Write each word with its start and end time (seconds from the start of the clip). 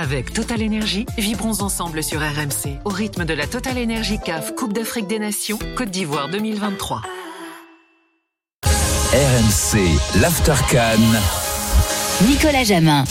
Avec 0.00 0.32
Total 0.32 0.62
Énergie, 0.62 1.06
vibrons 1.18 1.60
ensemble 1.60 2.04
sur 2.04 2.20
RMC 2.20 2.78
au 2.84 2.88
rythme 2.88 3.24
de 3.24 3.34
la 3.34 3.48
Total 3.48 3.76
Énergie 3.76 4.20
CAF 4.24 4.54
Coupe 4.54 4.72
d'Afrique 4.72 5.08
des 5.08 5.18
Nations 5.18 5.58
Côte 5.76 5.90
d'Ivoire 5.90 6.28
2023. 6.28 7.02
RMC, 9.12 10.20
l'Aftercan. 10.20 11.00
Nicolas 12.28 12.62
Jamin. 12.62 13.02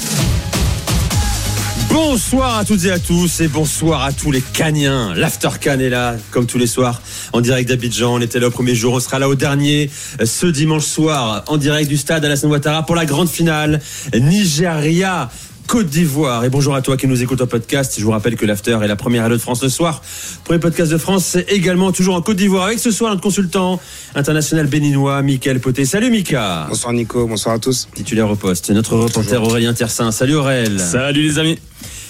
Bonsoir 1.91 2.59
à 2.59 2.63
toutes 2.63 2.85
et 2.85 2.91
à 2.91 2.99
tous 2.99 3.41
et 3.41 3.49
bonsoir 3.49 4.03
à 4.03 4.13
tous 4.13 4.31
les 4.31 4.41
Caniens. 4.41 5.13
L'Aftercan 5.13 5.79
est 5.79 5.89
là, 5.89 6.15
comme 6.31 6.45
tous 6.45 6.57
les 6.57 6.67
soirs, 6.67 7.01
en 7.33 7.41
direct 7.41 7.67
d'Abidjan. 7.67 8.13
On 8.13 8.21
était 8.21 8.39
là 8.39 8.47
au 8.47 8.51
premier 8.51 8.75
jour, 8.75 8.93
on 8.93 8.99
sera 9.01 9.19
là 9.19 9.27
au 9.27 9.35
dernier, 9.35 9.89
ce 10.23 10.45
dimanche 10.45 10.85
soir, 10.85 11.43
en 11.47 11.57
direct 11.57 11.89
du 11.89 11.97
stade 11.97 12.23
Alassane 12.23 12.49
Ouattara 12.49 12.85
pour 12.85 12.95
la 12.95 13.05
grande 13.05 13.27
finale. 13.27 13.81
Nigeria 14.13 15.29
Côte 15.67 15.87
d'Ivoire. 15.87 16.45
Et 16.45 16.49
bonjour 16.49 16.75
à 16.75 16.81
toi 16.81 16.95
qui 16.95 17.07
nous 17.07 17.21
écoute 17.21 17.41
en 17.41 17.45
podcast. 17.45 17.95
Je 17.99 18.03
vous 18.05 18.11
rappelle 18.11 18.37
que 18.37 18.45
l'After 18.45 18.79
est 18.81 18.87
la 18.87 18.95
première 18.95 19.25
à 19.25 19.29
de 19.29 19.37
France 19.37 19.59
ce 19.59 19.67
soir. 19.67 20.01
Premier 20.45 20.59
podcast 20.59 20.89
de 20.89 20.97
France, 20.97 21.25
c'est 21.25 21.51
également 21.51 21.91
toujours 21.91 22.15
en 22.15 22.21
Côte 22.21 22.37
d'Ivoire 22.37 22.67
avec 22.67 22.79
ce 22.79 22.89
soir 22.89 23.11
notre 23.11 23.21
consultant 23.21 23.77
international 24.15 24.67
béninois, 24.67 25.21
Michael 25.23 25.59
Poté. 25.59 25.83
Salut 25.83 26.09
Mika. 26.09 26.67
Bonsoir 26.69 26.93
Nico, 26.93 27.27
bonsoir 27.27 27.55
à 27.55 27.59
tous. 27.59 27.89
Titulaire 27.93 28.31
au 28.31 28.37
poste. 28.37 28.69
Notre 28.69 28.95
reporter 28.95 29.43
Aurélien 29.43 29.73
Tersin. 29.73 30.11
Salut 30.11 30.35
Aurélien. 30.35 30.77
Salut 30.77 31.21
les 31.21 31.37
amis. 31.37 31.59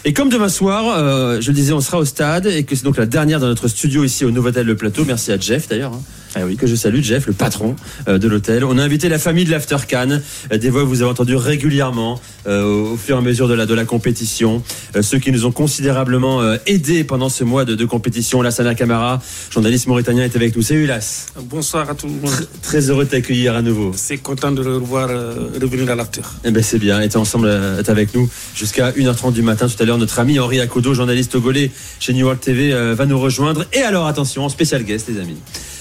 Et 0.06 0.14
comme 0.14 0.30
demain 0.30 0.50
soir, 0.50 0.96
euh, 0.96 1.42
je 1.42 1.48
le 1.48 1.56
disais, 1.56 1.74
on 1.74 1.82
sera 1.82 1.98
au 1.98 2.06
stade 2.06 2.46
et 2.46 2.64
que 2.64 2.76
c'est 2.76 2.86
donc 2.86 2.98
la 2.98 3.08
dernière 3.08 3.40
dans 3.40 3.48
notre 3.48 3.68
studio 3.68 4.04
ici 4.04 4.24
au 4.24 4.30
Novotel 4.30 4.68
Le 4.68 4.76
Plateau. 4.76 5.04
Merci 5.04 5.32
à 5.32 5.40
Jeff 5.40 5.68
d'ailleurs. 5.68 5.94
Hein. 5.94 6.02
Ah 6.36 6.42
oui, 6.46 6.58
que 6.58 6.68
je 6.68 6.76
salue, 6.76 7.02
Jeff, 7.02 7.26
le 7.28 7.34
patron 7.34 7.76
euh, 8.08 8.18
de 8.18 8.28
l'hôtel. 8.28 8.64
On 8.64 8.78
a 8.78 8.84
invité 8.84 9.10
la 9.10 9.20
famille 9.20 9.46
de 9.46 9.52
l'After 9.52 9.78
Cannes, 9.88 10.22
euh, 10.52 10.58
des 10.58 10.70
voix 10.70 10.82
que 10.82 10.88
vous 10.88 11.02
avez 11.02 11.10
entendues 11.10 11.36
régulièrement 11.36 12.20
euh, 12.48 12.92
au 12.92 12.98
fur 12.98 13.16
et 13.16 13.20
à 13.20 13.22
mesure 13.22 13.48
de 13.48 13.54
la, 13.54 13.66
de 13.66 13.74
la 13.74 13.86
compétition. 13.86 14.62
ceux 15.02 15.20
qui 15.20 15.32
nous 15.32 15.46
ont 15.46 15.52
considérablement 15.52 16.42
aidés 16.66 17.04
pendant 17.04 17.30
ce 17.30 17.44
mois 17.44 17.66
de, 17.66 17.76
de 17.76 17.86
compétition. 17.86 18.42
Lassana 18.42 18.76
Camara, 18.76 19.22
journaliste 19.50 19.88
mauritanien, 19.88 20.24
est 20.24 20.36
avec 20.36 20.56
nous. 20.56 20.62
C'est 20.62 20.76
Ulas. 20.76 21.28
Bonsoir 21.44 21.90
à 21.90 21.96
tout 21.96 22.08
le 22.08 22.14
monde. 22.14 22.48
Très, 22.62 22.90
heureux 22.90 23.06
de 23.06 23.10
t'accueillir 23.10 23.56
à 23.56 23.62
nouveau. 23.62 23.92
C'est 23.96 24.18
content 24.18 24.52
de 24.52 24.62
le 24.62 24.76
revoir 24.76 25.10
revenir 25.10 25.90
à 25.90 25.96
l'After. 25.96 26.22
Eh 26.44 26.52
ben 26.52 26.64
c'est 26.64 26.80
bien, 26.80 27.02
était 27.02 27.18
ensemble, 27.18 27.50
est 27.80 27.90
avec 27.90 28.14
nous 28.14 28.30
jusqu'à 28.56 28.92
1h30 28.92 29.34
du 29.34 29.42
matin. 29.42 29.68
Tout 29.68 29.82
à 29.82 29.86
l'heure, 29.86 29.98
notre 29.98 30.20
ami 30.20 30.40
Henri 30.40 30.60
Akodo, 30.60 30.94
journaliste 30.94 31.32
togolais 31.32 31.72
chez 32.00 32.14
New 32.14 32.26
York 32.26 32.40
TV, 32.40 32.72
va 32.94 33.06
nous 33.06 33.20
rejoindre. 33.20 33.66
Et 33.74 33.82
alors, 33.82 34.08
attention, 34.08 34.48
spécial 34.50 34.84
guest, 34.84 35.08
les 35.10 35.20
amis 35.20 35.38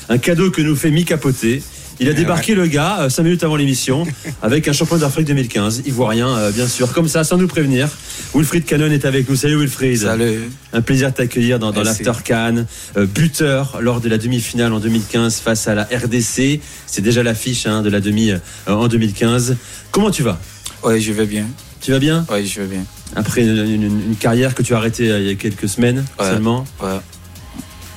un 0.08 0.18
cadeau 0.18 0.50
que 0.50 0.62
nous 0.62 0.76
fait 0.76 0.90
Mika 0.90 1.16
Poté. 1.16 1.62
Il 1.98 2.08
a 2.10 2.12
débarqué 2.12 2.54
le 2.54 2.66
gars 2.66 3.08
5 3.08 3.20
euh, 3.20 3.24
minutes 3.24 3.42
avant 3.42 3.56
l'émission 3.56 4.06
avec 4.42 4.68
un 4.68 4.72
champion 4.72 4.98
d'Afrique 4.98 5.26
2015, 5.28 5.82
ivoirien 5.86 6.34
rien, 6.34 6.50
bien 6.50 6.68
sûr, 6.68 6.92
comme 6.92 7.08
ça, 7.08 7.24
sans 7.24 7.38
nous 7.38 7.48
prévenir. 7.48 7.88
Wilfried 8.34 8.66
Cannon 8.66 8.90
est 8.90 9.06
avec 9.06 9.28
nous. 9.28 9.36
Salut 9.36 9.58
Wilfried. 9.58 9.98
Salut. 9.98 10.40
Un 10.74 10.82
plaisir 10.82 11.10
de 11.10 11.14
t'accueillir 11.14 11.58
dans, 11.58 11.72
dans 11.72 11.82
l'After 11.82 12.12
Cannes. 12.22 12.66
Euh, 12.98 13.06
buteur 13.06 13.78
lors 13.80 14.00
de 14.00 14.08
la 14.10 14.18
demi-finale 14.18 14.72
en 14.74 14.80
2015 14.80 15.36
face 15.36 15.68
à 15.68 15.74
la 15.74 15.84
RDC. 15.84 16.60
C'est 16.86 17.02
déjà 17.02 17.22
l'affiche 17.22 17.66
hein, 17.66 17.80
de 17.82 17.88
la 17.88 18.00
demi 18.00 18.30
euh, 18.30 18.38
en 18.66 18.88
2015. 18.88 19.56
Comment 19.90 20.10
tu 20.10 20.22
vas? 20.22 20.38
Oui, 20.84 21.00
je 21.00 21.12
vais 21.12 21.26
bien. 21.26 21.46
Tu 21.80 21.92
vas 21.92 21.98
bien? 21.98 22.26
Oui, 22.30 22.46
je 22.46 22.60
vais 22.60 22.66
bien. 22.66 22.84
Après 23.14 23.42
une, 23.42 24.16
carrière 24.20 24.54
que 24.54 24.62
tu 24.62 24.74
as 24.74 24.76
arrêtée 24.76 25.06
il 25.06 25.26
y 25.26 25.30
a 25.30 25.34
quelques 25.34 25.68
semaines 25.68 26.04
seulement 26.18 26.64
Ouais. 26.82 26.98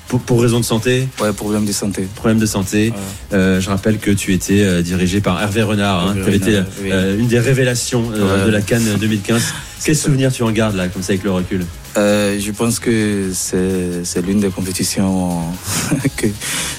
Pour, 0.10 0.20
pour 0.20 0.42
raison 0.42 0.60
de 0.60 0.66
santé 0.66 1.08
Ouais, 1.22 1.32
problème 1.34 1.66
de 1.66 1.72
santé. 1.72 2.08
Problème 2.16 2.40
de 2.40 2.48
santé. 2.48 2.92
Euh, 3.32 3.62
je 3.62 3.70
rappelle 3.70 4.00
que 4.00 4.10
tu 4.10 4.34
étais 4.34 4.62
euh, 4.62 4.82
dirigé 4.82 5.22
par 5.22 5.40
Hervé 5.40 5.62
Renard, 5.62 6.08
hein, 6.08 6.16
qui 6.16 6.22
avait 6.22 6.38
été 6.38 6.62
euh, 6.84 7.18
une 7.18 7.28
des 7.28 7.40
révélations 7.40 8.10
de 8.10 8.50
la 8.50 8.62
Cannes 8.62 8.98
2015. 9.00 9.54
Quel 9.84 9.96
souvenir 9.96 10.32
tu 10.32 10.44
en 10.44 10.52
gardes 10.52 10.76
là, 10.76 10.88
comme 10.90 11.02
ça 11.02 11.14
avec 11.14 11.24
le 11.24 11.32
recul 11.32 11.66
euh, 11.98 12.38
Je 12.40 12.52
pense 12.52 12.80
que 12.80 13.32
c'est 13.34 14.22
l'une 14.26 14.40
des 14.40 14.50
compétitions 14.50 15.42
que 16.18 16.28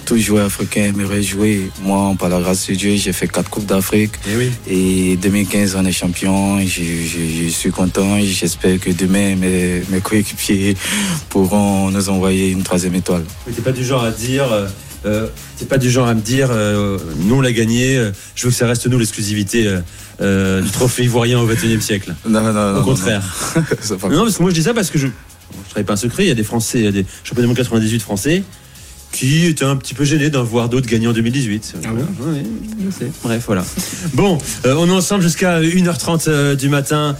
tout 0.04 0.18
joueur 0.18 0.46
africain 0.46 0.84
aimerait 0.84 1.22
jouer. 1.22 1.70
Moi, 1.82 2.14
par 2.18 2.28
la 2.28 2.40
grâce 2.40 2.68
de 2.68 2.74
Dieu, 2.74 2.96
j'ai 2.96 3.12
fait 3.12 3.26
quatre 3.26 3.48
coupes 3.48 3.66
d'Afrique. 3.66 4.12
Et, 4.28 4.36
oui. 4.36 4.52
et 4.68 5.16
2015, 5.16 5.76
on 5.76 5.84
est 5.86 5.92
champion. 5.92 6.60
Je, 6.60 7.48
suis 7.48 7.70
content. 7.70 8.20
J'espère 8.20 8.78
que 8.78 8.90
demain, 8.90 9.34
mes, 9.36 9.82
mes 9.88 10.00
coéquipiers 10.00 10.76
pourront 11.30 11.90
nous 11.90 12.08
envoyer 12.10 12.50
une 12.50 12.62
troisième 12.62 12.94
étoile. 12.94 13.24
Tu 13.46 13.52
n'es 13.52 13.64
pas 13.64 13.72
du 13.72 13.84
genre 13.84 14.04
à 14.04 14.10
dire. 14.10 14.52
Euh, 14.52 14.68
euh, 15.06 15.28
t'es 15.58 15.64
pas 15.64 15.78
du 15.78 15.90
genre 15.90 16.06
à 16.06 16.14
me 16.14 16.20
dire 16.20 16.48
euh, 16.50 16.98
nous 17.18 17.36
on 17.36 17.40
l'a 17.40 17.52
gagné, 17.52 17.96
euh, 17.96 18.12
je 18.34 18.44
veux 18.44 18.50
que 18.50 18.56
ça 18.56 18.66
reste 18.66 18.86
nous 18.86 18.98
l'exclusivité 18.98 19.68
euh, 20.20 20.60
du 20.60 20.70
trophée 20.70 21.04
ivoirien 21.04 21.40
au 21.40 21.46
XXIe 21.46 21.80
siècle. 21.80 22.14
Non, 22.28 22.42
non, 22.42 22.52
non. 22.52 22.80
Au 22.80 22.82
contraire. 22.82 23.22
Non, 24.10 24.24
parce 24.24 24.36
que 24.36 24.42
moi 24.42 24.50
je 24.50 24.54
dis 24.54 24.62
ça 24.62 24.74
parce 24.74 24.90
que 24.90 24.98
je 24.98 25.06
ne 25.06 25.12
travaille 25.70 25.84
pas 25.84 25.94
un 25.94 25.96
secret, 25.96 26.24
il 26.24 26.28
y 26.28 26.32
a 26.32 26.34
des 26.34 26.44
Français, 26.44 26.78
il 26.78 26.84
y 26.84 26.88
a 26.88 26.92
des 26.92 27.06
championnats 27.24 27.48
du 27.48 27.54
98 27.54 28.00
français 28.00 28.42
qui 29.12 29.46
étaient 29.46 29.64
un 29.64 29.76
petit 29.76 29.94
peu 29.94 30.04
gênés 30.04 30.30
d'en 30.30 30.44
voir 30.44 30.68
d'autres 30.68 30.86
gagner 30.86 31.08
en 31.08 31.12
2018. 31.12 31.74
Ah 31.84 31.88
oui, 31.92 32.42
je 32.84 32.90
sais. 32.90 33.10
Bref, 33.24 33.42
voilà. 33.46 33.64
Bon, 34.14 34.38
on 34.64 34.88
est 34.88 34.92
ensemble 34.92 35.22
jusqu'à 35.22 35.60
1h30 35.60 36.54
du 36.54 36.68
matin. 36.68 37.16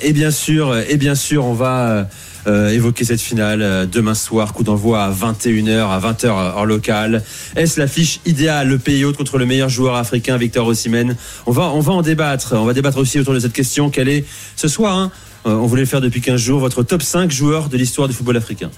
Et 0.00 0.12
bien 0.12 0.32
sûr, 0.32 0.76
et 0.76 0.96
bien 0.96 1.14
sûr, 1.14 1.44
on 1.44 1.54
va 1.54 2.08
euh, 2.46 2.70
évoquer 2.70 3.04
cette 3.04 3.20
finale 3.20 3.62
euh, 3.62 3.86
demain 3.86 4.14
soir, 4.14 4.52
coup 4.52 4.64
d'envoi 4.64 5.02
à 5.02 5.10
21h, 5.10 5.88
à 5.88 5.98
20h 5.98 6.28
hors 6.28 6.66
local. 6.66 7.22
Est-ce 7.56 7.80
l'affiche 7.80 8.20
idéale, 8.26 8.68
le 8.68 8.78
pays 8.78 9.04
hôte 9.04 9.16
contre 9.16 9.38
le 9.38 9.46
meilleur 9.46 9.68
joueur 9.68 9.94
africain, 9.94 10.36
Victor 10.36 10.66
Osimhen? 10.66 11.16
On 11.46 11.52
va, 11.52 11.70
on 11.70 11.80
va 11.80 11.92
en 11.92 12.02
débattre. 12.02 12.54
On 12.56 12.64
va 12.64 12.74
débattre 12.74 12.98
aussi 12.98 13.18
autour 13.18 13.34
de 13.34 13.40
cette 13.40 13.52
question. 13.52 13.90
Quelle 13.90 14.08
est 14.08 14.24
ce 14.56 14.68
soir 14.68 14.96
hein, 14.96 15.10
euh, 15.46 15.54
On 15.54 15.66
voulait 15.66 15.82
le 15.82 15.88
faire 15.88 16.00
depuis 16.00 16.20
15 16.20 16.40
jours. 16.40 16.60
Votre 16.60 16.82
top 16.82 17.02
5 17.02 17.30
joueurs 17.30 17.68
de 17.68 17.76
l'histoire 17.76 18.08
du 18.08 18.14
football 18.14 18.36
africain? 18.36 18.70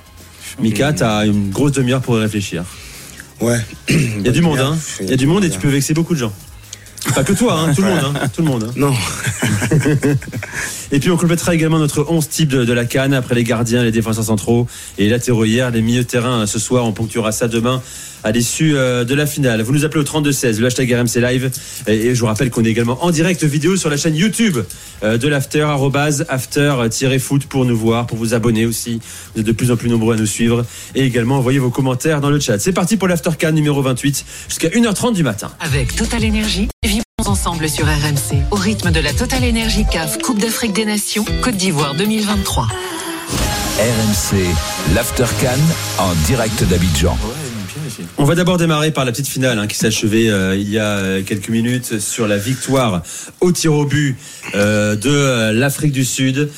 Mika, 0.61 0.93
tu 0.93 1.03
as 1.03 1.27
une 1.27 1.51
grosse 1.51 1.73
demi-heure 1.73 2.03
pour 2.03 2.17
y 2.17 2.21
réfléchir. 2.21 2.65
Ouais. 3.41 3.59
Il 3.89 4.25
y 4.25 4.29
a 4.29 4.33
du 4.33 4.43
monde, 4.43 4.61
hein. 4.61 4.77
Il 5.01 5.11
y 5.11 5.13
a 5.13 5.17
du 5.17 5.27
monde 5.27 5.45
et 5.45 5.51
tu 5.51 5.59
peux 5.59 5.69
vexer 5.69 5.93
beaucoup 5.93 6.15
de 6.15 6.21
gens. 6.21 6.33
Pas 7.15 7.25
que 7.25 7.33
toi, 7.33 7.59
hein, 7.59 7.75
tout 7.75 7.83
le 7.83 7.89
monde. 7.89 8.05
Hein, 8.05 8.29
tout 8.35 8.43
le 8.43 8.49
monde 8.49 8.65
hein. 8.65 8.73
Non. 8.77 8.95
et 10.93 10.99
puis 10.99 11.11
on 11.11 11.17
complétera 11.17 11.55
également 11.55 11.79
notre 11.79 12.07
11 12.09 12.29
type 12.29 12.51
de, 12.51 12.73
la 12.73 12.85
canne 12.85 13.15
après 13.15 13.35
les 13.35 13.45
gardiens, 13.45 13.83
les 13.83 13.91
défenseurs 13.91 14.25
centraux 14.25 14.67
et 14.99 15.09
latéraux 15.09 15.45
hier, 15.45 15.71
les 15.71 15.83
milieux 15.83 16.03
de 16.03 16.09
terrain 16.09 16.47
ce 16.47 16.59
soir. 16.59 16.85
On 16.85 16.93
ponctuera 16.93 17.33
ça 17.33 17.49
demain 17.49 17.83
à 18.27 18.33
l'issue 18.33 18.77
euh, 18.77 19.05
de 19.05 19.15
la 19.15 19.25
finale. 19.25 19.63
Vous 19.63 19.73
nous 19.73 19.85
appelez 19.85 20.01
au 20.01 20.05
32-16, 20.05 20.59
le 20.59 20.67
hashtag 20.67 20.93
RMC 20.93 21.21
Live. 21.21 21.51
Et, 21.87 22.15
je 22.15 22.21
vous 22.21 22.27
rappelle 22.27 22.51
qu'on 22.51 22.65
est 22.65 22.71
également 22.71 23.05
en 23.05 23.11
direct 23.11 23.45
vidéo 23.45 23.77
sur 23.77 23.89
la 23.89 23.97
chaîne 23.97 24.17
YouTube 24.17 24.59
euh, 25.05 25.17
de 25.17 25.29
l'After, 25.29 25.67
after-foot 26.29 27.47
pour 27.47 27.65
nous 27.65 27.77
voir, 27.77 28.07
pour 28.07 28.19
vous 28.19 28.35
abonner 28.35 28.67
aussi. 28.67 29.01
Vous 29.35 29.41
êtes 29.41 29.47
de 29.47 29.53
plus 29.53 29.71
en 29.71 29.77
plus 29.77 29.89
nombreux 29.89 30.15
à 30.15 30.19
nous 30.19 30.27
suivre. 30.27 30.65
Et 30.95 31.05
également 31.05 31.37
envoyez 31.39 31.61
vos 31.61 31.71
commentaires 31.71 32.21
dans 32.21 32.31
le 32.31 32.41
chat. 32.41 32.59
C'est 32.59 32.73
parti 32.73 32.97
pour 32.97 33.07
l'After 33.07 33.31
Can 33.41 33.53
numéro 33.53 33.81
28 33.81 34.25
jusqu'à 34.49 34.69
1h30 34.69 35.15
du 35.15 35.23
matin. 35.23 35.53
Avec 35.61 35.95
Total 35.95 36.25
Énergie, 36.25 36.69
ensemble 37.29 37.69
sur 37.69 37.87
RMC 37.87 38.43
au 38.51 38.57
rythme 38.57 38.91
de 38.91 39.01
la 39.01 39.13
Total 39.13 39.43
Énergie 39.43 39.85
CAF 39.91 40.19
Coupe 40.19 40.41
d'Afrique 40.41 40.73
des 40.73 40.85
Nations 40.85 41.25
Côte 41.43 41.57
d'Ivoire 41.57 41.95
2023. 41.95 42.65
RMC, 43.79 44.95
l'After 44.95 45.25
Can 45.41 46.03
en 46.03 46.15
direct 46.27 46.63
d'Abidjan. 46.65 47.17
On 48.19 48.25
va 48.25 48.35
d'abord 48.35 48.59
démarrer 48.59 48.91
par 48.91 49.05
la 49.05 49.13
petite 49.13 49.27
finale 49.29 49.59
hein, 49.59 49.67
qui 49.67 49.77
s'est 49.77 49.89
achevée 49.89 50.31
euh, 50.31 50.57
il 50.57 50.71
y 50.71 50.79
a 50.79 50.99
euh, 50.99 51.23
quelques 51.23 51.49
minutes 51.49 51.99
sur 51.99 52.29
la 52.29 52.39
victoire 52.39 53.03
au 53.41 53.51
tir 53.51 53.75
au 53.75 53.85
but 53.85 54.17
euh, 54.55 54.95
de 54.95 55.53
l'Afrique 55.53 55.93
du 55.93 56.05
Sud 56.05 56.49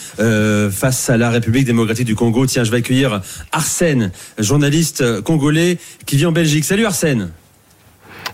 face 0.71 1.09
à 1.09 1.17
la 1.17 1.31
République 1.31 1.65
démocratique 1.65 2.07
du 2.07 2.15
Congo. 2.15 2.47
Tiens, 2.47 2.65
je 2.65 2.71
vais 2.71 2.79
accueillir 2.79 3.23
Arsène, 3.53 4.11
journaliste 4.39 5.23
congolais 5.23 5.79
qui 6.05 6.17
vit 6.17 6.27
en 6.27 6.33
Belgique. 6.33 6.65
Salut 6.65 6.85
Arsène. 6.85 7.31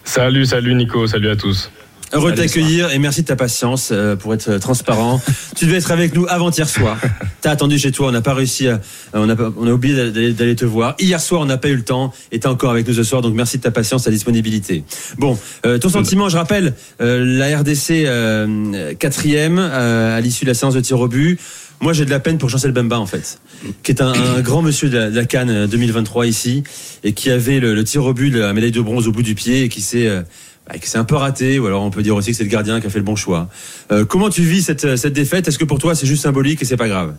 Salut, 0.04 0.46
salut 0.46 0.74
Nico, 0.74 1.06
salut 1.06 1.30
à 1.30 1.36
tous. 1.36 1.70
Heureux 2.14 2.30
de 2.30 2.36
t'accueillir 2.36 2.92
et 2.92 2.98
merci 3.00 3.22
de 3.22 3.26
ta 3.26 3.34
patience 3.34 3.88
euh, 3.90 4.14
pour 4.14 4.34
être 4.34 4.58
transparent. 4.58 5.20
tu 5.56 5.66
devais 5.66 5.78
être 5.78 5.90
avec 5.90 6.14
nous 6.14 6.26
avant-hier 6.28 6.68
soir. 6.68 6.96
T'as 7.40 7.50
attendu 7.50 7.76
chez 7.76 7.90
toi, 7.90 8.06
on 8.06 8.12
n'a 8.12 8.20
pas 8.20 8.34
réussi, 8.34 8.68
à, 8.68 8.80
on, 9.14 9.28
a, 9.28 9.34
on 9.56 9.66
a 9.66 9.72
oublié 9.72 10.12
d'aller 10.32 10.54
te 10.54 10.64
voir. 10.64 10.94
Hier 11.00 11.20
soir, 11.20 11.40
on 11.40 11.46
n'a 11.46 11.58
pas 11.58 11.68
eu 11.68 11.74
le 11.74 11.82
temps 11.82 12.12
et 12.30 12.38
t'es 12.38 12.46
encore 12.46 12.70
avec 12.70 12.86
nous 12.86 12.94
ce 12.94 13.02
soir, 13.02 13.20
donc 13.20 13.34
merci 13.34 13.58
de 13.58 13.62
ta 13.62 13.72
patience, 13.72 14.04
ta 14.04 14.12
disponibilité. 14.12 14.84
Bon, 15.18 15.36
euh, 15.66 15.78
ton 15.78 15.88
sentiment, 15.88 16.28
je 16.28 16.36
rappelle, 16.36 16.74
euh, 17.00 17.24
la 17.24 17.58
RDC 17.58 18.96
quatrième 18.98 19.58
à 19.58 20.20
l'issue 20.20 20.44
de 20.44 20.50
la 20.50 20.54
séance 20.54 20.74
de 20.74 20.80
tir 20.80 21.00
au 21.00 21.08
but. 21.08 21.40
Moi, 21.80 21.92
j'ai 21.92 22.04
de 22.04 22.10
la 22.10 22.20
peine 22.20 22.38
pour 22.38 22.48
Chancel 22.48 22.70
Bemba, 22.70 22.98
en 22.98 23.06
fait, 23.06 23.40
qui 23.82 23.90
est 23.90 24.00
un, 24.00 24.40
grand 24.40 24.62
monsieur 24.62 24.88
de 24.88 24.96
la, 24.96 25.24
Cannes 25.24 25.66
2023 25.66 26.26
ici, 26.26 26.62
et 27.02 27.12
qui 27.12 27.30
avait 27.30 27.58
le, 27.58 27.74
le 27.74 27.84
tir 27.84 28.04
au 28.04 28.14
but, 28.14 28.30
la 28.30 28.52
médaille 28.52 28.70
de 28.70 28.80
bronze 28.80 29.08
au 29.08 29.12
bout 29.12 29.22
du 29.24 29.34
pied, 29.34 29.64
et 29.64 29.68
qui 29.68 29.80
s'est 29.80 30.08
bah, 30.68 30.74
c'est 30.82 30.98
un 30.98 31.04
peu 31.04 31.16
raté, 31.16 31.58
ou 31.58 31.66
alors 31.66 31.82
on 31.82 31.90
peut 31.90 32.02
dire 32.02 32.16
aussi 32.16 32.30
que 32.30 32.36
c'est 32.36 32.44
le 32.44 32.50
gardien 32.50 32.80
qui 32.80 32.86
a 32.86 32.90
fait 32.90 32.98
le 32.98 33.04
bon 33.04 33.16
choix. 33.16 33.48
Euh, 33.92 34.04
comment 34.04 34.30
tu 34.30 34.42
vis 34.42 34.62
cette, 34.62 34.96
cette 34.96 35.12
défaite? 35.12 35.48
Est-ce 35.48 35.58
que 35.58 35.64
pour 35.64 35.78
toi 35.78 35.94
c'est 35.94 36.06
juste 36.06 36.22
symbolique 36.22 36.62
et 36.62 36.64
c'est 36.64 36.76
pas 36.76 36.88
grave? 36.88 37.14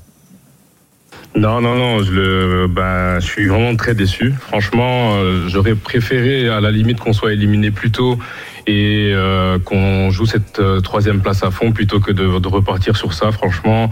Non, 1.36 1.60
non, 1.60 1.76
non, 1.76 2.02
je, 2.02 2.14
le, 2.14 2.68
ben, 2.70 3.20
suis 3.20 3.48
vraiment 3.48 3.76
très 3.76 3.94
déçu. 3.94 4.34
Franchement, 4.40 5.16
euh, 5.16 5.50
j'aurais 5.50 5.76
préféré 5.76 6.48
à 6.48 6.62
la 6.62 6.72
limite 6.72 7.00
qu'on 7.02 7.12
soit 7.12 7.34
éliminé 7.34 7.72
plus 7.72 7.92
tôt 7.92 8.18
et 8.68 9.12
euh, 9.14 9.60
qu'on 9.60 10.10
joue 10.10 10.26
cette 10.26 10.60
euh, 10.60 10.80
troisième 10.82 11.22
place 11.22 11.44
à 11.44 11.52
fond 11.52 11.72
plutôt 11.72 12.00
que 12.00 12.12
de, 12.12 12.40
de 12.40 12.48
repartir 12.48 12.98
sur 12.98 13.14
ça. 13.14 13.32
Franchement, 13.32 13.90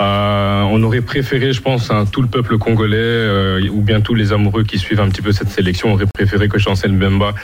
euh, 0.00 0.62
on 0.70 0.82
aurait 0.82 1.02
préféré, 1.02 1.52
je 1.52 1.60
pense, 1.60 1.90
hein, 1.90 2.04
tout 2.10 2.22
le 2.22 2.28
peuple 2.28 2.56
congolais 2.58 2.96
euh, 2.96 3.68
ou 3.70 3.82
bien 3.82 4.00
tous 4.00 4.14
les 4.14 4.32
amoureux 4.32 4.64
qui 4.64 4.78
suivent 4.78 5.00
un 5.00 5.08
petit 5.08 5.22
peu 5.22 5.32
cette 5.32 5.50
sélection 5.50 5.92
auraient 5.92 6.06
préféré 6.12 6.48
que 6.48 6.58
Chancel 6.58 6.92
Mbemba 6.92 7.34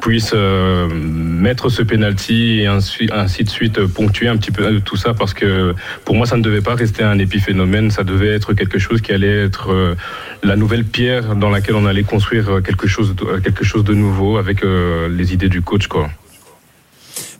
puisse 0.00 0.32
euh, 0.34 0.88
mettre 0.92 1.68
ce 1.68 1.82
penalty 1.82 2.60
et 2.60 2.66
ainsi, 2.66 3.08
ainsi 3.12 3.44
de 3.44 3.50
suite 3.50 3.78
euh, 3.78 3.86
ponctuer 3.86 4.28
un 4.28 4.36
petit 4.36 4.50
peu 4.50 4.80
tout 4.80 4.96
ça 4.96 5.12
parce 5.14 5.34
que 5.34 5.74
pour 6.04 6.14
moi 6.16 6.26
ça 6.26 6.36
ne 6.36 6.42
devait 6.42 6.60
pas 6.62 6.74
rester 6.74 7.02
un 7.02 7.18
épiphénomène, 7.18 7.90
ça 7.90 8.04
devait 8.04 8.28
être 8.30 8.54
quelque 8.54 8.78
chose 8.78 9.00
qui 9.02 9.12
allait 9.12 9.44
être 9.44 9.94
la 10.42 10.56
nouvelle 10.56 10.84
pierre 10.84 11.36
dans 11.36 11.50
laquelle 11.50 11.74
on 11.74 11.86
allait 11.86 12.02
construire 12.04 12.60
quelque 12.64 12.86
chose, 12.86 13.14
de- 13.14 13.38
quelque 13.40 13.64
chose 13.64 13.84
de 13.84 13.94
nouveau 13.94 14.38
avec 14.38 14.62
les 14.64 15.34
idées 15.34 15.48
du 15.48 15.62
coach 15.62 15.86
quoi. 15.88 16.08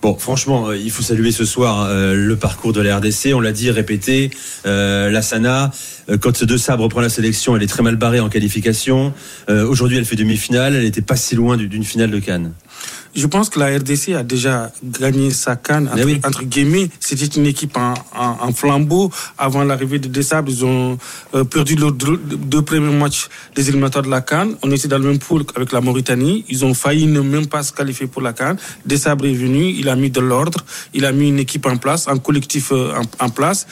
Bon, 0.02 0.16
franchement, 0.18 0.66
euh, 0.70 0.76
il 0.76 0.90
faut 0.90 1.02
saluer 1.02 1.30
ce 1.30 1.44
soir 1.44 1.86
euh, 1.88 2.14
le 2.14 2.34
parcours 2.36 2.72
de 2.72 2.80
la 2.80 2.96
RDC. 2.96 3.32
On 3.34 3.40
l'a 3.40 3.52
dit, 3.52 3.70
répété. 3.70 4.30
Euh, 4.66 5.08
la 5.10 5.22
Sana, 5.22 5.70
euh, 6.10 6.18
quand 6.18 6.42
De 6.42 6.56
Sabre 6.56 6.82
reprend 6.82 7.00
la 7.00 7.08
sélection, 7.08 7.56
elle 7.56 7.62
est 7.62 7.68
très 7.68 7.84
mal 7.84 7.94
barrée 7.94 8.18
en 8.18 8.28
qualification. 8.28 9.14
Aujourd'hui, 9.48 9.98
elle 9.98 10.04
fait 10.04 10.16
demi-finale. 10.16 10.74
Elle 10.74 10.82
n'était 10.82 11.02
pas 11.02 11.14
si 11.14 11.36
loin 11.36 11.56
du- 11.56 11.68
d'une 11.68 11.84
finale 11.84 12.10
de 12.10 12.18
Cannes. 12.18 12.52
Je 13.14 13.26
pense 13.26 13.50
que 13.50 13.58
la 13.60 13.66
RDC 13.76 14.14
a 14.16 14.22
déjà 14.22 14.72
gagné 14.82 15.30
sa 15.32 15.54
canne, 15.56 15.86
entre, 15.92 16.04
oui. 16.06 16.20
entre 16.24 16.44
guillemets. 16.44 16.88
C'était 16.98 17.26
une 17.26 17.44
équipe 17.46 17.76
en, 17.76 17.92
en- 18.16 18.36
en 18.40 18.52
flambeau. 18.54 19.10
Avant 19.36 19.64
l'arrivée 19.64 19.98
de 19.98 20.08
Dessable, 20.08 20.50
ils 20.50 20.64
ont 20.64 20.96
euh, 21.34 21.44
perdu 21.44 21.74
leurs 21.76 21.92
deux, 21.92 22.16
deux 22.16 22.62
premiers 22.62 22.94
matchs 22.94 23.28
des 23.54 23.68
éliminatoires 23.68 24.02
de 24.04 24.08
la 24.10 24.22
canne. 24.22 24.56
On 24.62 24.70
était 24.70 24.88
dans 24.88 24.96
le 24.98 25.04
même 25.04 25.18
pool 25.18 25.44
avec 25.54 25.72
la 25.72 25.82
Mauritanie. 25.82 26.46
Ils 26.48 26.64
ont 26.64 26.72
failli 26.72 27.06
ne 27.06 27.20
même 27.20 27.48
pas 27.48 27.62
se 27.62 27.72
qualifier 27.74 28.06
pour 28.06 28.22
la 28.22 28.32
canne. 28.32 28.56
Dessabre 28.86 29.26
est 29.26 29.34
venu, 29.34 29.66
il 29.76 29.90
a 29.90 29.96
mis 29.96 30.08
de 30.10 30.20
l'ordre, 30.20 30.64
il 30.94 31.04
a 31.04 31.12
mis 31.12 31.28
une 31.28 31.38
équipe 31.38 31.66
en 31.66 31.76
place, 31.76 32.08
un 32.08 32.16
collectif 32.16 32.72
euh, 32.72 32.94
en, 33.20 33.26
en 33.26 33.28
place. 33.28 33.66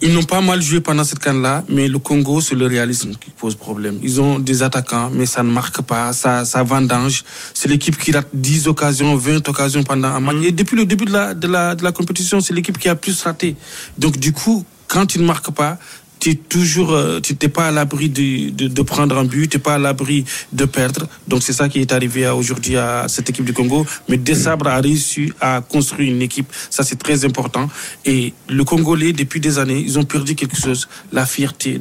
Ils 0.00 0.12
n'ont 0.12 0.24
pas 0.24 0.40
mal 0.40 0.60
joué 0.60 0.80
pendant 0.80 1.04
cette 1.04 1.20
canne-là, 1.20 1.64
mais 1.68 1.88
le 1.88 1.98
Congo, 1.98 2.40
c'est 2.40 2.54
le 2.54 2.66
réalisme 2.66 3.12
qui 3.14 3.30
pose 3.30 3.54
problème. 3.54 3.98
Ils 4.02 4.20
ont 4.20 4.38
des 4.38 4.62
attaquants, 4.62 5.10
mais 5.12 5.26
ça 5.26 5.42
ne 5.42 5.50
marque 5.50 5.82
pas, 5.82 6.12
ça, 6.12 6.44
ça 6.44 6.62
vendange. 6.62 7.24
C'est 7.54 7.68
l'équipe 7.68 7.96
qui 7.96 8.12
rate 8.12 8.28
10 8.34 8.68
occasions, 8.68 9.16
20 9.16 9.48
occasions 9.48 9.82
pendant 9.82 10.08
un 10.08 10.20
match. 10.20 10.36
Et 10.42 10.52
depuis 10.52 10.76
le 10.76 10.84
début 10.84 11.04
de 11.04 11.12
la, 11.12 11.34
de 11.34 11.46
la, 11.46 11.74
de 11.74 11.84
la 11.84 11.92
compétition, 11.92 12.40
c'est 12.40 12.54
l'équipe 12.54 12.78
qui 12.78 12.88
a 12.88 12.96
plus 12.96 13.22
raté. 13.22 13.56
Donc, 13.96 14.18
du 14.18 14.32
coup, 14.32 14.64
quand 14.88 15.06
tu 15.06 15.18
ne 15.18 15.24
marques 15.24 15.50
pas, 15.50 15.78
tu 16.24 16.36
toujours, 16.36 16.92
euh, 16.92 17.20
tu 17.20 17.36
n'es 17.40 17.48
pas 17.48 17.68
à 17.68 17.70
l'abri 17.70 18.08
de, 18.08 18.68
de, 18.68 18.82
prendre 18.82 19.18
un 19.18 19.24
but, 19.24 19.46
tu 19.48 19.58
n'es 19.58 19.62
pas 19.62 19.74
à 19.74 19.78
l'abri 19.78 20.24
de 20.52 20.64
perdre. 20.64 21.06
Donc 21.28 21.42
c'est 21.42 21.52
ça 21.52 21.68
qui 21.68 21.80
est 21.80 21.92
arrivé 21.92 22.26
aujourd'hui 22.28 22.78
à 22.78 23.06
cette 23.08 23.28
équipe 23.28 23.44
du 23.44 23.52
Congo. 23.52 23.84
Mais 24.08 24.16
Desabre 24.16 24.68
a 24.68 24.80
réussi 24.80 25.32
à 25.38 25.60
construire 25.60 26.10
une 26.10 26.22
équipe, 26.22 26.50
ça 26.70 26.82
c'est 26.82 26.96
très 26.96 27.26
important. 27.26 27.68
Et 28.06 28.32
le 28.48 28.64
Congolais, 28.64 29.12
depuis 29.12 29.38
des 29.38 29.58
années, 29.58 29.80
ils 29.86 29.98
ont 29.98 30.04
perdu 30.04 30.34
quelque 30.34 30.56
chose, 30.56 30.88
la 31.12 31.26
fierté 31.26 31.78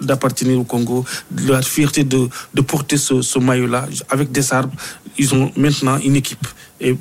d'appartenir 0.00 0.60
au 0.60 0.64
Congo, 0.64 1.04
la 1.48 1.60
fierté 1.60 2.04
de, 2.04 2.28
de 2.54 2.60
porter 2.60 2.96
ce, 2.96 3.22
ce 3.22 3.40
maillot-là. 3.40 3.88
Avec 4.08 4.30
Desabre, 4.30 4.70
ils 5.18 5.34
ont 5.34 5.50
maintenant 5.56 5.98
une 5.98 6.14
équipe. 6.14 6.46
Et 6.80 6.96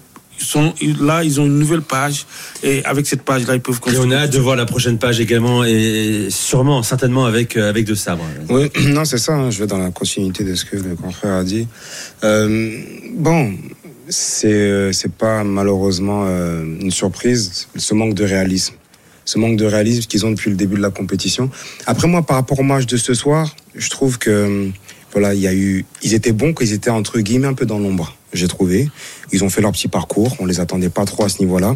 sont, 0.45 0.74
là, 1.00 1.24
ils 1.24 1.39
ont 1.39 1.45
une 1.45 1.59
nouvelle 1.59 1.81
page. 1.81 2.25
Et 2.63 2.83
avec 2.86 3.06
cette 3.07 3.24
page-là, 3.24 3.56
ils 3.56 3.62
peuvent 3.62 3.77
Et 3.77 3.80
construire. 3.80 4.07
on 4.07 4.12
a 4.12 4.18
hâte 4.18 4.31
de 4.33 4.39
voir 4.39 4.56
la 4.56 4.65
prochaine 4.65 4.97
page 4.97 5.19
également, 5.19 5.63
et 5.63 6.27
sûrement, 6.30 6.83
certainement 6.83 7.25
avec, 7.25 7.57
euh, 7.57 7.69
avec 7.69 7.86
De 7.86 7.95
Sabre. 7.95 8.24
Oui, 8.50 8.69
non, 8.88 9.06
c'est 9.06 9.18
ça. 9.18 9.33
hein, 9.33 9.51
je 9.51 9.59
vais 9.59 9.68
dans 9.68 9.77
la 9.77 9.91
continuité 9.91 10.44
de 10.44 10.56
ce 10.56 10.65
que 10.65 10.75
le 10.77 10.95
confrère 10.95 11.33
a 11.33 11.44
dit. 11.44 11.68
Euh, 12.24 12.71
bon, 13.15 13.53
c'est 14.07 14.47
euh, 14.51 14.91
c'est 14.91 15.12
pas 15.12 15.44
malheureusement 15.44 16.25
euh, 16.27 16.63
une 16.81 16.91
surprise, 16.91 17.68
ce 17.75 17.94
manque 17.94 18.13
de 18.15 18.24
réalisme. 18.25 18.74
Ce 19.25 19.38
manque 19.38 19.57
de 19.57 19.65
réalisme 19.65 20.07
qu'ils 20.07 20.25
ont 20.25 20.31
depuis 20.31 20.50
le 20.50 20.56
début 20.56 20.75
de 20.77 20.81
la 20.81 20.89
compétition. 20.89 21.51
Après, 21.86 22.07
moi, 22.07 22.24
par 22.24 22.36
rapport 22.38 22.59
au 22.59 22.63
match 22.63 22.88
de 22.88 22.97
ce 22.97 23.13
soir, 23.13 23.56
je 23.75 23.88
trouve 23.91 24.18
que 24.18 24.69
voilà, 25.12 25.36
il 25.36 25.39
y 25.39 25.47
a 25.47 25.53
eu, 25.53 25.86
ils 26.01 26.15
étaient 26.15 26.31
bons, 26.31 26.53
qu'ils 26.53 26.74
étaient 26.74 26.89
entre 26.89 27.19
guillemets 27.19 27.45
un 27.47 27.53
peu 27.53 27.68
dans 27.68 27.77
l'ombre. 27.77 28.15
J'ai 28.34 28.48
trouvé. 28.48 28.90
Ils 29.31 29.44
ont 29.44 29.50
fait 29.50 29.62
leur 29.62 29.72
petit 29.72 29.88
parcours. 29.88 30.36
On 30.40 30.46
les 30.46 30.60
attendait 30.60 30.90
pas 30.90 31.06
trop 31.06 31.24
à 31.24 31.30
ce 31.30 31.40
niveau-là. 31.40 31.76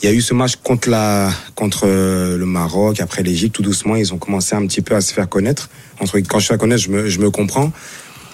Il 0.00 0.08
y 0.08 0.12
a 0.12 0.14
eu 0.14 0.20
ce 0.20 0.32
match 0.32 0.56
contre 0.62 0.88
la 0.88 1.28
contre 1.56 1.82
euh, 1.84 2.36
le 2.36 2.46
Maroc, 2.46 3.00
après 3.00 3.24
l'Égypte, 3.24 3.56
tout 3.56 3.62
doucement, 3.62 3.96
ils 3.96 4.14
ont 4.14 4.18
commencé 4.18 4.54
un 4.54 4.64
petit 4.64 4.80
peu 4.80 4.94
à 4.94 5.00
se 5.00 5.12
faire 5.12 5.28
connaître. 5.28 5.70
Entre 5.98 6.20
quand 6.20 6.38
je 6.38 6.46
fais 6.46 6.56
connaître, 6.56 6.82
je 6.82 6.90
me, 6.90 7.08
je 7.08 7.18
me 7.18 7.30
comprends. 7.30 7.72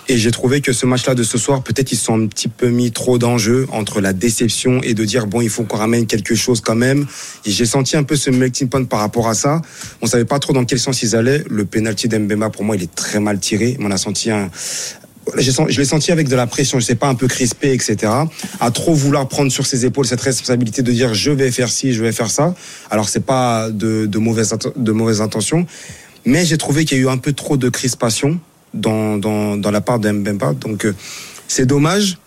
Et 0.07 0.19
j'ai 0.19 0.31
trouvé 0.31 0.61
que 0.61 0.75
ce 0.75 0.85
match-là 0.85 1.15
de 1.15 1.23
ce 1.23 1.39
soir, 1.39 1.63
peut-être 1.63 1.91
ils 1.91 1.97
sont 1.97 2.21
un 2.21 2.27
petit 2.27 2.49
peu 2.49 2.69
mis 2.69 2.93
trop 2.93 3.17
d'enjeux 3.17 3.67
entre 3.73 4.03
la 4.03 4.13
déception 4.13 4.83
et 4.83 4.93
de 4.93 5.03
dire 5.07 5.27
bon, 5.27 5.41
il 5.41 5.49
faut 5.49 5.65
qu'on 5.65 5.79
ramène 5.79 6.07
quelque 6.07 6.35
chose 6.35 6.61
quand 6.61 6.75
même. 6.75 7.07
J'ai 7.47 7.65
senti 7.65 7.97
un 7.97 8.03
peu 8.03 8.15
ce 8.15 8.29
melting 8.29 8.69
pot 8.69 8.87
par 8.87 8.99
rapport 8.99 9.29
à 9.29 9.35
ça. 9.35 9.63
On 10.03 10.07
savait 10.07 10.27
pas 10.27 10.39
trop 10.41 10.53
dans 10.53 10.67
quel 10.67 10.79
sens 10.79 11.03
ils 11.03 11.17
allaient. 11.17 11.43
Le 11.49 11.65
penalty 11.65 12.09
d'Mbema, 12.09 12.51
pour 12.51 12.65
moi, 12.65 12.77
il 12.77 12.83
est 12.83 12.95
très 12.95 13.19
mal 13.19 13.39
tiré. 13.39 13.79
On 13.81 13.91
a 13.91 13.97
senti 13.97 14.31
un, 14.31 14.51
je 15.37 15.79
l'ai 15.79 15.85
senti 15.85 16.13
avec 16.13 16.29
de 16.29 16.37
la 16.37 16.47
pression, 16.47 16.79
je 16.79 16.85
sais 16.85 16.95
pas, 16.95 17.09
un 17.09 17.15
peu 17.15 17.29
crispé, 17.29 17.73
etc. 17.73 18.13
À 18.61 18.71
trop 18.71 18.95
vouloir 18.95 19.29
prendre 19.29 19.51
sur 19.51 19.67
ses 19.67 19.87
épaules 19.87 20.07
cette 20.07 20.21
responsabilité 20.21 20.83
de 20.83 20.93
dire 20.93 21.15
je 21.15 21.31
vais 21.31 21.51
faire 21.51 21.69
ci, 21.69 21.93
je 21.93 22.03
vais 22.03 22.13
faire 22.13 22.31
ça. 22.31 22.55
Alors 22.91 23.09
c'est 23.09 23.25
pas 23.25 23.71
de, 23.71 24.07
de 24.07 24.19
mauvaises 24.19 24.55
de 24.77 24.93
mais 26.27 26.45
j'ai 26.45 26.57
trouvé 26.57 26.85
qu'il 26.85 26.99
y 26.99 27.01
a 27.01 27.05
eu 27.05 27.09
un 27.09 27.19
peu 27.19 27.33
trop 27.33 27.57
de 27.57 27.69
crispation 27.69 28.39
dans 28.73 29.19
dans, 29.19 29.57
dans 29.57 29.71
la 29.71 29.81
part 29.81 29.99
de 29.99 30.11
Mbemba. 30.11 30.55
Donc 30.55 30.87
euh, 30.87 30.95
c'est 31.49 31.67
dommage 31.67 32.19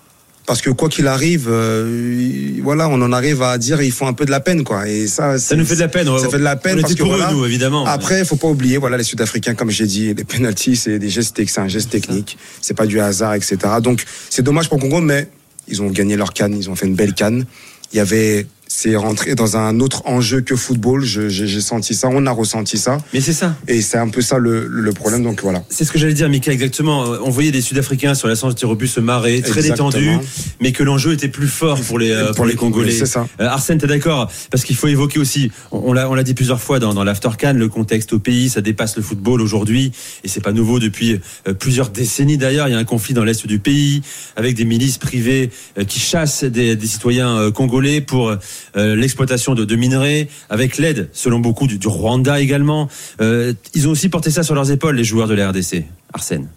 parce 0.48 0.62
que 0.62 0.70
quoi 0.70 0.88
qu'il 0.88 1.08
arrive, 1.08 1.48
euh, 1.50 2.54
voilà, 2.64 2.88
on 2.88 3.02
en 3.02 3.12
arrive 3.12 3.44
à 3.44 3.58
dire 3.58 3.82
il 3.82 3.92
faut 3.92 4.06
un 4.06 4.14
peu 4.14 4.26
de 4.26 4.32
la 4.32 4.40
peine, 4.40 4.64
quoi. 4.64 4.88
Et 4.88 5.06
ça, 5.08 5.38
Ça 5.38 5.58
nous 5.58 5.66
fait 5.66 5.76
de 5.76 5.82
la 5.82 5.90
peine. 5.90 6.08
Ça 6.18 6.30
fait 6.30 6.38
de 6.38 6.44
la 6.44 6.56
peine 6.56 6.80
On 6.80 6.82
parce 6.82 6.96
que 6.96 7.04
pour 7.04 7.14
eux, 7.14 7.22
nous, 7.32 7.46
évidemment. 7.46 7.86
après, 7.86 8.24
faut 8.24 8.38
pas 8.38 8.48
oublier, 8.48 8.78
voilà, 8.78 8.96
les 8.96 9.04
Sud-Africains, 9.04 9.56
comme 9.56 9.70
j'ai 9.70 9.86
dit, 9.86 10.14
les 10.14 10.24
penalties, 10.24 10.78
c'est 10.78 11.00
des 11.00 11.10
gestes, 11.10 11.38
c'est 11.46 11.60
un 11.60 11.68
geste 11.68 11.90
technique, 11.90 12.38
c'est 12.62 12.74
pas 12.74 12.86
du 12.86 13.02
hasard, 13.02 13.34
etc. 13.34 13.58
Donc, 13.84 14.06
c'est 14.30 14.42
dommage 14.42 14.70
pour 14.70 14.80
Congo, 14.80 15.02
mais 15.02 15.28
ils 15.68 15.82
ont 15.82 15.90
gagné 15.90 16.16
leur 16.16 16.32
canne, 16.32 16.56
ils 16.56 16.70
ont 16.70 16.76
fait 16.76 16.88
une 16.88 16.96
belle 16.96 17.14
canne. 17.14 17.46
Il 17.92 17.98
y 17.98 18.00
avait, 18.00 18.48
c'est 18.68 18.96
rentré 18.96 19.36
dans 19.36 19.58
un 19.58 19.80
autre 19.80 20.04
enjeu 20.06 20.42
que 20.42 20.56
football. 20.56 21.04
J'ai 21.04 21.62
senti 21.62 21.94
ça, 21.94 22.10
on 22.12 22.26
a 22.26 22.32
ressenti 22.32 22.78
ça, 22.78 22.98
Mais 23.14 23.22
c'est 23.22 23.34
ça. 23.34 23.56
et 23.68 23.82
c'est 23.82 23.98
un 23.98 24.10
peu 24.10 24.22
ça 24.22 24.38
le, 24.38 24.68
le 24.68 24.92
problème. 24.94 25.24
Donc 25.24 25.42
voilà. 25.42 25.64
C'est 25.70 25.84
ce 25.86 25.92
que 25.92 26.00
j'allais 26.00 26.14
dire, 26.14 26.30
Mika, 26.30 26.52
exactement. 26.52 27.02
On 27.24 27.30
voyait 27.30 27.52
des 27.52 27.62
Sud-Africains 27.62 28.14
sur 28.16 28.28
la 28.28 28.36
de 28.36 28.52
tir 28.54 28.70
au 28.70 28.76
but 28.76 28.88
se 28.88 29.00
marrer, 29.00 29.42
très 29.42 29.62
détendus, 29.62 30.18
mais 30.62 30.72
que 30.72 30.84
l'enjeu 30.84 31.14
était 31.14 31.28
plus 31.28 31.48
fort 31.48 31.80
pour 31.82 32.00
les, 32.00 32.12
euh, 32.12 32.34
pour 32.34 32.46
les 32.46 32.56
Congolais. 32.56 32.92
C'est 32.92 33.06
ça. 33.06 33.28
Euh, 33.42 33.48
Arsène, 33.48 33.78
t'es 33.80 33.88
d'accord? 33.88 34.32
Parce 34.52 34.64
qu'il 34.64 34.76
faut 34.76 34.88
évoquer 34.88 35.20
aussi, 35.20 35.52
on 35.72 35.88
on 35.88 35.94
l'a, 35.94 36.10
on 36.10 36.16
l'a 36.16 36.24
dit 36.24 36.34
plusieurs 36.34 36.60
fois 36.62 36.80
dans, 36.80 36.94
dans 36.94 37.04
l'Aftercan, 37.04 37.54
le 37.54 37.70
contexte 37.70 38.12
au 38.14 38.20
pays, 38.20 38.50
ça 38.50 38.62
dépasse 38.62 38.98
le 38.98 39.02
football 39.02 39.42
aujourd'hui, 39.42 39.92
et 40.24 40.28
c'est 40.28 40.42
pas 40.42 40.52
nouveau 40.52 40.80
depuis 40.80 41.20
euh, 41.48 41.54
plusieurs 41.54 41.90
décennies 41.90 42.38
d'ailleurs. 42.38 42.68
Il 42.68 42.72
y 42.72 42.76
a 42.76 42.78
un 42.78 42.84
conflit 42.84 43.14
dans 43.14 43.24
l'est 43.24 43.48
du 43.48 43.60
pays 43.60 44.02
avec 44.36 44.56
des 44.56 44.66
milices 44.66 44.98
privées 44.98 45.50
euh, 45.78 45.84
qui 45.86 46.00
chassent 46.00 46.44
des, 46.44 46.76
des 46.76 46.88
citoyens 46.88 47.52
congolais 47.52 48.02
pour 48.02 48.36
euh, 48.76 48.96
l'exploitation 48.96 49.56
de, 49.56 49.66
de 49.66 49.76
minerais, 49.76 50.28
avec 50.50 50.78
l'aide, 50.78 51.10
selon 51.14 51.40
beaucoup, 51.40 51.68
du, 51.68 51.80
Rwanda 51.88 52.40
également. 52.40 52.90
Euh, 53.22 53.54
ils 53.74 53.88
ont 53.88 53.92
aussi 53.92 54.10
porté 54.10 54.30
ça 54.30 54.44
sur 54.44 54.56
leurs 54.56 54.72
épaules, 54.72 54.96
les 54.96 55.04
joueurs 55.04 55.28
de 55.28 55.34
la 55.36 55.50
RDC. 55.50 55.86
Arsène. 56.14 56.48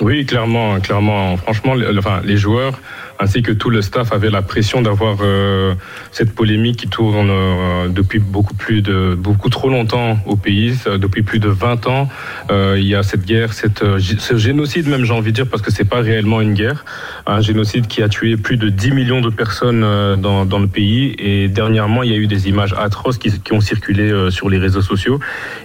Oui, 0.00 0.26
clairement, 0.26 0.78
clairement. 0.80 1.36
Franchement, 1.38 1.74
enfin, 1.98 2.20
les 2.24 2.36
joueurs 2.36 2.80
ainsi 3.18 3.42
que 3.42 3.52
tout 3.52 3.70
le 3.70 3.82
staff 3.82 4.12
avaient 4.12 4.30
la 4.30 4.42
pression 4.42 4.82
d'avoir 4.82 5.18
euh, 5.20 5.74
cette 6.12 6.34
polémique 6.34 6.76
qui 6.78 6.88
tourne 6.88 7.30
euh, 7.30 7.88
depuis 7.88 8.18
beaucoup 8.18 8.54
plus 8.54 8.82
de 8.82 9.14
beaucoup 9.14 9.48
trop 9.48 9.68
longtemps 9.68 10.18
au 10.26 10.36
pays, 10.36 10.74
euh, 10.86 10.98
depuis 10.98 11.22
plus 11.22 11.38
de 11.38 11.48
20 11.48 11.86
ans. 11.86 12.08
Euh, 12.50 12.76
il 12.78 12.86
y 12.86 12.94
a 12.94 13.02
cette 13.02 13.24
guerre, 13.24 13.52
cette, 13.52 13.82
euh, 13.82 13.98
ce 13.98 14.36
génocide 14.36 14.88
même, 14.88 15.04
j'ai 15.04 15.12
envie 15.12 15.30
de 15.30 15.36
dire, 15.36 15.46
parce 15.46 15.62
que 15.62 15.70
c'est 15.72 15.88
pas 15.88 16.00
réellement 16.00 16.40
une 16.40 16.54
guerre, 16.54 16.84
un 17.26 17.40
génocide 17.40 17.86
qui 17.86 18.02
a 18.02 18.08
tué 18.08 18.36
plus 18.36 18.56
de 18.56 18.68
10 18.68 18.92
millions 18.92 19.20
de 19.20 19.30
personnes 19.30 19.82
euh, 19.84 20.16
dans, 20.16 20.44
dans 20.44 20.58
le 20.58 20.68
pays. 20.68 21.14
Et 21.18 21.48
dernièrement, 21.48 22.02
il 22.02 22.10
y 22.10 22.14
a 22.14 22.18
eu 22.18 22.26
des 22.26 22.48
images 22.48 22.74
atroces 22.78 23.18
qui, 23.18 23.40
qui 23.40 23.52
ont 23.52 23.60
circulé 23.60 24.30
sur 24.30 24.48
les 24.48 24.58
réseaux 24.58 24.82
sociaux. 24.82 25.18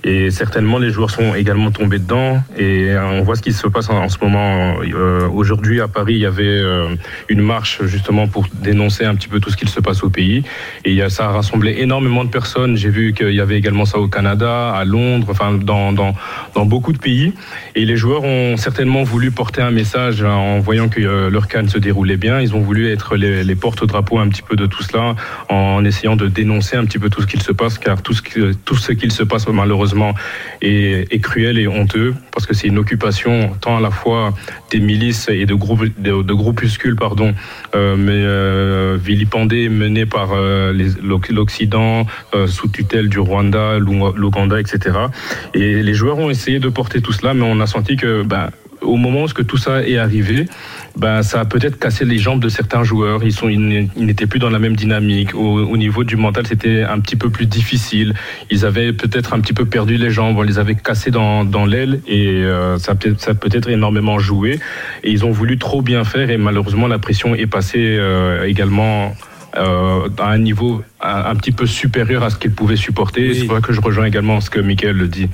Et 0.04 0.32
certainement, 0.32 0.78
les 0.78 0.90
joueurs 0.90 1.12
sont 1.12 1.36
également 1.36 1.72
tombés 1.72 2.00
dedans. 2.00 2.42
Et 2.58 2.94
on 2.98 3.24
voit 3.24 3.36
ce 3.36 3.42
qui 3.42 3.54
se 3.54 3.68
passe 3.68 3.90
en, 3.90 3.98
en 4.04 4.10
ce 4.10 4.18
moment. 4.22 4.76
Aujourd'hui, 5.34 5.82
à 5.82 5.88
Paris, 5.88 6.14
il 6.14 6.20
y 6.20 6.26
avait 6.26 6.44
euh, 6.44 6.96
marche 7.42 7.84
justement 7.86 8.28
pour 8.28 8.46
dénoncer 8.54 9.06
un 9.06 9.16
petit 9.16 9.28
peu 9.28 9.40
tout 9.40 9.50
ce 9.50 9.58
qu'il 9.58 9.70
se 9.70 9.80
passe 9.80 10.04
au 10.04 10.10
pays. 10.10 10.44
Et 10.86 11.02
ça 11.10 11.26
a 11.26 11.32
rassemblé 11.32 11.76
énormément 11.80 12.24
de 12.24 12.30
personnes. 12.30 12.78
J'ai 12.78 12.90
vu 12.90 13.14
qu'il 13.14 13.34
y 13.34 13.42
avait 13.42 13.58
également 13.58 13.86
ça 13.86 14.00
au 14.00 14.08
Canada, 14.08 14.72
à 14.72 14.86
Londres, 14.86 15.28
enfin 15.30 15.54
dans, 15.54 15.92
dans, 15.94 16.14
dans 16.56 16.66
beaucoup 16.66 16.94
de 16.94 16.98
pays. 16.98 17.34
Et 17.76 17.86
les 17.86 17.98
joueurs 17.98 18.24
ont 18.24 18.58
certainement 18.58 19.04
voulu 19.04 19.32
porter 19.32 19.62
un 19.62 19.72
message 19.72 20.24
en 20.24 20.60
voyant 20.60 20.90
que 20.90 21.02
euh, 21.02 21.30
leur 21.30 21.48
canne 21.48 21.70
se 21.70 21.78
déroulait 21.78 22.18
bien. 22.18 22.40
Ils 22.42 22.56
ont 22.56 22.62
voulu 22.62 22.90
être 22.92 23.16
les, 23.16 23.56
porte-drapeaux 23.56 24.20
un 24.20 24.28
petit 24.30 24.42
peu 24.42 24.56
de 24.56 24.66
tout 24.66 24.82
cela 24.84 25.16
en 25.50 25.84
essayant 25.86 26.16
de 26.16 26.28
dénoncer 26.28 26.78
un 26.78 26.86
petit 26.86 27.00
peu 27.00 27.10
tout 27.10 27.22
ce 27.22 27.28
qu'il 27.28 27.42
se 27.42 27.52
passe, 27.52 27.78
car 27.78 28.02
tout 28.02 28.14
ce, 28.14 28.22
qui- 28.22 28.96
qu'il 28.98 29.12
se 29.12 29.24
passe 29.24 29.48
malheureusement 29.48 30.14
est, 30.62 31.08
est 31.14 31.20
cruel 31.20 31.58
et 31.60 31.68
honteux, 31.68 32.14
parce 32.32 32.46
que 32.46 32.54
c'est 32.54 32.68
une 32.68 32.78
occupation 32.78 33.52
tant 33.62 33.78
à 33.78 33.82
la 33.82 33.92
fois 33.92 34.34
des 34.72 34.80
milices 34.80 35.28
et 35.30 35.46
de, 35.46 35.54
groupes, 35.54 35.86
de, 36.02 36.22
de 36.24 36.34
groupuscules 36.34 36.96
pardon, 36.96 37.34
euh, 37.76 37.96
mais 37.98 38.12
euh, 38.16 38.98
vilipendés, 39.02 39.70
menés 39.70 40.06
par 40.06 40.30
euh, 40.34 40.74
l'Occident, 41.30 42.06
sous 42.48 42.68
tutelle 42.70 43.10
du 43.10 43.20
Rwanda, 43.20 43.78
l'Ou- 43.80 44.14
l'Ouganda, 44.16 44.60
etc. 44.60 44.98
Et 45.54 45.84
les 45.84 45.94
joueurs 45.94 46.18
ont 46.20 46.30
essayé 46.30 46.60
de 46.60 46.70
porter 46.70 47.02
tout 47.02 47.14
cela, 47.14 47.34
mais 47.34 47.44
on 47.44 47.60
a 47.60 47.68
senti 47.68 47.96
que 47.96 48.24
bah, 48.24 48.52
au 48.82 48.96
moment 48.98 49.24
où 49.24 49.28
ce 49.28 49.34
que 49.34 49.44
tout 49.44 49.58
ça 49.58 49.84
est 49.88 49.98
arrivé, 49.98 50.48
ben, 50.98 51.24
ça 51.24 51.40
a 51.40 51.46
peut-être 51.46 51.80
cassé 51.80 52.06
les 52.06 52.18
jambes 52.18 52.42
de 52.42 52.50
certains 52.50 52.84
joueurs. 52.84 53.24
Ils 53.24 53.32
sont, 53.32 53.50
ils 53.50 53.90
n'étaient 53.96 54.28
plus 54.28 54.40
dans 54.40 54.50
la 54.50 54.60
même 54.60 54.76
dynamique. 54.76 55.34
Au, 55.36 55.60
au 55.60 55.78
niveau 55.78 56.04
du 56.04 56.16
mental, 56.18 56.46
c'était 56.46 56.84
un 56.84 57.00
petit 57.00 57.16
peu 57.16 57.30
plus 57.30 57.46
difficile. 57.46 58.14
Ils 58.50 58.66
avaient 58.66 58.94
peut-être 58.94 59.34
un 59.34 59.40
petit 59.40 59.54
peu 59.54 59.66
perdu 59.66 59.98
les 59.98 60.12
jambes. 60.12 60.38
On 60.38 60.42
les 60.42 60.60
avait 60.60 60.76
cassés 60.76 61.12
dans, 61.12 61.46
dans 61.46 61.66
l'aile 61.66 62.02
et 62.08 62.28
euh, 62.44 62.78
ça 62.78 62.92
a 62.92 62.96
peut-être, 62.96 63.22
ça 63.22 63.32
a 63.32 63.34
peut-être 63.34 63.70
énormément 63.70 64.20
joué. 64.20 64.60
Et 65.04 65.12
ils 65.12 65.24
ont 65.26 65.32
voulu 65.32 65.58
trop 65.58 65.82
bien 65.82 66.04
faire 66.04 66.30
et 66.30 66.38
malheureusement 66.38 66.88
la 66.88 67.00
pression 67.00 67.36
est 67.36 67.48
passée 67.48 67.98
euh, 68.00 68.46
également. 68.46 69.16
euh, 69.58 70.10
à 70.18 70.30
un 70.30 70.38
niveau 70.38 70.84
un, 71.02 71.26
un 71.26 71.36
petit 71.36 71.52
peu 71.52 71.66
supérieur 71.66 72.24
à 72.24 72.30
ce 72.30 72.38
qu'ils 72.38 72.52
pouvaient 72.52 72.76
supporter. 72.76 73.30
Oui. 73.30 73.40
C'est 73.42 73.48
ça 73.54 73.62
que 73.62 73.74
je 73.74 73.82
rejoins 73.82 74.06
également 74.06 74.42
ce 74.42 74.50
que 74.50 74.60
Michael 74.60 74.98
le 74.98 75.08
dit. 75.08 75.30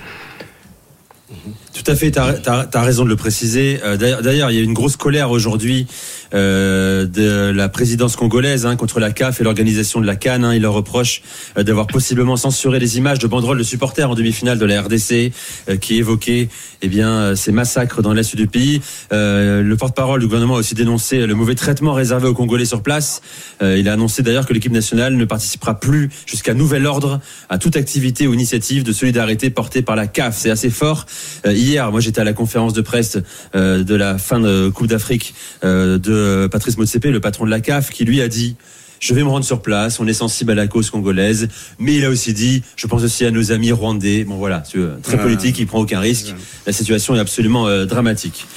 Tout 1.84 1.92
à 1.92 1.96
fait, 1.96 2.12
tu 2.12 2.20
as, 2.20 2.82
raison 2.82 3.04
de 3.04 3.10
le 3.10 3.16
préciser. 3.16 3.80
Euh, 3.84 3.98
D'ailleurs, 3.98 4.22
d'ailleurs, 4.22 4.52
il 4.52 4.58
y 4.58 4.60
a 4.60 4.64
une 4.64 4.74
grosse 4.74 4.98
colère 4.98 5.30
aujourd'hui 5.32 5.88
euh, 6.34 7.06
de 7.06 7.52
la 7.52 7.70
présidence 7.70 8.16
congolaise 8.16 8.66
hein, 8.66 8.76
contre 8.76 9.00
la 9.00 9.12
CAF 9.12 9.40
et 9.40 9.44
l'organisation 9.44 10.02
de 10.02 10.06
la 10.06 10.16
Cannes. 10.16 10.44
Hein. 10.44 10.54
Il 10.56 10.62
leur 10.62 10.74
reproche 10.74 11.22
euh, 11.58 11.64
d'avoir 11.64 11.88
possiblement 11.88 12.36
censuré 12.36 12.80
les 12.80 12.98
images 12.98 13.20
de 13.20 13.28
banderoles 13.28 13.58
de 13.58 13.64
supporters 13.64 14.10
en 14.10 14.16
demi-finale 14.16 14.60
de 14.60 14.66
la 14.66 14.82
RDC 14.82 15.32
euh, 15.70 15.78
qui 15.78 15.98
évoquaient 15.98 16.50
eh 16.82 16.88
bien, 16.90 17.36
ces 17.36 17.52
massacres 17.52 18.02
dans 18.02 18.14
l'est 18.14 18.36
du 18.36 18.46
pays. 18.46 18.82
Le 19.12 19.74
porte-parole 19.76 20.20
du 20.20 20.28
gouvernement 20.28 20.58
a 20.58 20.60
aussi 20.60 20.76
dénoncé 20.76 21.26
le 21.26 21.34
mauvais 21.34 21.56
traitement 21.56 21.94
réservé 21.94 22.28
aux 22.28 22.36
Congolais 22.36 22.66
sur 22.66 22.84
place. 22.84 23.22
Il 23.62 23.90
a 23.90 23.94
annoncé 23.94 24.22
d'ailleurs 24.22 24.46
que 24.46 24.54
l'équipe 24.54 24.72
nationale 24.72 25.16
ne 25.16 25.26
participera 25.26 25.80
plus 25.80 26.12
jusqu'à 26.28 26.54
nouvel 26.54 26.86
ordre 26.86 27.20
à 27.50 27.58
toute 27.58 27.78
activité 27.78 28.28
ou 28.28 28.34
initiative 28.36 28.84
de 28.84 28.94
solidarité 28.94 29.50
portée 29.50 29.82
par 29.82 29.96
la 29.96 30.06
CAF. 30.06 30.38
C'est 30.38 30.52
assez 30.52 30.70
fort. 30.70 31.08
Hier, 31.48 31.92
moi 31.92 32.00
j'étais 32.00 32.22
à 32.22 32.26
la 32.26 32.34
conférence 32.34 32.74
de 32.74 32.82
presse 32.82 33.18
de 33.56 33.96
la 33.96 34.20
fin 34.20 34.40
de 34.40 34.70
Coupe 34.70 34.88
d'Afrique 34.88 35.34
euh, 35.64 35.98
de 36.18 36.48
Patrice 36.48 36.78
Motsepe, 36.78 37.06
le 37.06 37.20
patron 37.20 37.46
de 37.46 37.50
la 37.52 37.60
CAF, 37.62 37.90
qui 37.90 38.06
lui 38.06 38.22
a 38.22 38.28
dit 38.28 38.56
je 39.00 39.14
vais 39.14 39.22
me 39.24 39.30
rendre 39.30 39.46
sur 39.46 39.62
place, 39.62 40.00
on 40.00 40.08
est 40.08 40.14
sensible 40.14 40.52
à 40.52 40.56
la 40.56 40.66
cause 40.66 40.90
congolaise, 40.90 41.50
mais 41.78 41.94
il 41.98 42.04
a 42.06 42.10
aussi 42.10 42.34
dit, 42.34 42.64
je 42.76 42.88
pense 42.88 43.04
aussi 43.04 43.26
à 43.26 43.32
nos 43.32 43.52
amis 43.52 43.72
rwandais. 43.72 44.24
Bon 44.24 44.38
voilà, 44.38 44.64
euh, 44.76 44.96
très 45.04 45.20
politique, 45.20 45.60
il 45.60 45.68
prend 45.68 45.80
aucun 45.80 46.00
risque. 46.00 46.34
La 46.66 46.74
situation 46.74 47.16
est 47.16 47.20
absolument 47.20 47.68
euh, 47.68 47.86
dramatique. 47.86 48.48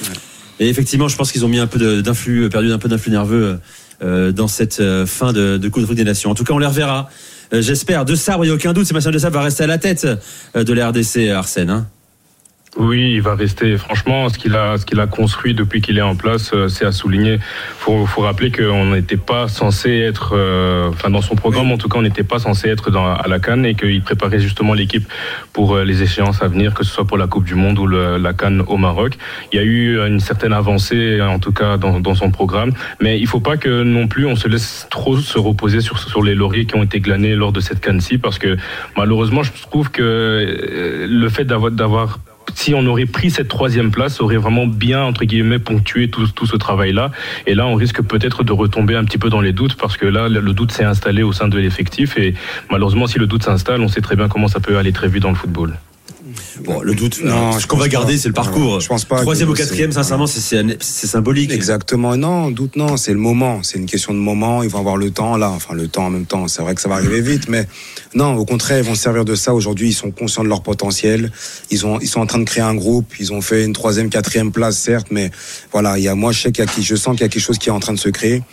Et 0.59 0.67
effectivement, 0.67 1.07
je 1.07 1.15
pense 1.15 1.31
qu'ils 1.31 1.45
ont 1.45 1.47
mis 1.47 1.59
un 1.59 1.67
peu 1.67 1.77
de- 1.77 2.01
d'influx, 2.01 2.45
euh, 2.45 2.49
perdu 2.49 2.71
un 2.71 2.79
peu 2.79 2.89
d'influx 2.89 3.11
nerveux 3.11 3.59
euh, 4.03 4.31
dans 4.31 4.47
cette 4.47 4.79
euh, 4.79 5.05
fin 5.05 5.31
de, 5.31 5.57
de 5.57 5.69
Coupe 5.69 5.83
d'Afrique 5.83 5.97
des 5.99 6.03
Nations. 6.05 6.31
En 6.31 6.35
tout 6.35 6.43
cas, 6.43 6.53
on 6.53 6.57
les 6.59 6.65
reverra. 6.65 7.07
Euh, 7.53 7.61
J'espère. 7.61 8.03
De 8.05 8.15
Sabre, 8.15 8.43
il 8.43 8.47
n'y 8.47 8.51
a 8.51 8.55
aucun 8.55 8.73
doute, 8.73 8.87
Sébastien 8.87 9.11
De 9.11 9.19
Sabre 9.19 9.35
va 9.37 9.43
rester 9.43 9.63
à 9.63 9.67
la 9.67 9.77
tête 9.77 10.07
euh, 10.55 10.63
de 10.63 10.73
la 10.73 10.89
RDC, 10.89 11.29
Arsène. 11.29 11.69
Hein. 11.69 11.87
Oui, 12.77 13.11
il 13.15 13.21
va 13.21 13.35
rester. 13.35 13.77
Franchement, 13.77 14.29
ce 14.29 14.37
qu'il 14.37 14.55
a, 14.55 14.77
ce 14.77 14.85
qu'il 14.85 14.99
a 15.01 15.05
construit 15.07 15.53
depuis 15.53 15.81
qu'il 15.81 15.97
est 15.97 16.01
en 16.01 16.15
place, 16.15 16.51
euh, 16.53 16.69
c'est 16.69 16.85
à 16.85 16.93
souligner. 16.93 17.37
Faut, 17.77 18.05
faut 18.05 18.21
rappeler 18.21 18.49
qu'on 18.49 18.91
n'était 18.95 19.17
pas 19.17 19.49
censé 19.49 19.89
être, 19.99 20.35
euh, 20.37 20.87
enfin 20.87 21.09
dans 21.09 21.21
son 21.21 21.35
programme 21.35 21.69
en 21.73 21.77
tout 21.77 21.89
cas, 21.89 21.99
on 21.99 22.01
n'était 22.01 22.23
pas 22.23 22.39
censé 22.39 22.69
être 22.69 22.89
dans, 22.89 23.05
à 23.13 23.27
la 23.27 23.39
Cannes 23.39 23.65
et 23.65 23.75
qu'il 23.75 24.01
préparait 24.01 24.39
justement 24.39 24.73
l'équipe 24.73 25.03
pour 25.51 25.75
euh, 25.75 25.83
les 25.83 26.01
échéances 26.01 26.41
à 26.41 26.47
venir, 26.47 26.73
que 26.73 26.85
ce 26.85 26.91
soit 26.93 27.05
pour 27.05 27.17
la 27.17 27.27
Coupe 27.27 27.43
du 27.43 27.55
Monde 27.55 27.77
ou 27.77 27.87
le- 27.87 28.17
la 28.17 28.31
Cannes 28.31 28.63
au 28.65 28.77
Maroc. 28.77 29.17
Il 29.51 29.57
y 29.57 29.59
a 29.59 29.63
eu 29.63 29.99
une 30.07 30.21
certaine 30.21 30.53
avancée, 30.53 31.19
en 31.21 31.39
tout 31.39 31.51
cas 31.51 31.75
dans, 31.75 31.99
dans 31.99 32.15
son 32.15 32.31
programme, 32.31 32.71
mais 33.01 33.19
il 33.19 33.27
faut 33.27 33.41
pas 33.41 33.57
que 33.57 33.83
non 33.83 34.07
plus 34.07 34.25
on 34.25 34.37
se 34.37 34.47
laisse 34.47 34.87
trop 34.89 35.17
se 35.17 35.37
reposer 35.37 35.81
sur, 35.81 35.99
sur 35.99 36.23
les 36.23 36.35
lauriers 36.35 36.65
qui 36.65 36.75
ont 36.75 36.83
été 36.83 37.01
glanés 37.01 37.35
lors 37.35 37.51
de 37.51 37.59
cette 37.59 37.81
Cannes-ci, 37.81 38.17
parce 38.17 38.39
que 38.39 38.55
malheureusement, 38.95 39.43
je 39.43 39.51
trouve 39.61 39.91
que 39.91 40.01
euh, 40.01 41.05
le 41.09 41.27
fait 41.29 41.43
d'avoir 41.43 41.71
d'avoir 41.71 42.19
si 42.55 42.73
on 42.73 42.85
aurait 42.85 43.05
pris 43.05 43.31
cette 43.31 43.47
troisième 43.47 43.91
place, 43.91 44.17
ça 44.17 44.23
aurait 44.23 44.37
vraiment 44.37 44.67
bien, 44.67 45.01
entre 45.03 45.25
guillemets, 45.25 45.59
ponctué 45.59 46.09
tout, 46.09 46.27
tout 46.27 46.45
ce 46.45 46.55
travail-là. 46.55 47.11
Et 47.47 47.55
là, 47.55 47.65
on 47.67 47.75
risque 47.75 48.01
peut-être 48.01 48.43
de 48.43 48.51
retomber 48.51 48.95
un 48.95 49.03
petit 49.03 49.17
peu 49.17 49.29
dans 49.29 49.41
les 49.41 49.53
doutes, 49.53 49.75
parce 49.75 49.97
que 49.97 50.05
là, 50.05 50.29
le 50.29 50.53
doute 50.53 50.71
s'est 50.71 50.83
installé 50.83 51.23
au 51.23 51.33
sein 51.33 51.47
de 51.47 51.57
l'effectif. 51.57 52.17
Et 52.17 52.33
malheureusement, 52.69 53.07
si 53.07 53.19
le 53.19 53.27
doute 53.27 53.43
s'installe, 53.43 53.81
on 53.81 53.87
sait 53.87 54.01
très 54.01 54.15
bien 54.15 54.27
comment 54.27 54.47
ça 54.47 54.59
peut 54.59 54.77
aller 54.77 54.91
très 54.91 55.07
vite 55.07 55.23
dans 55.23 55.29
le 55.29 55.35
football. 55.35 55.77
Bon, 56.63 56.81
le 56.81 56.93
doute, 56.95 57.21
Non, 57.23 57.51
je 57.53 57.59
ce 57.59 57.67
qu'on 57.67 57.77
va 57.77 57.87
garder, 57.87 58.17
c'est 58.17 58.27
le 58.27 58.33
parcours. 58.33 58.73
Non, 58.73 58.79
je 58.79 58.87
pense 58.87 59.05
pas 59.05 59.21
Troisième 59.21 59.49
ou 59.49 59.53
quatrième, 59.53 59.91
sincèrement, 59.91 60.27
c'est- 60.27 60.81
symbolique. 60.81 61.51
Exactement, 61.51 62.15
non, 62.17 62.51
doute 62.51 62.75
non, 62.75 62.97
c'est 62.97 63.13
le 63.13 63.19
moment, 63.19 63.63
c'est 63.63 63.77
une 63.77 63.85
question 63.85 64.13
de 64.13 64.19
moment, 64.19 64.63
ils 64.63 64.69
vont 64.69 64.79
avoir 64.79 64.97
le 64.97 65.11
temps 65.11 65.37
là, 65.37 65.49
enfin 65.49 65.73
le 65.73 65.87
temps 65.87 66.05
en 66.05 66.09
même 66.09 66.25
temps, 66.25 66.47
c'est 66.47 66.61
vrai 66.61 66.75
que 66.75 66.81
ça 66.81 66.89
va 66.89 66.95
arriver 66.95 67.21
vite, 67.21 67.47
mais 67.49 67.67
non, 68.13 68.35
au 68.35 68.45
contraire, 68.45 68.77
ils 68.79 68.83
vont 68.83 68.95
se 68.95 69.01
servir 69.01 69.25
de 69.25 69.35
ça. 69.35 69.53
Aujourd'hui, 69.53 69.89
ils 69.89 69.93
sont 69.93 70.11
conscients 70.11 70.43
de 70.43 70.49
leur 70.49 70.61
potentiel, 70.63 71.31
ils, 71.69 71.85
ont, 71.85 71.99
ils 71.99 72.07
sont 72.07 72.19
en 72.21 72.25
train 72.25 72.39
de 72.39 72.43
créer 72.45 72.63
un 72.63 72.75
groupe, 72.75 73.13
ils 73.19 73.33
ont 73.33 73.41
fait 73.41 73.63
une 73.65 73.73
troisième, 73.73 74.09
quatrième 74.09 74.51
place 74.51 74.77
certes, 74.77 75.07
mais 75.11 75.31
voilà, 75.71 75.97
il 75.97 76.03
y 76.03 76.07
a, 76.07 76.15
moi 76.15 76.31
je 76.31 76.41
sais 76.41 76.51
qu'il 76.51 76.63
y 76.63 76.67
a, 76.67 76.71
je 76.81 76.95
sens 76.95 77.15
qu'il 77.15 77.21
y 77.21 77.25
a 77.25 77.29
quelque 77.29 77.41
chose 77.43 77.57
qui 77.57 77.69
est 77.69 77.73
en 77.73 77.79
train 77.79 77.93
de 77.93 77.99
se 77.99 78.09
créer. 78.09 78.43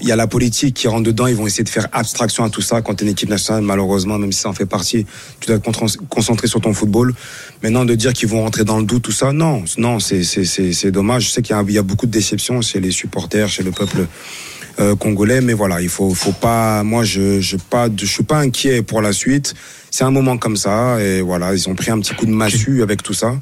Il 0.00 0.08
y 0.08 0.12
a 0.12 0.16
la 0.16 0.26
politique 0.26 0.74
qui 0.74 0.88
rentre 0.88 1.02
dedans, 1.02 1.26
ils 1.26 1.36
vont 1.36 1.46
essayer 1.46 1.64
de 1.64 1.68
faire 1.68 1.86
abstraction 1.92 2.44
à 2.44 2.50
tout 2.50 2.62
ça 2.62 2.80
quand 2.80 2.94
tu 2.94 3.04
es 3.04 3.06
une 3.06 3.12
équipe 3.12 3.28
nationale, 3.28 3.62
malheureusement, 3.62 4.18
même 4.18 4.32
si 4.32 4.40
ça 4.40 4.48
en 4.48 4.54
fait 4.54 4.66
partie, 4.66 5.04
tu 5.38 5.48
dois 5.48 5.58
te 5.58 5.70
concentrer- 6.08 6.46
sur 6.48 6.60
ton 6.60 6.72
football. 6.72 7.14
Maintenant, 7.62 7.84
de 7.84 7.94
dire 7.94 8.12
qu'ils 8.14 8.28
vont 8.28 8.42
rentrer 8.42 8.64
dans 8.64 8.78
le 8.78 8.84
doute, 8.84 9.02
tout 9.02 9.12
ça, 9.12 9.32
non, 9.32 9.62
non, 9.76 9.98
c'est 10.00 10.90
dommage. 10.90 11.26
Je 11.26 11.30
sais 11.30 11.42
qu'il 11.42 11.54
y 11.70 11.78
a 11.78 11.82
beaucoup 11.82 12.06
de 12.06 12.10
déceptions 12.10 12.62
chez 12.62 12.80
les 12.80 12.90
supporters, 12.90 13.48
chez 13.48 13.62
le 13.62 13.70
peuple 13.70 14.06
euh, 14.80 14.96
congolais, 14.96 15.42
mais 15.42 15.52
voilà, 15.52 15.82
il 15.82 15.90
faut, 15.90 16.14
faut 16.14 16.32
pas. 16.32 16.82
Moi, 16.82 17.04
je, 17.04 17.40
je 17.40 17.58
pas, 17.58 17.88
je 17.94 18.06
suis 18.06 18.24
pas 18.24 18.38
inquiet 18.38 18.82
pour 18.82 19.02
la 19.02 19.12
suite. 19.12 19.54
C'est 19.94 20.04
un 20.04 20.10
moment 20.10 20.38
comme 20.38 20.56
ça, 20.56 20.98
et 21.02 21.20
voilà, 21.20 21.52
ils 21.52 21.68
ont 21.68 21.74
pris 21.74 21.90
un 21.90 22.00
petit 22.00 22.14
coup 22.14 22.24
de 22.24 22.30
massue 22.30 22.82
avec 22.82 23.02
tout 23.02 23.12
ça, 23.12 23.34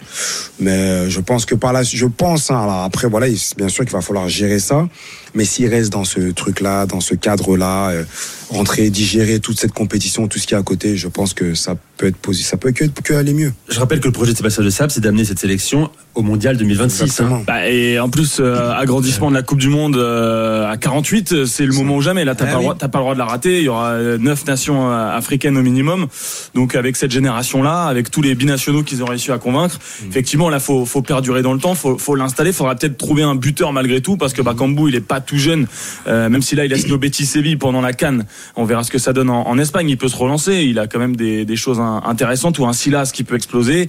mais 0.59 0.73
euh, 0.73 1.09
je 1.09 1.21
pense 1.21 1.45
que 1.47 1.55
par 1.55 1.73
là, 1.73 1.85
je 1.85 2.07
pense. 2.07 2.51
Hein, 2.51 2.61
alors 2.61 2.83
après, 2.83 3.09
voilà, 3.09 3.29
il- 3.29 3.39
bien 3.57 3.69
sûr 3.69 3.85
qu'il 3.85 3.93
va 3.93 4.01
falloir 4.01 4.29
gérer 4.29 4.59
ça, 4.59 4.89
mais 5.33 5.45
s'ils 5.45 5.69
restent 5.69 5.93
dans 5.93 6.03
ce 6.03 6.33
truc-là, 6.33 6.87
dans 6.87 6.99
ce 6.99 7.15
cadre-là, 7.15 7.91
euh, 7.91 8.03
rentrer, 8.51 8.91
digérer 8.91 9.39
toute 9.39 9.61
cette 9.61 9.71
compétition, 9.73 10.27
tout 10.27 10.41
ce 10.41 10.49
qui 10.49 10.55
est 10.55 10.57
à 10.57 10.63
côté, 10.65 10.97
je 10.97 11.07
pense 11.07 11.35
que 11.35 11.55
ça 11.55 11.77
peut 11.97 12.07
être 12.09 12.17
positif, 12.17 12.49
ça 12.49 12.57
peut 12.57 12.73
que, 12.73 12.85
que 12.87 13.15
aller 13.15 13.33
mieux. 13.33 13.53
Je 13.69 13.79
rappelle 13.79 14.01
que 14.01 14.07
le 14.09 14.13
projet 14.13 14.33
de 14.33 14.37
Sébastien 14.37 14.65
De 14.65 14.71
Sable, 14.71 14.91
c'est 14.91 15.01
d'amener 15.01 15.25
cette 15.25 15.39
sélection 15.39 15.89
au 16.17 16.23
Mondial 16.23 16.57
2026. 16.57 17.21
hein. 17.21 17.43
Bah, 17.47 17.69
et 17.69 18.01
en 18.01 18.09
plus, 18.11 18.39
euh, 18.41 18.73
agrandissement 18.73 19.31
de 19.31 19.37
la 19.37 19.43
Coupe 19.45 19.61
du 19.61 19.69
Monde 19.69 19.95
euh, 19.97 20.69
à 20.69 20.77
48, 20.77 21.33
euh, 21.33 21.47
c'est 21.47 21.65
le 21.65 21.73
moment 21.75 21.95
ou 21.95 22.01
jamais. 22.03 22.25
Là, 22.25 22.35
t'as 22.35 22.47
Ah 22.49 22.55
pas, 22.55 22.61
le 22.61 22.67
oui. 22.67 22.75
pas 22.81 22.87
le 22.87 22.99
droit 22.99 23.15
de 23.15 23.19
la 23.21 23.27
rater. 23.27 23.59
Il 23.59 23.65
y 23.65 23.69
aura 23.69 23.91
euh, 23.91 24.19
neuf 24.19 24.45
nations 24.47 24.91
africaines 24.91 25.57
au 25.57 25.63
minimum. 25.63 26.09
Donc, 26.55 26.75
avec 26.75 26.97
cette 26.97 27.11
génération-là, 27.11 27.85
avec 27.87 28.11
tous 28.11 28.23
les 28.23 28.35
binationaux 28.35 28.83
qu'ils 28.83 29.03
ont 29.03 29.07
réussi 29.07 29.31
à 29.33 29.39
convaincre, 29.39 29.79
Mm. 30.03 30.09
effectivement, 30.11 30.49
là, 30.51 30.61
faut, 30.61 30.85
faut 30.87 31.03
perdurer 31.03 31.43
dans 31.43 31.53
le 31.53 31.59
temps. 31.61 31.75
Faut, 31.75 31.99
faut 31.99 32.15
l'installer. 32.15 32.53
Faudra 32.53 32.75
peut-être 32.75 32.97
trouver 32.99 33.23
un 33.23 33.35
buteur 33.35 33.73
malgré 33.73 34.01
tout, 34.01 34.17
parce 34.17 34.33
que 34.33 34.43
Bakambu, 34.43 34.89
il 34.89 34.95
est 34.95 35.01
pas 35.01 35.21
tout 35.21 35.37
jeune. 35.39 35.67
Euh, 36.07 36.29
même 36.29 36.43
si 36.43 36.55
là, 36.57 36.65
il 36.65 36.73
a 36.73 36.79
signé 36.79 36.93
au 36.93 36.99
Betis 36.99 37.27
Séville 37.27 37.57
pendant 37.57 37.81
la 37.81 37.93
Cannes. 37.93 38.25
On 38.57 38.65
verra 38.65 38.83
ce 38.83 38.91
que 38.91 38.99
ça 38.99 39.13
donne 39.13 39.31
en, 39.31 39.47
en 39.47 39.59
Espagne. 39.59 39.89
Il 39.89 39.97
peut 39.99 40.09
se 40.09 40.17
relancer. 40.17 40.63
Il 40.63 40.79
a 40.79 40.87
quand 40.87 40.99
même 40.99 41.17
des, 41.17 41.45
des 41.45 41.57
choses 41.57 41.79
in- 41.81 42.03
intéressantes 42.07 42.59
ou 42.59 42.67
un 42.67 42.73
Silas 42.73 43.11
qui 43.13 43.25
peut 43.25 43.35
exploser. 43.37 43.89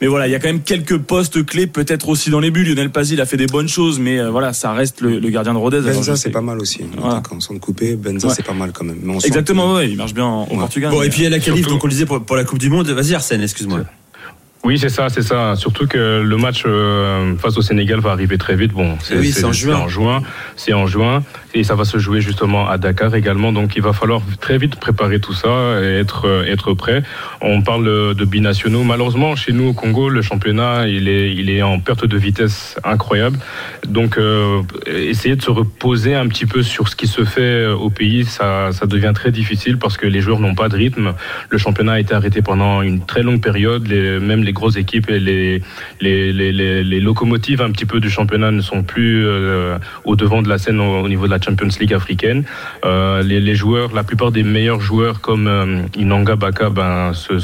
Mais 0.00 0.06
voilà, 0.06 0.26
il 0.28 0.30
y 0.30 0.34
a 0.34 0.38
quand 0.38 0.48
même 0.48 0.62
quelques 0.62 0.98
postes 0.98 1.44
clés, 1.44 1.66
peut-être 1.66 2.08
aussi 2.08 2.30
dans 2.30 2.40
les 2.40 2.50
buts. 2.50 2.64
Lionel 2.64 2.90
Pazzi, 2.90 3.14
il 3.14 3.20
a 3.20 3.26
fait 3.26 3.36
des 3.36 3.46
bonnes 3.46 3.68
choses, 3.68 3.98
mais 3.98 4.18
euh, 4.18 4.30
voilà, 4.30 4.52
ça 4.52 4.72
reste 4.72 5.00
le, 5.00 5.18
le 5.18 5.28
gardien 5.30 5.52
de 5.52 5.58
Rodez. 5.58 5.80
Benza, 5.80 6.16
c'est 6.16 6.30
pas 6.30 6.40
mal 6.40 6.58
aussi. 6.60 6.80
Voilà. 6.98 7.16
Attaquant, 7.18 7.40
sans 7.40 7.54
te 7.54 7.58
couper, 7.60 7.96
Benza, 7.96 8.28
Ouais. 8.28 8.34
c'est 8.36 8.44
pas 8.46 8.52
mal 8.52 8.72
quand 8.72 8.84
même. 8.84 8.98
Mais 9.02 9.14
on 9.14 9.20
sent 9.20 9.26
Exactement, 9.28 9.72
que- 9.72 9.76
ouais, 9.78 9.90
il 9.90 9.96
marche 9.96 10.14
bien 10.14 10.26
au 10.28 10.42
Ouais. 10.50 10.56
Portugal. 10.58 10.90
Bon, 10.90 11.02
et 11.02 11.08
puis 11.08 11.20
il 11.20 11.24
y 11.24 11.26
a 11.26 11.30
la 11.30 11.38
qualif, 11.38 11.60
Surtout- 11.66 11.78
donc 11.80 11.84
on 11.84 11.86
le 11.86 11.92
disait 11.92 12.04
pour, 12.04 12.22
pour 12.22 12.36
la 12.36 12.44
Coupe 12.44 12.58
du 12.58 12.68
Monde. 12.68 12.90
Vas-y, 12.90 13.14
Arsène, 13.14 13.40
excuse-moi. 13.40 13.84
Oui, 14.62 14.78
c'est 14.78 14.90
ça, 14.90 15.08
c'est 15.08 15.22
ça. 15.22 15.56
Surtout 15.56 15.86
que 15.86 16.20
le 16.20 16.36
match 16.36 16.64
euh, 16.66 17.34
face 17.36 17.56
au 17.56 17.62
Sénégal 17.62 18.00
va 18.00 18.10
arriver 18.10 18.36
très 18.36 18.56
vite. 18.56 18.72
Bon, 18.72 18.98
oui, 19.10 19.32
c'est 19.32 19.44
en 19.44 19.52
juin. 19.52 19.74
C'est 19.74 19.82
en 19.82 19.88
juin. 19.88 20.22
C'est 20.54 20.72
en 20.74 20.86
juin. 20.86 21.22
Et 21.54 21.64
ça 21.64 21.74
va 21.74 21.84
se 21.84 21.98
jouer 21.98 22.20
justement 22.20 22.68
à 22.68 22.76
Dakar 22.76 23.14
également. 23.14 23.52
Donc 23.52 23.74
il 23.76 23.82
va 23.82 23.94
falloir 23.94 24.20
très 24.38 24.58
vite 24.58 24.76
préparer 24.76 25.18
tout 25.18 25.32
ça 25.32 25.80
et 25.82 25.98
être, 25.98 26.26
euh, 26.26 26.44
être 26.44 26.74
prêt. 26.74 27.02
On 27.40 27.62
parle 27.62 28.14
de 28.14 28.24
binationaux. 28.26 28.84
Malheureusement, 28.84 29.34
chez 29.34 29.52
nous 29.52 29.68
au 29.68 29.72
Congo, 29.72 30.10
le 30.10 30.20
championnat, 30.20 30.86
il 30.86 31.08
est, 31.08 31.34
il 31.34 31.48
est 31.48 31.62
en 31.62 31.80
perte 31.80 32.04
de 32.04 32.18
vitesse 32.18 32.78
incroyable. 32.84 33.38
Donc 33.88 34.18
euh, 34.18 34.60
essayer 34.86 35.36
de 35.36 35.42
se 35.42 35.50
reposer 35.50 36.14
un 36.14 36.28
petit 36.28 36.46
peu 36.46 36.62
sur 36.62 36.88
ce 36.88 36.96
qui 36.96 37.06
se 37.06 37.24
fait 37.24 37.66
au 37.66 37.88
pays, 37.88 38.26
ça, 38.26 38.72
ça 38.72 38.86
devient 38.86 39.12
très 39.14 39.30
difficile 39.32 39.78
parce 39.78 39.96
que 39.96 40.06
les 40.06 40.20
joueurs 40.20 40.40
n'ont 40.40 40.54
pas 40.54 40.68
de 40.68 40.76
rythme. 40.76 41.14
Le 41.48 41.58
championnat 41.58 41.92
a 41.92 42.00
été 42.00 42.14
arrêté 42.14 42.42
pendant 42.42 42.82
une 42.82 43.06
très 43.06 43.22
longue 43.22 43.40
période. 43.40 43.88
Les, 43.88 44.20
même 44.20 44.44
les 44.44 44.49
les 44.50 44.52
grosses 44.52 44.76
équipes 44.76 45.08
et 45.10 45.20
les, 45.20 45.62
les, 46.00 46.32
les, 46.32 46.82
les, 46.82 47.00
locomotives 47.00 47.62
un 47.62 47.70
petit 47.70 47.86
peu 47.86 48.00
du 48.00 48.10
championnat 48.10 48.50
ne 48.50 48.60
sont 48.60 48.82
plus 48.82 49.24
euh, 49.24 49.78
au 50.04 50.16
devant 50.16 50.42
de 50.42 50.48
la 50.48 50.58
scène 50.58 50.80
au, 50.80 51.02
au 51.04 51.08
niveau 51.08 51.26
de 51.26 51.30
la 51.30 51.40
Champions 51.40 51.68
League 51.80 51.94
africaine. 51.94 52.42
Euh, 52.84 53.22
les, 53.22 53.54
joueurs, 53.54 53.94
la 53.94 54.02
plupart 54.02 54.32
des 54.32 54.42
meilleurs 54.42 54.80
joueurs 54.80 55.20
comme 55.20 55.46
euh, 55.46 55.82
Inanga 55.96 56.34
Baka 56.34 56.68
ben, 56.68 57.12
se, 57.14 57.34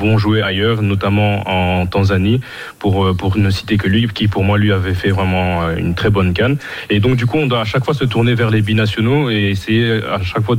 vont 0.00 0.16
jouer 0.16 0.42
ailleurs, 0.42 0.80
notamment 0.80 1.42
en 1.48 1.86
Tanzanie, 1.86 2.40
pour, 2.78 3.16
pour 3.16 3.36
ne 3.36 3.50
citer 3.50 3.76
que 3.76 3.88
lui, 3.88 4.06
qui 4.06 4.28
pour 4.28 4.44
moi 4.44 4.58
lui 4.58 4.70
avait 4.70 4.94
fait 4.94 5.10
vraiment 5.10 5.68
une 5.76 5.94
très 5.96 6.10
bonne 6.10 6.32
canne. 6.34 6.56
Et 6.88 7.00
donc 7.00 7.16
du 7.16 7.26
coup, 7.26 7.38
on 7.38 7.48
doit 7.48 7.62
à 7.62 7.64
chaque 7.64 7.84
fois 7.84 7.94
se 7.94 8.04
tourner 8.04 8.34
vers 8.34 8.50
les 8.50 8.62
binationaux 8.62 9.28
et 9.28 9.50
essayer 9.50 10.00
à 10.04 10.22
chaque 10.22 10.44
fois 10.44 10.56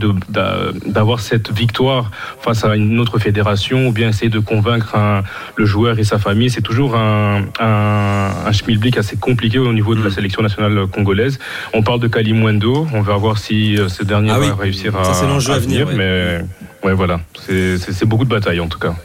d'avoir 0.88 1.22
cette 1.22 1.52
victoire 1.54 2.12
face 2.42 2.66
à 2.66 2.76
une 2.76 3.00
autre 3.00 3.18
fédération 3.18 3.88
ou 3.88 3.92
bien 3.94 4.10
essayer 4.10 4.30
de 4.30 4.40
convaincre 4.40 4.96
un- 4.98 5.24
le 5.56 5.66
joueur 5.66 6.00
et 6.00 6.04
sa 6.04 6.18
famille. 6.20 6.50
C'est 6.50 6.62
toujours 6.62 6.96
un, 6.96 7.44
un, 7.60 8.30
un 8.46 8.52
schmilblick 8.52 8.98
assez 8.98 9.16
compliqué 9.18 9.60
au 9.60 9.74
niveau 9.74 9.94
de 9.96 10.00
Mm. 10.02 10.06
la 10.06 10.12
sélection 10.12 10.42
nationale 10.42 10.88
congolaise. 10.88 11.40
On 11.74 11.84
parle 11.84 12.00
de 12.00 12.08
Kalimwendo, 12.08 12.88
on 12.94 13.02
va 13.02 13.16
voir 13.18 13.38
si 13.38 13.78
euh, 13.78 13.88
ce 13.90 14.04
dernier 14.04 14.32
Ah 14.32 14.40
va 14.40 14.56
réussir 14.56 14.96
à, 14.96 15.04
Ça, 15.14 15.26
l'enjeu 15.26 15.54
à 15.54 15.60
venir, 15.60 15.88
ouais. 15.88 15.94
mais 15.96 16.40
ouais, 16.84 16.94
voilà, 16.94 17.20
c'est 17.38 18.06
beaucoup 18.06 18.26
de 18.26 18.30
batailles 18.30 18.60
en 18.60 18.68
tout 18.68 18.80
cas. 18.80 18.96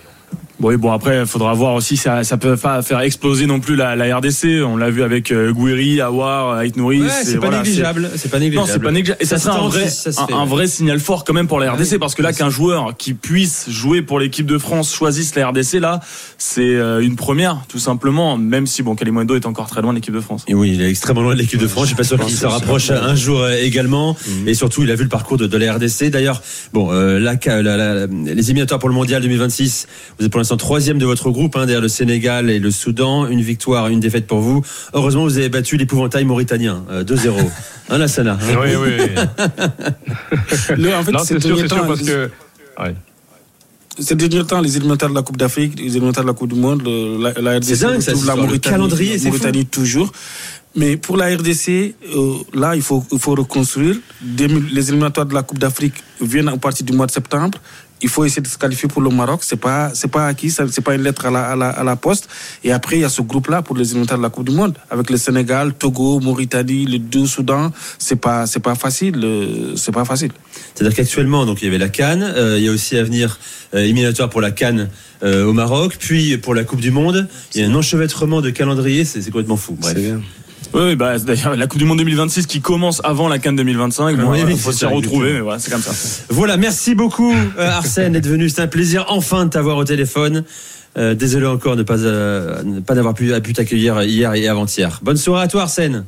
Oui, 0.61 0.77
bon 0.77 0.91
après, 0.91 1.21
il 1.21 1.27
faudra 1.27 1.55
voir 1.55 1.75
aussi, 1.75 1.97
ça, 1.97 2.25
ça 2.25 2.37
peut 2.37 2.57
pas 2.57 2.83
faire 2.83 2.99
exploser 3.00 3.47
non 3.47 3.61
plus 3.61 3.77
la, 3.77 3.95
la 3.95 4.17
RDC. 4.17 4.65
On 4.67 4.77
l'a 4.77 4.91
vu 4.91 5.05
avec 5.05 5.31
euh, 5.31 5.53
Gouiri, 5.53 6.00
Awar, 6.00 6.62
Ait 6.62 6.73
Nouri. 6.75 7.03
Ouais, 7.03 7.09
c'est 7.23 7.35
pas 7.35 7.47
voilà, 7.47 7.59
négligeable. 7.62 8.11
C'est 8.17 8.29
pas 8.29 8.38
Non, 8.38 8.45
négligeable. 8.45 8.69
c'est 8.73 8.83
pas 8.83 8.91
négligeable. 8.91 9.19
Et 9.23 9.25
ça, 9.25 9.38
serait 9.38 9.57
un 9.57 9.69
vrai, 9.69 9.88
ça 9.88 10.11
se 10.11 10.21
un, 10.21 10.27
fait, 10.27 10.33
un 10.33 10.41
ouais. 10.43 10.47
vrai 10.49 10.67
signal 10.67 10.99
fort 10.99 11.23
quand 11.25 11.33
même 11.33 11.47
pour 11.47 11.61
la 11.61 11.71
RDC 11.73 11.93
oui. 11.93 11.99
parce 11.99 12.17
que 12.17 12.23
là, 12.23 12.33
qu'un 12.33 12.50
joueur 12.50 12.97
qui 12.97 13.15
puisse 13.15 13.71
jouer 13.71 14.03
pour 14.03 14.19
l'équipe 14.19 14.47
de 14.47 14.59
France 14.59 14.93
choisisse 14.93 15.37
la 15.37 15.49
RDC, 15.49 15.75
là, 15.75 16.00
c'est 16.38 16.61
euh, 16.75 17.05
une 17.05 17.15
première, 17.15 17.61
tout 17.69 17.79
simplement. 17.79 18.37
Même 18.37 18.67
si, 18.67 18.83
bon, 18.83 18.97
Kalimundo 18.97 19.37
est 19.37 19.47
encore 19.47 19.69
très 19.69 19.81
loin 19.81 19.93
de 19.93 19.99
l'équipe 19.99 20.15
de 20.15 20.21
France. 20.21 20.45
Et 20.49 20.55
oui, 20.55 20.73
il 20.75 20.83
est 20.83 20.91
extrêmement 20.91 21.23
loin 21.23 21.35
de 21.35 21.38
l'équipe 21.38 21.61
de 21.61 21.69
France. 21.69 21.85
Je 21.85 21.88
suis 21.91 21.97
pas 21.97 22.03
sûr 22.03 22.19
qu'il 22.19 22.35
se 22.35 22.47
rapproche 22.47 22.91
un 22.91 23.15
jour 23.15 23.43
euh, 23.43 23.53
également. 23.62 24.17
Et 24.45 24.55
surtout, 24.55 24.83
il 24.83 24.91
a 24.91 24.97
vu 24.97 25.05
le 25.05 25.09
parcours 25.09 25.37
de, 25.37 25.47
de 25.47 25.57
la 25.57 25.75
RDC. 25.75 26.11
D'ailleurs, 26.11 26.43
bon, 26.73 26.91
euh, 26.91 27.21
la, 27.21 27.35
la- 27.62 27.77
la- 27.77 28.07
les 28.09 28.33
éliminatoires 28.50 28.81
pour 28.81 28.88
le 28.88 28.95
mondial 28.97 29.23
2026, 29.23 29.87
vous 30.19 30.25
êtes 30.27 30.33
pour 30.33 30.41
l'instant 30.49 30.57
troisième 30.57 30.99
de 30.99 31.05
votre 31.05 31.31
groupe, 31.31 31.57
hein, 31.57 31.67
derrière 31.67 31.83
le 31.83 31.88
Sénégal 31.88 32.49
et 32.49 32.59
le 32.59 32.71
Soudan. 32.71 33.26
Une 33.26 33.43
victoire, 33.43 33.88
une 33.88 34.00
défaite 34.00 34.26
pour 34.26 34.40
vous. 34.40 34.64
Heureusement, 34.95 35.25
vous 35.25 35.37
avez 35.37 35.50
battu 35.50 35.76
l'épouvantail 35.76 36.25
mauritanien, 36.25 36.85
euh, 36.90 37.05
2-0. 37.05 37.35
hein, 37.90 37.99
Lassana 37.99 38.38
hein. 38.40 38.57
Oui, 38.62 38.71
oui. 38.81 38.90
Le- 40.76 40.95
en 40.95 41.02
fait, 41.02 41.12
non, 41.12 41.19
c'est 41.19 41.38
sûr, 41.40 41.59
c'est 41.59 41.69
sûr 41.69 41.76
temps, 41.78 41.87
parce 41.87 42.00
que. 42.02 42.31
Ouais. 42.81 42.95
Ces 43.99 44.14
derniers 44.14 44.47
temps, 44.47 44.61
les 44.61 44.76
éliminatoires 44.76 45.11
de 45.11 45.17
la 45.17 45.23
Coupe 45.23 45.37
d'Afrique, 45.37 45.78
les 45.78 45.88
éliminatoires 45.97 46.25
de 46.25 46.31
la 46.31 46.35
Coupe 46.35 46.52
du 46.55 46.59
Monde, 46.59 46.83
le- 46.85 47.21
la, 47.23 47.33
la 47.43 47.59
RDC 47.59 47.64
C'est 47.64 47.85
dingue, 47.85 48.00
ça, 48.00 48.12
la 48.12 48.17
histoire. 48.17 48.37
Le 48.37 48.43
Mauritanie, 48.45 48.75
calendrier, 48.76 49.12
la 49.12 49.19
c'est 49.19 49.25
fou. 49.25 49.28
Mauritanie 49.28 49.67
toujours. 49.67 50.12
Mais 50.76 50.97
pour 50.97 51.17
la 51.17 51.26
RDC, 51.35 51.69
euh, 52.14 52.35
là, 52.55 52.76
il 52.76 52.83
faut, 52.83 53.05
il 53.12 53.19
faut 53.19 53.35
reconstruire. 53.35 53.97
2000 54.23 54.67
les 54.73 54.88
éliminatoires 54.88 55.26
de 55.26 55.35
la 55.35 55.43
Coupe 55.43 55.59
d'Afrique 55.59 55.95
viennent 56.21 56.49
à 56.49 56.57
partir 56.57 56.87
du 56.87 56.93
mois 56.93 57.07
de 57.07 57.11
septembre. 57.11 57.59
Il 58.00 58.09
faut 58.09 58.25
essayer 58.25 58.43
de 58.43 58.47
se 58.47 58.59
qualifier 58.59 58.88
pour 58.88 59.02
le 59.02 59.11
Maroc. 59.11 59.40
C'est 59.43 59.57
pas, 59.57 59.90
c'est 59.95 60.09
pas 60.09 60.26
acquis, 60.26 60.50
c'est 60.50 60.81
pas 60.81 60.95
une 60.95 61.02
lettre 61.02 61.26
à 61.26 61.31
la, 61.31 61.50
à 61.50 61.57
la, 61.57 61.69
à 61.71 61.85
la 61.85 61.97
poste. 61.97 62.28
Et 62.64 62.73
après, 62.73 62.97
il 62.97 63.00
y 63.00 63.05
a 63.05 63.09
ce 63.09 63.23
groupe-là 63.23 63.62
pour 63.62 63.76
les 63.76 63.90
éliminatoires 63.90 64.19
de 64.19 64.23
la 64.23 64.31
Coupe 64.31 64.49
du 64.49 64.55
Monde, 64.55 64.75
avec 64.90 65.11
le 65.11 65.17
Sénégal, 65.17 65.75
Togo, 65.75 66.21
Mauritanie, 66.21 66.87
les 66.87 66.99
deux 66.99 67.26
Soudan. 67.26 67.73
C'est 67.99 68.17
pas, 68.17 68.47
c'est 68.47 68.61
pas 68.61 68.75
facile. 68.75 69.26
C'est 69.76 69.93
pas 69.93 70.05
facile. 70.05 70.31
C'est-à-dire 70.75 70.97
qu'actuellement, 70.97 71.47
donc 71.47 71.62
il 71.62 71.67
y 71.67 71.69
avait 71.69 71.78
la 71.78 71.88
Cannes, 71.88 72.23
euh, 72.23 72.59
il 72.59 72.64
y 72.64 72.69
a 72.69 72.73
aussi 72.73 72.97
à 72.97 73.02
venir 73.02 73.38
euh, 73.75 73.81
éliminatoire 73.81 74.31
pour 74.31 74.40
la 74.40 74.50
Cannes 74.50 74.90
euh, 75.23 75.45
au 75.45 75.52
Maroc, 75.52 75.97
puis 75.99 76.38
pour 76.38 76.55
la 76.55 76.64
Coupe 76.64 76.81
du 76.81 76.90
Monde. 76.90 77.28
Il 77.55 77.61
y 77.61 77.64
a 77.64 77.69
un 77.69 77.75
enchevêtrement 77.75 78.40
de 78.40 78.50
calendrier, 78.50 79.05
c'est 79.05 79.21
c'est 79.21 79.31
complètement 79.31 79.57
fou. 79.57 79.76
Bref. 79.81 79.97
Oui, 80.75 80.82
oui, 80.84 80.96
bah, 80.96 81.18
d'ailleurs, 81.18 81.56
la 81.56 81.66
Coupe 81.66 81.78
du 81.78 81.84
Monde 81.84 81.98
2026 81.98 82.46
qui 82.46 82.60
commence 82.60 83.00
avant 83.04 83.28
la 83.28 83.38
Cannes 83.38 83.56
2025. 83.56 84.16
Bon, 84.16 84.30
Oui, 84.30 84.38
il 84.40 84.44
oui, 84.46 84.56
faut 84.56 84.72
s'y 84.72 84.84
retrouver, 84.84 85.32
mais 85.34 85.40
voilà, 85.40 85.58
c'est 85.58 85.70
comme 85.70 85.82
ça. 85.82 85.92
Voilà, 86.28 86.56
merci 86.56 86.94
beaucoup 86.94 87.32
euh, 87.32 87.70
Arsène 87.70 88.12
d'être 88.12 88.26
venu. 88.26 88.48
C'est 88.48 88.60
un 88.62 88.66
plaisir 88.66 89.06
enfin 89.08 89.46
de 89.46 89.50
t'avoir 89.50 89.76
au 89.78 89.84
téléphone. 89.84 90.44
Euh, 90.96 91.14
désolé 91.14 91.46
encore 91.46 91.75
de 91.76 91.82
ne 91.82 91.87
pas, 91.87 91.98
euh, 91.98 92.62
ne 92.64 92.80
pas 92.80 92.94
d'avoir 92.94 93.14
pu, 93.14 93.32
pu 93.40 93.52
t'accueillir 93.52 94.02
hier 94.02 94.34
et 94.34 94.48
avant-hier. 94.48 95.00
Bonne 95.02 95.16
soirée 95.16 95.44
à 95.44 95.48
toi 95.48 95.62
Arsène. 95.62 96.04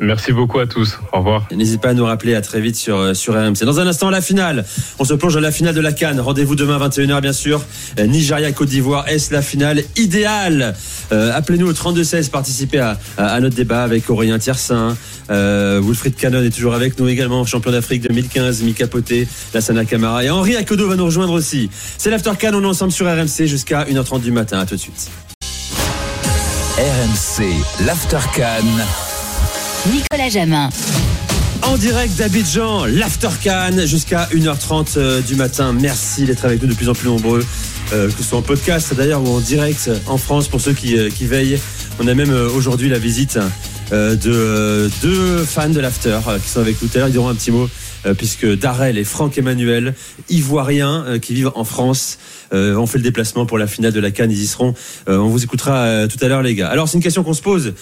Merci 0.00 0.32
beaucoup 0.32 0.58
à 0.58 0.66
tous. 0.66 0.98
Au 1.12 1.18
revoir. 1.18 1.46
Et 1.52 1.56
N'hésite 1.56 1.80
pas 1.80 1.90
à 1.90 1.94
nous 1.94 2.04
rappeler 2.04 2.34
à 2.34 2.40
très 2.40 2.60
vite 2.60 2.74
sur, 2.74 2.96
euh, 2.96 3.14
sur 3.14 3.34
RMC. 3.34 3.64
Dans 3.64 3.78
un 3.78 3.86
instant, 3.86 4.10
la 4.10 4.20
finale. 4.20 4.64
On 4.98 5.04
se 5.04 5.14
plonge 5.14 5.34
dans 5.34 5.40
la 5.40 5.52
finale 5.52 5.74
de 5.74 5.80
la 5.80 5.92
Cannes. 5.92 6.18
Rendez-vous 6.20 6.56
demain 6.56 6.78
21h, 6.78 7.20
bien 7.20 7.32
sûr. 7.32 7.62
Euh, 8.00 8.06
Nigeria-Côte 8.06 8.68
d'Ivoire. 8.68 9.06
Est-ce 9.08 9.32
la 9.32 9.40
finale 9.40 9.84
idéale? 9.96 10.74
Euh, 11.12 11.32
Appelez-nous 11.32 11.68
au 11.68 11.72
32-16. 11.72 12.30
Participez 12.30 12.80
à, 12.80 12.98
à, 13.16 13.26
à 13.34 13.40
notre 13.40 13.54
débat 13.54 13.84
avec 13.84 14.10
Aurélien 14.10 14.38
Tiersin. 14.40 14.96
Euh, 15.30 15.80
Wilfried 15.80 16.16
Cannon 16.16 16.42
est 16.42 16.50
toujours 16.50 16.74
avec 16.74 16.98
nous 16.98 17.06
également. 17.06 17.44
Champion 17.46 17.70
d'Afrique 17.70 18.02
2015. 18.02 18.62
Mika 18.62 18.88
Poté, 18.88 19.28
Lassana 19.54 19.84
Kamara. 19.84 20.24
Et 20.24 20.30
Henri 20.30 20.56
Akodo 20.56 20.88
va 20.88 20.96
nous 20.96 21.04
rejoindre 21.04 21.32
aussi. 21.34 21.70
C'est 21.98 22.10
l'After 22.10 22.32
Cannes. 22.36 22.56
On 22.56 22.62
est 22.64 22.66
ensemble 22.66 22.90
sur 22.90 23.06
RMC 23.06 23.46
jusqu'à 23.46 23.84
1h30 23.84 24.22
du 24.22 24.32
matin. 24.32 24.58
À 24.58 24.66
tout 24.66 24.74
de 24.74 24.80
suite. 24.80 25.08
RMC, 26.76 27.44
l'Aftercan. 27.86 28.64
Nicolas 29.92 30.30
Jamin. 30.30 30.70
En 31.62 31.76
direct 31.76 32.16
d'Abidjan, 32.16 32.86
l'Aftercan 32.86 33.86
jusqu'à 33.86 34.28
1h30 34.32 34.94
euh, 34.96 35.20
du 35.20 35.34
matin. 35.34 35.74
Merci 35.78 36.24
d'être 36.24 36.44
avec 36.46 36.62
nous 36.62 36.68
de 36.68 36.74
plus 36.74 36.88
en 36.88 36.94
plus 36.94 37.08
nombreux, 37.08 37.44
euh, 37.92 38.10
que 38.10 38.16
ce 38.16 38.22
soit 38.22 38.38
en 38.38 38.42
podcast 38.42 38.94
d'ailleurs 38.94 39.22
ou 39.22 39.28
en 39.28 39.40
direct 39.40 39.88
euh, 39.88 39.98
en 40.06 40.16
France 40.16 40.48
pour 40.48 40.62
ceux 40.62 40.72
qui, 40.72 40.96
veillent. 41.26 41.58
On 42.00 42.08
a 42.08 42.14
même 42.14 42.32
aujourd'hui 42.32 42.88
la 42.88 42.98
visite 42.98 43.38
de 43.90 44.90
deux 45.02 45.44
fans 45.44 45.68
de 45.68 45.80
l'After 45.80 46.18
qui 46.42 46.48
sont 46.48 46.60
avec 46.60 46.80
nous 46.80 46.88
tout 46.88 46.96
à 46.96 47.00
l'heure. 47.00 47.08
Ils 47.08 47.12
diront 47.12 47.28
un 47.28 47.34
petit 47.34 47.50
mot 47.50 47.68
puisque 48.16 48.46
Darrell 48.46 48.98
et 48.98 49.04
Franck 49.04 49.38
Emmanuel, 49.38 49.94
ivoiriens 50.28 51.18
qui 51.22 51.34
vivent 51.34 51.52
en 51.54 51.64
France, 51.64 52.18
ont 52.52 52.86
fait 52.86 52.98
le 52.98 53.04
déplacement 53.04 53.46
pour 53.46 53.58
la 53.58 53.68
finale 53.68 53.92
de 53.92 54.00
la 54.00 54.10
Cannes. 54.10 54.32
Ils 54.32 54.42
y 54.42 54.46
seront. 54.46 54.74
On 55.06 55.28
vous 55.28 55.44
écoutera 55.44 56.08
tout 56.08 56.18
à 56.20 56.26
l'heure 56.26 56.42
les 56.42 56.56
gars. 56.56 56.68
Alors 56.68 56.88
c'est 56.88 56.96
une 56.96 57.02
question 57.02 57.22
qu'on 57.22 57.34
se 57.34 57.42
pose. 57.42 57.74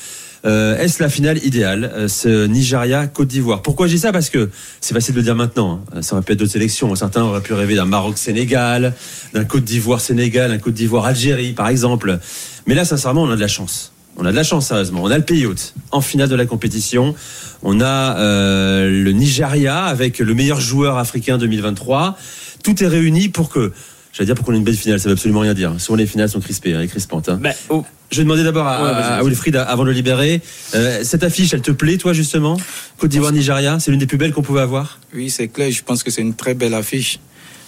Euh, 0.44 0.76
Est-ce 0.78 1.02
la 1.02 1.08
finale 1.08 1.38
idéale, 1.44 1.92
euh, 1.94 2.08
ce 2.08 2.46
Nigeria-Côte 2.46 3.28
d'Ivoire? 3.28 3.62
Pourquoi 3.62 3.86
je 3.86 3.92
dis 3.92 3.98
ça? 4.00 4.10
Parce 4.12 4.28
que 4.28 4.50
c'est 4.80 4.92
facile 4.94 5.14
de 5.14 5.20
le 5.20 5.24
dire 5.24 5.36
maintenant. 5.36 5.84
hein. 5.94 6.02
Ça 6.02 6.14
aurait 6.16 6.24
pu 6.24 6.32
être 6.32 6.38
d'autres 6.40 6.50
sélections. 6.52 6.94
Certains 6.96 7.22
auraient 7.22 7.40
pu 7.42 7.52
rêver 7.52 7.76
d'un 7.76 7.84
Maroc-Sénégal, 7.84 8.94
d'un 9.34 9.44
Côte 9.44 9.64
d'Ivoire-Sénégal, 9.64 10.50
d'un 10.50 10.58
Côte 10.58 10.74
d'Ivoire-Algérie, 10.74 11.52
par 11.52 11.68
exemple. 11.68 12.18
Mais 12.66 12.74
là, 12.74 12.84
sincèrement, 12.84 13.22
on 13.22 13.30
a 13.30 13.36
de 13.36 13.40
la 13.40 13.48
chance. 13.48 13.92
On 14.16 14.24
a 14.26 14.30
de 14.30 14.36
la 14.36 14.42
chance, 14.44 14.66
sérieusement. 14.66 15.00
On 15.02 15.10
a 15.10 15.16
le 15.16 15.24
pays 15.24 15.46
hôte 15.46 15.74
en 15.90 16.00
finale 16.00 16.28
de 16.28 16.34
la 16.34 16.44
compétition. 16.44 17.14
On 17.62 17.80
a 17.80 18.18
euh, 18.18 18.88
le 19.04 19.12
Nigeria 19.12 19.84
avec 19.84 20.18
le 20.18 20.34
meilleur 20.34 20.60
joueur 20.60 20.98
africain 20.98 21.38
2023. 21.38 22.18
Tout 22.64 22.82
est 22.84 22.88
réuni 22.88 23.28
pour 23.30 23.48
que, 23.48 23.72
j'allais 24.12 24.26
dire 24.26 24.34
pour 24.34 24.44
qu'on 24.44 24.52
ait 24.52 24.58
une 24.58 24.64
belle 24.64 24.76
finale, 24.76 25.00
ça 25.00 25.08
veut 25.08 25.14
absolument 25.14 25.40
rien 25.40 25.54
dire. 25.54 25.72
Souvent 25.78 25.96
les 25.96 26.06
finales 26.06 26.28
sont 26.28 26.40
crispées 26.40 26.74
hein, 26.74 26.82
et 26.82 26.88
crispantes. 26.88 27.28
hein. 27.30 27.38
Ben, 27.40 27.54
oh, 27.70 27.84
Je 28.12 28.18
vais 28.18 28.24
demander 28.24 28.44
d'abord 28.44 28.66
à, 28.68 28.82
Ouais, 28.82 28.90
à. 28.90 29.22
Wilfried 29.24 29.56
avant 29.56 29.82
de 29.84 29.88
le 29.88 29.94
libérer. 29.94 30.40
Euh, 30.74 31.00
cette 31.02 31.24
affiche, 31.24 31.52
elle 31.54 31.62
te 31.62 31.70
plaît, 31.70 31.96
toi, 31.96 32.12
justement? 32.12 32.58
Côte 32.98 33.10
d'Ivoire-Nigeria, 33.10 33.78
c'est 33.80 33.90
l'une 33.90 34.00
des 34.00 34.06
plus 34.06 34.18
belles 34.18 34.32
qu'on 34.32 34.42
pouvait 34.42 34.60
avoir? 34.60 34.98
Oui, 35.14 35.30
c'est 35.30 35.48
clair. 35.48 35.70
Je 35.70 35.82
pense 35.82 36.02
que 36.02 36.10
c'est 36.10 36.20
une 36.20 36.34
très 36.34 36.52
belle 36.54 36.74
affiche. 36.74 37.18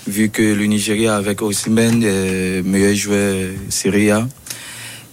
Vu 0.07 0.29
que 0.29 0.43
le 0.43 0.67
Nigeria, 0.67 1.17
avec 1.17 1.41
Osimhen, 1.41 2.03
euh, 2.05 2.63
meilleur 2.63 2.95
joueur 2.95 3.35
Serie 3.71 4.11
A, 4.11 4.29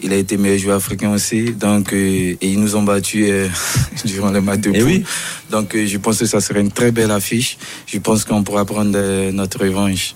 il 0.04 0.12
a 0.12 0.18
été 0.18 0.36
meilleur 0.36 0.58
joueur 0.60 0.76
africain 0.78 1.12
aussi. 1.14 1.52
Donc, 1.54 1.94
euh, 1.94 1.98
et 1.98 2.38
ils 2.42 2.60
nous 2.60 2.76
ont 2.76 2.84
battus 2.84 3.28
euh, 3.30 3.48
durant 4.06 4.32
le 4.32 4.42
match 4.42 4.60
de 4.60 4.72
Eh 4.74 4.80
poule. 4.80 4.88
oui. 4.88 5.04
Donc, 5.50 5.76
euh, 5.76 5.88
je 5.88 5.98
pense 5.98 6.18
que 6.20 6.26
ça 6.26 6.42
serait 6.42 6.60
une 6.60 6.72
très 6.74 6.92
belle 6.92 7.12
affiche. 7.12 7.58
Je 7.88 8.00
pense 8.00 8.26
qu'on 8.26 8.44
pourra 8.44 8.66
prendre 8.66 9.32
notre 9.32 9.60
revanche. 9.60 10.14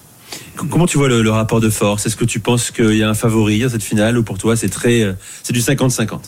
Comment 0.55 0.85
tu 0.87 0.97
vois 0.97 1.07
le, 1.09 1.21
le 1.21 1.29
rapport 1.31 1.59
de 1.59 1.69
force? 1.69 2.05
Est-ce 2.05 2.15
que 2.15 2.25
tu 2.25 2.39
penses 2.39 2.71
qu'il 2.71 2.95
y 2.95 3.03
a 3.03 3.09
un 3.09 3.13
favori 3.13 3.59
dans 3.59 3.69
cette 3.69 3.83
finale 3.83 4.17
ou 4.17 4.23
pour 4.23 4.37
toi, 4.37 4.55
c'est 4.55 4.69
très, 4.69 5.01
euh, 5.01 5.13
c'est 5.43 5.53
du 5.53 5.59
50-50 5.61 6.19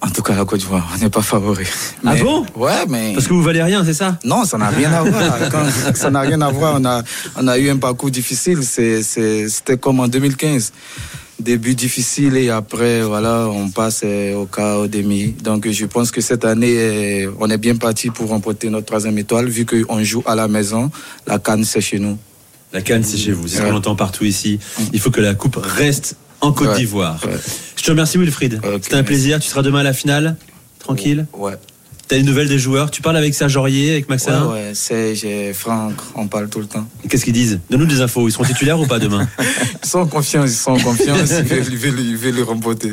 En 0.00 0.10
tout 0.10 0.22
cas, 0.22 0.34
la 0.36 0.44
Côte 0.44 0.60
d'Ivoire, 0.60 0.88
on 0.94 0.98
n'est 1.02 1.10
pas 1.10 1.22
favori. 1.22 1.66
Ah 2.06 2.14
Mais- 2.14 2.22
bon? 2.22 2.46
Ouais, 2.54 2.86
mais. 2.88 3.14
Parce 3.14 3.26
que 3.26 3.32
vous 3.34 3.42
valez 3.42 3.62
rien, 3.62 3.84
c'est 3.84 3.94
ça? 3.94 4.18
Non, 4.24 4.44
ça 4.44 4.56
n'a 4.58 4.68
rien 4.68 4.92
à 4.92 5.02
voir. 5.02 5.38
Quand- 5.50 5.94
ça 5.94 6.10
n'a 6.10 6.20
rien 6.20 6.40
à 6.40 6.50
voir. 6.50 6.76
On 6.80 6.84
a, 6.84 7.02
on 7.36 7.48
a 7.48 7.58
eu 7.58 7.68
un 7.70 7.76
parcours 7.78 8.10
difficile. 8.10 8.60
C'était 8.62 9.76
comme 9.78 10.00
en 10.00 10.08
2015. 10.08 10.72
Début 11.40 11.76
difficile 11.76 12.36
et 12.36 12.50
après, 12.50 13.00
voilà, 13.02 13.46
on 13.48 13.68
passe 13.70 14.00
euh, 14.04 14.34
au 14.34 14.46
quart, 14.46 14.80
au 14.80 14.86
demi. 14.88 15.28
Donc, 15.40 15.68
je 15.70 15.86
pense 15.86 16.10
que 16.10 16.20
cette 16.20 16.44
année, 16.44 16.74
euh, 17.26 17.30
on 17.38 17.48
est 17.48 17.58
bien 17.58 17.76
parti 17.76 18.10
pour 18.10 18.28
remporter 18.30 18.68
notre 18.70 18.86
troisième 18.86 19.16
étoile, 19.18 19.46
vu 19.48 19.64
qu'on 19.64 20.02
joue 20.02 20.22
à 20.26 20.34
la 20.34 20.48
maison. 20.48 20.90
La 21.28 21.38
canne, 21.38 21.62
c'est 21.64 21.80
chez 21.80 22.00
nous. 22.00 22.18
La 22.72 22.82
Cannes, 22.82 23.02
c'est 23.04 23.16
chez 23.16 23.32
vous, 23.32 23.48
c'est 23.48 23.58
ce 23.58 23.62
qu'on 23.62 23.74
entend 23.74 23.94
partout 23.96 24.24
ici. 24.24 24.58
Il 24.92 25.00
faut 25.00 25.10
que 25.10 25.20
la 25.20 25.34
coupe 25.34 25.56
reste 25.56 26.16
en 26.40 26.52
Côte 26.52 26.68
Ouais. 26.68 26.76
d'Ivoire. 26.76 27.18
Ouais. 27.24 27.32
Je 27.76 27.82
te 27.82 27.90
remercie, 27.90 28.18
Wilfried. 28.18 28.60
Ok, 28.62 28.80
C'était 28.82 28.96
un 28.96 29.02
plaisir. 29.02 29.40
Tu 29.40 29.48
seras 29.48 29.62
demain 29.62 29.80
à 29.80 29.84
la 29.84 29.92
finale 29.92 30.36
Tranquille 30.78 31.26
Ouais. 31.32 31.54
T'as 32.06 32.16
des 32.16 32.22
nouvelles 32.22 32.48
des 32.48 32.58
joueurs 32.58 32.90
Tu 32.90 33.02
parles 33.02 33.18
avec 33.18 33.34
Serge 33.34 33.56
Aurier, 33.58 33.92
avec 33.92 34.08
Maxin 34.08 34.46
Ouais, 34.46 34.52
ouais, 34.52 34.70
Serge 34.74 35.24
et 35.24 35.52
Franck, 35.52 35.92
on 36.14 36.26
parle 36.26 36.48
tout 36.48 36.60
le 36.60 36.64
temps. 36.66 36.88
Qu'est-ce 37.08 37.22
qu'ils 37.24 37.34
disent? 37.34 37.60
Donne-nous 37.68 37.84
des 37.86 38.00
infos. 38.00 38.26
Ils 38.28 38.32
seront 38.32 38.44
titulaires 38.44 38.80
ou 38.80 38.86
pas 38.86 38.98
demain? 38.98 39.28
Ils 39.84 39.88
sont 39.88 40.06
confiants, 40.06 40.44
ils 40.44 40.50
sont 40.50 40.76
confiants, 40.78 41.16
ils 41.20 41.24
veulent, 41.44 41.64
ils 41.70 41.76
veulent- 41.76 42.00
ils 42.00 42.16
veulent 42.16 42.34
le 42.34 42.42
remporter. 42.44 42.92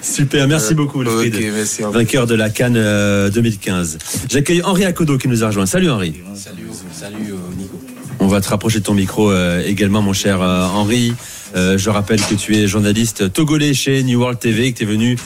Super, 0.00 0.46
merci 0.48 0.74
beaucoup, 0.74 1.00
Wilfried. 1.00 1.36
Merci. 1.54 1.82
Vainqueur 1.82 2.26
de 2.28 2.34
la 2.34 2.50
Cannes 2.50 2.76
euh, 2.76 3.30
2015. 3.30 3.98
J'accueille 4.30 4.62
Henri 4.62 4.84
Akodo 4.84 5.18
qui 5.18 5.26
nous 5.28 5.42
a 5.44 5.48
rejoint. 5.48 5.66
Salut 5.66 5.90
Henri. 5.90 6.14
Salut, 6.34 6.66
salut 6.92 7.16
Nico. 7.56 7.80
On 8.22 8.28
va 8.28 8.40
te 8.40 8.48
rapprocher 8.48 8.78
de 8.78 8.84
ton 8.84 8.94
micro 8.94 9.32
euh, 9.32 9.64
également, 9.66 10.00
mon 10.00 10.12
cher 10.12 10.40
euh, 10.40 10.64
Henri. 10.64 11.12
Euh, 11.56 11.76
je 11.76 11.90
rappelle 11.90 12.20
que 12.20 12.36
tu 12.36 12.56
es 12.56 12.68
journaliste 12.68 13.32
togolais 13.32 13.74
chez 13.74 14.04
New 14.04 14.20
World 14.20 14.38
TV, 14.38 14.72
que 14.72 14.78
tu 14.78 14.84
es 14.84 14.86
venu 14.86 15.18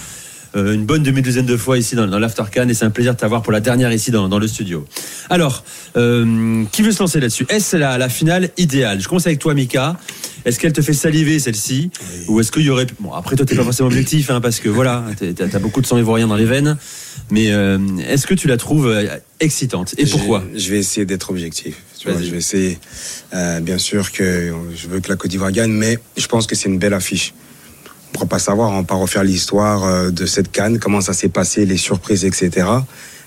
une 0.55 0.87
bonne 0.87 1.03
demi-douzaine 1.03 1.45
de 1.45 1.57
fois 1.59 1.77
ici 1.77 1.97
dans, 1.97 2.07
dans 2.07 2.19
l'Aftercan 2.19 2.67
et 2.71 2.73
c'est 2.73 2.87
un 2.87 2.91
plaisir 2.91 3.13
de 3.13 3.19
t'avoir 3.19 3.43
pour 3.43 3.53
la 3.53 3.61
dernière 3.61 3.93
ici 3.93 4.11
dans, 4.11 4.39
le 4.39 4.49
studio. 4.49 4.87
Alors, 5.29 5.63
qui 5.93 6.83
veut 6.83 6.93
se 6.93 7.01
lancer 7.01 7.21
là-dessus? 7.21 7.45
Est-ce 7.51 7.77
la, 7.77 7.99
la 7.99 8.09
finale 8.09 8.49
idéale? 8.57 8.99
Je 8.99 9.07
commence 9.07 9.27
avec 9.27 9.39
toi, 9.39 9.53
Mika. 9.53 9.99
Est-ce 10.47 10.59
qu'elle 10.59 10.73
te 10.73 10.81
fait 10.81 10.93
saliver 10.95 11.39
celle-ci 11.39 11.91
Ou 12.29 12.41
est-ce 12.41 12.51
qu'il 12.53 12.63
y 12.63 12.71
aurait. 12.71 12.87
Bon, 13.01 13.13
après, 13.13 13.37
toi, 13.37 13.45
t'es 13.45 13.55
pas 13.57 13.65
forcément 13.65 13.89
objectif, 13.89 14.31
hein, 14.31 14.41
parce 14.41 14.61
que 14.61 14.69
voilà, 14.71 15.05
t'as 15.37 15.49
t'as 15.49 15.59
beaucoup 15.59 15.83
de 15.83 15.87
sang 15.87 15.99
ivoirien 15.99 16.29
dans 16.29 16.37
les 16.37 16.45
veines. 16.47 16.79
Mais 17.31 17.51
euh, 17.51 17.79
est-ce 18.09 18.27
que 18.29 18.35
tu 18.35 18.47
la 18.47 18.57
trouves 18.57 18.87
euh, 18.87 19.09
excitante 19.41 19.95
Et 19.99 20.07
pourquoi? 20.07 20.45
je, 20.55 20.61
je 20.61 20.71
vais 20.71 20.79
essayer 20.79 21.05
d'être 21.05 21.31
objectif. 21.31 21.77
Tu 21.99 22.07
vois, 22.09 22.17
Vas-y. 22.17 22.27
je 22.27 22.31
vais 22.31 22.39
essayer. 22.39 22.79
euh, 23.35 23.59
bien 23.61 23.79
sûr 23.79 24.13
que 24.13 24.53
je 24.77 24.87
veux 24.89 25.01
que 25.01 25.09
la 25.09 25.17
Côte 25.17 25.31
d'Ivoire 25.33 25.51
gagne, 25.51 25.73
mais 25.73 25.99
je 26.17 26.27
pense 26.29 26.47
que 26.47 26.55
c'est 26.55 26.69
une 26.69 26.79
belle 26.79 26.95
affiche. 26.95 27.35
On 27.85 28.09
ne 28.11 28.13
pourra 28.13 28.27
pas 28.27 28.39
savoir, 28.39 28.71
on 28.71 28.77
va 28.79 28.85
pas 28.85 28.95
refaire 28.95 29.25
l'histoire 29.25 30.11
de 30.13 30.27
cette 30.27 30.51
canne, 30.53 30.79
comment 30.79 31.01
ça 31.01 31.13
s'est 31.13 31.29
passé, 31.29 31.67
les 31.67 31.77
surprises, 31.77 32.25
etc. 32.25 32.67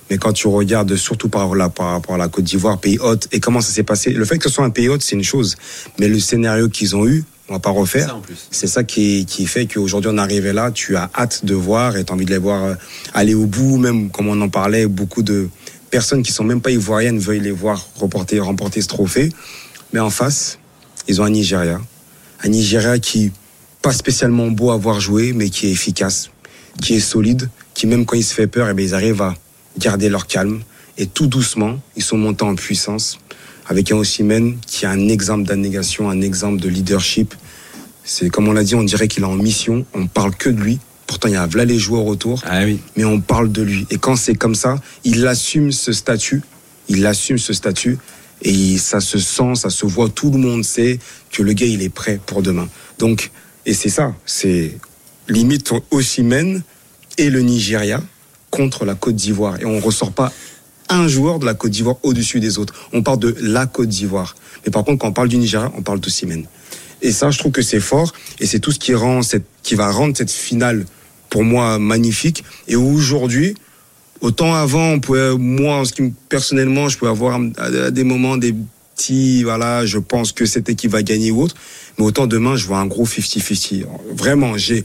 Mais 0.09 0.17
quand 0.17 0.33
tu 0.33 0.47
regardes, 0.47 0.95
surtout 0.95 1.29
par, 1.29 1.53
là, 1.55 1.69
par 1.69 1.91
rapport 1.91 2.15
à 2.15 2.17
la 2.17 2.27
Côte 2.27 2.45
d'Ivoire, 2.45 2.79
pays 2.79 2.97
hôte, 2.99 3.27
et 3.31 3.39
comment 3.39 3.61
ça 3.61 3.71
s'est 3.71 3.83
passé, 3.83 4.11
le 4.11 4.25
fait 4.25 4.37
que 4.37 4.49
ce 4.49 4.55
soit 4.55 4.65
un 4.65 4.69
pays 4.69 4.89
hôte, 4.89 5.01
c'est 5.03 5.15
une 5.15 5.23
chose. 5.23 5.55
Mais 5.99 6.07
le 6.07 6.19
scénario 6.19 6.69
qu'ils 6.69 6.95
ont 6.95 7.07
eu, 7.07 7.23
on 7.49 7.53
va 7.53 7.59
pas 7.59 7.71
refaire. 7.71 8.19
C'est 8.51 8.67
ça 8.67 8.83
qui, 8.83 9.25
qui 9.25 9.45
fait 9.47 9.65
qu'aujourd'hui 9.65 10.11
on 10.13 10.17
est 10.17 10.21
arrivé 10.21 10.53
là, 10.53 10.71
tu 10.71 10.95
as 10.95 11.09
hâte 11.17 11.45
de 11.45 11.55
voir 11.55 11.97
et 11.97 12.03
tu 12.03 12.11
as 12.11 12.15
envie 12.15 12.25
de 12.25 12.31
les 12.31 12.37
voir 12.37 12.63
euh, 12.63 12.75
aller 13.13 13.33
au 13.33 13.45
bout, 13.45 13.77
même 13.77 14.09
comme 14.11 14.27
on 14.27 14.39
en 14.41 14.49
parlait, 14.49 14.85
beaucoup 14.85 15.23
de 15.23 15.49
personnes 15.89 16.21
qui 16.21 16.31
sont 16.31 16.43
même 16.43 16.61
pas 16.61 16.71
ivoiriennes 16.71 17.19
veulent 17.19 17.41
les 17.41 17.51
voir 17.51 17.87
remporter, 17.95 18.39
remporter 18.39 18.81
ce 18.81 18.87
trophée. 18.87 19.31
Mais 19.93 19.99
en 19.99 20.11
face, 20.11 20.59
ils 21.07 21.21
ont 21.21 21.25
un 21.25 21.31
Nigeria. 21.31 21.81
Un 22.43 22.49
Nigeria 22.49 22.99
qui, 22.99 23.31
pas 23.81 23.91
spécialement 23.91 24.47
beau 24.47 24.69
à 24.71 24.77
voir 24.77 24.99
jouer, 24.99 25.33
mais 25.33 25.49
qui 25.49 25.67
est 25.67 25.71
efficace, 25.71 26.29
qui 26.81 26.95
est 26.95 26.99
solide, 26.99 27.49
qui 27.73 27.87
même 27.87 28.05
quand 28.05 28.15
il 28.15 28.23
se 28.23 28.33
fait 28.33 28.47
peur, 28.47 28.69
eh 28.69 28.73
bien, 28.73 28.85
ils 28.85 28.93
arrivent 28.93 29.23
à 29.23 29.35
garder 29.79 30.09
leur 30.09 30.27
calme. 30.27 30.61
Et 30.97 31.07
tout 31.07 31.27
doucement, 31.27 31.79
ils 31.95 32.03
sont 32.03 32.17
montés 32.17 32.43
en 32.43 32.55
puissance 32.55 33.19
avec 33.67 33.91
un 33.91 33.95
Osimhen 33.97 34.57
qui 34.67 34.85
a 34.85 34.89
un 34.91 35.07
exemple 35.07 35.47
d'abnégation, 35.47 36.09
un 36.09 36.21
exemple 36.21 36.59
de 36.59 36.67
leadership. 36.69 37.33
C'est 38.03 38.29
comme 38.29 38.47
on 38.47 38.51
l'a 38.53 38.63
dit, 38.63 38.75
on 38.75 38.83
dirait 38.83 39.07
qu'il 39.07 39.23
est 39.23 39.27
en 39.27 39.35
mission. 39.35 39.85
On 39.93 40.07
parle 40.07 40.35
que 40.35 40.49
de 40.49 40.59
lui. 40.59 40.79
Pourtant, 41.07 41.27
il 41.29 41.33
y 41.33 41.37
a 41.37 41.47
là 41.55 41.65
les 41.65 41.79
joueurs 41.79 42.05
autour, 42.05 42.41
Ah 42.45 42.63
oui. 42.65 42.79
mais 42.95 43.03
on 43.05 43.19
parle 43.19 43.51
de 43.51 43.61
lui. 43.63 43.87
Et 43.89 43.97
quand 43.97 44.15
c'est 44.15 44.35
comme 44.35 44.53
ça, 44.55 44.79
il 45.03 45.25
assume 45.25 45.71
ce 45.71 45.91
statut. 45.91 46.43
Il 46.87 47.05
assume 47.05 47.37
ce 47.39 47.53
statut. 47.53 47.97
Et 48.41 48.77
ça 48.77 48.99
se 48.99 49.17
sent, 49.19 49.55
ça 49.55 49.69
se 49.69 49.85
voit. 49.85 50.09
Tout 50.09 50.31
le 50.31 50.37
monde 50.37 50.63
sait 50.63 50.99
que 51.31 51.41
le 51.43 51.53
gars, 51.53 51.65
il 51.65 51.81
est 51.81 51.89
prêt 51.89 52.19
pour 52.25 52.41
demain. 52.41 52.67
Donc, 52.99 53.31
et 53.65 53.73
c'est 53.73 53.89
ça. 53.89 54.13
C'est 54.25 54.77
limite 55.27 55.71
Osimhen 55.91 56.61
et 57.17 57.29
le 57.29 57.41
Nigeria 57.41 58.01
contre 58.49 58.85
la 58.85 58.95
Côte 58.95 59.15
d'Ivoire. 59.15 59.59
Et 59.59 59.65
on 59.65 59.79
ressort 59.79 60.11
pas 60.11 60.31
un 60.89 61.07
joueur 61.07 61.39
de 61.39 61.45
la 61.45 61.53
Côte 61.53 61.71
d'Ivoire 61.71 61.97
au-dessus 62.03 62.39
des 62.39 62.57
autres. 62.57 62.73
On 62.93 63.03
parle 63.03 63.19
de 63.19 63.35
la 63.41 63.65
Côte 63.65 63.89
d'Ivoire. 63.89 64.35
Mais 64.65 64.71
par 64.71 64.83
contre, 64.83 64.99
quand 64.99 65.07
on 65.07 65.13
parle 65.13 65.29
du 65.29 65.37
Nigeria, 65.37 65.71
on 65.77 65.81
parle 65.81 65.99
d'Osimhen. 65.99 66.45
Et 67.01 67.11
ça, 67.11 67.31
je 67.31 67.37
trouve 67.37 67.51
que 67.51 67.61
c'est 67.61 67.79
fort. 67.79 68.13
Et 68.39 68.45
c'est 68.45 68.59
tout 68.59 68.71
ce 68.71 68.79
qui, 68.79 68.93
rend 68.93 69.21
cette, 69.21 69.45
qui 69.63 69.75
va 69.75 69.91
rendre 69.91 70.17
cette 70.17 70.31
finale, 70.31 70.85
pour 71.29 71.43
moi, 71.43 71.79
magnifique. 71.79 72.43
Et 72.67 72.75
aujourd'hui, 72.75 73.55
autant 74.21 74.55
avant, 74.55 74.99
moi, 75.37 75.83
personnellement, 76.27 76.89
je 76.89 76.97
pouvais 76.97 77.11
avoir 77.11 77.39
à 77.57 77.91
des 77.91 78.03
moments 78.03 78.37
des 78.37 78.53
petits, 78.95 79.43
voilà, 79.43 79.85
je 79.85 79.97
pense 79.97 80.31
que 80.31 80.45
cette 80.45 80.69
équipe 80.69 80.91
va 80.91 81.03
gagner 81.03 81.31
ou 81.31 81.41
autre. 81.41 81.55
Mais 81.97 82.05
autant 82.05 82.27
demain, 82.27 82.55
je 82.55 82.65
vois 82.65 82.79
un 82.79 82.85
gros 82.87 83.05
50-50. 83.05 83.85
Vraiment, 84.13 84.57
j'ai, 84.57 84.83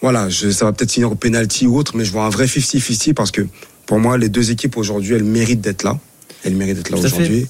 voilà, 0.00 0.28
je, 0.28 0.50
ça 0.50 0.64
va 0.64 0.72
peut-être 0.72 0.92
finir 0.92 1.10
au 1.10 1.14
penalty 1.14 1.66
ou 1.66 1.76
autre, 1.76 1.96
mais 1.96 2.04
je 2.04 2.12
vois 2.12 2.24
un 2.24 2.30
vrai 2.30 2.46
50-50 2.46 3.14
parce 3.14 3.30
que 3.30 3.42
pour 3.86 3.98
moi, 3.98 4.18
les 4.18 4.28
deux 4.28 4.50
équipes 4.50 4.76
aujourd'hui, 4.76 5.14
elles 5.14 5.24
méritent 5.24 5.60
d'être 5.60 5.82
là. 5.82 5.98
Elles 6.44 6.54
méritent 6.54 6.76
d'être 6.76 6.90
là 6.90 6.98
aujourd'hui. 6.98 7.46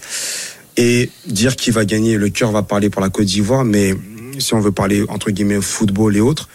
Et 0.76 1.11
dire 1.26 1.56
qui 1.56 1.70
va 1.70 1.84
gagner, 1.84 2.16
le 2.16 2.28
cœur 2.28 2.52
va 2.52 2.62
parler 2.62 2.88
pour 2.88 3.02
la 3.02 3.08
Côte 3.11 3.26
d'Ivoire, 3.26 3.64
mais 3.64 3.94
si 4.38 4.54
on 4.54 4.61
veut 4.61 4.72
parler 4.72 5.04
entre 5.08 5.30
guillemets 5.30 5.61
football 5.61 6.16
et 6.16 6.20
autres, 6.20 6.48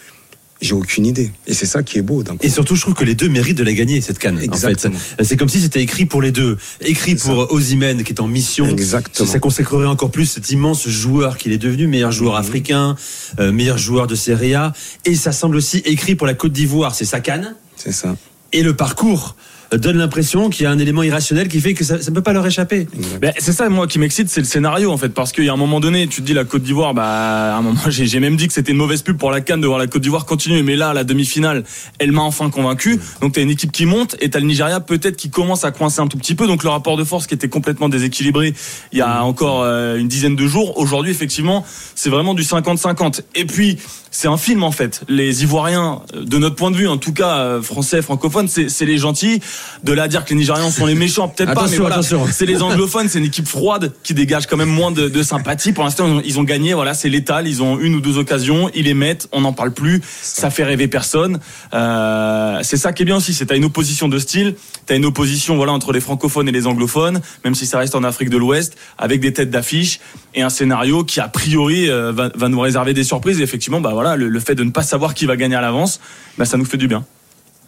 j'ai 0.64 0.74
aucune 0.74 1.06
idée. 1.06 1.30
Et 1.46 1.54
c'est 1.54 1.66
ça 1.66 1.82
qui 1.82 1.98
est 1.98 2.02
beau. 2.02 2.22
Et 2.40 2.48
surtout, 2.48 2.74
je 2.76 2.80
trouve 2.80 2.94
que 2.94 3.04
les 3.04 3.14
deux 3.14 3.28
méritent 3.28 3.58
de 3.58 3.64
la 3.64 3.72
gagner, 3.72 4.00
cette 4.00 4.18
canne. 4.18 4.36
En 4.36 4.40
fait. 4.40 4.44
Exactement. 4.46 4.98
C'est 5.22 5.36
comme 5.36 5.48
si 5.48 5.60
c'était 5.60 5.82
écrit 5.82 6.06
pour 6.06 6.22
les 6.22 6.32
deux. 6.32 6.56
Écrit 6.80 7.14
pour 7.16 7.52
Ozymen, 7.52 8.02
qui 8.04 8.12
est 8.12 8.20
en 8.20 8.26
mission. 8.28 8.66
Exactement. 8.68 9.28
Ça 9.28 9.38
consacrerait 9.38 9.86
encore 9.86 10.10
plus 10.10 10.26
cet 10.26 10.50
immense 10.50 10.88
joueur 10.88 11.36
qu'il 11.38 11.52
est 11.52 11.58
devenu, 11.58 11.86
meilleur 11.86 12.12
joueur 12.12 12.34
Mhm. 12.34 12.40
africain, 12.40 12.96
euh, 13.38 13.52
meilleur 13.52 13.78
joueur 13.78 14.06
de 14.06 14.14
Serie 14.14 14.54
A. 14.54 14.72
Et 15.04 15.14
ça 15.14 15.32
semble 15.32 15.56
aussi 15.56 15.78
écrit 15.84 16.14
pour 16.14 16.26
la 16.26 16.34
Côte 16.34 16.52
d'Ivoire. 16.52 16.94
C'est 16.94 17.04
sa 17.04 17.20
canne. 17.20 17.54
C'est 17.76 17.92
ça. 17.92 18.16
Et 18.52 18.62
le 18.62 18.74
parcours 18.74 19.36
donne 19.78 19.98
l'impression 19.98 20.50
qu'il 20.50 20.64
y 20.64 20.66
a 20.66 20.70
un 20.70 20.78
élément 20.78 21.02
irrationnel 21.02 21.48
qui 21.48 21.60
fait 21.60 21.74
que 21.74 21.84
ça 21.84 21.96
ne 21.96 22.14
peut 22.14 22.22
pas 22.22 22.32
leur 22.32 22.46
échapper. 22.46 22.86
Ben, 23.20 23.32
c'est 23.38 23.52
ça, 23.52 23.68
moi, 23.68 23.86
qui 23.86 23.98
m'excite, 23.98 24.28
c'est 24.28 24.40
le 24.40 24.46
scénario, 24.46 24.90
en 24.90 24.96
fait. 24.96 25.10
Parce 25.10 25.32
qu'il 25.32 25.44
y 25.44 25.48
a 25.48 25.52
un 25.52 25.56
moment 25.56 25.80
donné, 25.80 26.06
tu 26.06 26.20
te 26.20 26.26
dis 26.26 26.34
la 26.34 26.44
Côte 26.44 26.62
d'Ivoire, 26.62 26.94
bah, 26.94 27.54
à 27.54 27.56
un 27.56 27.62
moment, 27.62 27.80
j'ai 27.88 28.06
j'ai 28.06 28.20
même 28.20 28.36
dit 28.36 28.46
que 28.46 28.52
c'était 28.52 28.72
une 28.72 28.78
mauvaise 28.78 29.02
pub 29.02 29.16
pour 29.16 29.30
la 29.30 29.40
Cannes 29.40 29.60
de 29.60 29.66
voir 29.66 29.78
la 29.78 29.86
Côte 29.86 30.02
d'Ivoire 30.02 30.26
continuer. 30.26 30.62
Mais 30.62 30.76
là, 30.76 30.92
la 30.92 31.04
demi-finale, 31.04 31.64
elle 31.98 32.12
m'a 32.12 32.22
enfin 32.22 32.50
convaincu. 32.50 33.00
Donc, 33.20 33.32
t'as 33.32 33.42
une 33.42 33.50
équipe 33.50 33.72
qui 33.72 33.86
monte 33.86 34.16
et 34.20 34.30
t'as 34.30 34.40
le 34.40 34.46
Nigeria, 34.46 34.80
peut-être, 34.80 35.16
qui 35.16 35.30
commence 35.30 35.64
à 35.64 35.70
coincer 35.70 36.00
un 36.00 36.06
tout 36.06 36.18
petit 36.18 36.34
peu. 36.34 36.46
Donc, 36.46 36.64
le 36.64 36.70
rapport 36.70 36.96
de 36.96 37.04
force 37.04 37.26
qui 37.26 37.34
était 37.34 37.48
complètement 37.48 37.88
déséquilibré 37.88 38.54
il 38.92 38.98
y 38.98 39.02
a 39.02 39.24
encore 39.24 39.62
euh, 39.62 39.96
une 39.96 40.08
dizaine 40.08 40.36
de 40.36 40.46
jours. 40.46 40.78
Aujourd'hui, 40.78 41.10
effectivement, 41.10 41.64
c'est 41.94 42.10
vraiment 42.10 42.34
du 42.34 42.42
50-50. 42.42 43.22
Et 43.34 43.44
puis, 43.44 43.78
c'est 44.16 44.28
un 44.28 44.36
film 44.36 44.62
en 44.62 44.70
fait. 44.70 45.02
Les 45.08 45.42
Ivoiriens, 45.42 46.02
euh, 46.14 46.24
de 46.24 46.38
notre 46.38 46.54
point 46.54 46.70
de 46.70 46.76
vue, 46.76 46.86
en 46.86 46.98
tout 46.98 47.12
cas 47.12 47.36
euh, 47.38 47.60
français, 47.62 48.00
francophones, 48.00 48.46
c'est 48.46 48.84
les 48.84 48.96
gentils. 48.96 49.40
De 49.82 49.92
là 49.92 50.04
à 50.04 50.08
dire 50.08 50.24
que 50.24 50.30
les 50.30 50.36
Nigérians 50.36 50.70
sont 50.70 50.86
les 50.86 50.94
méchants, 50.94 51.28
peut-être 51.28 51.50
pas, 51.54 51.62
mais 51.72 51.76
voilà, 51.80 51.96
c'est 52.32 52.46
les 52.46 52.62
anglophones, 52.62 53.08
c'est 53.08 53.18
une 53.18 53.24
équipe 53.24 53.48
froide 53.48 53.92
qui 54.04 54.14
dégage 54.14 54.46
quand 54.46 54.56
même 54.56 54.68
moins 54.70 54.92
de, 54.92 55.08
de 55.08 55.22
sympathie. 55.24 55.72
Pour 55.72 55.82
l'instant, 55.82 56.06
ils 56.06 56.12
ont- 56.18 56.22
ils 56.24 56.38
ont 56.38 56.44
gagné, 56.44 56.74
voilà, 56.74 56.94
c'est 56.94 57.08
létal. 57.08 57.48
Ils 57.48 57.60
ont 57.62 57.78
une 57.80 57.94
ou 57.96 58.00
deux 58.00 58.16
occasions, 58.18 58.70
ils 58.74 58.84
les 58.84 58.94
mettent, 58.94 59.28
on 59.32 59.40
n'en 59.40 59.52
parle 59.52 59.72
plus, 59.72 60.00
ça 60.22 60.48
fait 60.50 60.64
rêver 60.64 60.86
personne. 60.86 61.40
Euh, 61.74 62.58
c'est 62.62 62.76
ça 62.76 62.92
qui 62.92 63.02
est 63.02 63.06
bien 63.06 63.16
aussi, 63.16 63.34
c'est 63.34 63.46
t'as 63.46 63.56
une 63.56 63.64
opposition 63.64 64.08
de 64.08 64.18
style, 64.18 64.54
t'as 64.86 64.96
une 64.96 65.04
opposition 65.04 65.56
voilà 65.56 65.72
entre 65.72 65.92
les 65.92 66.00
francophones 66.00 66.48
et 66.48 66.52
les 66.52 66.66
anglophones, 66.66 67.20
même 67.44 67.54
si 67.54 67.66
ça 67.66 67.78
reste 67.78 67.94
en 67.94 68.04
Afrique 68.04 68.30
de 68.30 68.36
l'Ouest, 68.36 68.76
avec 68.96 69.20
des 69.20 69.32
têtes 69.32 69.50
d'affiche 69.50 69.98
et 70.34 70.42
un 70.42 70.50
scénario 70.50 71.04
qui 71.04 71.20
a 71.20 71.28
priori 71.28 71.90
euh, 71.90 72.12
va, 72.12 72.30
va 72.34 72.48
nous 72.48 72.60
réserver 72.60 72.94
des 72.94 73.04
surprises. 73.04 73.40
Et 73.40 73.42
effectivement, 73.42 73.80
bah 73.80 73.90
voilà, 73.92 74.03
le, 74.16 74.28
le 74.28 74.40
fait 74.40 74.54
de 74.54 74.64
ne 74.64 74.70
pas 74.70 74.82
savoir 74.82 75.14
qui 75.14 75.26
va 75.26 75.36
gagner 75.36 75.56
à 75.56 75.60
l'avance, 75.60 76.00
bah 76.38 76.44
ça 76.44 76.56
nous 76.56 76.64
fait 76.64 76.76
du 76.76 76.88
bien. 76.88 77.04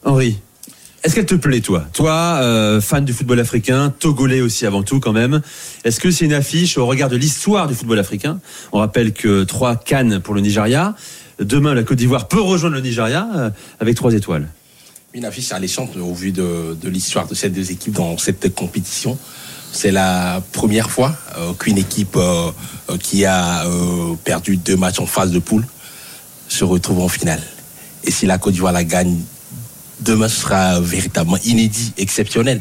Henri, 0.04 0.38
est-ce 1.02 1.14
qu'elle 1.14 1.26
te 1.26 1.34
plaît, 1.36 1.60
toi? 1.60 1.84
Toi, 1.92 2.12
euh, 2.42 2.80
fan 2.80 3.04
du 3.04 3.12
football 3.12 3.38
africain, 3.38 3.94
togolais 3.98 4.40
aussi 4.40 4.66
avant 4.66 4.82
tout 4.82 4.98
quand 4.98 5.12
même. 5.12 5.40
Est-ce 5.84 6.00
que 6.00 6.10
c'est 6.10 6.24
une 6.24 6.32
affiche 6.32 6.78
au 6.78 6.86
regard 6.86 7.08
de 7.08 7.16
l'histoire 7.16 7.68
du 7.68 7.74
football 7.74 8.00
africain? 8.00 8.40
On 8.72 8.78
rappelle 8.78 9.12
que 9.12 9.44
trois 9.44 9.76
cannes 9.76 10.20
pour 10.20 10.34
le 10.34 10.40
Nigeria. 10.40 10.96
Demain, 11.38 11.74
la 11.74 11.84
Côte 11.84 11.98
d'Ivoire 11.98 12.28
peut 12.28 12.40
rejoindre 12.40 12.74
le 12.74 12.82
Nigeria 12.82 13.28
euh, 13.36 13.50
avec 13.78 13.94
trois 13.94 14.14
étoiles. 14.14 14.48
Une 15.14 15.24
affiche 15.24 15.52
alléchante 15.52 15.96
au 15.96 16.12
vu 16.12 16.32
de, 16.32 16.76
de 16.80 16.88
l'histoire 16.88 17.26
de 17.28 17.34
ces 17.34 17.50
deux 17.50 17.70
équipes 17.70 17.94
dans 17.94 18.18
cette 18.18 18.54
compétition. 18.54 19.16
C'est 19.72 19.92
la 19.92 20.42
première 20.52 20.90
fois 20.90 21.14
euh, 21.38 21.52
qu'une 21.52 21.78
équipe 21.78 22.18
qui 23.00 23.24
a 23.24 23.66
euh, 23.66 24.14
perdu 24.24 24.56
deux 24.56 24.76
matchs 24.76 24.98
en 24.98 25.06
phase 25.06 25.30
de 25.30 25.38
poule 25.38 25.64
se 26.48 26.64
retrouve 26.64 27.00
en 27.00 27.08
finale. 27.08 27.42
Et 28.04 28.10
si 28.10 28.26
la 28.26 28.38
Côte 28.38 28.54
d'Ivoire 28.54 28.72
la 28.72 28.84
gagne, 28.84 29.18
demain 30.00 30.28
ce 30.28 30.40
sera 30.40 30.80
véritablement 30.80 31.38
inédit, 31.44 31.92
exceptionnel. 31.96 32.60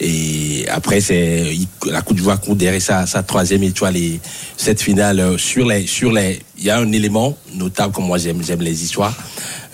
Et 0.00 0.64
après, 0.68 1.00
c'est 1.00 1.52
la 1.86 2.02
Côte 2.02 2.16
d'Ivoire 2.16 2.40
compte 2.40 2.58
derrière 2.58 2.80
sa, 2.80 3.06
sa 3.06 3.22
troisième 3.22 3.64
étoile 3.64 3.96
et 3.96 4.20
cette 4.56 4.80
finale 4.80 5.18
euh, 5.18 5.38
sur 5.38 5.66
les 5.66 5.86
sur 5.86 6.12
les. 6.12 6.40
Il 6.56 6.64
y 6.64 6.70
a 6.70 6.78
un 6.78 6.92
élément 6.92 7.36
notable 7.54 7.92
comme 7.92 8.06
moi 8.06 8.18
j'aime 8.18 8.42
j'aime 8.44 8.60
les 8.60 8.84
histoires 8.84 9.14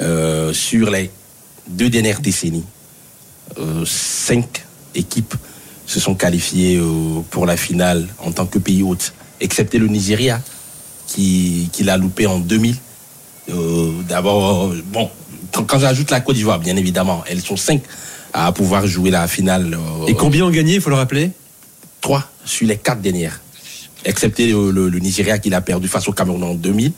euh, 0.00 0.52
sur 0.54 0.90
les 0.90 1.11
deux 1.68 1.90
dernières 1.90 2.20
décennies. 2.20 2.64
euh, 3.59 3.85
cinq 3.87 4.64
équipes 4.94 5.35
se 5.87 6.00
sont 6.00 6.14
qualifiées 6.14 6.80
pour 7.30 7.44
la 7.44 7.59
finale 7.59 8.09
en 8.18 8.33
tant 8.33 8.46
que 8.46 8.59
pays 8.59 8.83
hôte, 8.83 9.12
excepté 9.40 9.78
le 9.78 9.87
Nigeria 9.87 10.40
qui, 11.07 11.68
qui 11.72 11.85
l'a 11.85 11.98
loupé 11.98 12.26
en 12.26 12.38
2000. 12.38 12.74
Euh, 13.50 13.90
D'abord, 14.09 14.72
bon, 14.87 15.11
quand, 15.52 15.64
quand 15.64 15.78
j'ajoute 15.78 16.11
la 16.11 16.20
Côte 16.20 16.37
d'Ivoire, 16.37 16.59
bien 16.59 16.76
évidemment, 16.76 17.22
elles 17.28 17.40
sont 17.40 17.57
cinq 17.57 17.83
à 18.33 18.50
pouvoir 18.52 18.87
jouer 18.87 19.11
la 19.11 19.28
finale. 19.28 19.74
euh, 19.74 20.07
Et 20.07 20.14
combien 20.14 20.44
ont 20.44 20.50
gagné, 20.50 20.74
il 20.76 20.80
faut 20.80 20.90
le 20.90 20.96
rappeler? 20.96 21.30
Trois 22.00 22.24
sur 22.44 22.66
les 22.66 22.76
quatre 22.76 23.00
dernières. 23.00 23.40
Excepté 24.04 24.48
le, 24.48 24.70
le- 24.70 24.88
le 24.88 24.98
Nigeria 24.98 25.38
qui 25.38 25.48
l'a 25.50 25.61
perdu 25.61 25.88
face 25.88 26.09
au 26.09 26.12
Cameroun 26.12 26.42
en 26.42 26.54
2000. 26.54 26.92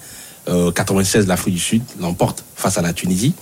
Euh, 0.49 0.71
96, 0.73 1.27
l'Afrique 1.27 1.55
du 1.55 1.61
Sud 1.61 1.83
l'emporte 2.01 2.45
face 2.57 2.79
à 2.79 2.83
la 2.83 2.93
Tunisie. 2.93 3.35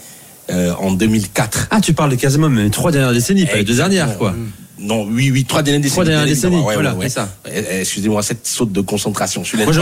Euh, 0.51 0.75
en 0.79 0.93
2004. 0.93 1.69
Ah, 1.71 1.81
tu 1.81 1.95
parles 1.95 2.11
de 2.11 2.17
quasiment 2.17 2.49
les 2.49 2.69
trois 2.69 2.90
dernières 2.93 3.12
décennies, 3.14 3.47
pas 3.47 3.57
les 3.57 3.64
deux 3.64 3.77
dernières, 3.77 4.19
quoi. 4.19 4.35
Non, 4.79 5.07
oui, 5.09 5.31
oui, 5.31 5.45
trois 5.45 5.63
dernières 5.63 5.81
décennies. 5.83 5.93
Trois 5.93 6.05
dernières 6.05 6.27
décennies, 6.27 6.57
ouais, 6.57 6.75
voilà, 6.75 6.95
ouais, 6.95 7.09
c'est 7.09 7.15
ça. 7.15 7.33
Eh, 7.47 7.51
eh, 7.71 7.81
Excusez-moi, 7.83 8.23
cette 8.25 8.47
saute 8.47 8.73
de 8.73 8.81
concentration. 8.81 9.43
Moi, 9.55 9.73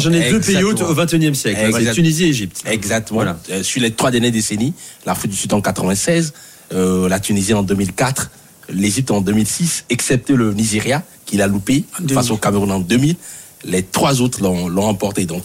j'en 0.00 0.12
ai- 0.12 0.30
deux 0.30 0.40
pays 0.40 0.62
hautes 0.64 0.82
au. 0.82 0.94
21e 0.94 1.34
siècle. 1.34 1.58
hein, 1.58 1.68
C'est 1.72 1.78
Exact- 1.78 1.94
Tunisie 1.94 2.24
et 2.24 2.28
Égypte. 2.28 2.62
Exactement. 2.66 3.20
Voilà. 3.20 3.38
Euh, 3.50 3.62
sur 3.62 3.80
les 3.80 3.90
trois 3.92 4.10
dernières 4.10 4.32
décennies, 4.32 4.74
l'Afrique 5.06 5.30
du 5.30 5.36
Sud 5.36 5.52
en 5.54 5.60
96, 5.62 6.34
euh, 6.74 7.08
la 7.08 7.20
Tunisie 7.20 7.54
en 7.54 7.62
2004, 7.62 8.30
l'Égypte 8.70 9.10
en 9.10 9.22
2006, 9.22 9.84
excepté 9.88 10.34
le 10.34 10.52
Nigeria, 10.52 11.02
qui 11.24 11.36
l'a 11.38 11.46
loupé 11.46 11.84
face 12.14 12.30
au 12.30 12.36
Cameroun 12.36 12.70
en 12.70 12.80
2000. 12.80 13.16
Les 13.64 13.82
trois 13.82 14.20
autres 14.20 14.42
l'ont 14.42 14.68
l'ont 14.68 14.84
emporté. 14.84 15.24
Donc, 15.24 15.42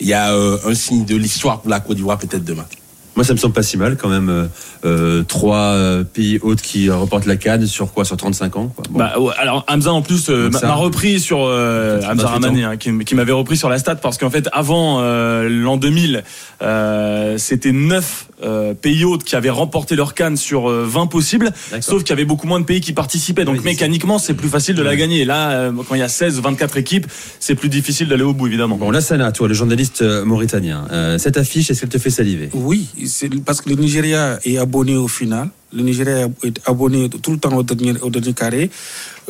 il 0.00 0.08
y 0.08 0.12
a 0.12 0.32
euh, 0.34 0.58
un 0.66 0.74
signe 0.74 1.04
de 1.04 1.14
l'histoire 1.16 1.60
pour 1.60 1.70
la 1.70 1.78
Côte 1.80 1.96
d'Ivoire 1.96 2.18
peut-être 2.18 2.44
demain. 2.44 2.66
Moi, 3.16 3.24
ça 3.24 3.32
me 3.32 3.38
semble 3.38 3.54
pas 3.54 3.62
si 3.62 3.76
mal 3.76 3.96
quand 3.96 4.08
même. 4.08 4.28
euh, 4.28 4.44
euh, 4.84 5.22
trois 5.22 5.72
euh, 5.72 6.04
pays 6.04 6.38
hôtes 6.42 6.60
qui 6.60 6.90
remportent 6.90 7.26
la 7.26 7.36
Cannes 7.36 7.66
sur 7.66 7.92
quoi 7.92 8.04
Sur 8.04 8.16
35 8.16 8.56
ans 8.56 8.66
quoi. 8.68 8.84
Bon. 8.90 8.98
Bah, 8.98 9.18
ouais, 9.18 9.32
alors 9.38 9.64
Hamza 9.68 9.92
en 9.92 10.02
plus 10.02 10.28
euh, 10.28 10.50
m'a 10.50 10.74
repris 10.74 11.20
sur 11.20 11.38
euh, 11.42 11.98
Hamza 12.02 12.24
28 12.24 12.26
Ramani 12.26 12.64
ans. 12.66 12.70
hein, 12.72 12.76
qui, 12.76 13.14
m'avait 13.14 13.32
repris 13.32 13.56
sur 13.56 13.68
la 13.70 13.78
stat 13.78 13.94
parce 13.96 14.18
qu'en 14.18 14.28
fait 14.30 14.48
avant 14.52 14.98
euh, 15.00 15.48
l'an 15.48 15.76
2000 15.78 16.22
euh, 16.62 17.38
c'était 17.38 17.72
9 17.72 18.26
pays 18.74 19.04
hôtes 19.04 19.24
qui 19.24 19.36
avaient 19.36 19.50
remporté 19.50 19.96
leur 19.96 20.12
canne 20.14 20.36
sur 20.36 20.68
euh, 20.70 20.84
20 20.86 21.06
possibles 21.06 21.50
sauf 21.80 22.02
qu'il 22.02 22.10
y 22.10 22.12
avait 22.12 22.24
beaucoup 22.24 22.46
moins 22.46 22.60
de 22.60 22.64
pays 22.66 22.80
qui 22.80 22.92
participaient 22.92 23.44
donc 23.44 23.64
mécaniquement 23.64 24.18
c'est 24.18 24.34
plus 24.34 24.48
facile 24.48 24.74
de 24.74 24.82
la 24.82 24.96
gagner 24.96 25.20
Et 25.22 25.24
là 25.24 25.50
euh, 25.52 25.72
quand 25.88 25.94
il 25.94 26.00
y 26.00 26.02
a 26.02 26.08
16 26.08 26.40
24 26.40 26.76
équipes 26.76 27.06
c'est 27.40 27.54
plus 27.54 27.68
difficile 27.68 28.08
d'aller 28.08 28.22
au 28.22 28.34
bout 28.34 28.46
évidemment 28.46 28.76
Bon, 28.76 28.90
Lassana, 28.90 29.30
toi, 29.32 29.48
le 29.48 29.54
journaliste 29.54 30.02
euh, 30.02 30.24
mauritanien, 30.24 30.86
euh, 30.92 31.16
cette 31.18 31.36
affiche, 31.36 31.70
est-ce 31.70 31.80
qu'elle 31.80 31.88
te 31.88 31.98
fait 31.98 32.10
saliver? 32.10 32.50
Oui, 32.54 32.88
c'est 33.06 33.28
parce 33.44 33.60
que 33.60 33.68
le 33.70 33.76
Nigeria 33.76 34.38
est 34.44 34.58
abonné 34.58 34.96
au 34.96 35.08
final. 35.08 35.48
Le 35.72 35.82
Nigeria 35.82 36.28
est 36.42 36.60
abonné 36.66 37.08
tout 37.08 37.30
le 37.32 37.38
temps 37.38 37.54
au 37.56 37.62
dernier, 37.62 37.94
au 38.00 38.10
dernier 38.10 38.32
carré. 38.34 38.70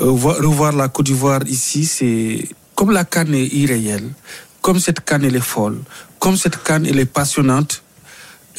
Euh, 0.01 0.05
voir- 0.07 0.37
revoir 0.39 0.73
la 0.75 0.89
Côte 0.89 1.07
d'Ivoire 1.07 1.41
ici, 1.47 1.85
c'est 1.85 2.49
comme 2.75 2.91
la 2.91 3.05
canne 3.05 3.35
est 3.35 3.47
irréelle, 3.63 4.09
comme 4.61 4.79
cette 4.81 5.01
canne 5.05 5.25
elle 5.25 5.37
est 5.37 5.41
folle, 5.55 5.79
comme 6.19 6.37
cette 6.37 6.63
canne 6.63 6.87
elle 6.87 6.99
est 6.99 7.05
passionnante. 7.21 7.83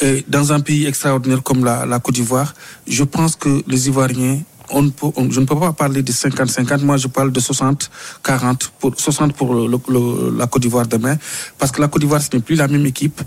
Et 0.02 0.26
dans 0.28 0.52
un 0.52 0.60
pays 0.60 0.86
extraordinaire 0.86 1.42
comme 1.44 1.64
la, 1.64 2.00
Côte 2.00 2.16
d'Ivoire, 2.16 2.54
je 2.88 3.04
pense 3.04 3.36
que 3.36 3.64
les 3.68 3.88
Ivoiriens, 3.88 4.40
je 4.74 4.80
ne 5.40 5.46
peux 5.46 5.60
pas 5.60 5.74
parler 5.74 6.02
de 6.04 6.12
50-50, 6.12 6.82
moi 6.84 6.98
je 6.98 7.08
parle 7.08 7.32
de 7.32 7.40
60-40, 7.40 8.70
pour, 8.80 8.94
60 9.00 9.34
pour 9.34 9.56
la 9.56 10.48
Côte 10.48 10.62
d'Ivoire 10.62 10.88
demain, 10.88 11.18
parce 11.58 11.72
que 11.72 11.82
la 11.82 11.88
Côte 11.88 12.02
d'Ivoire, 12.02 12.22
ce 12.22 12.30
n'est 12.34 12.42
plus 12.42 12.56
la 12.56 12.68
même 12.68 12.86
équipe. 12.86 13.22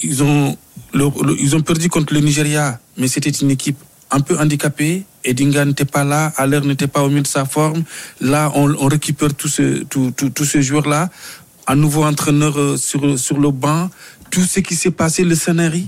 Ils 0.00 0.22
ont, 0.22 0.56
ils 0.94 1.56
ont 1.56 1.60
perdu 1.60 1.88
contre 1.88 2.14
le 2.14 2.20
Nigeria, 2.20 2.78
mais 2.96 3.08
c'était 3.08 3.30
une 3.30 3.50
équipe 3.50 3.76
un 4.10 4.20
peu 4.20 4.38
handicapée. 4.38 5.04
Edinga 5.24 5.64
n'était 5.66 5.84
pas 5.84 6.04
là, 6.04 6.32
Aller 6.36 6.60
n'était 6.60 6.86
pas 6.86 7.02
au 7.02 7.10
mieux 7.10 7.20
de 7.20 7.26
sa 7.26 7.44
forme. 7.44 7.82
Là, 8.20 8.50
on, 8.54 8.86
récupère 8.88 9.34
tous 9.34 9.48
ce, 9.48 9.82
tous- 9.84 10.12
tous- 10.12 10.30
tous 10.30 10.44
ces 10.44 10.62
joueurs-là. 10.62 11.10
Un 11.66 11.74
nouveau 11.76 12.04
entraîneur 12.04 12.58
euh, 12.58 12.76
sur, 12.78 13.18
sur 13.18 13.38
le 13.38 13.50
banc. 13.50 13.90
Tout 14.30 14.40
ce 14.42 14.60
qui 14.60 14.74
s'est 14.74 14.90
passé, 14.90 15.24
le 15.24 15.34
scénario, 15.34 15.84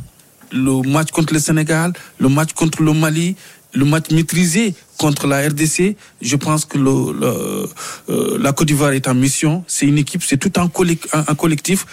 le 0.53 0.83
match 0.89 1.11
contre 1.11 1.33
le 1.35 1.41
Sénégal, 1.41 1.93
le 2.19 2.29
match 2.29 2.53
contre 2.53 2.83
le 2.83 2.93
Mali, 2.93 3.37
le 3.73 3.85
match 3.85 4.11
maîtrisé 4.11 4.75
contre 4.99 5.27
la 5.27 5.47
RDC, 5.49 5.97
je 6.21 6.37
pense 6.37 6.65
que 6.65 6.77
le, 6.77 6.91
euh, 8.11 8.39
la 8.39 8.53
Côte 8.53 8.67
d'Ivoire 8.69 8.93
est 8.93 9.07
en 9.09 9.15
mission. 9.15 9.65
C'est 9.69 9.87
une 9.87 9.99
équipe, 9.99 10.23
c'est 10.25 10.37
tout 10.39 10.53
un- 10.61 10.65
un 11.29 11.35
collectif. 11.35 11.87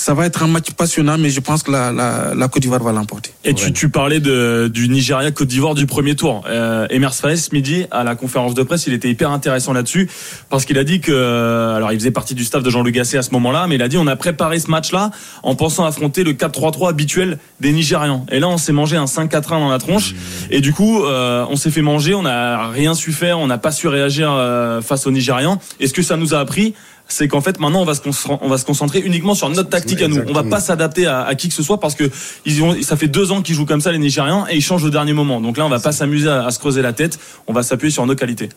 Ça 0.00 0.14
va 0.14 0.26
être 0.26 0.44
un 0.44 0.46
match 0.46 0.70
passionnant, 0.70 1.18
mais 1.18 1.28
je 1.28 1.40
pense 1.40 1.64
que 1.64 1.72
la, 1.72 1.90
la, 1.90 2.32
la 2.32 2.46
Côte 2.46 2.62
d'Ivoire 2.62 2.80
va 2.80 2.92
l'emporter. 2.92 3.32
Et 3.42 3.52
tu, 3.52 3.72
tu 3.72 3.88
parlais 3.88 4.20
de, 4.20 4.70
du 4.72 4.88
Nigeria 4.88 5.32
Côte 5.32 5.48
d'Ivoire 5.48 5.74
du 5.74 5.86
premier 5.86 6.14
tour. 6.14 6.44
Euh, 6.46 6.86
Emers 6.88 7.14
Faes 7.14 7.48
midi 7.50 7.84
à 7.90 8.04
la 8.04 8.14
conférence 8.14 8.54
de 8.54 8.62
presse, 8.62 8.86
il 8.86 8.92
était 8.92 9.10
hyper 9.10 9.32
intéressant 9.32 9.72
là-dessus 9.72 10.08
parce 10.50 10.64
qu'il 10.66 10.78
a 10.78 10.84
dit 10.84 11.00
que 11.00 11.10
euh, 11.10 11.74
alors 11.74 11.90
il 11.90 11.98
faisait 11.98 12.12
partie 12.12 12.36
du 12.36 12.44
staff 12.44 12.62
de 12.62 12.70
Jean-Luc 12.70 12.94
Gasset 12.94 13.18
à 13.18 13.22
ce 13.22 13.32
moment-là, 13.32 13.66
mais 13.66 13.74
il 13.74 13.82
a 13.82 13.88
dit 13.88 13.98
on 13.98 14.06
a 14.06 14.14
préparé 14.14 14.60
ce 14.60 14.70
match-là 14.70 15.10
en 15.42 15.56
pensant 15.56 15.84
affronter 15.84 16.22
le 16.22 16.32
4-3-3 16.32 16.90
habituel 16.90 17.38
des 17.58 17.72
Nigérians. 17.72 18.24
Et 18.30 18.38
là 18.38 18.48
on 18.48 18.56
s'est 18.56 18.72
mangé 18.72 18.96
un 18.96 19.06
5-4-1 19.06 19.48
dans 19.48 19.68
la 19.68 19.78
tronche 19.78 20.14
et 20.52 20.60
du 20.60 20.72
coup 20.72 21.02
euh, 21.02 21.44
on 21.50 21.56
s'est 21.56 21.72
fait 21.72 21.82
manger, 21.82 22.14
on 22.14 22.22
n'a 22.22 22.68
rien 22.68 22.94
su 22.94 23.10
faire, 23.10 23.40
on 23.40 23.48
n'a 23.48 23.58
pas 23.58 23.72
su 23.72 23.88
réagir 23.88 24.30
euh, 24.30 24.80
face 24.80 25.08
aux 25.08 25.10
Nigérians. 25.10 25.58
Et 25.80 25.88
ce 25.88 25.92
que 25.92 26.02
ça 26.02 26.16
nous 26.16 26.34
a 26.34 26.38
appris 26.38 26.74
c'est 27.08 27.26
qu'en 27.26 27.40
fait 27.40 27.58
maintenant 27.58 27.80
on 27.80 27.84
va 27.84 27.94
se 27.94 28.00
concentrer, 28.02 28.38
on 28.44 28.48
va 28.48 28.58
se 28.58 28.64
concentrer 28.64 29.00
uniquement 29.00 29.34
sur 29.34 29.48
notre 29.48 29.70
tactique 29.70 30.02
à 30.02 30.08
nous. 30.08 30.16
On 30.16 30.18
va 30.18 30.22
Exactement. 30.28 30.50
pas 30.50 30.60
s'adapter 30.60 31.06
à, 31.06 31.22
à 31.24 31.34
qui 31.34 31.48
que 31.48 31.54
ce 31.54 31.62
soit 31.62 31.80
parce 31.80 31.94
que 31.94 32.04
ils 32.44 32.62
ont, 32.62 32.76
ça 32.82 32.96
fait 32.96 33.08
deux 33.08 33.32
ans 33.32 33.42
qu'ils 33.42 33.54
jouent 33.54 33.66
comme 33.66 33.80
ça 33.80 33.90
les 33.92 33.98
Nigérians 33.98 34.46
et 34.48 34.56
ils 34.56 34.62
changent 34.62 34.84
au 34.84 34.90
dernier 34.90 35.14
moment. 35.14 35.40
Donc 35.40 35.56
là 35.56 35.66
on 35.66 35.70
va 35.70 35.80
pas 35.80 35.92
s'amuser 35.92 36.28
à, 36.28 36.44
à 36.46 36.50
se 36.50 36.58
creuser 36.58 36.82
la 36.82 36.92
tête. 36.92 37.18
On 37.46 37.52
va 37.52 37.62
s'appuyer 37.62 37.90
sur 37.90 38.04
nos 38.06 38.14
qualités. 38.14 38.50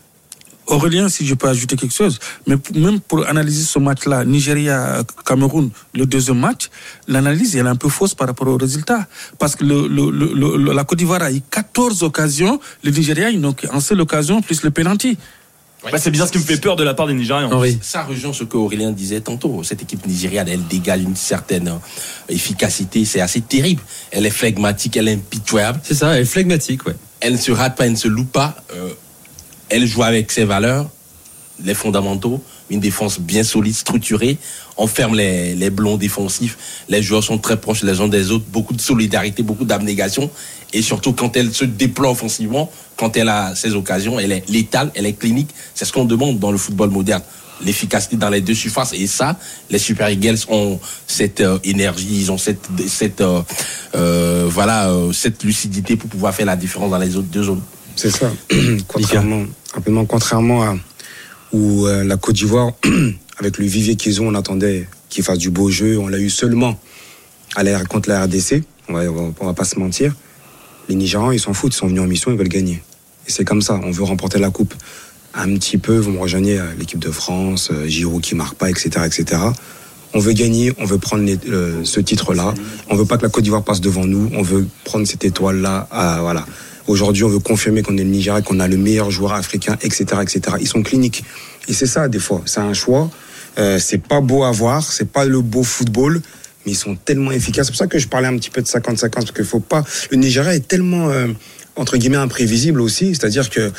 Aurélien, 0.68 1.10
si 1.10 1.26
je 1.26 1.34
peux 1.34 1.50
ajouter 1.50 1.76
quelque 1.76 1.94
chose, 1.94 2.20
mais 2.48 2.56
même 2.76 3.00
pour 3.02 3.28
analyser 3.28 3.64
ce 3.64 3.80
match-là, 3.80 4.24
Nigeria-Cameroun, 4.26 5.70
le 5.94 6.06
deuxième 6.06 6.40
match, 6.40 6.70
l'analyse 7.08 7.56
elle 7.56 7.66
est 7.66 7.70
un 7.70 7.76
peu 7.76 7.90
fausse 7.90 8.14
par 8.16 8.28
rapport 8.28 8.48
au 8.48 8.58
résultat. 8.58 9.08
Parce 9.40 9.56
que 9.56 9.66
le, 9.66 9.88
le- 9.88 10.12
le- 10.12 10.34
le- 10.58 10.74
la 10.74 10.84
Côte 10.84 11.00
d'Ivoire 11.00 11.24
a 11.24 11.32
eu 11.32 11.42
14 11.50 12.04
occasions, 12.04 12.60
le 12.84 12.92
Nigeria, 12.92 13.30
ils 13.30 13.40
n'ont 13.42 13.54
qu'une 13.54 13.80
seule 13.82 14.02
occasion, 14.02 14.42
plus 14.42 14.64
le 14.64 14.72
Bah, 15.84 15.98
c'est 15.98 16.12
bien 16.12 16.28
ce 16.28 16.32
qui 16.32 16.38
me 16.38 16.44
fait 16.44 16.58
peur 16.58 16.76
de 16.76 16.84
la 16.84 16.94
part 16.94 17.08
des 17.08 17.13
Nigérians. 17.13 17.50
Ça 17.82 18.04
rejoint 18.04 18.34
ce 18.34 18.44
que 18.44 18.56
Aurélien 18.56 18.91
disait 18.91 19.22
tantôt. 19.22 19.63
Cette 19.63 19.82
équipe 19.82 20.06
nigériane, 20.06 20.48
elle 20.48 20.65
dégage 20.67 21.02
une 21.02 21.15
certaine 21.15 21.70
euh, 21.70 21.78
efficacité. 22.30 23.04
C'est 23.04 23.22
assez 23.22 23.41
terrible. 23.41 23.82
Elle 24.12 24.26
est 24.26 24.32
flegmatique, 24.32 24.98
elle 24.98 25.08
est 25.08 25.13
impitoyable. 25.13 25.80
C'est 25.84 25.96
ça, 25.96 26.15
elle 26.15 26.22
est 26.22 26.26
flegmatique, 26.26 26.86
ouais. 26.86 26.96
Elle 27.20 27.34
ne 27.34 27.38
se 27.38 27.52
rate 27.52 27.76
pas, 27.78 27.86
elle 27.86 27.94
ne 27.94 27.98
se 27.98 28.08
loupe 28.08 28.32
pas. 28.32 28.56
Euh, 28.76 28.89
elle 29.70 29.88
joue 29.88 30.04
avec 30.04 30.32
ses 30.32 30.44
valeurs, 30.44 30.89
les 31.63 31.74
fondamentaux, 31.74 32.41
une 32.69 32.80
défense 32.80 33.19
bien 33.19 33.43
solide, 33.43 33.76
structurée. 33.76 34.38
On 34.78 34.88
ferme 34.88 35.15
les, 35.15 35.56
les 35.56 35.69
blonds 35.69 35.97
défensifs. 35.97 36.58
Les 36.89 37.02
joueurs 37.02 37.24
sont 37.24 37.38
très 37.38 37.60
proches 37.60 37.84
les 37.84 38.00
uns 38.02 38.08
des 38.08 38.32
autres. 38.32 38.45
Beaucoup 38.47 38.74
de 38.74 38.82
solidarité, 38.82 39.43
beaucoup 39.43 39.65
d'abnégation. 39.65 40.30
Et 40.74 40.82
surtout, 40.82 41.13
quand 41.13 41.36
elle 41.36 41.54
se 41.54 41.65
déploie 41.65 42.12
offensivement, 42.12 42.71
quand 42.95 43.17
elle 43.17 43.30
a 43.30 43.56
ses 43.56 43.74
occasions, 43.74 44.19
elle 44.19 44.32
est 44.32 44.50
létale, 44.50 44.91
elle 44.95 45.06
est 45.06 45.13
clinique. 45.13 45.50
C'est 45.74 45.86
ce 45.86 45.91
qu'on 45.91 46.06
demande 46.06 46.39
dans 46.39 46.52
le 46.52 46.58
football 46.58 46.89
moderne. 46.89 47.21
L'efficacité 47.63 48.15
dans 48.15 48.30
les 48.30 48.41
deux 48.41 48.56
surfaces. 48.56 48.93
Et 48.93 49.06
ça, 49.06 49.38
les 49.69 49.78
Super 49.78 50.10
Eagles 50.10 50.39
ont 50.50 50.80
cette 51.06 51.41
euh, 51.41 51.60
énergie, 51.63 52.08
ils 52.10 52.32
ont 52.32 52.38
cette, 52.38 52.67
cette, 52.88 53.21
euh, 53.21 53.41
euh, 53.93 54.47
voilà, 54.50 54.91
cette 55.13 55.43
lucidité 55.43 55.95
pour 55.95 56.10
pouvoir 56.10 56.34
faire 56.34 56.47
la 56.47 56.56
différence 56.56 56.89
dans 56.89 56.97
les 56.97 57.15
autres 57.15 57.28
deux 57.28 57.43
zones. 57.43 57.62
C'est 57.95 58.10
ça. 58.10 58.32
contrairement, 58.88 59.45
contrairement 60.08 60.63
à 60.63 60.76
où 61.54 61.86
euh, 61.88 62.04
la 62.04 62.18
Côte 62.18 62.36
d'Ivoire, 62.36 62.72
avec 63.38 63.58
le 63.58 63.66
vivier 63.66 63.96
qu'ils 63.96 64.22
ont, 64.22 64.28
on 64.28 64.36
attendait 64.36 64.88
qu'ils 65.10 65.24
fassent 65.24 65.38
du 65.38 65.50
beau 65.50 65.70
jeu. 65.70 65.98
On 65.98 66.08
l'a 66.08 66.20
eu 66.20 66.30
seulement 66.30 66.80
à 67.56 67.86
contre 67.86 68.10
la 68.10 68.24
RDC. 68.24 68.64
On 68.90 68.94
va, 68.94 69.04
va, 69.10 69.54
pas 69.54 69.64
se 69.64 69.78
mentir. 69.80 70.16
Les 70.90 70.96
Nigérians, 70.96 71.32
ils 71.32 71.40
s'en 71.40 71.54
foutent. 71.54 71.74
Ils 71.74 71.78
sont 71.78 71.88
venus 71.88 72.02
en 72.02 72.08
mission, 72.08 72.32
ils 72.32 72.38
veulent 72.38 72.48
gagner. 72.48 72.82
Et 73.28 73.32
c'est 73.32 73.46
comme 73.46 73.62
ça. 73.62 73.80
On 73.84 73.92
veut 73.92 74.04
remporter 74.04 74.40
la 74.40 74.50
coupe. 74.50 74.74
Un 75.34 75.54
petit 75.56 75.78
peu, 75.78 75.98
vous 75.98 76.12
me 76.12 76.20
rejoignez 76.20 76.60
euh, 76.60 76.66
l'équipe 76.78 77.00
de 77.00 77.12
France, 77.12 77.70
euh, 77.72 77.88
Giroud 77.88 78.22
qui 78.22 78.36
marque 78.36 78.56
pas, 78.56 78.70
etc., 78.70 78.90
etc. 79.06 79.42
On 80.14 80.20
veut 80.20 80.34
gagner, 80.34 80.74
on 80.78 80.84
veut 80.84 80.98
prendre 80.98 81.26
ce 81.86 82.00
titre-là. 82.02 82.54
On 82.90 82.96
veut 82.98 83.06
pas 83.06 83.18
que 83.18 83.24
la 83.24 83.30
Côte 83.30 83.46
d'Ivoire 83.46 83.64
passe 83.64 83.80
devant 83.80 84.06
nous. 84.06 84.30
On 84.34 84.42
veut 84.42 84.68
prendre 84.84 85.08
cette 85.08 85.24
étoile-là. 85.24 85.88
Ah, 85.90 86.18
voilà. 86.20 86.46
Aujourd'hui, 86.88 87.24
on 87.24 87.30
veut 87.30 87.39
confirmer 87.39 87.82
qu'on 87.84 87.98
est 87.98 88.04
le 88.04 88.10
Nigeria, 88.10 88.41
qu'on 88.41 88.60
a 88.60 88.67
le 88.67 88.78
meilleur 88.78 89.12
joueur 89.12 89.34
africain, 89.34 89.78
etc., 89.82 90.06
etc. 90.22 90.41
Ils 90.60 90.67
sont 90.67 90.84
cliniques. 90.84 91.24
Et 91.67 91.74
c'est 91.74 91.86
ça, 91.86 92.08
des 92.08 92.20
fois. 92.20 92.41
C'est 92.46 92.60
un 92.60 92.74
choix. 92.74 93.10
Euh, 93.58 93.80
c'est 93.80 94.00
pas 94.02 94.22
beau 94.22 94.44
à 94.44 94.52
voir. 94.52 94.84
C'est 94.84 95.10
pas 95.12 95.26
le 95.26 95.41
beau 95.41 95.63
football. 95.63 96.22
Mais 96.65 96.74
ils 96.74 96.76
sont 96.76 96.96
tellement 96.96 97.32
efficaces. 97.32 97.67
C'est 97.67 97.72
pour 97.72 97.78
ça 97.80 97.88
que 97.88 98.00
je 98.00 98.08
parlais 98.08 98.28
un 98.28 98.38
petit 98.38 98.50
peu 98.50 98.62
de 98.62 98.67
50-50. 98.67 99.10
Parce 99.10 99.32
qu'il 99.32 99.46
faut 99.46 99.60
pas. 99.60 99.84
Le 100.12 100.17
Nigeria 100.17 100.54
est 100.56 100.67
tellement. 100.67 101.10
euh, 101.10 101.28
entre 101.78 101.98
guillemets 101.98 102.18
imprévisible 102.18 102.82
aussi, 102.82 103.16
c'est-à-dire 103.16 103.50
que 103.50 103.72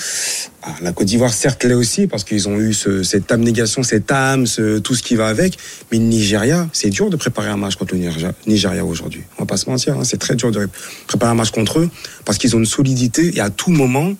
ah, 0.62 0.74
la 0.80 0.92
Côte 0.92 1.06
d'Ivoire 1.06 1.32
certes 1.32 1.62
l'est 1.64 1.74
aussi 1.74 2.06
parce 2.06 2.24
qu'ils 2.24 2.48
ont 2.48 2.58
eu 2.58 2.72
ce- 2.72 3.02
cette 3.02 3.30
abnégation, 3.30 3.82
cette 3.82 4.10
âme, 4.10 4.46
ce- 4.46 4.78
tout 4.78 4.94
ce 4.94 5.02
qui 5.02 5.14
va 5.14 5.28
avec. 5.28 5.58
Mais 5.90 5.98
le 5.98 6.04
Nigeria, 6.04 6.68
c'est 6.72 6.88
dur 6.90 7.10
de 7.10 7.16
préparer 7.16 7.48
un 7.48 7.56
match 7.58 7.76
contre 7.76 7.94
le 7.94 8.00
Nigeria, 8.00 8.32
Nigeria 8.46 8.84
aujourd'hui. 8.84 9.22
On 9.38 9.42
va 9.42 9.46
pas 9.46 9.56
se 9.58 9.68
mentir, 9.68 9.98
hein, 9.98 10.04
c'est 10.04 10.16
très 10.18 10.34
dur 10.36 10.50
de 10.50 10.68
préparer 11.06 11.32
un 11.32 11.34
match 11.34 11.50
contre 11.50 11.80
eux 11.80 11.90
parce 12.24 12.38
qu'ils 12.38 12.56
ont 12.56 12.60
une 12.60 12.66
solidité 12.66 13.36
et 13.36 13.40
à 13.40 13.50
tout 13.50 13.70
moment 13.70 14.14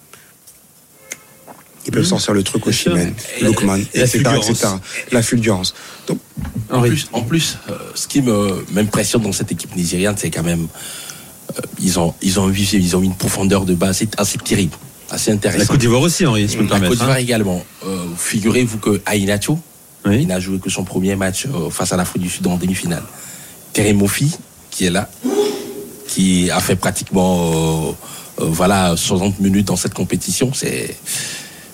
ils 1.85 1.91
peuvent 1.91 2.05
sortir 2.05 2.33
le 2.33 2.45
truc 2.45 2.65
au 2.69 2.71
Chimène, 2.73 3.13
Lookman, 3.41 3.79
etc., 3.95 4.19
etc. 4.37 4.69
La 5.11 5.21
fulgurance. 5.23 5.75
Donc, 6.07 6.21
En 6.71 6.81
plus, 6.81 7.09
en 7.13 7.23
plus 7.23 7.59
euh, 7.69 7.73
ce 7.97 8.07
qui 8.07 8.23
me- 8.23 8.65
m'impressionne 8.73 9.23
dans 9.23 9.33
cette 9.33 9.51
équipe 9.51 9.75
nigériane, 9.75 10.15
c'est 10.17 10.31
quand 10.31 10.45
même 10.45 10.69
ils 11.81 11.99
ont 11.99 12.15
ils 12.23 12.39
ont 12.41 12.51
eu 12.51 12.57
ils 12.59 12.97
ont 12.97 13.03
une 13.03 13.15
profondeur 13.15 13.65
de 13.65 13.75
base 13.75 14.05
assez, 14.17 14.39
terrible, 14.39 14.77
assez 15.11 15.31
intéressante. 15.31 15.61
La 15.61 15.67
Côte 15.73 15.81
d'Ivoire 15.81 16.03
aussi, 16.03 16.27
Henri, 16.27 16.49
si 16.49 16.57
La. 16.57 16.81
Côte 16.81 16.91
d'Ivoire 16.91 17.11
hein. 17.11 17.17
également. 17.17 17.65
Euh, 17.87 18.05
Figurez-vous 18.17 18.79
que 18.79 19.01
Aïnacho, 19.07 19.59
Oui. 20.07 20.19
il 20.23 20.27
n'a 20.29 20.41
joué 20.41 20.59
que 20.59 20.71
son 20.71 20.85
premier 20.85 21.17
match 21.17 21.47
euh, 21.47 21.71
face 21.71 21.93
à 21.93 21.97
l'Afrique 21.97 22.23
du 22.23 22.29
Sud 22.31 22.47
en 22.47 22.57
demi-finale. 22.57 23.03
Terry 23.73 23.95
Mofi, 23.95 24.31
qui 24.71 24.85
est 24.87 24.91
là, 24.91 25.09
qui 26.09 26.51
a 26.51 26.61
fait 26.61 26.77
pratiquement 26.77 27.51
euh, 28.39 28.43
euh, 28.43 28.47
voilà 28.51 28.95
60 28.97 29.41
minutes 29.41 29.67
dans 29.69 29.77
cette 29.77 29.95
compétition, 29.95 30.53
c'est 30.55 30.97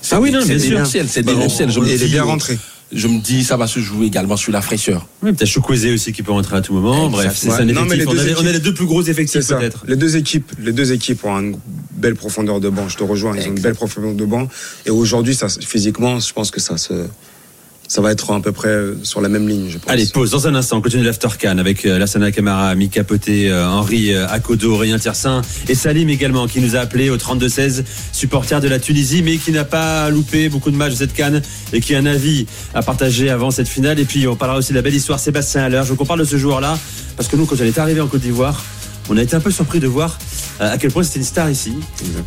c'est 0.00 0.14
Ah 0.14 0.20
oui, 0.20 0.30
non, 0.30 0.40
c'est 0.40 0.54
bien 0.56 0.84
sûr. 0.84 1.04
démentiel. 1.22 1.70
Il 1.70 2.02
est 2.02 2.06
bien 2.06 2.22
euh, 2.22 2.26
rentré. 2.26 2.58
Je 2.90 3.06
me 3.06 3.18
dis, 3.20 3.44
ça 3.44 3.56
va 3.58 3.66
se 3.66 3.80
jouer 3.80 4.06
également 4.06 4.36
sur 4.36 4.50
la 4.50 4.62
fraîcheur. 4.62 5.06
Oui, 5.22 5.32
peut-être 5.32 5.92
aussi 5.92 6.12
qui 6.12 6.22
peut 6.22 6.32
rentrer 6.32 6.56
à 6.56 6.62
tout 6.62 6.72
moment. 6.72 7.10
Bref, 7.10 7.34
c'est 7.36 7.48
Ouais. 7.50 7.56
ça 7.56 7.62
un 7.62 7.66
Non, 7.66 7.84
mais 7.84 7.96
effectif. 7.96 8.24
les 8.24 8.34
On 8.34 8.40
on 8.42 8.46
a 8.46 8.52
les 8.52 8.60
deux 8.60 8.72
plus 8.72 8.86
gros 8.86 9.02
C'est 9.02 9.10
effectifs 9.10 9.42
ça. 9.42 9.56
peut-être. 9.56 9.84
Les 9.86 9.96
deux 9.96 10.16
équipes, 10.16 10.50
les 10.58 10.72
deux 10.72 10.92
équipes 10.92 11.22
ont 11.24 11.38
une 11.38 11.58
belle 11.92 12.14
profondeur 12.14 12.60
de 12.60 12.70
banc. 12.70 12.88
Je 12.88 12.96
te 12.96 13.04
rejoins. 13.04 13.36
Ils 13.36 13.42
ont 13.48 13.54
une 13.54 13.60
belle 13.60 13.74
profondeur 13.74 14.14
de 14.14 14.24
banc. 14.24 14.48
Et 14.86 14.90
aujourd'hui, 14.90 15.34
ça, 15.34 15.48
physiquement, 15.48 16.18
je 16.18 16.32
pense 16.32 16.50
que 16.50 16.60
ça 16.60 16.78
se, 16.78 16.94
ça 17.88 18.02
va 18.02 18.12
être 18.12 18.30
à 18.30 18.40
peu 18.40 18.52
près 18.52 18.68
euh, 18.68 18.94
sur 19.02 19.22
la 19.22 19.30
même 19.30 19.48
ligne, 19.48 19.68
je 19.70 19.78
pense. 19.78 19.90
Allez, 19.90 20.06
pause 20.06 20.30
dans 20.30 20.46
un 20.46 20.54
instant. 20.54 20.76
On 20.76 20.82
continue 20.82 21.02
l'After 21.02 21.28
Can 21.40 21.56
avec 21.56 21.86
euh, 21.86 21.98
Lassana 21.98 22.30
Camara, 22.30 22.74
Mika 22.74 23.02
Poté, 23.02 23.50
euh, 23.50 23.66
Henri 23.66 24.14
Akodo, 24.14 24.74
Aurélien 24.74 24.98
Tiersin 24.98 25.40
et 25.68 25.74
Salim 25.74 26.10
également 26.10 26.46
qui 26.46 26.60
nous 26.60 26.76
a 26.76 26.80
appelé 26.80 27.08
au 27.08 27.16
32-16, 27.16 27.84
supporter 28.12 28.60
de 28.60 28.68
la 28.68 28.78
Tunisie, 28.78 29.22
mais 29.22 29.38
qui 29.38 29.52
n'a 29.52 29.64
pas 29.64 30.10
loupé 30.10 30.50
beaucoup 30.50 30.70
de 30.70 30.76
matchs 30.76 30.92
de 30.92 30.96
cette 30.98 31.14
canne 31.14 31.40
et 31.72 31.80
qui 31.80 31.94
a 31.94 31.98
un 31.98 32.06
avis 32.06 32.46
à 32.74 32.82
partager 32.82 33.30
avant 33.30 33.50
cette 33.50 33.68
finale. 33.68 33.98
Et 33.98 34.04
puis 34.04 34.28
on 34.28 34.36
parlera 34.36 34.58
aussi 34.58 34.72
de 34.72 34.76
la 34.76 34.82
belle 34.82 34.94
histoire 34.94 35.18
Sébastien 35.18 35.62
Haller. 35.62 35.80
Je 35.84 35.90
veux 35.90 35.96
qu'on 35.96 36.06
parle 36.06 36.20
de 36.20 36.24
ce 36.24 36.36
joueur-là 36.36 36.78
parce 37.16 37.28
que 37.28 37.36
nous, 37.36 37.46
quand 37.46 37.56
on 37.58 37.64
est 37.64 37.78
arrivé 37.78 38.02
en 38.02 38.06
Côte 38.06 38.20
d'Ivoire, 38.20 38.62
on 39.08 39.16
a 39.16 39.22
été 39.22 39.34
un 39.34 39.40
peu 39.40 39.50
surpris 39.50 39.80
de 39.80 39.86
voir 39.86 40.18
à 40.60 40.76
quel 40.76 40.90
point 40.90 41.02
c'était 41.02 41.20
une 41.20 41.24
star 41.24 41.50
ici. 41.50 41.72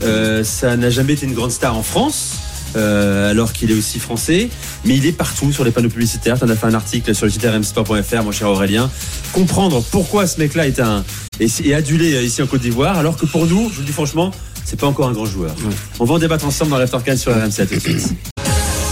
Euh, 0.03 0.43
ça 0.43 0.75
n'a 0.75 0.89
jamais 0.89 1.13
été 1.13 1.27
une 1.27 1.33
grande 1.33 1.51
star 1.51 1.77
en 1.77 1.83
France. 1.83 2.37
Euh, 2.75 3.31
alors 3.31 3.53
qu'il 3.53 3.71
est 3.71 3.75
aussi 3.75 3.99
français, 3.99 4.49
mais 4.85 4.95
il 4.95 5.05
est 5.05 5.11
partout 5.11 5.51
sur 5.51 5.63
les 5.63 5.71
panneaux 5.71 5.89
publicitaires. 5.89 6.37
Tu 6.37 6.45
en 6.45 6.49
as 6.49 6.55
fait 6.55 6.67
un 6.67 6.73
article 6.73 7.13
sur 7.13 7.25
le 7.25 7.31
site 7.31 7.45
rmsport.fr, 7.45 8.23
mon 8.23 8.31
cher 8.31 8.49
Aurélien. 8.49 8.89
Comprendre 9.33 9.83
pourquoi 9.91 10.27
ce 10.27 10.39
mec-là 10.39 10.67
est 10.67 10.79
un 10.79 11.03
est, 11.39 11.65
est 11.65 11.73
adulé 11.73 12.13
euh, 12.13 12.23
ici 12.23 12.41
en 12.41 12.47
Côte 12.47 12.61
d'Ivoire, 12.61 12.97
alors 12.97 13.17
que 13.17 13.25
pour 13.25 13.47
nous, 13.47 13.69
je 13.69 13.75
vous 13.75 13.81
le 13.81 13.87
dis 13.87 13.93
franchement, 13.93 14.31
c'est 14.65 14.79
pas 14.79 14.87
encore 14.87 15.07
un 15.07 15.13
grand 15.13 15.25
joueur. 15.25 15.55
On 15.99 16.05
va 16.05 16.15
en 16.15 16.19
débattre 16.19 16.45
ensemble 16.45 16.71
dans 16.71 16.77
l'Aftercan 16.77 17.17
sur 17.17 17.33
RMC 17.33 17.59
à 17.59 17.65
tout 17.65 17.75
de 17.75 17.79
suite. 17.79 18.13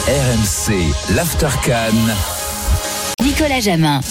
RMC, 0.07 0.73
l'Aftercan. 1.15 1.93
Nicolas 3.23 3.59
Jamin. 3.59 4.01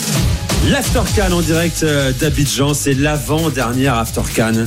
L'Aftercan 0.67 1.33
en 1.33 1.41
direct 1.41 1.83
euh, 1.83 2.13
d'Abidjan, 2.13 2.75
c'est 2.75 2.95
l'avant-dernière 2.95 3.95
Aftercan 3.95 4.67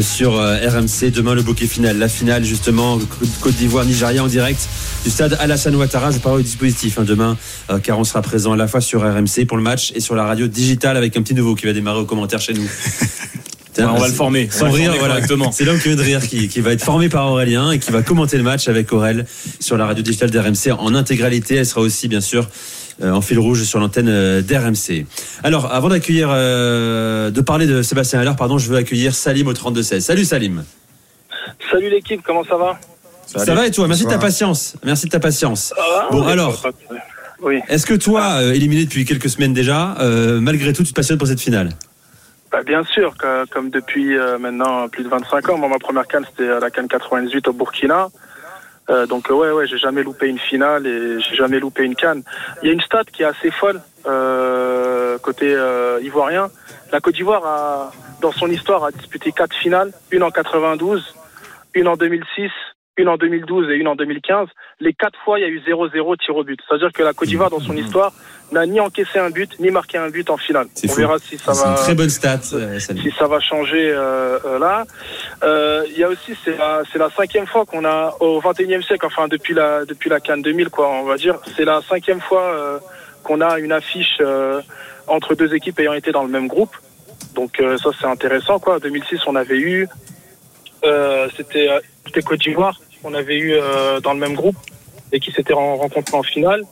sur 0.00 0.36
euh, 0.36 0.56
RMC. 0.68 1.10
Demain, 1.10 1.34
le 1.34 1.42
bouquet 1.42 1.66
final. 1.66 1.98
La 1.98 2.08
finale, 2.08 2.44
justement, 2.44 2.98
Côte- 3.40 3.54
d'Ivoire-Nigeria 3.54 4.22
en 4.22 4.26
direct 4.26 4.60
du 5.04 5.10
stade 5.10 5.36
Alassane 5.40 5.74
Ouattara. 5.76 6.10
Je 6.10 6.18
parle 6.18 6.38
au 6.38 6.42
dispositif 6.42 6.98
hein, 6.98 7.04
demain, 7.04 7.36
euh, 7.70 7.78
car 7.78 7.98
on 7.98 8.04
sera 8.04 8.22
présent 8.22 8.52
à 8.52 8.56
la 8.56 8.66
fois 8.68 8.80
sur 8.80 9.02
RMC 9.02 9.46
pour 9.46 9.56
le 9.56 9.62
match 9.62 9.92
et 9.94 10.00
sur 10.00 10.14
la 10.14 10.24
radio 10.24 10.46
digitale 10.46 10.96
avec 10.96 11.16
un 11.16 11.22
petit 11.22 11.34
nouveau 11.34 11.54
qui 11.54 11.66
va 11.66 11.72
démarrer 11.72 12.00
aux 12.00 12.04
commentaires 12.06 12.40
chez 12.40 12.54
nous. 12.54 12.68
On 13.78 13.98
va 13.98 14.08
le 14.08 14.12
former. 14.14 14.48
Sans 14.50 14.70
rire, 14.70 14.84
former 14.84 14.98
voilà. 14.98 15.14
correctement. 15.14 15.52
C'est 15.52 15.64
l'homme 15.64 15.78
qui 15.78 15.88
vient 15.88 15.96
de 15.98 16.02
rire 16.02 16.26
qui, 16.26 16.48
qui 16.48 16.60
va 16.62 16.72
être 16.72 16.82
formé 16.82 17.10
par 17.10 17.30
Aurélien 17.30 17.72
et 17.72 17.78
qui 17.78 17.90
va 17.92 18.00
commenter 18.02 18.38
le 18.38 18.42
match 18.42 18.68
avec 18.68 18.90
Aurel 18.92 19.26
sur 19.60 19.76
la 19.76 19.84
radio 19.84 20.02
digitale 20.02 20.30
d'RMC 20.30 20.72
en 20.78 20.94
intégralité. 20.94 21.56
Elle 21.56 21.66
sera 21.66 21.82
aussi, 21.82 22.08
bien 22.08 22.22
sûr, 22.22 22.44
euh, 22.44 22.46
en 23.02 23.20
fil 23.20 23.38
rouge 23.38 23.62
sur 23.64 23.78
l'antenne 23.78 24.08
euh, 24.08 24.42
d'RMC. 24.42 25.06
Alors, 25.44 25.72
avant 25.72 25.88
d'accueillir, 25.88 26.28
euh, 26.30 27.30
de 27.30 27.40
parler 27.40 27.66
de 27.66 27.82
Sébastien 27.82 28.20
Haller, 28.20 28.32
pardon, 28.36 28.58
je 28.58 28.70
veux 28.70 28.76
accueillir 28.76 29.14
Salim 29.14 29.48
au 29.48 29.52
32-16. 29.52 30.00
Salut 30.00 30.24
Salim. 30.24 30.64
Salut 31.70 31.90
l'équipe, 31.90 32.20
comment 32.24 32.44
ça 32.44 32.56
va? 32.56 32.78
Ça, 33.26 33.54
va 33.54 33.66
et 33.66 33.70
toi? 33.70 33.88
Merci 33.88 34.04
de 34.04 34.10
ta 34.10 34.18
patience. 34.18 34.76
Merci 34.84 35.06
de 35.06 35.10
ta 35.10 35.20
patience. 35.20 35.74
Ah, 35.76 36.08
Bon, 36.10 36.24
oui, 36.24 36.32
alors. 36.32 36.62
Oui, 37.42 37.60
Est-ce 37.68 37.84
que 37.84 37.92
toi, 37.94 38.38
euh, 38.40 38.52
éliminé 38.54 38.84
depuis 38.84 39.04
quelques 39.04 39.28
semaines 39.28 39.52
déjà, 39.52 39.94
euh, 40.00 40.40
malgré 40.40 40.72
tout, 40.72 40.82
tu 40.84 40.90
te 40.90 40.94
passionnes 40.94 41.18
pour 41.18 41.26
cette 41.28 41.40
finale? 41.40 41.70
Bah, 42.50 42.62
bien 42.64 42.82
sûr, 42.84 43.14
que- 43.18 43.44
comme 43.50 43.68
depuis 43.68 44.16
euh, 44.16 44.38
maintenant 44.38 44.88
plus 44.88 45.04
de 45.04 45.08
25 45.08 45.50
ans, 45.50 45.58
moi 45.58 45.68
ma 45.68 45.78
première 45.78 46.06
canne 46.06 46.24
c'était 46.30 46.48
à 46.50 46.60
la 46.60 46.70
canne 46.70 46.88
98 46.88 47.48
au 47.48 47.52
Burkina. 47.52 48.08
Euh, 48.88 49.06
donc 49.06 49.30
euh, 49.30 49.34
ouais, 49.34 49.50
ouais, 49.50 49.66
j'ai 49.66 49.78
jamais 49.78 50.02
loupé 50.02 50.28
une 50.28 50.38
finale 50.38 50.86
et 50.86 51.20
j'ai 51.20 51.34
jamais 51.34 51.58
loupé 51.58 51.82
une 51.82 51.94
canne. 51.94 52.22
Il 52.62 52.66
y 52.68 52.70
a 52.70 52.72
une 52.72 52.80
stat 52.80 53.04
qui 53.12 53.22
est 53.22 53.26
assez 53.26 53.50
folle 53.50 53.80
euh, 54.06 55.18
côté 55.18 55.52
euh, 55.52 55.98
ivoirien. 56.02 56.48
La 56.92 57.00
Côte 57.00 57.14
d'Ivoire 57.14 57.44
a, 57.44 57.92
dans 58.20 58.32
son 58.32 58.48
histoire, 58.48 58.84
a 58.84 58.92
disputé 58.92 59.32
quatre 59.32 59.56
finales, 59.56 59.92
une 60.10 60.22
en 60.22 60.30
92, 60.30 61.14
une 61.74 61.88
en 61.88 61.96
2006, 61.96 62.50
une 62.96 63.08
en 63.08 63.16
2012 63.16 63.70
et 63.70 63.74
une 63.74 63.88
en 63.88 63.96
2015. 63.96 64.48
Les 64.80 64.92
quatre 64.92 65.18
fois, 65.24 65.38
il 65.38 65.42
y 65.42 65.44
a 65.44 65.48
eu 65.48 65.60
0-0 65.60 66.16
tir 66.18 66.36
au 66.36 66.44
but. 66.44 66.60
C'est-à-dire 66.66 66.92
que 66.92 67.02
la 67.02 67.12
Côte 67.12 67.28
d'Ivoire, 67.28 67.50
dans 67.50 67.60
son 67.60 67.76
histoire, 67.76 68.12
n'a 68.52 68.64
ni 68.66 68.78
encaissé 68.80 69.18
un 69.18 69.30
but, 69.30 69.58
ni 69.58 69.70
marqué 69.70 69.98
un 69.98 70.08
but 70.08 70.28
en 70.30 70.36
finale. 70.36 70.66
On 70.84 70.88
fou. 70.88 70.94
verra 70.96 71.18
si 71.18 71.36
ça 71.36 71.52
C'est 71.52 71.64
une 71.64 71.70
va 71.70 71.74
très 71.76 71.94
bonne 71.94 72.08
stat, 72.10 72.40
euh, 72.52 72.78
si 72.78 73.12
ça 73.18 73.26
va 73.26 73.40
changer 73.40 73.90
euh, 73.90 74.38
euh, 74.44 74.58
là. 74.58 74.84
Euh, 75.42 75.82
Il 75.90 75.98
y 75.98 76.04
a 76.04 76.08
aussi, 76.08 76.34
c'est 76.44 76.56
la, 76.56 76.82
c'est 76.92 76.98
la 76.98 77.10
cinquième 77.10 77.46
fois 77.46 77.64
qu'on 77.66 77.84
a, 77.84 78.14
au 78.20 78.40
21e 78.40 78.82
siècle, 78.82 79.04
enfin 79.06 79.26
depuis 79.28 79.52
la, 79.54 79.84
depuis 79.84 80.08
la 80.10 80.20
Cannes 80.20 80.42
2000, 80.42 80.68
quoi, 80.70 80.88
on 80.90 81.04
va 81.04 81.16
dire, 81.16 81.38
c'est 81.56 81.64
la 81.64 81.80
cinquième 81.88 82.20
fois 82.20 82.42
euh, 82.42 82.78
qu'on 83.24 83.40
a 83.40 83.58
une 83.58 83.72
affiche 83.72 84.18
euh, 84.20 84.60
entre 85.08 85.34
deux 85.34 85.52
équipes 85.54 85.78
ayant 85.80 85.94
été 85.94 86.12
dans 86.12 86.22
le 86.22 86.28
même 86.30 86.46
groupe. 86.46 86.74
Donc 87.34 87.60
euh, 87.60 87.76
ça, 87.78 87.90
c'est 88.00 88.06
intéressant, 88.06 88.58
quoi. 88.60 88.76
En 88.76 88.78
2006, 88.78 89.20
on 89.26 89.34
avait 89.36 89.58
eu, 89.58 89.88
euh, 90.84 91.28
c'était 91.36 91.68
Côte 92.24 92.40
d'Ivoire, 92.40 92.80
on 93.04 93.12
avait 93.14 93.36
eu 93.36 93.52
euh, 93.54 94.00
dans 94.00 94.12
le 94.14 94.20
même 94.20 94.34
groupe 94.34 94.56
et 95.12 95.20
qui 95.20 95.32
s'était 95.32 95.52
ren- 95.52 95.74
rencontrés 95.76 96.16
en 96.16 96.22
finale. 96.22 96.62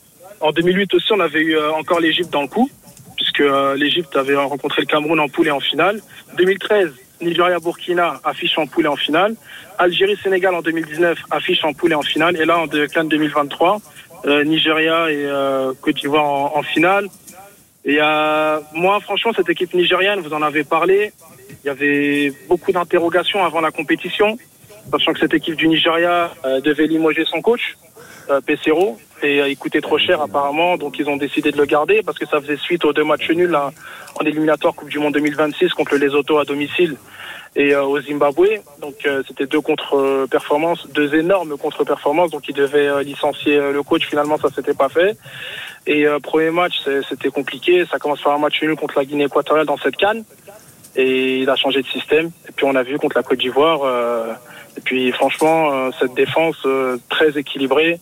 En 0.45 0.53
2008 0.53 0.93
aussi, 0.93 1.11
on 1.11 1.21
avait 1.21 1.41
eu 1.41 1.57
euh, 1.57 1.73
encore 1.73 2.01
l'Égypte 2.01 2.31
dans 2.31 2.43
le 2.43 2.49
coup, 2.49 2.69
puisque 3.17 3.41
euh, 3.41 3.75
l'Égypte 3.77 4.15
avait 4.15 4.37
rencontré 4.37 4.83
le 4.83 4.87
Cameroun 4.87 5.19
en 5.19 5.27
poule 5.27 5.47
et 5.49 5.51
en 5.51 5.59
finale. 5.59 6.03
2013, 6.37 6.91
Nigeria-Burkina 7.23 8.21
affiche 8.25 8.59
en 8.59 8.67
poule 8.67 8.85
et 8.85 8.89
en 8.89 8.97
finale. 8.97 9.37
Algérie-Sénégal 9.79 10.55
en 10.55 10.61
2019 10.61 11.19
affiche 11.31 11.65
en 11.65 11.73
poule 11.73 11.93
et 11.93 11.95
en 11.95 12.03
finale. 12.03 12.37
Et 12.39 12.45
là, 12.45 12.59
en 12.59 12.67
de- 12.67 12.85
CAN 12.85 13.05
2023, 13.05 13.81
euh, 14.27 14.45
Nigeria 14.45 15.11
et 15.11 15.25
euh, 15.25 15.73
Côte 15.81 15.97
d'Ivoire 15.97 16.55
en, 16.55 16.63
finale. 16.63 17.07
Et 17.87 17.97
euh, 18.03 18.61
moi, 18.75 19.01
franchement, 19.01 19.33
cette 19.35 19.49
équipe 19.49 19.73
nigérienne, 19.73 20.21
vous 20.21 20.35
en 20.35 20.43
avez 20.43 20.63
parlé. 20.65 21.13
Il 21.65 21.69
y 21.69 21.71
avait 21.71 22.35
beaucoup 22.51 22.71
d'interrogations 22.71 23.43
avant 23.43 23.63
la 23.63 23.71
compétition, 23.71 24.37
sachant 24.91 25.15
que 25.15 25.21
cette 25.21 25.33
équipe 25.33 25.57
du 25.57 25.69
Nigeria 25.69 26.35
euh, 26.45 26.61
devait 26.61 26.87
limoger 26.87 27.25
son 27.25 27.41
coach, 27.41 27.79
euh, 28.31 28.41
Pesero, 28.41 28.99
et 29.23 29.41
euh, 29.41 29.49
il 29.49 29.57
coûtait 29.57 29.81
trop 29.81 29.99
cher 29.99 30.21
apparemment, 30.21 30.77
donc 30.77 30.99
ils 30.99 31.09
ont 31.09 31.17
décidé 31.17 31.51
de 31.53 31.57
le 31.57 31.65
garder 31.65 32.03
parce 32.05 32.19
que 32.19 32.27
ça 32.27 32.41
faisait 32.41 32.57
suite 32.57 32.85
aux 32.85 32.93
deux 32.93 33.05
matchs 33.05 33.31
nuls 33.31 33.51
là, 33.51 33.73
en 34.21 34.25
éliminatoire 34.25 34.75
Coupe 34.75 34.89
du 34.89 34.99
Monde 34.99 35.15
2026 35.15 35.73
contre 35.73 35.95
les 35.97 36.07
Lesotho 36.07 36.39
à 36.39 36.45
domicile 36.45 36.97
et 37.57 37.75
euh, 37.75 37.85
au 37.85 38.01
Zimbabwe. 38.01 38.61
Donc 38.81 38.95
euh, 39.07 39.23
c'était 39.27 39.47
deux 39.47 39.61
contre-performances, 39.61 40.89
deux 40.89 41.15
énormes 41.15 41.57
contre-performances, 41.57 42.31
donc 42.31 42.49
ils 42.49 42.55
devaient 42.55 42.89
euh, 42.89 43.03
licencier 43.03 43.57
euh, 43.57 43.73
le 43.73 43.83
coach. 43.83 44.07
Finalement, 44.07 44.39
ça 44.39 44.49
s'était 44.51 44.75
pas 44.75 44.89
fait. 44.89 45.17
Et 45.87 46.07
premier 46.23 46.51
match, 46.51 46.81
c'était 47.11 47.29
compliqué. 47.29 47.85
Ça 47.91 47.99
commence 47.99 48.23
par 48.23 48.33
un 48.33 48.39
match 48.39 48.63
nul 48.63 48.75
contre 48.75 48.97
la 48.97 49.05
Guinée 49.05 49.25
équatoriale 49.25 49.67
dans 49.67 49.77
cette 49.77 49.97
canne. 49.97 50.25
Et 50.97 51.41
il 51.41 51.51
a 51.51 51.57
changé 51.57 51.83
de 51.83 51.87
système. 51.87 52.31
Et 52.49 52.53
puis 52.53 52.65
on 52.65 52.75
a 52.75 52.83
vu 52.83 52.99
contre 52.99 53.17
la 53.17 53.23
Côte 53.23 53.39
d'Ivoire. 53.39 53.83
euh, 53.83 54.33
et 54.77 54.81
puis 54.81 55.13
franchement, 55.13 55.73
euh, 55.73 55.91
cette 56.01 56.15
défense 56.15 56.57
euh, 56.67 56.97
très 57.09 57.39
équilibrée. 57.39 58.01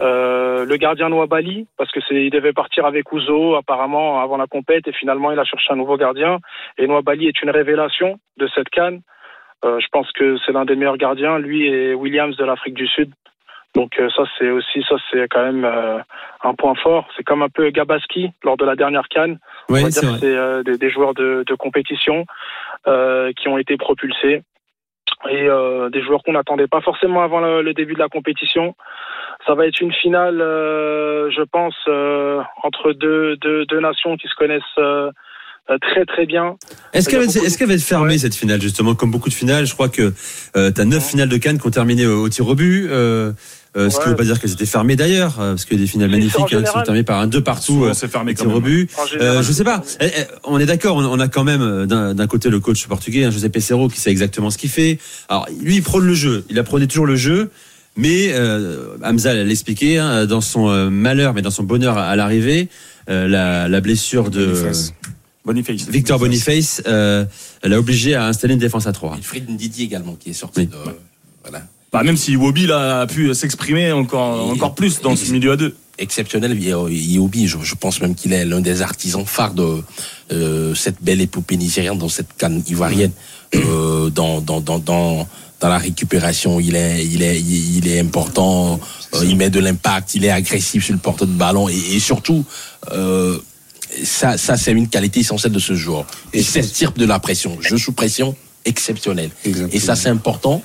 Euh, 0.00 0.64
le 0.64 0.76
gardien 0.76 1.08
Bali, 1.26 1.66
parce 1.76 1.90
que 1.90 2.00
c'est, 2.08 2.14
il 2.14 2.30
devait 2.30 2.52
partir 2.52 2.86
avec 2.86 3.12
Ouzo 3.12 3.54
apparemment 3.56 4.20
avant 4.20 4.36
la 4.36 4.46
compète 4.46 4.86
et 4.88 4.92
finalement 4.92 5.32
il 5.32 5.38
a 5.38 5.44
cherché 5.44 5.72
un 5.72 5.76
nouveau 5.76 5.96
gardien. 5.96 6.38
Et 6.78 6.86
Bali 6.86 7.28
est 7.28 7.42
une 7.42 7.50
révélation 7.50 8.18
de 8.36 8.48
cette 8.54 8.68
canne. 8.68 9.00
Euh, 9.64 9.80
je 9.80 9.86
pense 9.90 10.10
que 10.12 10.36
c'est 10.44 10.52
l'un 10.52 10.64
des 10.64 10.76
meilleurs 10.76 10.98
gardiens, 10.98 11.38
lui 11.38 11.66
et 11.66 11.94
Williams 11.94 12.36
de 12.36 12.44
l'Afrique 12.44 12.74
du 12.74 12.86
Sud. 12.86 13.10
Donc 13.74 13.98
euh, 13.98 14.08
ça 14.10 14.22
c'est 14.38 14.50
aussi 14.50 14.82
ça 14.88 14.96
c'est 15.10 15.28
quand 15.28 15.44
même 15.44 15.64
un 16.42 16.54
point 16.54 16.74
fort. 16.74 17.08
C'est 17.16 17.24
comme 17.24 17.42
un 17.42 17.48
peu 17.48 17.68
Gabaski 17.70 18.30
lors 18.44 18.56
de 18.56 18.64
la 18.64 18.76
dernière 18.76 19.08
canne. 19.08 19.38
On 19.68 19.74
Oui, 19.74 19.82
va 19.82 19.90
c'est 19.90 20.06
dire 20.06 20.64
des, 20.64 20.78
des 20.78 20.90
joueurs 20.90 21.14
de, 21.14 21.44
de 21.46 21.54
compétition 21.54 22.24
qui 22.84 23.48
ont 23.48 23.58
été 23.58 23.76
propulsés 23.76 24.42
et 25.30 25.48
euh, 25.48 25.88
des 25.90 26.02
joueurs 26.02 26.22
qu'on 26.22 26.32
n'attendait 26.32 26.66
pas 26.68 26.80
forcément 26.80 27.22
avant 27.22 27.40
le, 27.40 27.62
le 27.62 27.74
début 27.74 27.94
de 27.94 27.98
la 27.98 28.08
compétition. 28.08 28.74
Ça 29.46 29.54
va 29.54 29.66
être 29.66 29.80
une 29.80 29.92
finale, 29.92 30.40
euh, 30.40 31.30
je 31.30 31.42
pense, 31.42 31.74
euh, 31.88 32.40
entre 32.62 32.92
deux, 32.92 33.36
deux, 33.36 33.64
deux 33.66 33.80
nations 33.80 34.16
qui 34.16 34.28
se 34.28 34.34
connaissent 34.34 34.62
euh, 34.78 35.10
euh, 35.70 35.78
très 35.80 36.04
très 36.04 36.26
bien. 36.26 36.56
Est-ce 36.92 37.08
qu'elle 37.08 37.20
va, 37.20 37.26
beaucoup 37.26 37.66
va 37.68 37.74
être 37.74 37.82
fermée 37.82 38.12
Ouais. 38.12 38.18
cette 38.18 38.34
finale 38.34 38.60
justement? 38.60 38.94
Comme 38.94 39.10
beaucoup 39.10 39.28
de 39.28 39.34
finales 39.34 39.66
Je 39.66 39.74
crois 39.74 39.88
que 39.88 40.12
tu 40.54 40.80
as 40.80 40.84
neuf 40.84 41.02
finales 41.10 41.28
de 41.28 41.36
Cannes 41.38 41.58
qui 41.58 41.66
ont 41.66 41.70
terminé 41.70 42.06
au, 42.06 42.22
au 42.24 42.28
tir 42.28 42.46
au 42.48 42.54
but. 42.54 42.88
Euh, 43.76 43.90
ce 43.90 43.98
qui 43.98 44.04
ne 44.06 44.10
veut 44.10 44.16
pas 44.16 44.24
dire 44.24 44.40
qu'elles 44.40 44.52
étaient 44.52 44.64
fermées 44.64 44.96
d'ailleurs, 44.96 45.38
euh, 45.38 45.50
parce 45.50 45.64
qu'il 45.66 45.76
y 45.76 45.80
a 45.80 45.84
des 45.84 45.90
finales 45.90 46.10
magnifiques 46.10 46.38
en 46.40 46.44
hein, 46.44 46.46
qui 46.46 46.54
sont 46.54 46.60
général. 46.60 46.84
terminées 46.84 47.04
par 47.04 47.20
un 47.20 47.26
deux 47.26 47.42
partout. 47.42 47.84
Euh, 47.84 47.92
c'est 47.94 48.08
fermé 48.08 48.32
et 48.32 48.34
quand 48.34 48.44
tir 48.44 48.54
au 48.54 48.60
même. 48.60 48.70
but. 48.70 48.90
En 48.96 49.06
général, 49.06 49.36
Euh, 49.36 49.42
je 49.42 49.52
sais 49.52 49.64
pas. 49.64 49.82
Eh, 50.00 50.06
eh, 50.06 50.10
On 50.44 50.58
est 50.58 50.64
d'accord. 50.66 50.96
On, 50.96 51.04
on 51.04 51.20
a 51.20 51.28
quand 51.28 51.44
même 51.44 51.60
euh, 51.62 51.86
d'un 52.14 52.26
côté 52.26 52.48
le 52.48 52.58
coach 52.60 52.86
portugais, 52.86 53.24
hein, 53.24 53.30
José 53.30 53.48
Peseiro, 53.50 53.88
qui 53.88 54.00
sait 54.00 54.10
exactement 54.10 54.48
ce 54.50 54.56
qu'il 54.58 54.70
fait. 54.70 54.98
Alors 55.28 55.46
lui, 55.60 55.76
il 55.76 55.82
prône 55.82 56.06
le 56.06 56.14
jeu. 56.14 56.44
Il 56.48 56.58
apprenait 56.58 56.86
toujours 56.86 57.06
le 57.06 57.16
jeu. 57.16 57.50
Mais 57.98 58.30
euh, 58.32 58.96
Hamza 59.02 59.32
l'expliqué 59.34 59.98
hein, 59.98 60.26
dans 60.26 60.40
son 60.42 60.68
euh, 60.68 60.90
malheur, 60.90 61.32
mais 61.34 61.40
dans 61.42 61.50
son 61.50 61.62
bonheur 61.62 61.96
à, 61.96 62.06
à 62.08 62.16
l'arrivée, 62.16 62.68
euh, 63.08 63.26
la, 63.28 63.68
la 63.68 63.80
blessure 63.80 64.30
de 64.30 64.46
Boniface. 64.46 64.92
Boniface. 65.44 65.88
Victor 65.88 66.18
Boniface 66.18 66.82
euh, 66.88 67.24
l'a 67.62 67.78
obligé 67.78 68.14
à 68.14 68.26
installer 68.26 68.54
une 68.54 68.60
défense 68.60 68.86
à 68.86 68.92
3. 68.92 69.14
Wilfried 69.16 69.48
Ndidi 69.48 69.84
également 69.84 70.14
qui 70.14 70.30
est 70.30 70.34
sorti 70.34 70.60
Oui. 70.60 70.66
de. 70.66 70.74
Bah, 71.92 72.02
même 72.02 72.16
si 72.16 72.32
Iwobi 72.32 72.66
là, 72.66 73.00
a 73.02 73.06
pu 73.06 73.32
s'exprimer 73.34 73.92
encore, 73.92 74.50
encore 74.50 74.74
plus 74.74 75.00
dans 75.00 75.16
ce 75.16 75.30
milieu 75.32 75.52
à 75.52 75.56
deux. 75.56 75.74
exceptionnel. 75.98 76.58
Iobi, 76.62 77.46
je, 77.46 77.58
je 77.62 77.74
pense 77.74 78.00
même 78.00 78.14
qu'il 78.14 78.32
est 78.32 78.44
l'un 78.44 78.60
des 78.60 78.82
artisans 78.82 79.24
phares 79.24 79.54
de 79.54 79.82
euh, 80.32 80.74
cette 80.74 80.96
belle 81.00 81.20
épopée 81.20 81.56
nigériane, 81.56 81.96
dans 81.98 82.08
cette 82.08 82.36
canne 82.36 82.62
ivoirienne, 82.68 83.12
euh, 83.54 84.10
dans, 84.10 84.40
dans, 84.40 84.60
dans, 84.60 84.78
dans, 84.78 85.26
dans 85.60 85.68
la 85.68 85.78
récupération. 85.78 86.60
Il 86.60 86.76
est, 86.76 87.06
il 87.06 87.22
est, 87.22 87.40
il 87.40 87.88
est 87.88 88.00
important. 88.00 88.78
euh, 89.14 89.24
il 89.24 89.36
met 89.36 89.48
de 89.48 89.60
l'impact. 89.60 90.14
Il 90.16 90.24
est 90.24 90.30
agressif 90.30 90.84
sur 90.84 90.92
le 90.92 91.00
porteur 91.00 91.28
de 91.28 91.32
ballon 91.32 91.68
et, 91.68 91.74
et 91.94 92.00
surtout. 92.00 92.44
Euh, 92.92 93.38
ça, 94.02 94.36
ça 94.36 94.56
c'est 94.58 94.72
une 94.72 94.88
qualité 94.88 95.20
essentielle 95.20 95.52
de 95.52 95.58
ce 95.60 95.74
joueur. 95.74 96.04
Et 96.34 96.40
Il 96.40 96.44
s'extirpe 96.44 96.98
de 96.98 97.06
la 97.06 97.18
pression. 97.20 97.56
Jeu 97.62 97.78
sous 97.78 97.92
pression, 97.92 98.36
exceptionnel. 98.66 99.30
Exactement. 99.46 99.72
Et 99.72 99.80
ça, 99.80 99.96
c'est 99.96 100.10
important 100.10 100.62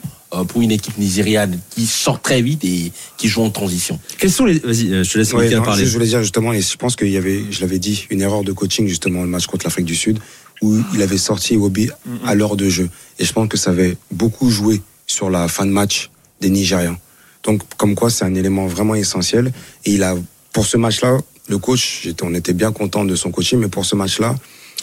pour 0.48 0.62
une 0.62 0.72
équipe 0.72 0.98
nigériane 0.98 1.60
qui 1.72 1.86
sort 1.86 2.22
très 2.22 2.42
vite 2.42 2.64
et 2.64 2.92
qui 3.18 3.28
joue 3.28 3.42
en 3.44 3.50
transition. 3.50 4.00
Quels 4.18 4.32
sont 4.32 4.46
les 4.46 4.60
Vas-y, 4.60 4.94
euh, 4.94 5.04
je 5.04 5.12
te 5.12 5.18
laisse 5.18 5.34
Ouais, 5.34 5.50
non, 5.50 5.62
parler. 5.64 5.86
je 5.86 5.92
voulais 5.92 6.08
dire 6.08 6.22
justement, 6.22 6.54
et 6.54 6.62
je 6.62 6.76
pense 6.78 6.96
qu'il 6.96 7.10
y 7.10 7.18
avait, 7.18 7.44
je 7.52 7.62
l'avais 7.62 7.80
dit, 7.80 8.08
une 8.10 8.22
erreur 8.22 8.44
de 8.44 8.52
coaching 8.52 8.88
justement 8.88 9.22
le 9.22 9.28
match 9.28 9.46
contre 9.48 9.66
l'Afrique 9.66 9.86
du 9.86 9.96
Sud, 9.96 10.20
où 10.62 10.78
il 10.94 11.02
avait 11.02 11.18
sorti 11.18 11.56
Iwobi 11.56 11.90
à 12.26 12.36
l'heure 12.36 12.56
de 12.56 12.70
jeu. 12.70 12.90
Et 13.20 13.26
je 13.26 13.34
pense 13.34 13.48
que 13.50 13.58
ça 13.58 13.72
avait 13.72 13.98
beaucoup 14.12 14.50
joué 14.50 14.82
sur 15.08 15.30
la 15.30 15.48
fin 15.48 15.66
de 15.66 15.72
match 15.72 16.10
des 16.40 16.50
Nigérians. 16.50 16.98
Donc, 17.44 17.62
comme 17.78 17.96
quoi, 17.96 18.10
c'est 18.10 18.24
un 18.24 18.36
élément 18.36 18.68
vraiment 18.68 18.96
essentiel. 18.96 19.52
Et 19.86 19.94
il 19.94 20.04
a, 20.04 20.16
pour 20.54 20.66
ce 20.66 20.78
match-là, 20.78 21.18
le 21.50 21.58
coach, 21.58 22.08
on 22.22 22.34
était 22.36 22.54
bien 22.54 22.72
content 22.72 23.04
de 23.04 23.16
son 23.16 23.32
coaching, 23.32 23.60
mais 23.60 23.68
pour 23.68 23.86
ce 23.86 23.96
match-là, 23.96 24.36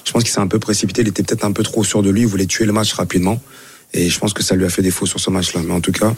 je 0.05 0.12
pense 0.12 0.24
qu'il 0.24 0.32
s'est 0.32 0.40
un 0.40 0.49
peu 0.49 0.59
précipité. 0.59 1.03
Il 1.03 1.09
était 1.09 1.22
peut-être 1.22 1.44
un 1.44 1.53
peu 1.53 1.62
trop 1.62 1.84
sûr 1.84 2.03
de 2.03 2.11
lui. 2.11 2.22
Il 2.22 2.26
voulait 2.26 2.46
tuer 2.46 2.66
le 2.66 2.72
match 2.72 2.92
rapidement. 2.92 3.40
Et 3.93 4.09
je 4.09 4.18
pense 4.18 4.32
que 4.34 4.43
ça 4.43 4.55
lui 4.55 4.64
a 4.64 4.68
fait 4.68 4.82
défaut 4.82 5.07
sur 5.07 5.20
ce 5.20 5.30
match-là. 5.30 5.62
Mais 5.64 5.72
en 5.72 5.80
tout 5.80 5.93
cas, 5.93 6.14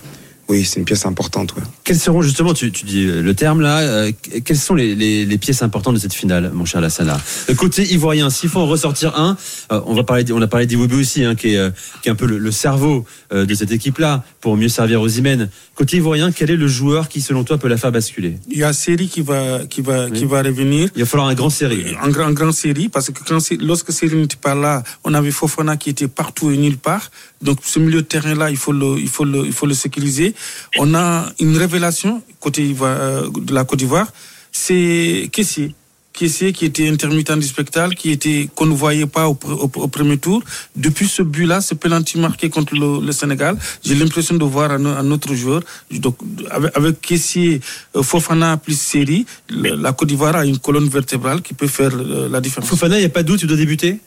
oui, 0.51 0.65
c'est 0.65 0.79
une 0.81 0.85
pièce 0.85 1.07
importante. 1.07 1.55
Ouais. 1.55 1.63
Quels 1.85 1.99
seront 1.99 2.23
justement, 2.23 2.53
tu, 2.53 2.71
tu 2.73 2.85
dis 2.85 3.07
euh, 3.07 3.23
le 3.23 3.35
terme 3.35 3.61
là, 3.61 3.79
euh, 3.79 4.13
quelles 4.45 4.59
sont 4.59 4.75
les, 4.75 4.95
les, 4.95 5.25
les 5.25 5.39
pièces 5.39 5.63
importantes 5.63 5.95
de 5.95 5.99
cette 6.01 6.13
finale, 6.13 6.51
mon 6.53 6.65
cher 6.65 6.81
Lassana 6.81 7.19
Le 7.49 7.55
côté 7.55 7.85
ivoirien, 7.93 8.29
s'il 8.31 8.49
faut 8.51 8.61
en 8.61 8.67
ressortir 8.67 9.17
un, 9.19 9.37
euh, 9.73 9.81
on 9.87 9.95
va 9.95 10.03
parler, 10.03 10.25
on 10.33 10.43
a 10.43 10.47
parlé 10.49 10.67
d'Iwobi 10.67 10.97
aussi, 10.97 11.25
hein, 11.25 11.35
qui, 11.37 11.55
est, 11.55 11.57
euh, 11.57 11.71
qui 12.03 12.09
est 12.09 12.13
un 12.13 12.17
peu 12.17 12.27
le, 12.27 12.37
le 12.39 12.51
cerveau 12.51 13.05
euh, 13.33 13.47
de 13.47 13.55
cette 13.55 13.71
équipe-là, 13.71 14.25
pour 14.41 14.57
mieux 14.57 14.69
servir 14.69 15.01
aux 15.01 15.09
Imen. 15.09 15.49
Côté 15.77 15.97
ivoirien, 15.99 16.33
quel 16.33 16.51
est 16.51 16.57
le 16.57 16.69
joueur 16.69 17.09
qui, 17.09 17.21
selon 17.21 17.45
toi, 17.45 17.57
peut 17.57 17.69
la 17.69 17.77
faire 17.79 17.93
basculer? 17.93 18.37
Il 18.51 18.59
y 18.59 18.65
a 18.65 18.73
Série 18.73 19.09
qui 19.09 19.23
va, 19.23 19.61
qui 19.71 19.81
va, 19.81 20.07
Oui. 20.07 20.19
qui 20.19 20.25
va 20.27 20.43
revenir. 20.43 20.89
Il 20.97 21.01
va 21.01 21.07
falloir 21.07 21.29
un 21.29 21.35
grand 21.35 21.49
série. 21.51 21.85
En 22.03 22.09
grand, 22.09 22.27
en 22.27 22.33
grand 22.33 22.53
série, 22.53 22.89
parce 22.89 23.11
que 23.11 23.21
quand, 23.27 23.39
lorsque 23.61 23.93
Série 23.93 24.17
n'était 24.17 24.37
pas 24.37 24.55
là, 24.55 24.83
on 25.05 25.15
avait 25.15 25.31
Fofana 25.31 25.77
qui 25.77 25.91
était 25.91 26.09
partout 26.09 26.51
et 26.51 26.57
nulle 26.57 26.77
part. 26.77 27.11
Donc, 27.41 27.59
ce 27.65 27.79
milieu 27.79 28.03
de 28.03 28.07
terrain-là, 28.07 28.51
il 28.51 28.57
faut 28.59 28.73
le, 28.73 28.99
il 28.99 29.09
faut 29.09 29.25
le, 29.25 29.47
il 29.47 29.53
faut 29.53 29.67
le 29.67 29.73
sécuriser. 29.75 30.35
On 30.79 30.95
a 30.95 31.27
une 31.41 31.57
révélation 31.57 32.23
côté 32.41 32.75
euh, 32.83 33.29
de 33.31 33.53
la 33.55 33.65
Côte 33.65 33.79
d'Ivoire. 33.79 34.09
C'est 34.53 35.29
Kessier. 35.33 35.75
Kessier 36.13 36.53
qui 36.53 36.65
était 36.65 36.89
intermittent 36.89 37.33
du 37.39 37.47
spectacle, 37.47 37.95
qui 37.95 38.11
était, 38.11 38.49
qu'on 38.55 38.67
ne 38.67 38.75
voyait 38.75 39.07
pas 39.07 39.29
au, 39.29 39.35
pr- 39.35 39.53
au- 39.53 39.71
au 39.85 39.89
premier 39.89 40.19
tour. 40.19 40.43
Depuis 40.75 41.07
ce 41.07 41.23
but-là, 41.23 41.61
ce 41.61 41.75
penalty 41.75 42.19
marqué 42.19 42.51
contre 42.51 42.75
le, 42.75 43.13
Sénégal, 43.13 43.57
j'ai 43.85 43.95
l'impression 43.95 44.35
de 44.35 44.45
voir 44.45 44.73
un, 44.73 45.11
autre 45.13 45.33
joueur. 45.35 45.63
Donc, 45.93 46.17
avec, 46.51 46.77
avec 46.77 47.01
Kessier, 47.01 47.61
euh, 47.97 48.03
Fofana 48.03 48.57
plus 48.57 48.79
Série, 48.79 49.25
la 49.51 49.93
Côte 49.93 50.09
d'Ivoire 50.09 50.35
a 50.37 50.45
une 50.45 50.59
colonne 50.59 50.89
vertébrale 50.89 51.43
qui 51.43 51.55
peut 51.55 51.69
faire 51.69 51.93
euh, 51.95 52.29
la 52.29 52.41
différence. 52.41 52.69
Fofana, 52.69 52.97
il 52.97 53.01
n'y 53.01 53.07
a 53.07 53.11
pas 53.11 53.23
de 53.23 53.29
doute, 53.29 53.43
il 53.43 53.57
débuter? 53.57 54.01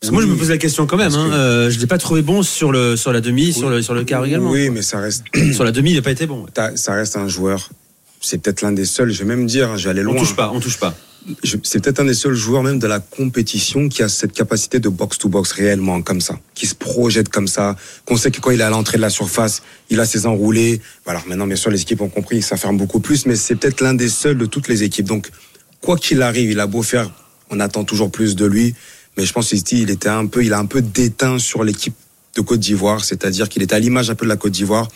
Parce 0.00 0.10
que 0.10 0.14
moi, 0.14 0.22
je 0.22 0.28
me 0.28 0.36
pose 0.36 0.50
la 0.50 0.58
question 0.58 0.86
quand 0.86 0.96
même. 0.98 1.14
Hein, 1.14 1.28
que- 1.30 1.34
euh, 1.34 1.70
je 1.70 1.78
l'ai 1.78 1.86
pas 1.86 1.98
trouvé 1.98 2.22
bon 2.22 2.42
sur 2.42 2.70
le 2.70 2.96
sur 2.96 3.12
la 3.12 3.20
demi, 3.20 3.52
sur 3.52 3.70
le 3.70 3.80
sur 3.82 3.94
le 3.94 4.04
quart 4.04 4.24
également. 4.24 4.50
Oui, 4.50 4.68
mais 4.70 4.82
ça 4.82 4.98
reste, 4.98 5.24
Sur 5.52 5.64
la 5.64 5.72
demi, 5.72 5.90
il 5.92 5.96
n'a 5.96 6.02
pas 6.02 6.10
été 6.10 6.26
bon. 6.26 6.46
t'as- 6.52 6.76
ça 6.76 6.92
reste 6.94 7.16
un 7.16 7.28
joueur. 7.28 7.70
C'est 8.20 8.38
peut-être 8.38 8.62
l'un 8.62 8.72
des 8.72 8.84
seuls, 8.84 9.10
je 9.12 9.18
vais 9.20 9.24
même 9.24 9.46
dire, 9.46 9.70
hein, 9.70 9.76
je 9.76 9.84
vais 9.84 9.90
aller 9.90 10.00
On 10.02 10.12
loin. 10.12 10.16
touche 10.18 10.34
pas, 10.36 10.50
on 10.52 10.60
touche 10.60 10.78
pas. 10.78 10.94
C'est 11.64 11.82
peut-être 11.82 11.98
un 12.00 12.04
des 12.04 12.14
seuls 12.14 12.34
joueurs 12.34 12.62
même 12.62 12.78
de 12.78 12.86
la 12.86 13.00
compétition 13.00 13.88
qui 13.88 14.02
a 14.02 14.08
cette 14.08 14.32
capacité 14.32 14.78
de 14.78 14.88
box-to-box 14.88 15.50
réellement 15.52 16.00
comme 16.00 16.20
ça, 16.20 16.38
qui 16.54 16.66
se 16.66 16.74
projette 16.76 17.28
comme 17.30 17.48
ça, 17.48 17.74
qu'on 18.04 18.16
sait 18.16 18.30
que 18.30 18.40
quand 18.40 18.52
il 18.52 18.60
est 18.60 18.64
à 18.64 18.70
l'entrée 18.70 18.96
de 18.96 19.02
la 19.02 19.10
surface, 19.10 19.62
il 19.90 19.98
a 19.98 20.06
ses 20.06 20.26
enroulés. 20.26 20.80
Voilà, 21.04 21.22
maintenant 21.26 21.46
bien 21.48 21.56
sûr 21.56 21.70
les 21.70 21.80
équipes 21.82 22.00
ont 22.00 22.08
compris, 22.08 22.42
ça 22.42 22.56
ferme 22.56 22.76
beaucoup 22.76 23.00
plus, 23.00 23.26
mais 23.26 23.34
c'est 23.34 23.56
peut-être 23.56 23.80
l'un 23.80 23.94
des 23.94 24.08
seuls 24.08 24.38
de 24.38 24.46
toutes 24.46 24.68
les 24.68 24.82
équipes. 24.84 25.06
Donc 25.06 25.30
quoi 25.80 25.96
qu'il 25.96 26.22
arrive, 26.22 26.50
il 26.52 26.60
a 26.60 26.66
beau 26.68 26.82
faire, 26.82 27.10
on 27.50 27.58
attend 27.58 27.82
toujours 27.84 28.10
plus 28.12 28.36
de 28.36 28.46
lui, 28.46 28.74
mais 29.16 29.24
je 29.24 29.32
pense 29.32 29.48
qu'ici 29.48 29.82
il 29.82 29.90
était 29.90 30.08
un 30.08 30.26
peu, 30.26 30.44
il 30.44 30.52
a 30.52 30.58
un 30.58 30.66
peu 30.66 30.82
déteint 30.82 31.38
sur 31.38 31.64
l'équipe 31.64 31.94
de 32.36 32.40
Côte 32.42 32.60
d'Ivoire, 32.60 33.04
c'est-à-dire 33.04 33.48
qu'il 33.48 33.62
était 33.62 33.74
à 33.74 33.78
l'image 33.78 34.10
un 34.10 34.14
peu 34.14 34.26
de 34.26 34.30
la 34.30 34.36
Côte 34.36 34.52
d'Ivoire. 34.52 34.88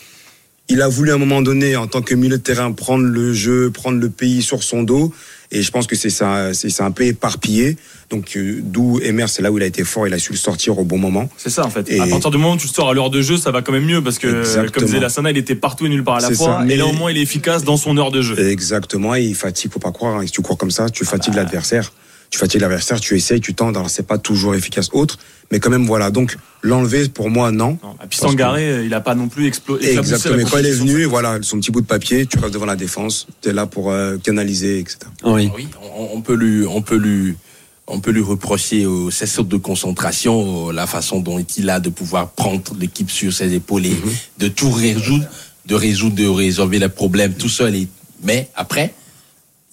Il 0.69 0.83
a 0.83 0.89
voulu 0.89 1.11
à 1.11 1.15
un 1.15 1.19
moment 1.19 1.43
donné, 1.43 1.75
en 1.75 1.89
tant 1.89 2.01
que 2.01 2.15
milieu 2.15 2.37
de 2.39 2.43
terrain, 2.43 2.71
prendre 2.71 3.03
le 3.05 3.33
jeu, 3.35 3.71
prendre 3.73 3.99
le 3.99 4.09
pays 4.09 4.41
sur 4.41 4.63
son 4.63 4.85
dos. 4.85 5.13
Et 5.51 5.63
je 5.63 5.71
pense 5.73 5.89
que 5.89 5.97
c'est 5.97 6.11
ça, 6.11 6.55
c'est 6.55 6.81
un 6.81 6.93
peu 6.93 7.03
éparpillé. 7.07 7.77
Donc, 8.09 8.37
euh, 8.37 8.61
d'où 8.63 9.01
Emer, 9.03 9.27
c'est 9.27 9.43
là 9.43 9.51
où 9.51 9.59
il 9.59 9.65
a 9.65 9.67
été 9.67 9.83
fort, 9.83 10.07
il 10.07 10.15
a 10.15 10.19
su 10.21 10.31
le 10.31 10.39
sortir 10.39 10.79
au 10.79 10.85
bon 10.85 10.97
moment. 10.99 11.29
C'est 11.37 11.51
ça 11.51 11.67
en 11.67 11.71
fait. 11.71 11.91
Et- 11.91 11.99
À 11.99 12.07
partir 12.07 12.31
du 12.31 12.37
moment 12.39 12.55
où 12.55 12.57
tu 12.57 12.69
sors 12.69 12.89
à 12.89 12.95
l'heure 12.95 13.11
de 13.11 13.21
jeu, 13.21 13.37
ça 13.37 13.51
va 13.51 13.63
quand 13.63 13.73
même 13.73 13.85
mieux 13.85 14.01
parce 14.01 14.21
que 14.21 14.29
Exactement. 14.29 14.71
comme 14.73 14.85
disait 14.85 15.01
Lassana, 15.01 15.33
il 15.33 15.39
était 15.39 15.57
partout 15.57 15.87
et 15.87 15.89
nulle 15.89 16.05
part 16.05 16.17
à 16.17 16.21
la 16.21 16.31
fois. 16.31 16.59
ça. 16.59 16.63
Et 16.63 16.67
Mais- 16.67 16.77
là 16.77 16.87
au 16.87 16.93
moins 16.93 17.11
il 17.11 17.17
est 17.19 17.23
efficace 17.23 17.65
dans 17.65 17.77
son 17.77 17.97
heure 17.99 18.13
de 18.13 18.23
jeu. 18.23 18.39
Exactement, 18.49 19.17
et 19.17 19.25
il 19.25 19.35
fatigue, 19.35 19.73
faut 19.73 19.81
pas 19.81 19.91
croire. 19.91 20.19
hein. 20.19 20.27
Si 20.27 20.31
tu 20.31 20.41
cours 20.41 20.57
comme 20.59 20.71
ça, 20.71 20.89
tu 20.89 21.05
fatigues 21.05 21.35
bah. 21.35 21.43
l'adversaire. 21.43 21.93
Tu 22.31 22.39
fatigues 22.39 22.61
l'adversaire, 22.61 23.01
tu 23.01 23.17
essayes, 23.17 23.41
tu 23.41 23.55
tentes. 23.55 23.77
Alors, 23.77 23.91
c'est 23.91 24.07
pas 24.07 24.19
toujours 24.19 24.55
efficace 24.55 24.89
autre. 24.93 25.19
Mais 25.51 25.59
quand 25.59 25.71
même, 25.71 25.85
voilà. 25.85 26.13
Donc, 26.13 26.37
l'enlever, 26.63 27.09
pour 27.09 27.29
moi, 27.29 27.51
non. 27.51 27.77
Non, 27.83 27.97
Et 28.03 28.07
puis 28.09 28.19
Sangaré, 28.19 28.85
il 28.87 28.95
a 28.95 29.01
pas 29.01 29.17
non 29.17 29.29
plus 29.29 29.47
explosé. 29.47 29.99
Exactement. 29.99 30.37
Mais 30.37 30.45
quand 30.45 30.59
il 30.59 30.67
est 30.67 30.73
venu, 30.73 31.05
voilà, 31.05 31.39
son 31.43 31.59
petit 31.59 31.73
bout 31.73 31.81
de 31.81 31.87
papier, 31.87 32.27
tu 32.27 32.39
restes 32.39 32.55
devant 32.55 32.67
la 32.67 32.77
défense, 32.77 33.27
tu 33.43 33.49
es 33.49 33.53
là 33.53 33.67
pour 33.67 33.91
euh, 33.91 34.17
canaliser, 34.19 34.79
etc. 34.79 34.99
Henri. 35.25 35.51
Oui, 35.57 35.67
on, 35.97 36.11
on 36.15 36.21
peut 36.21 36.35
lui, 36.35 36.65
on 36.67 36.83
peut 36.83 36.97
lui, 36.97 37.35
on 37.89 37.99
peut 37.99 38.13
lui 38.13 38.23
reprocher 38.23 38.85
euh, 38.85 39.11
ses 39.11 39.27
sautes 39.27 39.49
de 39.49 39.57
concentration, 39.57 40.69
euh, 40.69 40.73
la 40.73 40.87
façon 40.87 41.19
dont 41.19 41.45
il 41.57 41.69
a 41.69 41.81
de 41.81 41.89
pouvoir 41.91 42.31
prendre 42.31 42.63
l'équipe 42.79 43.11
sur 43.11 43.33
ses 43.33 43.53
épaules 43.53 43.87
et 43.87 43.97
de 44.39 44.47
tout 44.47 44.71
résoudre, 44.71 45.25
de 45.67 45.75
résoudre, 45.75 46.15
de 46.15 46.29
résolver 46.29 46.79
les 46.79 46.89
problèmes 46.89 47.35
tout 47.35 47.49
seul. 47.49 47.75
Et, 47.75 47.89
mais 48.23 48.49
après, 48.55 48.95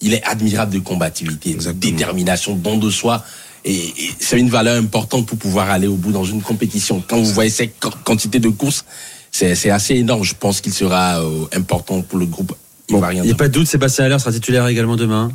il 0.00 0.14
est 0.14 0.22
admirable 0.24 0.72
de 0.74 0.78
combativité, 0.78 1.54
de 1.54 1.72
détermination, 1.72 2.54
don 2.54 2.76
de 2.78 2.90
soi. 2.90 3.24
Et, 3.64 3.74
et 3.74 4.10
c'est 4.20 4.38
une 4.38 4.48
valeur 4.50 4.76
importante 4.80 5.26
pour 5.26 5.36
pouvoir 5.38 5.68
aller 5.70 5.86
au 5.88 5.96
bout 5.96 6.12
dans 6.12 6.24
une 6.24 6.40
compétition. 6.42 7.02
Quand 7.06 7.18
vous 7.18 7.32
voyez 7.32 7.50
cette 7.50 7.78
qu- 7.80 7.88
quantité 8.04 8.38
de 8.38 8.48
courses, 8.48 8.84
c'est 9.32 9.70
assez 9.70 9.94
énorme. 9.96 10.22
Je 10.24 10.34
pense 10.38 10.60
qu'il 10.60 10.72
sera 10.72 11.20
euh, 11.20 11.44
important 11.54 12.00
pour 12.02 12.18
le 12.18 12.26
groupe 12.26 12.54
Bon, 12.88 12.96
ivoirien. 12.98 13.22
il 13.24 13.26
n'y 13.26 13.32
a 13.32 13.34
pas 13.34 13.48
de 13.48 13.52
doute, 13.52 13.66
Sébastien 13.66 14.04
Haller 14.06 14.18
sera 14.18 14.32
titulaire 14.32 14.66
également 14.68 14.96
demain. 14.96 15.30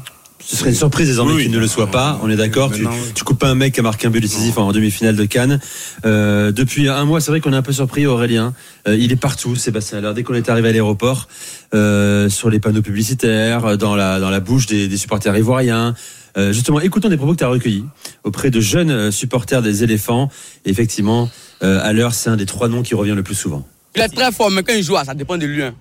Ce 0.45 0.57
serait 0.57 0.69
une 0.71 0.75
surprise 0.75 1.07
désormais 1.07 1.33
Oui, 1.33 1.43
qu'il 1.43 1.51
oui. 1.51 1.55
ne 1.55 1.61
le 1.61 1.67
soit 1.67 1.87
pas. 1.89 2.19
On 2.21 2.29
est 2.29 2.35
d'accord. 2.35 2.71
Tu, 3.15 3.23
coupes 3.23 3.39
pas 3.39 3.47
un 3.49 3.55
mec 3.55 3.73
qui 3.73 3.79
a 3.79 3.83
marqué 3.83 4.07
un 4.07 4.09
but 4.09 4.19
décisif 4.19 4.57
en 4.57 4.71
demi-finale 4.71 5.15
de 5.15 5.25
Cannes. 5.25 5.59
Euh, 6.05 6.51
depuis 6.51 6.89
un 6.89 7.05
mois, 7.05 7.21
c'est 7.21 7.31
vrai 7.31 7.39
qu'on 7.39 7.53
est 7.53 7.57
un 7.57 7.61
peu 7.61 7.71
surpris, 7.71 8.05
Aurélien. 8.05 8.53
Euh, 8.87 8.95
il 8.97 9.11
est 9.11 9.15
partout, 9.17 9.55
Sébastien 9.55 9.99
Haller. 9.99 10.11
Dès 10.13 10.23
qu'on 10.23 10.33
est 10.33 10.49
arrivé 10.49 10.69
à 10.69 10.71
l'aéroport, 10.71 11.27
euh, 11.73 12.29
sur 12.29 12.49
les 12.49 12.59
panneaux 12.59 12.81
publicitaires, 12.81 13.65
euh, 13.65 13.75
dans 13.77 13.95
la 13.95 14.19
dans 14.19 14.29
la 14.29 14.41
bouche 14.41 14.65
des, 14.67 14.87
des 14.87 14.97
supporters 14.97 15.35
ivoiriens. 15.37 15.95
Euh, 16.35 16.51
justement, 16.51 16.79
écoutons 16.81 17.09
des 17.09 17.17
propos 17.17 17.33
que 17.33 17.37
tu 17.39 17.43
as 17.43 17.47
recueillis 17.47 17.85
auprès 18.23 18.49
de 18.49 18.59
jeunes 18.59 19.11
supporters 19.11 19.61
des 19.61 19.83
éléphants. 19.83 20.29
Et 20.65 20.71
effectivement, 20.71 21.29
euh, 21.63 21.79
Haller, 21.83 22.09
c'est 22.11 22.29
un 22.29 22.35
des 22.37 22.45
trois 22.47 22.67
noms 22.67 22.81
qui 22.83 22.95
revient 22.95 23.13
le 23.15 23.23
plus 23.23 23.35
souvent. 23.35 23.65
Il 23.95 24.01
est 24.01 24.09
très 24.09 24.31
fort, 24.31 24.49
mais 24.51 24.63
quand 24.63 24.73
il 24.73 24.83
joue, 24.83 24.95
ça 25.05 25.13
dépend 25.13 25.37
de 25.37 25.45
lui. 25.45 25.61
hein. 25.63 25.73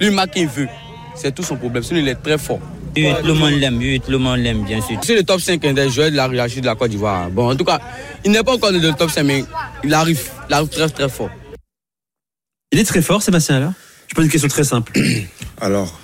Lui, 0.00 0.08
il 0.08 0.12
marque 0.12 0.32
il 0.36 0.46
veut. 0.48 0.68
C'est 1.14 1.34
tout 1.34 1.42
son 1.42 1.56
problème. 1.56 1.82
Sinon, 1.82 2.00
il 2.00 2.08
est 2.08 2.14
très 2.14 2.38
fort. 2.38 2.60
Oui, 2.96 3.12
tout 3.20 3.26
le 3.26 3.34
monde 3.34 3.52
l'aime, 3.54 3.78
oui, 3.78 4.00
tout 4.04 4.10
le 4.10 4.18
monde 4.18 4.38
l'aime, 4.40 4.64
bien 4.64 4.80
sûr. 4.80 4.98
C'est 5.02 5.14
le 5.14 5.22
top 5.22 5.40
5 5.40 5.60
des 5.60 5.90
joueurs 5.90 6.10
de 6.10 6.16
la 6.16 6.26
hiérarchie 6.28 6.60
de 6.60 6.66
la 6.66 6.74
Côte 6.74 6.90
d'Ivoire. 6.90 7.30
Bon, 7.30 7.50
en 7.50 7.56
tout 7.56 7.64
cas, 7.64 7.80
il 8.24 8.30
n'est 8.32 8.42
pas 8.42 8.54
encore 8.54 8.72
dans 8.72 8.78
le 8.80 8.92
top 8.92 9.10
5, 9.10 9.22
mais 9.22 9.44
il 9.84 9.94
arrive. 9.94 10.20
Il 10.48 10.54
arrive 10.54 10.68
très, 10.68 10.88
très 10.88 11.08
fort. 11.08 11.30
Il 12.72 12.78
est 12.78 12.84
très 12.84 13.02
fort, 13.02 13.22
Sébastien 13.22 13.56
Haller. 13.56 13.70
Je 14.08 14.14
pose 14.14 14.24
une 14.24 14.30
question 14.30 14.48
très 14.48 14.64
simple. 14.64 14.92
Alors, 15.60 15.98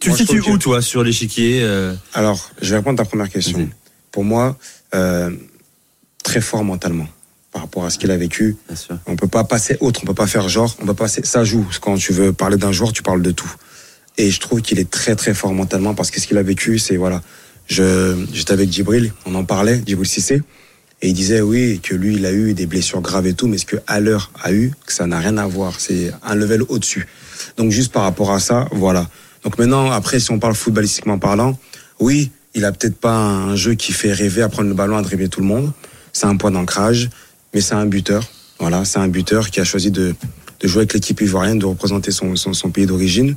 Tu 0.00 0.10
le 0.10 0.16
situes 0.16 0.40
où, 0.40 0.54
que- 0.56 0.62
toi, 0.62 0.82
sur 0.82 1.02
l'échiquier 1.02 1.60
euh, 1.62 1.94
Alors, 2.14 2.50
je 2.60 2.70
vais 2.70 2.76
répondre 2.76 3.00
à 3.00 3.04
ta 3.04 3.08
première 3.08 3.30
question. 3.30 3.68
Pour 4.12 4.24
moi, 4.24 4.56
euh, 4.94 5.30
très 6.22 6.40
fort 6.40 6.62
mentalement 6.64 7.06
par 7.52 7.62
rapport 7.62 7.84
à 7.86 7.90
ce 7.90 7.98
qu'il 7.98 8.10
a 8.10 8.16
vécu. 8.18 8.56
On 9.06 9.16
peut 9.16 9.28
pas 9.28 9.44
passer 9.44 9.78
autre, 9.80 10.00
on 10.02 10.06
peut 10.06 10.14
pas 10.14 10.26
faire 10.26 10.48
genre, 10.50 10.76
on 10.80 10.86
peut 10.86 10.94
pas 10.94 11.04
passer. 11.04 11.22
Ça 11.24 11.44
joue. 11.44 11.66
Quand 11.80 11.96
tu 11.96 12.12
veux 12.12 12.32
parler 12.34 12.56
d'un 12.58 12.72
joueur, 12.72 12.92
tu 12.92 13.02
parles 13.02 13.22
de 13.22 13.30
tout. 13.30 13.50
Et 14.18 14.32
je 14.32 14.40
trouve 14.40 14.60
qu'il 14.60 14.80
est 14.80 14.90
très 14.90 15.14
très 15.14 15.32
fort 15.32 15.54
mentalement 15.54 15.94
parce 15.94 16.10
que 16.10 16.20
ce 16.20 16.26
qu'il 16.26 16.36
a 16.38 16.42
vécu, 16.42 16.78
c'est 16.78 16.96
voilà. 16.96 17.22
J'étais 17.68 18.52
avec 18.52 18.72
Djibril, 18.72 19.12
on 19.26 19.34
en 19.34 19.44
parlait, 19.44 19.80
Djibril 19.86 20.08
Cissé, 20.08 20.42
et 21.02 21.08
il 21.08 21.14
disait 21.14 21.40
oui 21.40 21.80
que 21.82 21.94
lui 21.94 22.16
il 22.16 22.26
a 22.26 22.32
eu 22.32 22.54
des 22.54 22.66
blessures 22.66 23.00
graves 23.00 23.26
et 23.26 23.34
tout, 23.34 23.46
mais 23.46 23.58
ce 23.58 23.66
que 23.66 23.76
Haller 23.86 24.18
a 24.42 24.52
eu, 24.52 24.72
que 24.84 24.92
ça 24.92 25.06
n'a 25.06 25.20
rien 25.20 25.36
à 25.36 25.46
voir, 25.46 25.78
c'est 25.78 26.10
un 26.24 26.34
level 26.34 26.62
au-dessus. 26.68 27.06
Donc 27.56 27.70
juste 27.70 27.92
par 27.92 28.02
rapport 28.02 28.32
à 28.32 28.40
ça, 28.40 28.66
voilà. 28.72 29.08
Donc 29.44 29.56
maintenant 29.58 29.92
après 29.92 30.18
si 30.18 30.32
on 30.32 30.40
parle 30.40 30.54
footballistiquement 30.54 31.18
parlant, 31.18 31.56
oui 32.00 32.32
il 32.54 32.64
a 32.64 32.72
peut-être 32.72 32.96
pas 32.96 33.14
un 33.14 33.54
jeu 33.54 33.74
qui 33.74 33.92
fait 33.92 34.12
rêver 34.12 34.42
à 34.42 34.48
prendre 34.48 34.68
le 34.68 34.74
ballon 34.74 34.96
à 34.96 35.02
dribbler 35.02 35.28
tout 35.28 35.40
le 35.40 35.46
monde, 35.46 35.70
c'est 36.12 36.26
un 36.26 36.36
point 36.36 36.50
d'ancrage, 36.50 37.08
mais 37.54 37.60
c'est 37.60 37.74
un 37.74 37.86
buteur. 37.86 38.24
Voilà, 38.58 38.84
c'est 38.84 38.98
un 38.98 39.06
buteur 39.06 39.50
qui 39.50 39.60
a 39.60 39.64
choisi 39.64 39.92
de 39.92 40.16
de 40.60 40.68
jouer 40.68 40.80
avec 40.80 40.94
l'équipe 40.94 41.20
ivoirienne, 41.20 41.58
de 41.58 41.66
représenter 41.66 42.10
son, 42.10 42.34
son 42.36 42.70
pays 42.70 42.86
d'origine. 42.86 43.36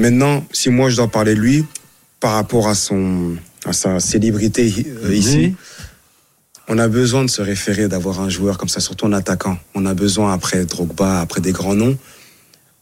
Maintenant, 0.00 0.44
si 0.50 0.70
moi 0.70 0.88
je 0.90 0.96
dois 0.96 1.08
parler 1.08 1.34
de 1.34 1.40
lui, 1.40 1.64
par 2.20 2.32
rapport 2.32 2.68
à, 2.68 2.74
son, 2.74 3.36
à 3.66 3.72
sa 3.72 4.00
célébrité 4.00 4.72
euh, 5.04 5.14
ici, 5.14 5.54
on 6.68 6.78
a 6.78 6.88
besoin 6.88 7.24
de 7.24 7.30
se 7.30 7.42
référer, 7.42 7.86
d'avoir 7.88 8.20
un 8.20 8.28
joueur 8.30 8.56
comme 8.56 8.68
ça, 8.68 8.80
surtout 8.80 9.06
un 9.06 9.12
attaquant. 9.12 9.58
On 9.74 9.84
a 9.86 9.92
besoin, 9.94 10.32
après 10.32 10.64
Drogba, 10.64 11.20
après 11.20 11.40
des 11.40 11.52
grands 11.52 11.74
noms, 11.74 11.98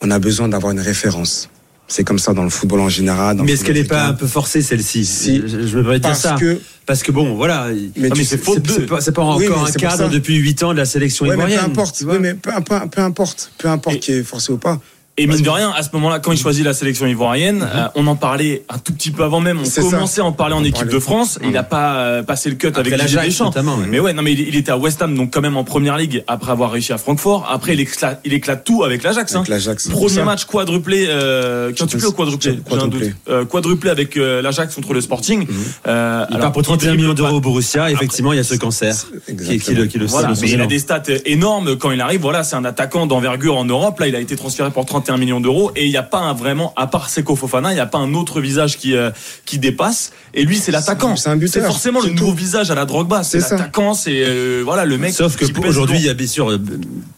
on 0.01 0.11
a 0.11 0.19
besoin 0.19 0.49
d'avoir 0.49 0.73
une 0.73 0.81
référence. 0.81 1.49
C'est 1.91 2.05
comme 2.05 2.19
ça 2.19 2.35
dans 2.35 2.45
le 2.45 2.51
football 2.51 2.81
en 2.81 2.91
général. 2.91 3.39
Mais 3.43 3.53
est-ce 3.53 3.64
qu'elle 3.64 3.77
n'est 3.77 3.85
pas 3.85 4.05
un 4.09 4.12
peu 4.12 4.27
forcée 4.27 4.61
celle-ci? 4.61 5.07
Si. 5.07 5.43
Je, 5.47 5.57
me 5.79 5.83
permets 5.83 5.99
dire 6.01 6.11
Parce 6.11 6.21
ça. 6.21 6.37
que- 6.39 6.61
Parce 6.85 7.03
que 7.03 7.11
bon, 7.12 7.35
voilà. 7.35 7.69
Mais 7.97 8.11
mais 8.14 8.25
c'est 8.25 8.37
pas, 8.39 9.23
encore 9.23 9.39
Oui, 9.39 9.47
mais 9.49 9.69
un 9.71 9.73
cadre 9.73 10.09
depuis 10.11 10.37
8 10.37 10.62
ans 10.64 10.73
de 10.73 10.79
la 10.79 10.85
sélection 10.85 11.25
Ouais, 11.25 11.31
mais 11.31 11.45
ivoirienne. 11.45 11.61
peu 11.64 11.71
importe, 11.81 12.05
oui, 12.07 12.19
mais 12.21 12.35
peu, 12.35 12.51
peu- 12.62 12.89
peu 12.91 13.01
importe, 13.01 13.53
peu 13.57 13.69
importe 13.69 14.01
qui 14.01 14.12
est 14.12 14.23
forcé 14.23 14.53
ou 14.53 14.59
pas. 14.59 14.79
Et 15.19 15.27
mine 15.27 15.43
de 15.43 15.51
rien, 15.51 15.71
à 15.77 15.83
ce 15.83 15.89
moment-là, 15.95 16.21
quand 16.21 16.33
il 16.33 16.39
choisit 16.39 16.64
la 16.64 16.73
sélection 16.73 17.07
ivoirienne, 17.07 17.62
euh, 17.75 17.89
on 17.97 18.07
en 18.07 18.16
parlait 18.16 18.64
un 18.69 18.79
tout 18.79 18.93
petit 18.93 19.11
peu 19.11 19.25
avant 19.25 19.41
même. 19.41 19.59
On 19.59 19.62
Mhm. 19.62 19.66
Ça. 19.66 19.81
commençait 19.83 20.21
à 20.21 20.25
en 20.25 20.33
parler 20.33 20.55
en 20.55 20.61
équipe 20.62 20.75
parlait. 20.77 20.93
de 20.93 20.99
France. 21.01 21.39
Il 21.43 21.51
n'a 21.51 21.62
pas 21.64 21.97
euh, 21.97 22.23
passé 22.23 22.49
le 22.49 22.55
cut 22.57 22.69
avec 22.69 22.91
l'Ajax, 22.91 23.11
Didier 23.11 23.29
Deschamps. 23.29 23.45
notamment, 23.47 23.75
ouais. 23.77 23.87
Mais 23.89 23.99
ouais, 24.01 24.12
non, 24.12 24.23
mais 24.23 24.33
il, 24.33 24.41
il 24.41 24.57
était 24.57 24.71
à 24.71 24.79
West 24.79 25.03
Ham, 25.03 25.14
donc 25.14 25.33
quand 25.33 25.41
même 25.41 25.57
en 25.57 25.64
première 25.64 25.97
ligue, 25.99 26.23
après 26.29 26.53
avoir 26.53 26.71
réussi 26.71 26.93
à 26.93 26.99
Francfort. 26.99 27.47
Après, 27.51 27.75
il 27.75 27.81
éclate, 27.81 28.21
il 28.25 28.33
éclate 28.33 28.64
tout 28.64 28.85
avec 28.85 29.03
l'Ajax. 29.03 29.35
hein. 29.35 29.43
Avec 29.49 29.79
Premier 29.91 30.23
match 30.23 30.45
quadruplé, 30.45 31.07
euh, 31.09 31.73
quadruplé 31.73 32.07
ou 32.07 32.12
quadruplé 32.12 32.53
J'ai 32.53 32.59
un 32.59 32.62
Quadruplé. 32.79 33.07
doute. 33.09 33.16
Euh, 33.29 33.45
quadruplé 33.45 33.91
avec 33.91 34.16
euh, 34.16 34.41
l'Ajax 34.41 34.75
contre 34.75 34.95
le 34.95 35.01
Sporting. 35.01 35.41
Mhm. 35.41 35.57
Euh, 35.89 36.25
Il 36.31 36.37
alors, 36.37 36.41
part 36.47 36.53
pour 36.53 36.62
31 36.62 36.89
dribble 36.91 37.03
millions 37.03 37.14
d'euros 37.14 37.37
au 37.37 37.41
Borussia. 37.41 37.91
Effectivement, 37.91 38.33
il 38.33 38.37
y 38.37 38.41
a 38.41 38.45
ce 38.45 38.55
cancer 38.55 38.95
qui, 38.95 39.35
qui, 39.35 39.43
le, 39.45 39.53
Exactement. 39.53 39.87
qui 39.89 39.99
le 39.99 40.07
Voilà, 40.07 40.29
qui 40.29 40.35
le 40.35 40.41
mais 40.47 40.53
il 40.53 40.61
a 40.61 40.66
des 40.66 40.79
stats 40.79 41.03
énormes 41.27 41.77
quand 41.77 41.91
il 41.91 42.01
arrive. 42.01 42.21
Voilà, 42.21 42.45
c'est 42.45 42.57
un 42.57 42.64
attaquant 42.64 43.07
d'envergure 43.07 43.57
en 43.57 43.64
Europe. 43.64 43.99
Là, 44.01 44.07
il 44.09 44.14
a 44.16 44.21
été 44.21 44.37
transféré 44.37 44.71
pour 44.71 44.87
31 45.09 45.17
millions 45.19 45.41
d'euros 45.41 45.73
et 45.75 45.87
il 45.87 45.91
n'y 45.91 45.97
a 45.97 46.03
pas 46.03 46.19
un 46.19 46.35
vraiment, 46.35 46.73
à 46.77 46.87
part 46.87 47.09
Seko 47.09 47.35
Fofana, 47.35 47.71
il 47.73 47.75
n'y 47.75 47.81
a 47.81 47.87
pas 47.87 47.99
un 47.99 48.13
autre 48.15 48.41
visage 48.43 48.77
qui 48.77 48.95
euh, 48.95 49.11
qui 49.47 49.59
dépasse. 49.59 50.13
Et 50.35 50.45
lui, 50.45 50.59
c'est 50.59 50.71
l'attaquant. 50.71 51.17
C'est 51.17 51.31
un 51.31 51.37
buteur, 51.37 51.63
C'est 51.63 51.67
forcément 51.67 52.01
le 52.03 52.11
nouveau 52.11 52.33
visage 52.35 52.71
à 52.71 52.75
la 52.75 52.85
Drogba. 52.85 53.23
C'est 53.23 53.41
C'est 53.41 53.49
ça. 53.49 53.57
l'attaquant, 53.57 53.95
c'est 53.95 54.23
euh, 54.27 54.61
voilà 54.65 54.85
le 54.85 54.99
mec. 54.99 55.15
Sauf 55.15 55.37
que 55.37 55.47
aujourd'hui, 55.67 55.97
il 55.99 56.05
y 56.05 56.09
a 56.11 56.15
bien 56.15 56.27
sûr 56.27 56.51
euh, 56.51 56.59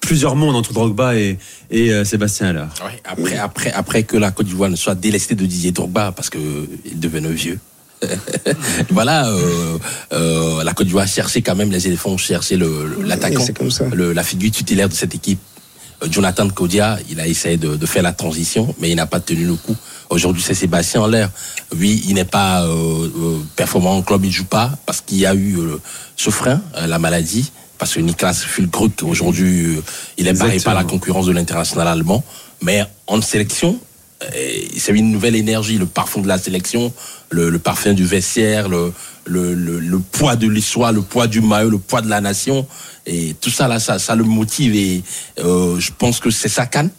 plusieurs 0.00 0.36
mondes 0.36 0.54
entre 0.54 0.72
Drogba 0.72 1.16
et, 1.16 1.38
et 1.70 1.92
euh, 1.92 2.04
Sébastien. 2.04 2.54
Ouais, 2.54 3.00
après, 3.04 3.36
après, 3.36 3.72
après 3.72 4.02
que 4.04 4.16
la 4.16 4.30
Côte 4.30 4.46
d'Ivoire 4.46 4.70
ne 4.70 4.76
soit 4.76 4.94
délestée 4.94 5.34
de 5.34 5.44
Didier 5.44 5.72
Drogba 5.72 6.12
parce 6.12 6.30
que 6.30 6.38
il 6.84 7.00
devenait 7.00 7.28
vieux. 7.32 7.58
voilà, 8.90 9.28
euh, 9.28 9.76
euh, 10.14 10.64
la 10.64 10.72
Côte 10.72 10.86
d'Ivoire 10.86 11.06
cherchait 11.06 11.42
quand 11.42 11.54
même 11.54 11.70
les 11.70 11.86
éléphants, 11.86 12.16
cherchait 12.16 12.56
le, 12.56 12.86
le- 12.86 13.02
l'attaquant, 13.04 13.44
la 14.14 14.22
figure 14.22 14.50
tutélaire 14.52 14.88
de 14.88 14.94
cette 14.94 15.14
équipe. 15.14 15.38
Euh, 16.02 16.08
Jonathan 16.10 16.48
Kodia, 16.48 16.98
il 17.10 17.20
a 17.20 17.26
essayé 17.26 17.56
de, 17.56 17.76
de 17.76 17.86
faire 17.86 18.02
la 18.02 18.12
transition, 18.12 18.74
mais 18.78 18.90
il 18.90 18.96
n'a 18.96 19.06
pas 19.06 19.20
tenu 19.20 19.44
le 19.46 19.54
coup. 19.54 19.76
Aujourd'hui, 20.08 20.42
c'est 20.42 20.54
Sébastien 20.54 21.02
en 21.02 21.06
l'air. 21.06 21.30
Oui, 21.76 22.02
il 22.08 22.14
n'est 22.14 22.24
pas 22.24 22.64
euh, 22.64 23.08
euh, 23.16 23.38
performant 23.56 23.96
en 23.96 24.02
club, 24.02 24.24
il 24.24 24.32
joue 24.32 24.44
pas 24.44 24.72
parce 24.86 25.00
qu'il 25.00 25.18
y 25.18 25.26
a 25.26 25.34
eu 25.34 25.56
euh, 25.58 25.80
ce 26.16 26.30
frein, 26.30 26.60
euh, 26.76 26.86
la 26.86 26.98
maladie. 26.98 27.52
Parce 27.78 27.94
que 27.94 28.00
Niklas 28.00 28.44
Fulkrug, 28.46 28.92
aujourd'hui, 29.02 29.76
euh, 29.76 29.82
il 30.18 30.28
est 30.28 30.34
barré 30.34 30.58
par 30.60 30.74
la 30.74 30.84
concurrence 30.84 31.26
de 31.26 31.32
l'international 31.32 31.88
allemand. 31.88 32.22
Mais 32.60 32.84
en 33.06 33.22
sélection, 33.22 33.78
c'est 34.76 34.92
une 34.92 35.10
nouvelle 35.10 35.34
énergie, 35.34 35.78
le 35.78 35.86
parfum 35.86 36.20
de 36.20 36.28
la 36.28 36.36
sélection, 36.36 36.92
le, 37.30 37.48
le 37.48 37.58
parfum 37.58 37.94
du 37.94 38.04
vestiaire, 38.04 38.68
le, 38.68 38.92
le, 39.24 39.54
le, 39.54 39.78
le 39.80 39.98
poids 39.98 40.36
de 40.36 40.48
l'histoire, 40.48 40.92
le 40.92 41.02
poids 41.02 41.26
du 41.26 41.40
maillot, 41.40 41.70
le 41.70 41.78
poids 41.78 42.02
de 42.02 42.08
la 42.08 42.20
nation. 42.20 42.66
Et 43.06 43.34
tout 43.40 43.50
ça, 43.50 43.68
là, 43.68 43.78
ça, 43.78 43.98
ça 43.98 44.14
le 44.14 44.24
motive. 44.24 44.74
Et 44.74 45.02
euh, 45.38 45.78
je 45.78 45.90
pense 45.96 46.20
que 46.20 46.30
c'est 46.30 46.48
sa 46.48 46.66
canne. 46.66 46.90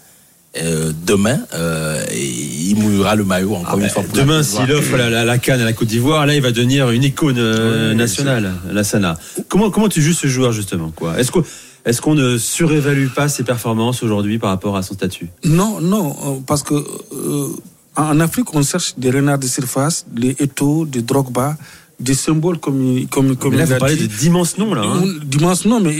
Euh, 0.61 0.91
demain, 1.07 1.39
euh, 1.53 2.03
et 2.11 2.25
il 2.27 2.75
mouillera 2.75 3.15
le 3.15 3.23
maillot 3.23 3.55
encore 3.55 3.79
une 3.79 3.87
fois. 3.87 4.03
pour 4.03 4.17
la 4.17 4.21
Demain, 4.21 4.39
Côte 4.41 4.47
d'Ivoire. 4.49 4.65
s'il 4.67 4.75
offre 4.75 4.97
la, 4.97 5.09
la, 5.09 5.23
la 5.23 5.37
canne 5.37 5.61
à 5.61 5.63
la 5.63 5.71
Côte 5.71 5.87
d'Ivoire, 5.87 6.25
là, 6.25 6.35
il 6.35 6.41
va 6.41 6.51
devenir 6.51 6.89
une 6.89 7.03
icône 7.05 7.37
euh, 7.37 7.91
Oui, 7.91 7.95
nationale, 7.95 8.51
la 8.69 8.83
Sana. 8.83 9.17
Comment, 9.47 9.71
comment 9.71 9.87
tu 9.87 10.01
juges 10.01 10.17
ce 10.17 10.27
joueur, 10.27 10.51
justement 10.51 10.91
quoi? 10.93 11.17
Est-ce 11.17 11.31
qu'on 11.31 11.43
est 11.85 11.99
qu'on 12.01 12.15
ne 12.15 12.37
surévalue 12.37 13.07
pas 13.07 13.29
ses 13.29 13.43
performances 13.45 14.03
aujourd'hui 14.03 14.39
par 14.39 14.49
rapport 14.49 14.75
à 14.75 14.83
son 14.83 14.93
statut? 14.93 15.29
Non, 15.45 15.79
non, 15.79 16.43
parce 16.45 16.63
que 16.63 16.73
euh, 16.73 17.47
en 17.95 18.19
Afrique, 18.19 18.53
on 18.53 18.61
cherche 18.61 18.95
des 18.97 19.09
renards 19.09 19.39
de 19.39 19.47
surface, 19.47 20.05
des 20.11 20.35
Eto'o, 20.37 20.85
des 20.85 21.01
Drogba, 21.01 21.55
des 22.01 22.13
symboles 22.15 22.57
comme, 22.59 22.81
il- 22.97 23.07
comme, 23.07 23.35
comme 23.35 23.51
Mais 23.51 23.57
là, 23.57 23.63
il 23.63 23.67
vous 23.67 23.73
a 23.73 23.77
parlez 23.77 23.95
dit. 23.95 24.07
de 24.07 24.13
d'immenses 24.13 24.57
noms, 24.57 24.73
là. 24.73 24.81
hein. 24.83 25.03
Dimanche, 25.23 25.65
non, 25.65 25.79
mais 25.79 25.95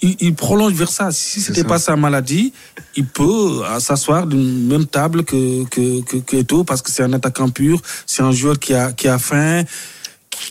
il, 0.00 0.34
prolonge 0.34 0.72
vers 0.72 0.90
ça. 0.90 1.12
Si 1.12 1.40
c'était 1.40 1.60
ça. 1.62 1.66
pas 1.68 1.78
sa 1.78 1.94
maladie, 1.96 2.52
il 2.96 3.06
peut 3.06 3.60
euh, 3.64 3.78
s'asseoir 3.78 4.26
d'une 4.26 4.66
même 4.66 4.86
table 4.86 5.24
que, 5.24 5.64
que, 5.68 6.02
que, 6.02 6.16
que 6.16 6.36
Eto'o, 6.38 6.64
parce 6.64 6.82
que 6.82 6.90
c'est 6.90 7.04
un 7.04 7.12
attaquant 7.12 7.48
pur, 7.50 7.80
c'est 8.06 8.22
un 8.22 8.32
joueur 8.32 8.58
qui 8.58 8.74
a, 8.74 8.90
qui 8.92 9.06
a 9.06 9.18
faim, 9.18 9.62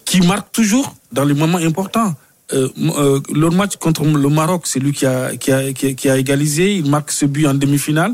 qui, 0.05 0.21
marque 0.21 0.51
toujours 0.53 0.95
dans 1.11 1.25
les 1.25 1.33
moments 1.33 1.57
importants. 1.57 2.13
Euh, 2.53 2.67
euh, 2.97 3.19
le 3.33 3.49
match 3.49 3.75
contre 3.77 4.03
le 4.05 4.29
Maroc, 4.29 4.63
c'est 4.65 4.79
lui 4.79 4.91
qui 4.93 5.05
a, 5.05 5.35
qui, 5.37 5.51
a, 5.51 5.71
qui, 5.73 5.87
a, 5.87 5.93
qui 5.93 6.09
a 6.09 6.17
égalisé. 6.17 6.75
Il 6.75 6.89
marque 6.89 7.11
ce 7.11 7.25
but 7.25 7.45
en 7.47 7.53
demi-finale. 7.53 8.13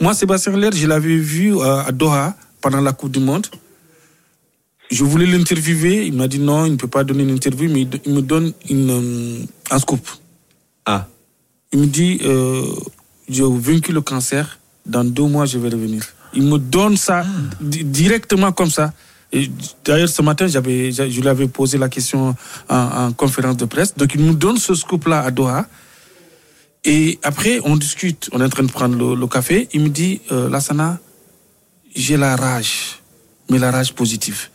Moi, 0.00 0.14
Sébastien 0.14 0.54
Haller, 0.54 0.70
je 0.74 0.86
l'avais 0.86 1.16
vu 1.16 1.56
euh, 1.56 1.82
à 1.84 1.92
Doha 1.92 2.34
pendant 2.60 2.80
la 2.80 2.92
Coupe 2.92 3.12
du 3.12 3.20
Monde. 3.20 3.46
Je 4.90 5.04
voulais 5.04 5.26
l'interviewer. 5.26 6.06
Il 6.06 6.12
m'a 6.14 6.28
dit 6.28 6.38
non, 6.38 6.64
il 6.66 6.72
ne 6.72 6.76
peut 6.76 6.88
pas 6.88 7.04
donner 7.04 7.22
une 7.24 7.30
interview, 7.30 7.68
mais 7.70 7.86
il, 8.04 8.12
me 8.12 8.20
donne 8.22 8.52
une, 8.68 8.90
euh, 8.90 9.44
un 9.70 9.78
scoop. 9.78 10.06
Ah, 10.84 11.08
Il 11.72 11.80
me 11.80 11.86
dit 11.86 12.20
euh, 12.24 12.64
j'ai 13.28 13.42
vaincu 13.44 13.92
le 13.92 14.00
cancer. 14.00 14.58
Dans 14.84 15.02
deux 15.04 15.24
mois, 15.26 15.46
je 15.46 15.58
vais 15.58 15.68
revenir. 15.68 16.04
Il 16.32 16.44
me 16.44 16.58
donne 16.58 16.96
ça 16.96 17.24
di- 17.60 17.82
directement 17.84 18.52
comme 18.52 18.70
ça. 18.70 18.92
D'ailleurs, 19.84 20.08
ce 20.08 20.22
matin, 20.22 20.46
j'avais, 20.46 20.92
j'a- 20.92 21.08
je 21.10 21.20
lui 21.20 21.28
avais 21.28 21.48
posé 21.48 21.76
la 21.76 21.88
question 21.88 22.36
en, 22.68 22.76
en 22.76 23.12
conférence 23.12 23.56
de 23.56 23.64
presse. 23.64 23.96
Donc, 23.96 24.14
il 24.14 24.24
nous 24.24 24.34
donne 24.34 24.56
ce 24.58 24.74
scoop-là 24.76 25.22
à 25.24 25.30
Doha. 25.32 25.66
Et 26.84 27.18
après, 27.24 27.58
on 27.64 27.76
discute. 27.76 28.28
On 28.32 28.40
est 28.40 28.44
en 28.44 28.48
train 28.48 28.62
de 28.62 28.70
prendre 28.70 28.96
le, 28.96 29.16
le 29.20 29.26
café. 29.26 29.68
Il 29.72 29.80
me 29.82 29.88
dit, 29.88 30.20
euh, 30.30 30.48
Lassana, 30.48 31.00
j'ai 31.96 32.16
la 32.16 32.36
rage, 32.36 33.00
mais 33.50 33.58
la 33.58 33.72
rage 33.72 33.92
positive. 33.92 34.48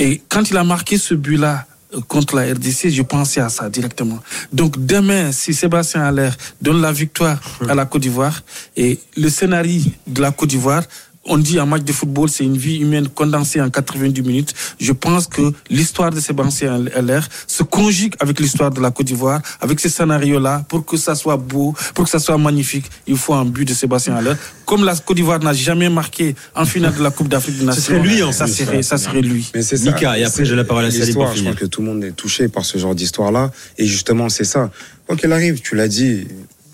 Et 0.00 0.22
quand 0.30 0.50
il 0.50 0.56
a 0.56 0.64
marqué 0.64 0.96
ce 0.96 1.12
but-là 1.12 1.66
euh, 1.94 2.00
contre 2.08 2.34
la 2.34 2.50
RDC, 2.54 2.88
je 2.88 3.02
pensais 3.02 3.40
à 3.40 3.50
ça 3.50 3.68
directement. 3.68 4.18
Donc 4.50 4.84
demain, 4.84 5.30
si 5.30 5.52
Sébastien 5.52 6.02
Haller 6.02 6.30
donne 6.62 6.80
la 6.80 6.90
victoire 6.90 7.38
à 7.68 7.74
la 7.74 7.84
Côte 7.84 8.00
d'Ivoire, 8.00 8.42
et 8.78 8.98
le 9.18 9.28
scénario 9.28 9.82
de 10.06 10.22
la 10.22 10.32
Côte 10.32 10.48
d'Ivoire, 10.48 10.84
on 11.26 11.36
dit 11.38 11.58
un 11.58 11.66
match 11.66 11.82
de 11.82 11.92
football, 11.92 12.28
c'est 12.30 12.44
une 12.44 12.56
vie 12.56 12.78
humaine 12.78 13.08
condensée 13.08 13.60
en 13.60 13.68
90 13.68 14.22
minutes. 14.22 14.54
Je 14.80 14.92
pense 14.92 15.26
que 15.26 15.52
l'histoire 15.68 16.10
de 16.10 16.18
Sébastien 16.18 16.86
Haller 16.96 17.20
se 17.46 17.62
conjugue 17.62 18.14
avec 18.20 18.40
l'histoire 18.40 18.70
de 18.70 18.80
la 18.80 18.90
Côte 18.90 19.06
d'Ivoire, 19.06 19.40
avec 19.60 19.80
ce 19.80 19.88
scénario-là, 19.88 20.64
pour 20.68 20.84
que 20.84 20.96
ça 20.96 21.14
soit 21.14 21.36
beau, 21.36 21.74
pour 21.94 22.04
que 22.04 22.10
ça 22.10 22.18
soit 22.18 22.38
magnifique. 22.38 22.86
Il 23.06 23.16
faut 23.16 23.34
un 23.34 23.44
but 23.44 23.66
de 23.68 23.74
Sébastien 23.74 24.16
Haller. 24.16 24.32
Comme 24.64 24.84
la 24.84 24.96
Côte 24.96 25.16
d'Ivoire 25.16 25.40
n'a 25.40 25.52
jamais 25.52 25.90
marqué 25.90 26.34
en 26.54 26.64
finale 26.64 26.94
de 26.94 27.02
la 27.02 27.10
Coupe 27.10 27.28
d'Afrique 27.28 27.58
des 27.58 27.64
Nations, 27.66 27.82
serait 27.82 27.98
lui, 28.00 28.22
en 28.22 28.32
ça 28.32 28.44
plus. 28.44 28.54
serait, 28.54 28.82
ça 28.82 28.96
serait 28.96 29.20
lui. 29.20 29.50
Mais 29.54 29.62
c'est 29.62 29.76
ça. 29.76 29.90
Mika, 29.90 30.18
et 30.18 30.24
après, 30.24 30.44
j'ai 30.46 30.56
la 30.56 30.64
parole 30.64 30.86
à 30.86 30.90
Salim 30.90 31.06
je 31.06 31.12
pense 31.12 31.54
que 31.56 31.66
tout 31.66 31.82
le 31.82 31.88
monde 31.88 32.04
est 32.04 32.12
touché 32.12 32.48
par 32.48 32.64
ce 32.64 32.78
genre 32.78 32.94
d'histoire-là. 32.94 33.50
Et 33.76 33.86
justement, 33.86 34.28
c'est 34.30 34.44
ça. 34.44 34.70
Quoi 35.06 35.16
qu'il 35.16 35.32
arrive, 35.32 35.60
tu 35.60 35.74
l'as 35.74 35.88
dit, 35.88 36.26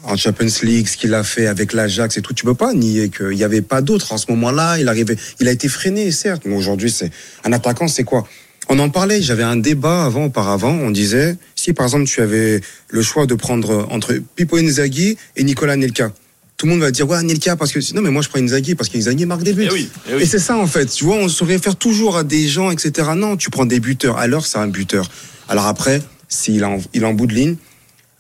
en 0.07 0.17
Champions 0.17 0.47
League, 0.63 0.89
ce 0.89 0.97
qu'il 0.97 1.13
a 1.15 1.25
fait 1.25 1.47
avec 1.47 1.73
l'Ajax 1.73 2.17
et 2.17 2.23
tout, 2.23 2.33
tu 2.33 2.45
peux 2.45 2.55
pas 2.55 2.73
nier 2.73 3.11
qu'il 3.11 3.37
n'y 3.37 3.45
avait 3.45 3.63
pas 3.63 3.83
d'autre 3.83 4.13
en 4.13 4.19
ce 4.19 4.31
moment-là. 4.31 4.79
Il 4.79 4.89
arrivait, 4.89 5.17
il 5.41 5.49
a 5.49 5.51
été 5.51 5.69
freiné, 5.69 6.11
certes, 6.13 6.43
mais 6.45 6.57
aujourd'hui, 6.57 6.91
c'est 6.91 7.11
un 7.45 7.53
attaquant, 7.53 7.89
c'est 7.89 8.05
quoi? 8.05 8.27
On 8.69 8.79
en 8.79 8.89
parlait. 8.89 9.23
J'avais 9.23 9.43
un 9.43 9.57
débat 9.57 10.05
avant, 10.05 10.25
auparavant. 10.25 10.73
On 10.73 10.91
disait, 10.91 11.37
si 11.55 11.73
par 11.73 11.87
exemple 11.87 12.07
tu 12.07 12.21
avais 12.21 12.61
le 12.89 13.03
choix 13.03 13.27
de 13.27 13.35
prendre 13.35 13.87
entre 13.91 14.15
Pipo 14.35 14.57
Inzaghi 14.57 15.17
et 15.37 15.45
Nicolas 15.45 15.77
Nelka. 15.77 16.13
Tout 16.57 16.67
le 16.67 16.73
monde 16.73 16.81
va 16.81 16.91
dire 16.91 17.09
ouais 17.09 17.23
Nelka 17.23 17.55
parce 17.55 17.71
que 17.71 17.79
non 17.95 18.01
mais 18.01 18.11
moi 18.11 18.23
je 18.23 18.29
prends 18.29 18.41
Inzaghi 18.41 18.75
parce 18.75 18.89
qu'Inzaghi 18.89 19.27
marque 19.27 19.43
des 19.43 19.53
buts. 19.53 19.67
Eh 19.69 19.73
oui, 19.73 19.91
eh 20.09 20.15
oui. 20.15 20.23
Et 20.23 20.27
c'est 20.27 20.39
ça 20.39 20.57
en 20.57 20.67
fait. 20.67 20.87
Tu 20.87 21.05
vois, 21.05 21.17
on 21.17 21.29
se 21.29 21.45
réfère 21.45 21.77
toujours 21.77 22.17
à 22.17 22.25
des 22.25 22.49
gens, 22.49 22.71
etc. 22.71 23.11
Non, 23.15 23.37
tu 23.37 23.51
prends 23.51 23.67
des 23.67 23.79
buteurs. 23.79 24.17
Alors 24.17 24.47
c'est 24.47 24.59
un 24.59 24.69
buteur. 24.69 25.09
Alors 25.49 25.67
après, 25.67 26.03
s'il 26.29 26.63
est 26.63 26.65
en, 26.65 26.79
il 26.95 27.03
est 27.03 27.07
en 27.07 27.13
bout 27.13 27.27
de 27.27 27.35
ligne, 27.35 27.57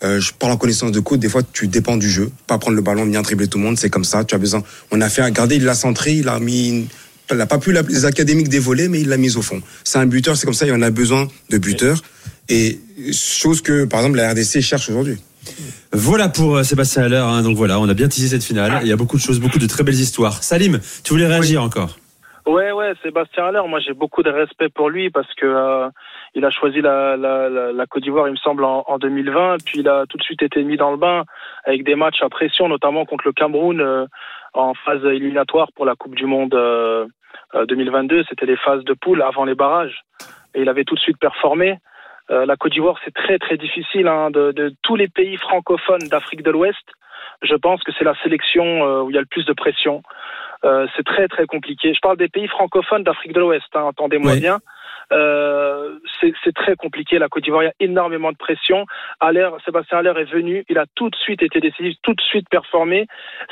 Euh, 0.05 0.20
je 0.20 0.32
parle 0.32 0.53
en 0.53 0.57
connaissance 0.57 0.92
de 0.92 1.01
cause. 1.01 1.18
Des 1.18 1.28
fois, 1.28 1.42
tu 1.42 1.68
dépends 1.68 1.97
du 1.97 2.09
jeu. 2.11 2.30
Pas 2.47 2.59
prendre 2.59 2.76
le 2.76 2.82
ballon, 2.82 3.05
venir 3.05 3.22
dribbler 3.22 3.49
tout 3.49 3.59
le 3.59 3.64
monde. 3.64 3.78
C'est 3.78 3.90
comme 3.90 4.05
ça. 4.05 4.24
Tu 4.24 4.34
as 4.34 4.38
besoin. 4.38 4.62
On 4.90 5.01
a 5.01 5.09
fait 5.09 5.22
un 5.22 5.30
gardé, 5.30 5.57
il 5.57 5.64
l'a 5.64 5.74
centré, 5.74 6.12
il 6.12 6.28
a 6.28 6.38
mis. 6.38 6.68
une- 6.68 6.86
Il 7.30 7.36
n'a 7.38 7.47
pas 7.47 7.59
pu 7.59 7.72
les 7.72 8.05
académiques 8.05 8.49
dévoler, 8.49 8.88
mais 8.88 9.01
il 9.01 9.09
l'a 9.09 9.16
mise 9.16 9.36
au 9.36 9.42
fond. 9.42 9.61
C'est 9.82 9.99
un 9.99 10.07
buteur, 10.07 10.36
c'est 10.36 10.44
comme 10.47 10.55
ça. 10.55 10.64
Il 10.64 10.68
y 10.68 10.72
en 10.72 10.80
a 10.82 10.90
besoin 10.90 11.26
de 11.51 11.59
buteurs. 11.59 12.01
Et 12.49 12.78
chose 13.12 13.62
que, 13.62 13.84
par 13.84 13.99
exemple, 14.01 14.18
la 14.18 14.30
RDC 14.30 14.61
cherche 14.61 14.88
aujourd'hui. 14.90 15.16
Voilà 15.92 16.28
pour 16.28 16.57
euh, 16.57 16.62
Sébastien 16.62 17.03
Haller. 17.05 17.16
hein. 17.16 17.42
donc 17.42 17.57
voilà, 17.57 17.80
on 17.80 17.88
a 17.88 17.94
bien 17.94 18.07
teasé 18.09 18.28
cette 18.28 18.44
finale. 18.44 18.78
Il 18.82 18.88
y 18.88 18.92
a 18.92 18.97
beaucoup 18.97 19.16
de 19.16 19.22
choses, 19.22 19.40
beaucoup 19.40 19.59
de 19.59 19.66
très 19.66 19.82
belles 19.82 19.94
histoires. 19.99 20.42
Salim, 20.42 20.78
tu 21.03 21.12
voulais 21.14 21.26
réagir 21.26 21.62
encore? 21.62 21.99
Ouais, 22.47 22.70
ouais, 22.70 22.92
Sébastien 23.03 23.44
Haller, 23.47 23.62
moi 23.68 23.80
j'ai 23.84 23.92
beaucoup 23.94 24.22
de 24.22 24.30
respect 24.30 24.68
pour 24.72 24.88
lui 24.88 25.11
parce 25.11 25.26
que 25.34 25.47
euh, 25.47 25.88
il 26.37 26.45
a 26.45 26.51
choisi 26.51 26.82
la, 26.82 27.16
la, 27.16 27.49
la, 27.49 27.72
la 27.72 27.87
Côte 27.87 28.03
d'Ivoire, 28.03 28.28
il 28.28 28.32
me 28.32 28.37
semble, 28.37 28.62
en, 28.62 28.84
en 28.87 28.99
2020, 28.99 29.57
puis 29.64 29.80
il 29.80 29.89
a 29.89 30.05
tout 30.07 30.18
de 30.18 30.22
suite 30.22 30.43
été 30.43 30.62
mis 30.62 30.76
dans 30.76 30.91
le 30.91 30.99
bain 30.99 31.24
avec 31.64 31.82
des 31.82 31.95
matchs 31.95 32.22
à 32.22 32.28
pression, 32.28 32.68
notamment 32.68 33.07
contre 33.07 33.24
le 33.26 33.32
Cameroun 33.32 33.80
euh, 33.80 34.07
en 34.53 34.74
phase 34.74 35.03
éliminatoire 35.07 35.72
pour 35.74 35.87
la 35.87 35.95
Coupe 35.95 36.14
du 36.14 36.26
Monde 36.26 36.55
euh, 36.55 37.07
euh, 37.55 37.64
2022. 37.64 38.24
C'était 38.28 38.45
les 38.45 38.59
phases 38.59 38.84
de 38.84 38.93
poule 38.93 39.22
avant 39.22 39.47
les 39.47 39.55
barrages, 39.55 40.03
et 40.55 40.61
il 40.61 40.68
avait 40.68 40.84
tout 40.84 40.95
de 40.95 41.01
suite 41.01 41.18
performé. 41.18 41.78
Euh, 42.30 42.45
la 42.45 42.57
Côte 42.57 42.72
d'Ivoire, 42.72 42.99
c'est 43.05 43.14
très 43.14 43.39
très 43.39 43.57
difficile 43.57 44.07
hein, 44.07 44.30
de, 44.30 44.53
de 44.53 44.74
tous 44.82 44.97
les 44.97 45.09
pays 45.09 45.39
francophones 45.39 46.07
d'Afrique 46.11 46.43
de 46.43 46.51
l'Ouest. 46.51 46.84
Je 47.43 47.55
pense 47.55 47.82
que 47.82 47.93
c'est 47.99 48.05
la 48.05 48.14
sélection 48.22 48.64
euh, 48.64 49.03
où 49.03 49.11
il 49.11 49.14
y 49.14 49.18
a 49.18 49.20
le 49.20 49.26
plus 49.26 49.47
de 49.47 49.55
pression. 49.55 50.03
Euh, 50.64 50.87
c'est 50.97 51.05
très 51.05 51.28
très 51.28 51.47
compliqué. 51.47 51.95
Je 51.95 52.01
parle 52.01 52.16
des 52.16 52.28
pays 52.28 52.49
francophones 52.49 53.05
d'Afrique 53.05 53.32
de 53.32 53.41
l'Ouest, 53.41 53.68
hein, 53.74 53.82
entendez-moi 53.82 54.32
Oui. 54.32 54.41
bien. 54.41 54.59
Euh, 55.12 55.98
c'est 56.20 56.54
très 56.54 56.74
compliqué. 56.76 57.18
La 57.18 57.28
Côte 57.28 57.44
d'Ivoire, 57.44 57.62
il 57.62 57.66
y 57.66 57.68
a 57.68 57.74
énormément 57.80 58.32
de 58.32 58.36
pression. 58.36 58.86
Aller, 59.20 59.48
Sébastien 59.64 59.98
Aller 59.98 60.12
est 60.16 60.32
venu, 60.32 60.64
il 60.68 60.78
a 60.78 60.86
tout 60.94 61.11
de 61.11 61.16
suite 61.16 61.42
été 61.42 61.61
décisif, 61.61 61.96
tout 62.02 62.14
de 62.14 62.20
suite 62.20 62.48
performé. 62.48 63.07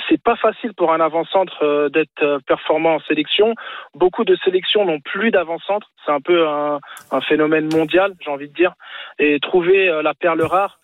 C'est 0.09 0.23
pas 0.23 0.37
facile 0.37 0.75
pour 0.75 0.93
un 0.93 1.01
avant-centre 1.01 1.63
euh, 1.63 1.89
d'être 1.89 2.23
euh, 2.23 2.39
performant 2.47 2.97
en 2.97 3.01
sélection. 3.01 3.55
Beaucoup 3.95 4.25
de 4.25 4.37
sélections 4.45 4.85
n'ont 4.85 5.01
plus 5.01 5.31
d'avant-centre. 5.31 5.91
C'est 6.05 6.13
un 6.13 6.21
peu 6.21 6.49
un, 6.49 6.81
un 7.11 7.21
phénomène 7.21 7.69
mondial, 7.73 8.15
j'ai 8.21 8.31
envie 8.31 8.49
de 8.49 8.55
dire. 8.55 8.75
Et 9.19 9.39
trouver 9.41 10.01
la 10.03 10.15
perle 10.15 10.43
rare, 10.43 10.81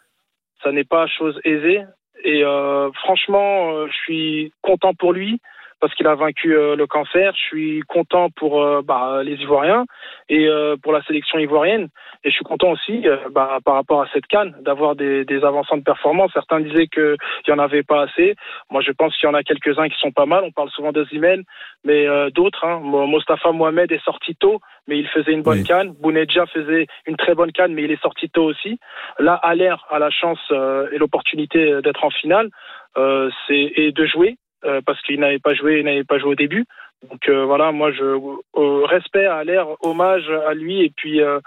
ça 0.63 0.73
n'est 0.73 0.85
pas 0.85 1.07
chose 1.07 1.41
aisée. 1.45 1.83
Et 2.23 2.45
euh, 2.45 2.91
franchement, 2.93 3.87
je 3.87 3.93
suis 3.93 4.53
content 4.63 4.95
pour 4.95 5.13
lui 5.13 5.41
parce 5.81 5.95
qu'il 5.95 6.07
a 6.07 6.15
vaincu 6.15 6.57
euh, 6.57 6.77
le 6.77 6.87
cancer. 6.87 7.33
Je 7.35 7.41
suis 7.41 7.81
content 7.89 8.31
pour 8.31 8.63
euh, 8.63 8.83
bah, 8.83 9.23
les 9.23 9.35
Ivoiriens 9.37 9.85
et 10.29 10.47
euh, 10.47 10.77
pour 10.83 10.93
la 10.93 11.03
sélection 11.05 11.39
ivoirienne. 11.39 11.89
Et 12.25 12.31
je 12.31 12.35
suis 12.35 12.45
content 12.45 12.71
aussi 12.71 13.09
euh, 13.09 13.17
bah, 13.31 13.59
par 13.65 13.75
rapport 13.75 14.03
à 14.03 14.09
cette 14.13 14.27
canne 14.27 14.55
d'avoir 14.61 14.95
des, 14.95 15.25
des 15.25 15.43
avancants 15.45 15.77
de 15.79 15.83
performance. 15.83 16.31
Certains 16.35 16.61
disaient 16.61 16.87
qu'il 16.87 17.17
n'y 17.49 17.55
en 17.55 17.59
avait 17.59 17.83
pas 17.83 18.03
assez. 18.03 18.37
Moi, 18.71 18.83
je 18.83 18.93
pense 18.93 19.17
qu'il 19.17 19.29
y 19.29 19.31
en 19.31 19.35
a 19.35 19.43
quelques-uns 19.43 19.89
qui 19.89 19.99
sont 19.99 20.13
pas 20.13 20.27
mal. 20.27 20.45
On 20.45 20.53
parle 20.53 20.71
souvent 20.71 20.93
de 20.93 21.05
Zimel, 21.07 21.45
mais 21.85 22.07
euh, 22.07 22.31
d'autres. 22.31 22.65
Hein. 22.65 22.81
Mo- 22.83 23.07
Mostafa 23.07 23.53
Mohamed 23.53 23.91
est 23.91 24.05
sorti 24.05 24.35
tôt, 24.37 24.61
mais 24.87 24.99
il 24.99 25.09
faisait 25.09 25.33
une 25.33 25.43
bonne 25.43 25.59
Oui. 25.61 25.65
canne. 25.65 25.95
Bounedja 26.01 26.47
faisait 26.47 26.87
une 27.07 27.17
très 27.17 27.35
bonne 27.35 27.53
canne, 27.53 27.73
mais 27.73 27.83
il 27.85 27.91
est 27.91 28.03
sorti 28.03 28.29
tôt 28.29 28.45
aussi. 28.45 28.79
Là, 29.19 29.35
Aller 29.35 29.73
a 29.91 29.99
la 29.99 30.11
chance 30.11 30.41
euh, 30.51 30.89
et 30.93 30.99
l'opportunité 30.99 31.81
d'être 31.83 32.05
en 32.05 32.11
finale 32.11 32.51
euh, 32.97 33.31
c'est 33.47 33.73
et 33.77 33.93
de 33.93 34.05
jouer 34.05 34.37
euh, 34.65 34.81
parce 34.85 35.01
qu'il 35.03 35.21
n'avait 35.21 35.39
pas 35.39 35.55
joué, 35.55 35.79
il 35.79 35.85
n'avait 35.85 36.05
pas 36.05 36.19
joué 36.19 36.31
au 36.31 36.35
début. 36.35 36.67
Donc 37.09 37.29
euh, 37.29 37.45
voilà, 37.45 37.73
moi 37.73 37.93
je 37.93 38.05
euh, 38.05 38.85
respect 38.85 39.25
à 39.25 39.43
l'air, 39.43 39.67
hommage 39.83 40.31
à 40.47 40.53
lui 40.53 40.85
et 40.85 40.93
puis 40.95 41.23
euh, 41.23 41.41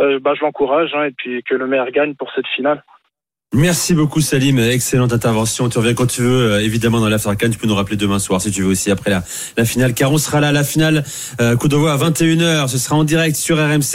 euh, 0.00 0.18
bah, 0.18 0.34
je 0.34 0.42
l'encourage 0.42 0.92
hein, 0.94 1.04
et 1.04 1.12
puis 1.12 1.42
que 1.44 1.54
le 1.54 1.66
maire 1.66 1.90
gagne 1.92 2.14
pour 2.14 2.32
cette 2.32 2.48
finale. 2.48 2.82
Merci 3.54 3.94
beaucoup 3.94 4.20
Salim, 4.20 4.58
excellente 4.58 5.14
intervention. 5.14 5.70
Tu 5.70 5.78
reviens 5.78 5.94
quand 5.94 6.04
tu 6.06 6.20
veux, 6.20 6.52
euh, 6.52 6.60
évidemment 6.62 7.00
dans 7.00 7.08
l'Aftercan. 7.08 7.48
Tu 7.48 7.56
peux 7.58 7.66
nous 7.66 7.74
rappeler 7.74 7.96
demain 7.96 8.18
soir 8.18 8.42
si 8.42 8.50
tu 8.50 8.60
veux 8.60 8.68
aussi 8.68 8.90
après 8.90 9.08
la, 9.08 9.24
la 9.56 9.64
finale, 9.64 9.94
car 9.94 10.12
on 10.12 10.18
sera 10.18 10.38
là. 10.40 10.52
La 10.52 10.62
finale, 10.64 11.02
euh, 11.40 11.56
coup 11.56 11.66
d'envoi 11.68 11.92
à 11.94 11.96
21h. 11.96 12.68
Ce 12.68 12.76
sera 12.76 12.96
en 12.96 13.04
direct 13.04 13.36
sur 13.36 13.56
RMC 13.56 13.94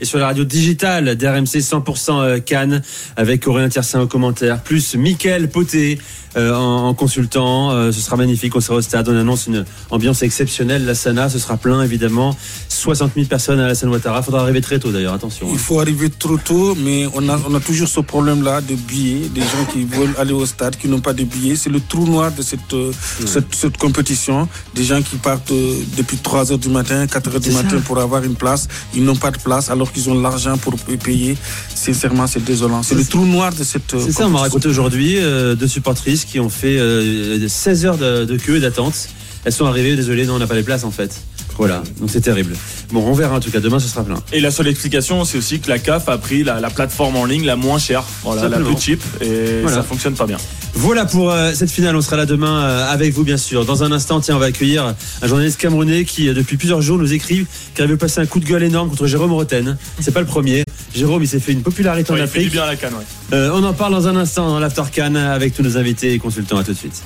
et 0.00 0.04
sur 0.04 0.18
la 0.18 0.24
radio 0.28 0.44
digitale 0.44 1.16
d'RMC 1.16 1.58
100% 1.60 2.22
euh, 2.22 2.40
Cannes 2.40 2.80
avec 3.16 3.46
Aurélien 3.46 3.68
Tiersin 3.68 4.00
au 4.00 4.06
commentaire, 4.06 4.62
plus 4.62 4.94
Mickaël 4.94 5.50
Poté 5.50 5.98
euh, 6.36 6.54
en, 6.54 6.88
en 6.88 6.94
consultant. 6.94 7.72
Euh, 7.72 7.92
ce 7.92 8.00
sera 8.00 8.16
magnifique. 8.16 8.56
On 8.56 8.60
sera 8.60 8.76
au 8.78 8.80
stade. 8.80 9.06
On 9.10 9.16
annonce 9.18 9.46
une 9.48 9.66
ambiance 9.90 10.22
exceptionnelle. 10.22 10.86
La 10.86 10.94
Sana, 10.94 11.28
ce 11.28 11.38
sera 11.38 11.58
plein 11.58 11.82
évidemment. 11.82 12.34
60 12.70 13.12
000 13.14 13.26
personnes 13.26 13.60
à 13.60 13.68
la 13.68 13.74
San 13.74 13.90
Ouattara. 13.90 14.22
Faudra 14.22 14.40
arriver 14.40 14.62
très 14.62 14.78
tôt 14.78 14.90
d'ailleurs. 14.92 15.12
Attention. 15.12 15.46
hein. 15.46 15.50
Il 15.52 15.58
faut 15.58 15.78
arriver 15.78 16.08
trop 16.08 16.38
tôt, 16.38 16.74
mais 16.74 17.06
on 17.14 17.28
a, 17.28 17.38
on 17.46 17.54
a 17.54 17.60
toujours 17.60 17.86
ce 17.88 18.00
problème-là 18.00 18.62
de 18.62 18.74
billets, 18.94 19.28
des 19.28 19.40
gens 19.40 19.64
qui 19.72 19.84
veulent 19.84 20.14
aller 20.18 20.32
au 20.32 20.46
stade, 20.46 20.76
qui 20.76 20.88
n'ont 20.88 21.00
pas 21.08 21.12
de 21.20 21.24
billets. 21.24 21.56
C'est 21.56 21.70
le 21.70 21.80
trou 21.80 22.04
noir 22.06 22.30
de 22.38 22.42
cette, 22.42 22.72
euh, 22.72 22.92
cette, 23.26 23.54
cette 23.54 23.76
compétition. 23.76 24.48
Des 24.74 24.84
gens 24.84 25.02
qui 25.02 25.16
partent 25.16 25.50
euh, 25.50 25.82
depuis 25.96 26.16
3 26.16 26.52
heures 26.52 26.58
du 26.58 26.68
matin, 26.68 27.06
4 27.06 27.34
heures 27.34 27.40
du 27.40 27.50
matin 27.50 27.78
ça. 27.78 27.84
pour 27.88 27.98
avoir 27.98 28.22
une 28.22 28.36
place. 28.36 28.68
Ils 28.94 29.04
n'ont 29.04 29.16
pas 29.16 29.30
de 29.30 29.38
place 29.38 29.70
alors 29.70 29.90
qu'ils 29.92 30.08
ont 30.10 30.20
l'argent 30.20 30.56
pour 30.58 30.74
payer. 31.08 31.36
Sincèrement, 31.74 32.26
c'est 32.26 32.44
désolant. 32.44 32.82
C'est 32.82 32.94
le 32.94 33.04
trou 33.04 33.26
noir 33.26 33.52
de 33.52 33.64
cette 33.64 33.94
euh, 33.94 34.02
C'est 34.04 34.12
ça, 34.12 34.26
on 34.26 34.30
m'a 34.30 34.40
raconté 34.40 34.68
aujourd'hui 34.68 35.16
euh, 35.18 35.54
deux 35.54 35.68
supportrices 35.68 36.24
qui 36.24 36.38
ont 36.40 36.48
fait 36.48 36.78
euh, 36.78 37.48
16 37.48 37.86
heures 37.86 37.98
de, 37.98 38.24
de 38.24 38.36
queue 38.36 38.56
et 38.56 38.60
d'attente. 38.60 39.08
Elles 39.44 39.52
sont 39.52 39.66
arrivées, 39.66 39.94
désolé, 39.96 40.24
non, 40.24 40.34
on 40.34 40.38
n'a 40.38 40.46
pas 40.46 40.54
les 40.54 40.62
places 40.62 40.84
en 40.84 40.90
fait. 40.90 41.20
Voilà, 41.56 41.82
donc 42.00 42.10
c'est 42.10 42.20
terrible. 42.20 42.54
Bon, 42.92 43.04
on 43.06 43.12
verra 43.12 43.36
en 43.36 43.40
tout 43.40 43.50
cas, 43.50 43.60
demain 43.60 43.78
ce 43.78 43.88
sera 43.88 44.02
plein. 44.04 44.16
Et 44.32 44.40
la 44.40 44.50
seule 44.50 44.66
explication, 44.68 45.24
c'est 45.24 45.38
aussi 45.38 45.60
que 45.60 45.68
la 45.68 45.78
CAF 45.78 46.08
a 46.08 46.18
pris 46.18 46.42
la, 46.42 46.58
la 46.60 46.68
plateforme 46.70 47.16
en 47.16 47.24
ligne 47.24 47.44
la 47.44 47.54
moins 47.56 47.78
chère, 47.78 48.02
voilà, 48.24 48.48
la 48.48 48.58
plus 48.58 48.76
cheap, 48.78 49.00
et 49.20 49.60
Voilà. 49.62 49.76
ça 49.76 49.82
fonctionne 49.84 50.14
pas 50.14 50.26
bien. 50.26 50.36
Voilà 50.76 51.04
pour 51.04 51.30
euh, 51.30 51.52
cette 51.54 51.70
finale, 51.70 51.94
on 51.94 52.00
sera 52.00 52.16
là 52.16 52.26
demain 52.26 52.64
euh, 52.64 52.92
avec 52.92 53.12
vous 53.14 53.22
bien 53.22 53.36
sûr. 53.36 53.64
Dans 53.64 53.84
un 53.84 53.92
instant, 53.92 54.18
tiens, 54.20 54.34
on 54.34 54.40
va 54.40 54.46
accueillir 54.46 54.94
un 55.22 55.26
journaliste 55.28 55.60
camerounais 55.60 56.04
qui 56.04 56.28
euh, 56.28 56.34
depuis 56.34 56.56
plusieurs 56.56 56.82
jours 56.82 56.98
nous 56.98 57.12
écrit 57.12 57.46
qu'il 57.76 57.84
avait 57.84 57.96
passé 57.96 58.20
un 58.20 58.26
coup 58.26 58.40
de 58.40 58.44
gueule 58.44 58.64
énorme 58.64 58.88
contre 58.90 59.06
Jérôme 59.06 59.32
Roten. 59.32 59.76
C'est 60.00 60.12
pas 60.12 60.20
le 60.20 60.26
premier. 60.26 60.64
Jérôme, 60.92 61.22
il 61.22 61.28
s'est 61.28 61.38
fait 61.38 61.52
une 61.52 61.62
popularité 61.62 62.10
en 62.12 62.16
il 62.16 62.26
fait 62.26 62.40
du 62.40 62.46
Afrique. 62.46 62.52
bien 62.52 62.62
à 62.64 62.66
la 62.66 62.76
canne, 62.76 62.94
ouais. 62.94 63.04
Euh, 63.36 63.50
on 63.54 63.62
en 63.62 63.72
parle 63.72 63.92
dans 63.92 64.08
un 64.08 64.16
instant 64.16 64.48
dans 64.48 64.58
l'After 64.58 64.82
Can 64.94 65.14
avec 65.14 65.54
tous 65.54 65.62
nos 65.62 65.76
invités 65.78 66.12
et 66.14 66.18
consultants. 66.18 66.58
À 66.58 66.64
tout 66.64 66.72
de 66.72 66.76
suite. 66.78 67.00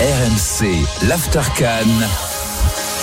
RMC, 0.00 0.66
l'Aftercan. 1.06 2.31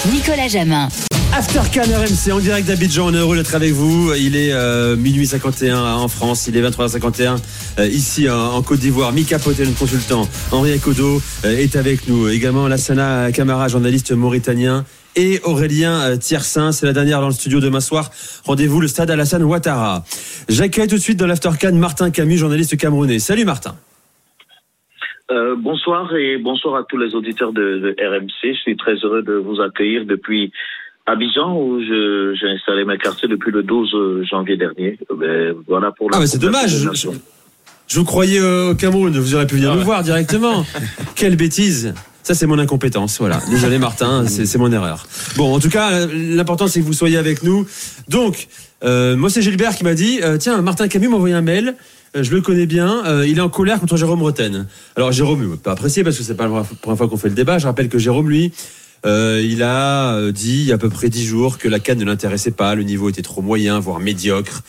Nicolas 0.08 0.48
Jamin. 0.48 0.88
Aftercan 1.34 1.82
RMC 1.82 2.32
en 2.32 2.40
direct 2.40 2.68
d'Abidjan, 2.68 3.08
on 3.08 3.14
est 3.14 3.18
heureux 3.18 3.36
d'être 3.36 3.54
avec 3.54 3.74
vous. 3.74 4.14
Il 4.14 4.38
est 4.38 4.54
euh, 4.54 4.96
minuit 4.96 5.28
51 5.28 5.78
en 5.78 6.08
France, 6.08 6.48
il 6.48 6.56
est 6.56 6.62
23h51 6.62 7.38
euh, 7.80 7.88
ici 7.88 8.30
en, 8.30 8.62
Côte 8.62 8.80
d'Ivoire. 8.80 9.12
Mika 9.12 9.40
Poté, 9.40 9.66
notre 9.66 9.78
consultant, 9.78 10.28
Henri 10.52 10.72
Akodo 10.72 11.22
euh, 11.44 11.58
est 11.58 11.76
avec 11.76 12.08
nous. 12.08 12.30
Également 12.30 12.68
Lassana 12.68 13.32
Camara, 13.34 13.68
journaliste 13.68 14.12
mauritanien. 14.14 14.86
Et 15.18 15.42
Aurélien 15.44 16.00
euh, 16.00 16.18
Tiersin, 16.18 16.72
c'est 16.72 16.86
la 16.86 16.94
dernière 16.94 17.20
dans 17.20 17.28
le 17.28 17.34
studio 17.34 17.60
demain 17.60 17.82
soir. 17.82 18.10
Rendez-vous 18.46 18.80
le 18.80 18.88
stade 18.88 19.12
Alassane 19.12 19.44
Ouattara. 19.44 20.06
J'accueille 20.48 20.88
tout 20.88 20.96
de 20.96 21.02
suite 21.02 21.20
dans 21.20 21.28
l'Aftercan 21.28 21.74
Martin 21.74 22.10
Camus, 22.10 22.38
journaliste 22.38 22.78
camerounais. 22.78 23.20
Salut 23.20 23.44
Martin. 23.44 23.76
Euh, 25.32 25.56
bonsoir 25.56 26.16
et 26.16 26.38
bonsoir 26.38 26.76
à 26.76 26.84
tous 26.84 26.98
les 26.98 27.14
auditeurs 27.14 27.54
de, 27.54 27.62
de 27.80 27.96
RMC. 28.00 28.54
Je 28.56 28.60
suis 28.60 28.76
très 28.76 28.96
heureux 29.04 29.22
de 29.22 29.34
vous 29.34 29.62
accueillir 29.62 30.06
depuis 30.06 30.52
Abidjan 31.06 31.56
où 31.56 31.80
je- 31.82 32.34
j'ai 32.40 32.48
installé 32.50 32.84
mes 32.84 32.98
quartiers 32.98 33.28
depuis 33.28 33.52
le 33.52 33.62
12 33.62 34.26
janvier 34.30 34.58
dernier. 34.58 34.98
Euh, 35.12 35.16
ben, 35.16 35.56
voilà 35.68 35.92
pour 35.92 36.10
la 36.10 36.18
Ah, 36.18 36.20
mais 36.22 36.28
c'est 36.28 36.40
dommage. 36.40 36.76
Je, 37.92 37.98
vous 38.00 38.06
croyais 38.06 38.40
euh, 38.40 38.72
au 38.72 38.76
Cameroun. 38.76 39.16
Vous 39.18 39.36
auriez 39.36 39.46
pu 39.48 39.56
venir 39.56 39.76
nous 39.76 39.82
voir 39.84 40.02
directement. 40.04 40.66
Quelle 41.16 41.36
bêtise. 41.36 41.94
Ça, 42.24 42.34
c'est 42.34 42.48
mon 42.48 42.58
incompétence. 42.60 43.20
Voilà. 43.20 43.40
Désolé, 43.52 43.78
Martin. 43.80 44.26
C'est 44.28 44.46
c'est 44.46 44.58
mon 44.60 44.72
erreur. 44.72 45.06
Bon, 45.38 45.54
en 45.56 45.60
tout 45.60 45.70
cas, 45.70 45.92
euh, 45.94 46.08
l'important, 46.36 46.68
c'est 46.68 46.80
que 46.82 46.86
vous 46.86 46.94
soyez 46.94 47.18
avec 47.18 47.42
nous. 47.44 47.66
Donc, 48.08 48.48
euh, 48.84 49.16
moi, 49.16 49.30
c'est 49.32 49.42
Gilbert 49.42 49.76
qui 49.76 49.84
m'a 49.84 49.94
dit 49.96 50.20
euh, 50.24 50.38
Tiens, 50.38 50.62
Martin 50.62 50.88
Camus 50.88 51.08
m'a 51.08 51.16
envoyé 51.16 51.34
un 51.36 51.42
mail. 51.42 51.76
Euh, 52.16 52.24
je 52.24 52.34
le 52.34 52.42
connais 52.42 52.66
bien. 52.66 53.06
Euh, 53.06 53.28
il 53.28 53.38
est 53.38 53.42
en 53.42 53.50
colère 53.50 53.80
contre 53.80 53.98
Jérôme 53.98 54.22
Roten. 54.22 54.68
Alors, 54.96 55.12
Jérôme, 55.12 55.48
il 55.52 55.58
pas 55.60 55.72
apprécié 55.74 56.04
parce 56.04 56.18
que 56.18 56.24
c'est 56.24 56.36
pas 56.36 56.48
la 56.48 56.64
première 56.82 56.98
fois 56.98 57.08
qu'on 57.08 57.18
fait 57.18 57.30
le 57.30 57.36
débat. 57.36 57.58
Je 57.60 57.68
rappelle 57.68 57.90
que 57.90 58.00
Jérôme, 58.00 58.30
lui, 58.30 58.52
euh, 59.06 59.42
il 59.44 59.62
a 59.64 60.16
euh, 60.16 60.32
dit 60.32 60.62
il 60.62 60.66
y 60.66 60.72
a 60.72 60.76
à 60.76 60.78
peu 60.80 60.90
près 60.90 61.10
dix 61.10 61.26
jours 61.26 61.58
que 61.58 61.68
la 61.68 61.80
canne 61.80 62.00
ne 62.00 62.06
l'intéressait 62.06 62.52
pas. 62.52 62.76
Le 62.76 62.84
niveau 62.84 63.10
était 63.10 63.22
trop 63.22 63.42
moyen, 63.42 63.80
voire 63.80 64.00
médiocre. 64.00 64.62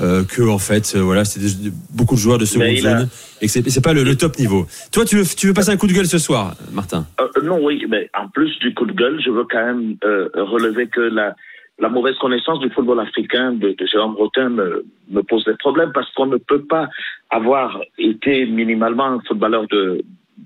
Euh, 0.00 0.22
que 0.22 0.42
en 0.42 0.58
fait, 0.58 0.92
euh, 0.94 1.00
voilà, 1.00 1.24
c'était 1.24 1.48
beaucoup 1.90 2.14
de 2.14 2.20
joueurs 2.20 2.38
de 2.38 2.44
seconde 2.44 2.68
a- 2.68 2.80
zone 2.98 3.08
et 3.40 3.48
que 3.48 3.52
c'est 3.52 3.80
pas 3.80 3.92
le, 3.92 4.04
le 4.04 4.14
top 4.16 4.38
niveau. 4.38 4.64
Toi, 4.92 5.04
tu 5.04 5.16
veux, 5.16 5.24
tu 5.26 5.48
veux 5.48 5.52
passer 5.54 5.70
un 5.70 5.76
coup 5.76 5.88
de 5.88 5.92
gueule 5.92 6.06
ce 6.06 6.18
soir, 6.18 6.54
Martin? 6.70 7.04
Euh, 7.20 7.26
non, 7.42 7.58
oui, 7.60 7.84
mais 7.88 8.08
en 8.16 8.28
plus 8.28 8.56
du 8.60 8.72
coup 8.74 8.86
de 8.86 8.92
gueule, 8.92 9.20
je 9.20 9.28
veux 9.28 9.42
quand 9.50 9.58
même 9.66 9.96
euh, 10.04 10.28
relever 10.36 10.86
que 10.86 11.00
la, 11.00 11.34
la 11.78 11.88
mauvaise 11.88 12.16
connaissance 12.18 12.58
du 12.60 12.70
football 12.70 13.00
africain 13.00 13.52
de, 13.52 13.74
Jérôme 13.86 14.16
Rotin 14.16 14.48
me, 14.48 14.84
me 15.10 15.22
pose 15.22 15.44
des 15.44 15.56
problèmes 15.56 15.92
parce 15.92 16.12
qu'on 16.14 16.26
ne 16.26 16.36
peut 16.36 16.64
pas 16.64 16.88
avoir 17.30 17.80
été 17.98 18.46
minimalement 18.46 19.06
un 19.06 19.20
footballeur 19.20 19.66
de 19.68 20.02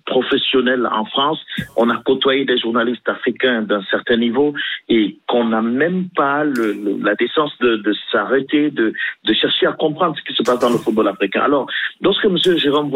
professionnel 0.07 0.87
en 0.91 1.05
France. 1.05 1.39
On 1.77 1.91
a 1.91 1.97
côtoyé 1.99 2.45
des 2.45 2.59
journalistes 2.59 3.09
africains 3.09 3.63
d'un 3.63 3.83
certain 3.91 4.17
niveau 4.17 4.55
et 4.89 5.19
qu'on 5.29 5.45
n'a 5.45 5.63
même 5.63 6.09
pas 6.17 6.45
le, 6.45 6.73
le- 6.73 6.97
la 7.03 7.15
décence 7.15 7.53
de, 7.61 7.77
de 7.77 7.95
s'arrêter, 8.11 8.71
de, 8.71 8.93
de 9.25 9.33
chercher 9.35 9.67
à 9.67 9.73
comprendre 9.73 10.17
ce 10.19 10.23
qui 10.25 10.35
se 10.35 10.43
passe 10.43 10.59
dans 10.61 10.71
le 10.71 10.79
football 10.79 11.09
africain. 11.09 11.43
Alors, 11.43 11.67
lorsque 12.01 12.25
M. 12.25 12.37
Jérôme 12.57 12.91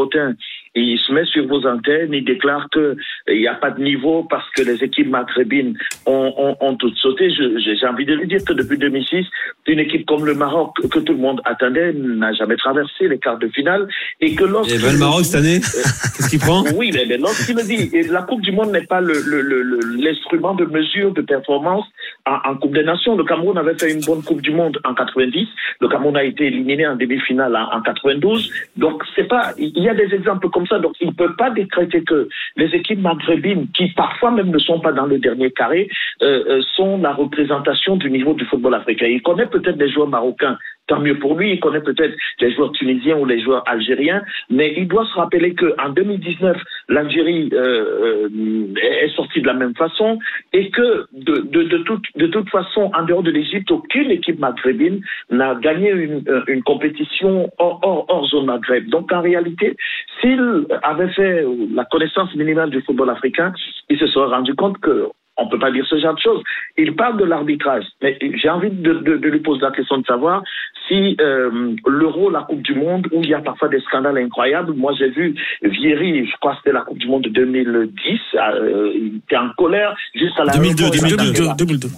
Il 0.79 0.99
se 0.99 1.13
met 1.13 1.25
sur 1.25 1.47
vos 1.47 1.67
antennes, 1.67 2.13
il 2.13 2.25
déclare 2.25 2.69
que 2.71 2.97
il 3.29 3.39
n'y 3.39 3.49
a 3.49 3.55
pas 3.55 3.71
de 3.71 3.83
niveau 3.83 4.25
parce 4.29 4.49
que 4.51 4.63
les 4.63 4.85
équipes 4.85 5.09
maghrébines 5.11 5.77
ont, 6.07 6.33
ont, 6.37 6.57
ont 6.61 6.75
toutes 6.77 6.97
sauté. 6.99 7.31
J'ai 7.31 7.87
envie 7.87 8.05
de 8.05 8.15
lui 8.15 8.29
dire 8.29 8.45
que 8.47 8.53
depuis 8.53 8.79
2006, 8.79 9.25
une 9.67 9.79
équipe 9.79 10.07
comme 10.07 10.25
le 10.27 10.35
Maroc, 10.35 10.77
que 10.91 10.99
tout 10.99 11.13
le 11.13 11.19
monde 11.19 11.41
attendait, 11.45 11.93
n'a 11.95 12.33
jamais 12.35 12.57
traversé 12.57 13.09
les 13.09 13.19
quarts 13.19 13.39
de 13.39 13.49
finale. 13.49 13.89
Et 14.21 14.35
que 14.35 14.45
lorsque. 14.45 14.75
Et 14.75 14.79
ben, 14.79 14.93
le 14.93 14.99
Maroc 14.99 15.25
cette 15.25 15.41
année, 15.41 15.61
qu'est-ce 15.61 16.31
qu'il 16.31 16.39
prend? 16.41 16.63
Oui, 16.77 16.91
mais, 16.95 17.07
mais 17.09 17.17
lorsqu'il 17.19 17.57
le 17.57 17.63
dit, 17.63 17.91
et 17.97 18.03
la 18.09 18.23
Coupe 18.23 18.43
du 18.43 18.53
Monde 18.53 18.71
n'est 18.73 18.87
pas 18.87 19.01
le- 19.01 19.21
le- 19.27 19.41
le- 19.43 19.63
le- 19.63 19.97
l'instrument 20.05 20.55
de 20.55 20.65
mesure 20.67 21.13
de 21.13 21.23
performance 21.23 21.87
en, 22.27 22.37
en 22.51 22.57
Coupe 22.57 22.75
des 22.75 22.85
Nations. 22.85 23.17
Le 23.17 23.25
Cameroun 23.25 23.57
avait 23.59 23.75
fait 23.79 23.93
une 23.93 24.05
bonne 24.05 24.23
Coupe 24.23 24.43
du 24.43 24.51
Monde 24.53 24.79
en 24.85 24.95
90. 24.95 25.49
Le 25.81 25.89
Cameroun 25.89 26.17
a 26.17 26.25
été 26.25 26.47
éliminé 26.47 26.87
en 26.87 26.97
demi-finale 26.97 27.57
en, 27.57 27.77
en 27.79 27.81
92. 27.83 28.51
Donc, 28.77 29.03
c'est 29.15 29.29
pas, 29.29 29.53
il 29.59 29.83
y 29.83 29.89
a 29.89 29.95
des 29.95 30.15
exemples 30.15 30.49
comme 30.51 30.66
Donc, 30.81 30.95
il 31.01 31.09
ne 31.09 31.13
peut 31.13 31.35
pas 31.37 31.51
décréter 31.51 32.03
que 32.03 32.29
les 32.57 32.75
équipes 32.75 33.01
maghrébines, 33.01 33.69
qui 33.75 33.89
parfois 33.89 34.31
même 34.31 34.51
ne 34.51 34.59
sont 34.59 34.81
pas 34.81 34.93
dans 34.93 35.07
le 35.07 35.19
dernier 35.19 35.51
carré, 35.51 35.89
euh, 36.23 36.45
euh, 36.49 36.63
sont 36.75 36.99
la 36.99 37.13
représentation 37.13 37.97
du 37.97 38.11
niveau 38.11 38.35
du 38.35 38.45
football 38.45 38.75
africain. 38.75 39.07
Il 39.07 39.23
connaît 39.23 39.47
peut-être 39.47 39.79
des 39.79 39.91
joueurs 39.91 40.09
marocains 40.09 40.59
tant 40.87 41.01
mieux 41.01 41.19
pour 41.19 41.37
lui. 41.37 41.53
Il 41.53 41.61
connaît 41.61 41.81
peut-être 41.81 42.15
les 42.41 42.53
joueurs 42.53 42.73
tunisiens 42.73 43.17
ou 43.17 43.25
les 43.25 43.41
joueurs 43.41 43.63
algériens, 43.67 44.23
mais 44.51 44.75
il 44.77 44.89
doit 44.89 45.07
se 45.07 45.15
rappeler 45.15 45.55
qu'en 45.55 45.91
2019, 45.91 46.57
l'Algérie 46.89 47.51
euh, 47.53 48.29
euh, 48.31 48.75
est 48.77 49.15
sortie 49.15 49.41
de 49.41 49.47
la 49.47 49.55
même 49.55 49.75
façon 49.75 50.19
et 50.53 50.71
que 50.71 51.07
de, 51.13 52.27
toute, 52.27 52.51
façon, 52.51 52.91
en 52.95 53.05
dehors 53.05 53.23
de 53.23 53.31
l'Égypte, 53.31 53.71
aucune 53.71 54.11
équipe 54.11 54.39
maghrébine 54.39 55.01
n'a 55.31 55.55
gagné 55.57 55.91
une, 55.91 56.23
euh, 56.29 56.61
compétition 56.65 57.51
hors 57.59 58.27
zone 58.31 58.47
Maghreb. 58.47 58.89
Donc 58.89 59.13
en 59.13 59.21
réalité, 59.21 59.77
s'il 60.21 60.67
avait 60.83 61.09
fait 61.09 61.45
la 61.75 61.85
connaissance 61.85 62.35
minimale 62.35 62.71
du 62.71 62.81
football 62.83 63.11
africain, 63.11 63.53
il 63.89 63.99
se 63.99 64.07
serait 64.07 64.35
rendu 64.35 64.55
compte 64.55 64.79
que 64.79 65.09
on 65.37 65.47
ne 65.47 65.51
peut 65.51 65.59
pas 65.59 65.71
dire 65.71 65.87
ce 65.87 65.99
genre 65.99 66.15
de 66.15 66.21
choses. 66.21 66.43
Il 66.77 66.95
parle 66.95 67.19
de 67.19 67.25
l'arbitrage, 67.25 67.85
mais 68.03 68.19
j'ai 68.35 68.49
envie 68.49 68.71
de, 68.71 68.95
de, 68.95 69.17
de, 69.17 69.29
lui 69.29 69.41
poser 69.41 69.63
la 69.63 69.71
question 69.71 69.99
de 69.99 70.07
savoir 70.07 70.43
si 70.89 71.17
euh, 71.21 71.75
l'Euro, 71.87 72.31
la 72.31 72.43
Coupe 72.43 72.63
du 72.63 72.75
Monde, 72.75 73.09
où 73.13 73.23
il 73.23 73.29
y 73.29 73.35
a 73.35 73.41
parfois 73.41 73.69
des 73.69 73.81
scandales 73.81 74.19
incroyables. 74.19 74.73
Moi, 74.75 74.93
j'ai 74.99 75.11
vu 75.11 75.35
Vieri, 75.63 76.27
je 76.27 76.37
crois 76.41 76.53
que 76.53 76.59
c'était 76.59 76.73
la 76.73 76.83
Coupe 76.83 76.99
du 76.99 77.09
Monde 77.09 77.23
de 77.23 77.31
2010, 77.31 78.21
euh, 78.35 78.93
il 78.95 79.17
était 79.17 79.37
en 79.37 79.51
colère 79.57 79.97
jusqu'à 80.15 80.45
la 80.45 80.53
2002, 80.53 80.91
2002, 80.91 81.45
2002. 81.59 81.89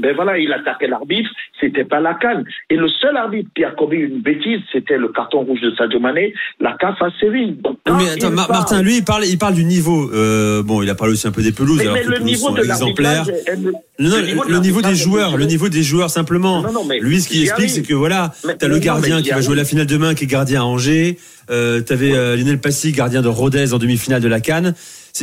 Ben 0.00 0.14
voilà, 0.14 0.38
il 0.38 0.52
attaquait 0.52 0.86
l'arbitre, 0.86 1.30
c'était 1.60 1.84
pas 1.84 2.00
la 2.00 2.14
canne. 2.14 2.44
Et 2.70 2.76
le 2.76 2.88
seul 2.88 3.16
arbitre 3.16 3.48
qui 3.56 3.64
a 3.64 3.70
commis 3.70 3.96
une 3.98 4.20
bêtise, 4.20 4.60
c'était 4.72 4.98
le 4.98 5.08
carton 5.08 5.40
rouge 5.40 5.60
de 5.60 5.70
Sadio 5.76 5.98
Mané, 6.00 6.34
la 6.60 6.76
CAF 6.78 7.00
a 7.00 7.08
sévi. 7.18 7.52
Donc, 7.52 7.78
mais 7.86 7.92
attends, 8.10 8.28
il 8.28 8.34
Mar- 8.34 8.46
parle- 8.48 8.58
Martin, 8.60 8.82
lui, 8.82 8.98
il 8.98 9.04
parle, 9.04 9.24
il 9.24 9.38
parle 9.38 9.54
du 9.54 9.64
niveau. 9.64 10.10
Euh, 10.12 10.62
bon, 10.62 10.82
il 10.82 10.90
a 10.90 10.94
parlé 10.94 11.14
aussi 11.14 11.26
un 11.26 11.32
peu 11.32 11.42
des 11.42 11.52
pelouses, 11.52 11.78
Mais- 11.78 11.82
alors 11.84 11.94
mais 11.94 12.02
que 12.02 12.06
le 12.06 12.12
les 12.12 12.18
pelouses 12.20 12.38
sont 12.40 12.56
exemplaires. 12.56 13.28
est- 13.28 13.56
Non, 14.00 14.16
le 14.16 14.22
niveau 14.26 14.44
de 14.44 14.52
le 14.52 14.58
niveau 14.58 14.82
des 14.82 14.94
joueurs, 14.94 15.36
le 15.36 15.44
niveau 15.46 15.68
des 15.68 15.82
joueurs 15.82 16.10
simplement. 16.10 16.62
Non, 16.62 16.72
non, 16.72 16.84
mais 16.84 17.00
Lui, 17.00 17.20
ce 17.20 17.28
qu'il 17.28 17.42
explique, 17.42 17.70
c'est 17.70 17.82
que 17.82 17.94
voilà, 17.94 18.32
t'as 18.58 18.68
le 18.68 18.78
gardien 18.78 19.22
qui 19.22 19.30
va 19.30 19.40
jouer 19.40 19.56
la 19.56 19.64
finale 19.64 19.86
demain, 19.86 20.14
qui 20.14 20.24
est 20.24 20.28
gardien 20.28 20.60
à 20.60 20.64
Angers. 20.64 21.18
Euh, 21.50 21.80
T'avais 21.80 22.12
euh, 22.14 22.36
Lionel 22.36 22.60
Passy, 22.60 22.92
gardien 22.92 23.22
de 23.22 23.28
Rodez 23.28 23.72
en 23.72 23.78
demi-finale 23.78 24.20
de 24.20 24.28
la 24.28 24.40
Cannes. 24.40 24.74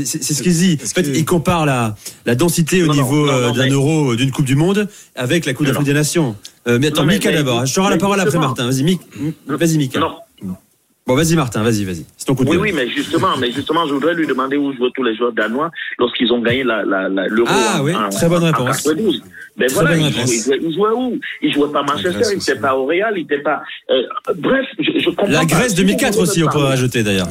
C'est 0.03 0.33
ce 0.33 0.43
qu'il 0.43 0.53
dit. 0.53 0.77
En 0.83 0.87
fait, 0.87 1.01
il 1.03 1.25
compare 1.25 1.65
la, 1.65 1.95
la 2.25 2.35
densité 2.35 2.83
au 2.83 2.87
Non, 2.87 2.93
niveau 2.93 3.29
euh, 3.29 3.51
d'un 3.51 3.63
mais- 3.65 3.69
euro, 3.69 4.11
euh, 4.11 4.15
d'une 4.15 4.31
Coupe 4.31 4.45
du 4.45 4.55
Monde, 4.55 4.87
avec 5.15 5.45
la 5.45 5.53
Coupe 5.53 5.67
d'Afrique 5.67 5.85
des 5.85 5.93
Nations. 5.93 6.35
Euh, 6.67 6.77
mais 6.81 6.87
attends, 6.87 7.01
Non, 7.01 7.07
mais- 7.07 7.13
Mika 7.15 7.31
d'abord. 7.31 7.65
Je 7.65 7.73
t'aurai 7.75 7.89
la 7.89 7.95
mais 7.95 7.99
parole 8.01 8.19
après 8.19 8.37
Martin. 8.39 8.65
Vas-y, 8.65 8.83
Mik- 8.83 9.01
vas-y, 9.47 9.77
Mika. 9.77 9.99
Non. 9.99 10.15
Bon, 11.07 11.13
vas-y, 11.15 11.35
Martin, 11.35 11.61
vas-y, 11.61 11.83
vas-y. 11.85 12.03
C'est 12.17 12.25
ton 12.25 12.33
coup 12.33 12.43
de 12.43 12.49
Oui, 12.49 12.57
oui, 12.57 12.71
mais 12.73 12.89
justement, 12.89 13.37
mais 13.37 13.51
justement, 13.51 13.85
je 13.87 13.93
voudrais 13.93 14.15
lui 14.15 14.25
demander 14.25 14.57
où 14.57 14.73
jouaient 14.75 14.89
tous 14.95 15.03
les 15.03 15.15
joueurs 15.15 15.33
danois 15.33 15.69
lorsqu'ils 15.99 16.33
ont 16.33 16.41
gagné 16.41 16.63
la, 16.63 16.83
la, 16.83 17.07
la, 17.09 17.27
l'Euro 17.27 17.47
Ah 17.51 17.77
en, 17.79 17.83
oui, 17.83 17.93
en- 17.93 18.09
très 18.09 18.27
bonne 18.27 18.41
en 18.41 18.47
réponse. 18.47 18.77
92. 18.81 19.21
Mais 19.55 19.67
Très 19.67 19.73
voilà, 19.75 19.91
bonne 19.91 19.99
ils 19.99 20.05
réponse. 20.07 20.25
jouaient, 20.25 20.35
ils 20.35 20.43
jouaient- 20.43 20.59
ils 20.63 20.73
jouaient 20.73 20.91
où? 20.95 21.19
Ils 21.43 21.53
jouaient 21.53 21.71
pas 21.71 21.81
à 21.81 21.83
Manchester, 21.83 22.23
ils 22.33 22.37
n'étaient 22.39 22.55
pas 22.59 22.75
au 22.75 22.87
Real, 22.87 23.13
ils 23.17 23.21
n'étaient 23.21 23.37
pas. 23.43 23.61
euh, 23.91 24.01
bref, 24.35 24.65
je, 24.79 24.99
je 24.99 25.05
comprends. 25.11 25.27
La 25.27 25.39
pas. 25.41 25.45
Grèce 25.45 25.73
vous 25.73 25.77
2004 25.77 26.13
pouvez 26.13 26.25
me 26.25 26.27
aussi, 26.31 26.43
on 26.43 26.47
pourrait 26.47 26.67
rajouter 26.69 27.03
d'ailleurs. 27.03 27.27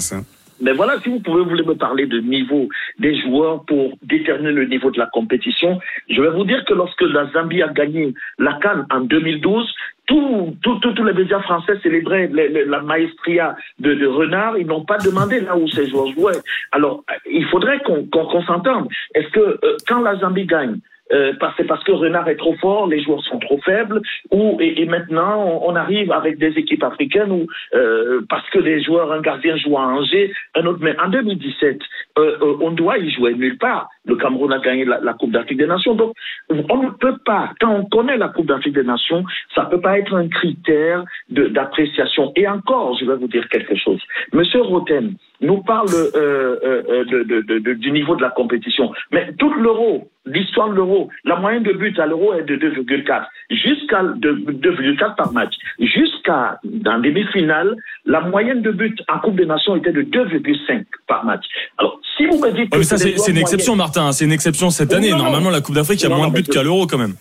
Mais 0.60 0.72
voilà, 0.72 1.00
si 1.00 1.08
vous 1.08 1.20
pouvez 1.20 1.42
voulez 1.44 1.64
me 1.64 1.74
parler 1.74 2.06
de 2.06 2.20
niveau 2.20 2.68
des 2.98 3.20
joueurs 3.20 3.64
pour 3.64 3.96
déterminer 4.02 4.52
le 4.52 4.66
niveau 4.66 4.90
de 4.90 4.98
la 4.98 5.06
compétition, 5.06 5.80
je 6.08 6.20
vais 6.20 6.30
vous 6.30 6.44
dire 6.44 6.64
que 6.64 6.74
lorsque 6.74 7.02
la 7.02 7.26
Zambie 7.32 7.62
a 7.62 7.68
gagné 7.68 8.14
la 8.38 8.54
Cannes 8.54 8.86
en 8.90 9.00
2012, 9.00 9.74
tous 10.06 11.04
les 11.04 11.12
médias 11.12 11.40
français 11.40 11.78
célébraient 11.82 12.30
la 12.32 12.82
maestria 12.82 13.56
de, 13.78 14.06
Renard. 14.06 14.58
Ils 14.58 14.66
n'ont 14.66 14.84
pas 14.84 14.98
demandé 14.98 15.40
là 15.40 15.56
où 15.56 15.66
ces 15.68 15.88
joueurs 15.88 16.12
jouaient. 16.12 16.40
Alors, 16.72 17.04
il 17.30 17.44
faudrait 17.46 17.80
qu'on 17.80 18.42
s'entende. 18.42 18.88
Est-ce 19.14 19.28
que 19.28 19.40
euh, 19.40 19.76
quand 19.88 20.00
la 20.02 20.16
Zambie 20.16 20.46
gagne, 20.46 20.78
euh, 21.12 21.32
c'est 21.56 21.66
parce 21.66 21.84
que 21.84 21.92
Renard 21.92 22.28
est 22.28 22.36
trop 22.36 22.54
fort, 22.54 22.86
les 22.86 23.02
joueurs 23.02 23.22
sont 23.24 23.38
trop 23.38 23.58
faibles, 23.58 24.00
ou 24.30 24.56
et, 24.60 24.86
maintenant 24.86 25.44
on, 25.44 25.70
on 25.70 25.76
arrive 25.76 26.10
avec 26.12 26.38
des 26.38 26.58
équipes 26.58 26.82
africaines 26.82 27.30
où 27.30 27.46
euh, 27.74 28.20
parce 28.28 28.48
que 28.50 28.58
les 28.58 28.82
joueurs, 28.82 29.12
un 29.12 29.20
gardien 29.20 29.56
joue 29.56 29.76
à 29.76 29.82
Angers, 29.82 30.32
un 30.54 30.66
autre. 30.66 30.78
Mais 30.80 30.98
en 30.98 31.08
2017, 31.08 31.78
euh, 32.18 32.38
euh, 32.40 32.56
on 32.60 32.70
doit 32.70 32.98
y 32.98 33.10
jouer 33.10 33.34
nulle 33.34 33.58
part. 33.58 33.88
Le 34.06 34.16
Cameroun 34.16 34.52
a 34.52 34.58
gagné 34.58 34.84
la, 34.84 35.14
Coupe 35.14 35.30
d'Afrique 35.32 35.58
des 35.58 35.66
Nations, 35.66 35.94
donc 35.94 36.14
on 36.50 36.82
ne 36.82 36.90
peut 36.90 37.16
pas. 37.24 37.52
Quand 37.60 37.70
on 37.74 37.84
connaît 37.86 38.16
la 38.18 38.28
Coupe 38.28 38.46
d'Afrique 38.46 38.74
des 38.74 38.82
Nations, 38.82 39.24
ça 39.54 39.64
peut 39.64 39.80
pas 39.80 39.98
être 39.98 40.14
un 40.14 40.28
critère 40.28 41.04
d'appréciation. 41.30 42.32
Et 42.36 42.46
encore, 42.46 42.98
je 42.98 43.06
vais 43.06 43.16
vous 43.16 43.28
dire 43.28 43.48
quelque 43.48 43.76
chose. 43.76 44.00
Monsieur 44.32 44.60
Roten 44.60 45.14
nous 45.40 45.62
parle 45.62 45.88
euh, 45.94 46.58
euh, 46.64 47.04
euh, 47.10 47.74
du 47.74 47.90
niveau 47.92 48.16
de 48.16 48.22
la 48.22 48.30
compétition, 48.30 48.92
mais 49.10 49.32
tout 49.38 49.52
l'euro, 49.54 50.08
l'histoire 50.26 50.70
de 50.70 50.74
l'euro, 50.74 51.10
la 51.24 51.36
moyenne 51.36 51.62
de 51.62 51.72
buts 51.72 51.94
à 51.98 52.06
l'euro 52.06 52.34
est 52.34 52.44
de 52.44 52.56
2,4, 52.56 53.26
jusqu'à 53.50 54.02
de- 54.02 54.32
2,4 54.52 55.16
par 55.16 55.32
match. 55.32 55.54
Jusqu'à 55.78 56.58
dans 56.64 56.98
demi-finale, 56.98 57.76
la 58.06 58.20
moyenne 58.20 58.62
de 58.62 58.70
buts 58.70 58.94
en 59.08 59.18
Coupe 59.18 59.36
des 59.36 59.46
Nations 59.46 59.76
était 59.76 59.92
de 59.92 60.02
2,5 60.02 60.84
par 61.06 61.24
match. 61.24 61.44
Alors, 61.78 61.98
si 62.16 62.26
vous 62.26 62.38
me 62.38 62.50
dites 62.50 62.58
Ouais, 62.60 62.68
que 62.70 62.76
mais 62.78 62.84
ça, 62.84 62.98
c'est 62.98 63.30
une 63.30 63.38
exception, 63.38 63.76
Martin. 63.76 64.12
C'est 64.12 64.24
une 64.24 64.32
exception 64.32 64.70
cette 64.70 64.92
année. 64.92 65.10
non, 65.10 65.16
non. 65.18 65.22
Normalement, 65.24 65.50
la 65.50 65.60
Coupe 65.60 65.74
d'Afrique, 65.74 66.00
il 66.00 66.04
y 66.04 66.06
a 66.06 66.10
Non, 66.10 66.16
moins 66.16 66.26
non, 66.26 66.32
de 66.32 66.38
buts 66.40 66.48
qu'à 66.50 66.62
l'Euro 66.62 66.86
quand 66.86 66.98
même. 66.98 67.14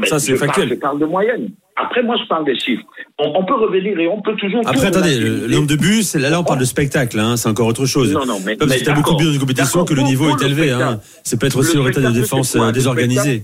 Mais 0.00 0.06
Ça, 0.08 0.18
c'est 0.18 0.32
je 0.32 0.36
parle- 0.36 0.48
factuel. 0.50 0.68
je 0.70 0.74
parle 0.74 0.98
de 0.98 1.06
moyenne. 1.06 1.48
Après, 1.76 2.02
moi, 2.02 2.16
je 2.22 2.26
parle 2.28 2.44
des 2.44 2.58
chiffres. 2.58 2.82
On, 3.18 3.32
on 3.36 3.44
peut 3.44 3.54
revenir 3.54 3.98
et 3.98 4.08
on 4.08 4.20
peut 4.20 4.34
toujours. 4.36 4.60
Après, 4.66 4.86
attendez, 4.86 5.18
le 5.18 5.46
nombre 5.48 5.66
de 5.66 5.76
buts, 5.76 6.02
là, 6.14 6.28
là, 6.30 6.40
on 6.40 6.44
parle 6.44 6.58
de 6.60 6.64
spectacle, 6.64 7.18
hein, 7.18 7.36
c'est 7.36 7.48
encore 7.48 7.66
autre 7.66 7.86
chose. 7.86 8.12
Non, 8.12 8.26
non, 8.26 8.38
mais- 8.44 8.56
parce 8.56 8.70
mais 8.70 8.78
que 8.78 8.84
t'as 8.84 8.92
beaucoup 8.94 9.12
de 9.12 9.18
buts 9.18 9.24
dans 9.26 9.32
une 9.32 9.38
compétition 9.40 9.84
que 9.84 9.94
le 9.94 10.02
niveau 10.02 10.28
est 10.28 10.40
le 10.40 10.46
élevé. 10.46 10.70
Hein. 10.70 11.00
C'est 11.22 11.38
peut 11.40 11.46
être 11.46 11.56
aussi 11.58 11.76
le 11.76 11.82
résultat 11.82 12.10
de 12.10 12.14
défense 12.20 12.48
c'est 12.50 13.42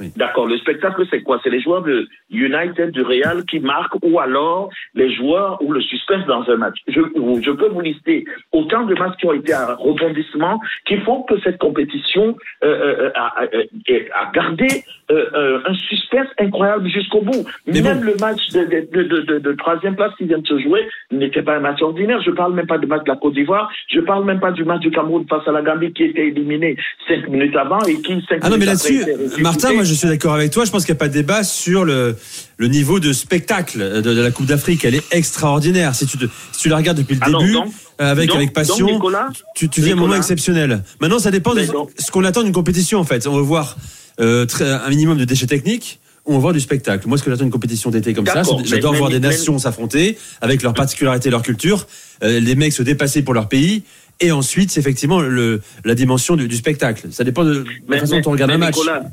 euh. 0.00 0.04
D'accord, 0.16 0.46
le 0.46 0.56
spectacle, 0.58 1.04
c'est 1.10 1.22
quoi? 1.22 1.40
C'est 1.42 1.50
les 1.50 1.60
joueurs 1.60 1.82
de 1.82 2.06
United, 2.30 2.90
du 2.92 3.02
Real 3.02 3.44
qui 3.44 3.60
marquent 3.60 3.96
ou 4.02 4.20
alors 4.20 4.70
les 4.94 5.12
joueurs 5.14 5.60
ou 5.62 5.72
le 5.72 5.80
suspense 5.80 6.24
dans 6.26 6.48
un 6.48 6.56
match? 6.56 6.76
Je, 6.88 7.00
je 7.00 7.50
peux 7.50 7.68
vous 7.68 7.80
lister 7.80 8.24
autant 8.52 8.84
de 8.84 8.94
matchs 8.94 9.16
qui 9.18 9.26
ont 9.26 9.32
été 9.32 9.52
à 9.52 9.74
rebondissement 9.74 10.60
qui 10.86 10.96
font 10.98 11.22
que 11.22 11.38
cette 11.40 11.58
compétition 11.58 12.36
euh, 12.64 12.66
euh, 13.06 13.10
a, 13.14 13.42
a- 13.42 14.22
a 14.22 14.32
gardé 14.32 14.66
euh, 15.10 15.24
euh, 15.34 15.60
un 15.66 15.74
suspense 15.74 16.28
incroyable 16.38 16.88
jusqu'au 16.88 17.20
bout. 17.22 17.44
Même 17.66 18.02
le 18.04 18.14
match 18.20 18.48
de, 18.52 18.60
de, 18.64 19.02
de, 19.02 19.20
de- 19.22 19.38
de 19.38 19.52
troisième 19.52 19.96
place 19.96 20.12
qui 20.18 20.24
vient 20.24 20.38
de 20.38 20.46
se 20.46 20.58
jouer 20.58 20.86
n'était 21.10 21.42
pas 21.42 21.56
un 21.56 21.60
match 21.60 21.80
ordinaire. 21.82 22.20
Je 22.22 22.30
parle 22.30 22.54
même 22.54 22.66
pas 22.66 22.78
du 22.78 22.86
match 22.86 23.04
de 23.04 23.08
la 23.10 23.16
Côte 23.16 23.34
d'Ivoire. 23.34 23.70
Je 23.90 24.00
parle 24.00 24.24
même 24.24 24.40
pas 24.40 24.52
du 24.52 24.64
match 24.64 24.80
du 24.80 24.90
Cameroun 24.90 25.24
face 25.28 25.46
à 25.48 25.52
la 25.52 25.62
Gambie 25.62 25.92
qui 25.92 26.04
était 26.04 26.28
éliminé 26.28 26.76
cinq 27.08 27.28
minutes 27.28 27.56
avant 27.56 27.80
et 27.80 27.94
qui 28.02 28.20
cinq 28.28 28.40
Ah 28.42 28.50
non, 28.50 28.56
mais 28.58 28.66
minutes 28.66 28.80
après 28.84 28.94
là-dessus. 29.14 29.42
Martin, 29.42 29.72
moi 29.74 29.84
je 29.88 29.94
suis 29.94 30.08
d'accord 30.08 30.34
avec 30.34 30.50
toi. 30.50 30.64
Je 30.64 30.70
pense 30.70 30.84
qu'il 30.84 30.92
n'y 30.92 30.98
a 30.98 31.00
pas 31.00 31.08
de 31.08 31.12
débat 31.14 31.42
sur 31.44 31.84
le, 31.84 32.16
le 32.56 32.68
niveau 32.68 33.00
de 33.00 33.12
spectacle 33.12 33.78
de, 33.78 34.00
de 34.14 34.20
la 34.20 34.30
Coupe 34.30 34.46
d'Afrique. 34.46 34.84
Elle 34.84 34.94
est 34.94 35.04
extraordinaire. 35.12 35.94
Si 35.94 36.06
tu, 36.06 36.18
te- 36.18 36.26
si 36.52 36.60
tu 36.62 36.68
la 36.68 36.76
regardes 36.76 36.98
depuis 36.98 37.14
le 37.14 37.20
Ah 37.24 37.30
non, 37.30 37.38
début, 37.40 37.52
donc- 37.52 37.72
euh, 38.00 38.10
avec, 38.10 38.28
donc- 38.28 38.36
avec 38.36 38.52
passion, 38.52 38.78
donc, 38.86 38.90
Nicolas, 38.96 39.28
tu, 39.54 39.68
tu 39.68 39.80
vis 39.82 39.92
un 39.92 39.96
moment 39.96 40.14
exceptionnel. 40.14 40.82
Maintenant, 41.00 41.18
ça 41.18 41.30
dépend 41.30 41.54
de 41.54 41.62
ce 41.98 42.10
qu'on 42.10 42.24
attend 42.24 42.42
d'une 42.42 42.52
compétition 42.52 42.98
en 43.00 43.04
fait. 43.04 43.26
On 43.26 43.34
veut 43.36 43.42
voir 43.42 43.76
euh, 44.20 44.46
un 44.60 44.88
minimum 44.90 45.18
de 45.18 45.24
déchets 45.24 45.46
techniques. 45.46 46.00
On 46.30 46.34
va 46.34 46.38
voir 46.40 46.52
du 46.52 46.60
spectacle. 46.60 47.08
Moi, 47.08 47.16
ce 47.16 47.22
que 47.22 47.30
j'attends 47.30 47.44
d'une 47.44 47.50
compétition 47.52 47.90
d'été 47.90 48.12
comme 48.12 48.26
ça, 48.26 48.42
j'adore 48.64 48.92
voir 48.94 49.08
des 49.10 49.18
nations 49.20 49.58
s'affronter 49.58 50.18
avec 50.42 50.62
leurs 50.62 50.74
particularités, 50.74 51.30
leur 51.30 51.40
culture, 51.42 51.86
euh, 52.22 52.38
les 52.38 52.54
mecs 52.54 52.74
se 52.74 52.82
dépasser 52.82 53.22
pour 53.22 53.32
leur 53.32 53.48
pays, 53.48 53.82
et 54.20 54.30
ensuite, 54.30 54.70
c'est 54.70 54.80
effectivement 54.80 55.20
le, 55.22 55.62
la 55.86 55.94
dimension 55.94 56.36
du, 56.36 56.46
du 56.46 56.56
spectacle. 56.56 57.06
Ça 57.12 57.24
dépend 57.24 57.44
de 57.44 57.64
la 57.88 57.98
façon 58.00 58.20
dont 58.20 58.28
on 58.28 58.32
regarde 58.32 58.50
un 58.50 58.58
match. 58.58 58.74
Nicolas, 58.76 59.04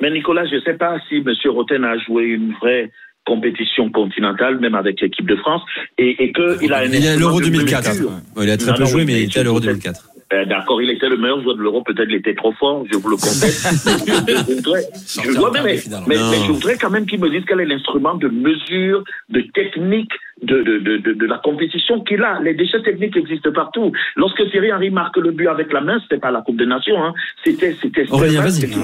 mais 0.00 0.10
Nicolas, 0.10 0.46
je 0.46 0.56
ne 0.56 0.60
sais 0.60 0.74
pas 0.74 0.98
si 1.08 1.16
M. 1.16 1.32
Roten 1.46 1.84
a 1.84 1.96
joué 1.98 2.24
une 2.24 2.52
vraie 2.54 2.90
compétition 3.26 3.90
continentale, 3.90 4.60
même 4.60 4.74
avec 4.76 5.00
l'équipe 5.00 5.26
de 5.28 5.36
France, 5.36 5.62
et, 5.98 6.22
et 6.22 6.32
qu'il 6.32 6.72
a 6.72 6.78
un 6.78 6.84
Il 6.84 7.04
y 7.04 7.08
a 7.08 7.16
l'Euro 7.16 7.40
de 7.40 7.46
2004. 7.46 7.88
mesure. 7.90 8.10
Ouais, 8.36 8.44
il 8.44 8.50
a 8.50 8.56
très 8.56 8.70
Non, 8.70 8.76
peu 8.76 8.82
non, 8.84 8.88
joué, 8.88 9.04
mais 9.04 9.20
il 9.22 9.24
était 9.24 9.40
à 9.40 9.42
l'Euro 9.42 9.60
surtout 9.60 9.78
2004. 9.80 10.08
Euh, 10.32 10.44
D'accord, 10.44 10.82
il 10.82 10.90
était 10.90 11.08
le 11.08 11.16
meilleur 11.16 11.40
joueur 11.40 11.54
de 11.56 11.62
l'Europe, 11.62 11.84
peut-être 11.86 12.08
il 12.10 12.16
était 12.16 12.34
trop 12.34 12.52
fort, 12.54 12.84
je 12.90 12.96
vous 12.98 13.08
le 13.10 13.14
confesse. 13.16 13.86
Mais 14.26 14.34
je, 14.34 14.54
voudrais, 14.56 14.82
je 15.06 15.32
dois- 15.36 15.52
mais, 15.52 15.62
mais- 16.08 16.16
mais- 16.30 16.36
je 16.46 16.50
voudrais 16.52 16.76
quand 16.76 16.90
même 16.90 17.06
qu'il 17.06 17.20
me 17.20 17.30
dise 17.30 17.42
quel 17.46 17.60
est 17.60 17.64
l'instrument 17.66 18.14
de 18.16 18.26
mesure, 18.26 19.04
de 19.28 19.40
technique 19.54 20.10
de, 20.42 20.62
de, 20.64 20.78
de, 20.78 20.96
de, 20.98 21.12
de 21.14 21.26
la 21.26 21.38
compétition 21.38 22.00
qu'il 22.00 22.22
a. 22.24 22.40
Les 22.42 22.54
déchets 22.54 22.82
techniques 22.82 23.16
existent 23.16 23.52
partout. 23.52 23.92
Lorsque 24.16 24.50
Thierry 24.50 24.72
Henry 24.72 24.90
marque 24.90 25.16
le 25.16 25.30
but 25.30 25.46
avec 25.46 25.72
la 25.72 25.80
main, 25.80 25.98
c'était 26.02 26.20
pas 26.20 26.30
la 26.32 26.42
Coupe 26.42 26.58
des 26.58 26.66
Nations, 26.66 27.02
hein. 27.02 27.14
c'était 27.44 27.76
c'était 27.80 28.04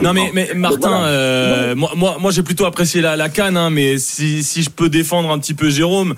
Non 0.00 0.12
mais, 0.14 0.30
mais 0.32 0.48
Martin, 0.54 0.88
voilà. 0.90 1.06
euh, 1.08 1.74
moi, 1.74 1.90
moi, 1.96 2.16
moi 2.20 2.30
j'ai 2.30 2.42
plutôt 2.44 2.66
apprécié 2.66 3.00
la, 3.02 3.16
la 3.16 3.28
canne, 3.28 3.56
hein, 3.56 3.68
mais 3.70 3.98
si, 3.98 4.42
si 4.44 4.62
je 4.62 4.70
peux 4.70 4.88
défendre 4.88 5.30
un 5.32 5.38
petit 5.40 5.54
peu 5.54 5.68
Jérôme, 5.70 6.14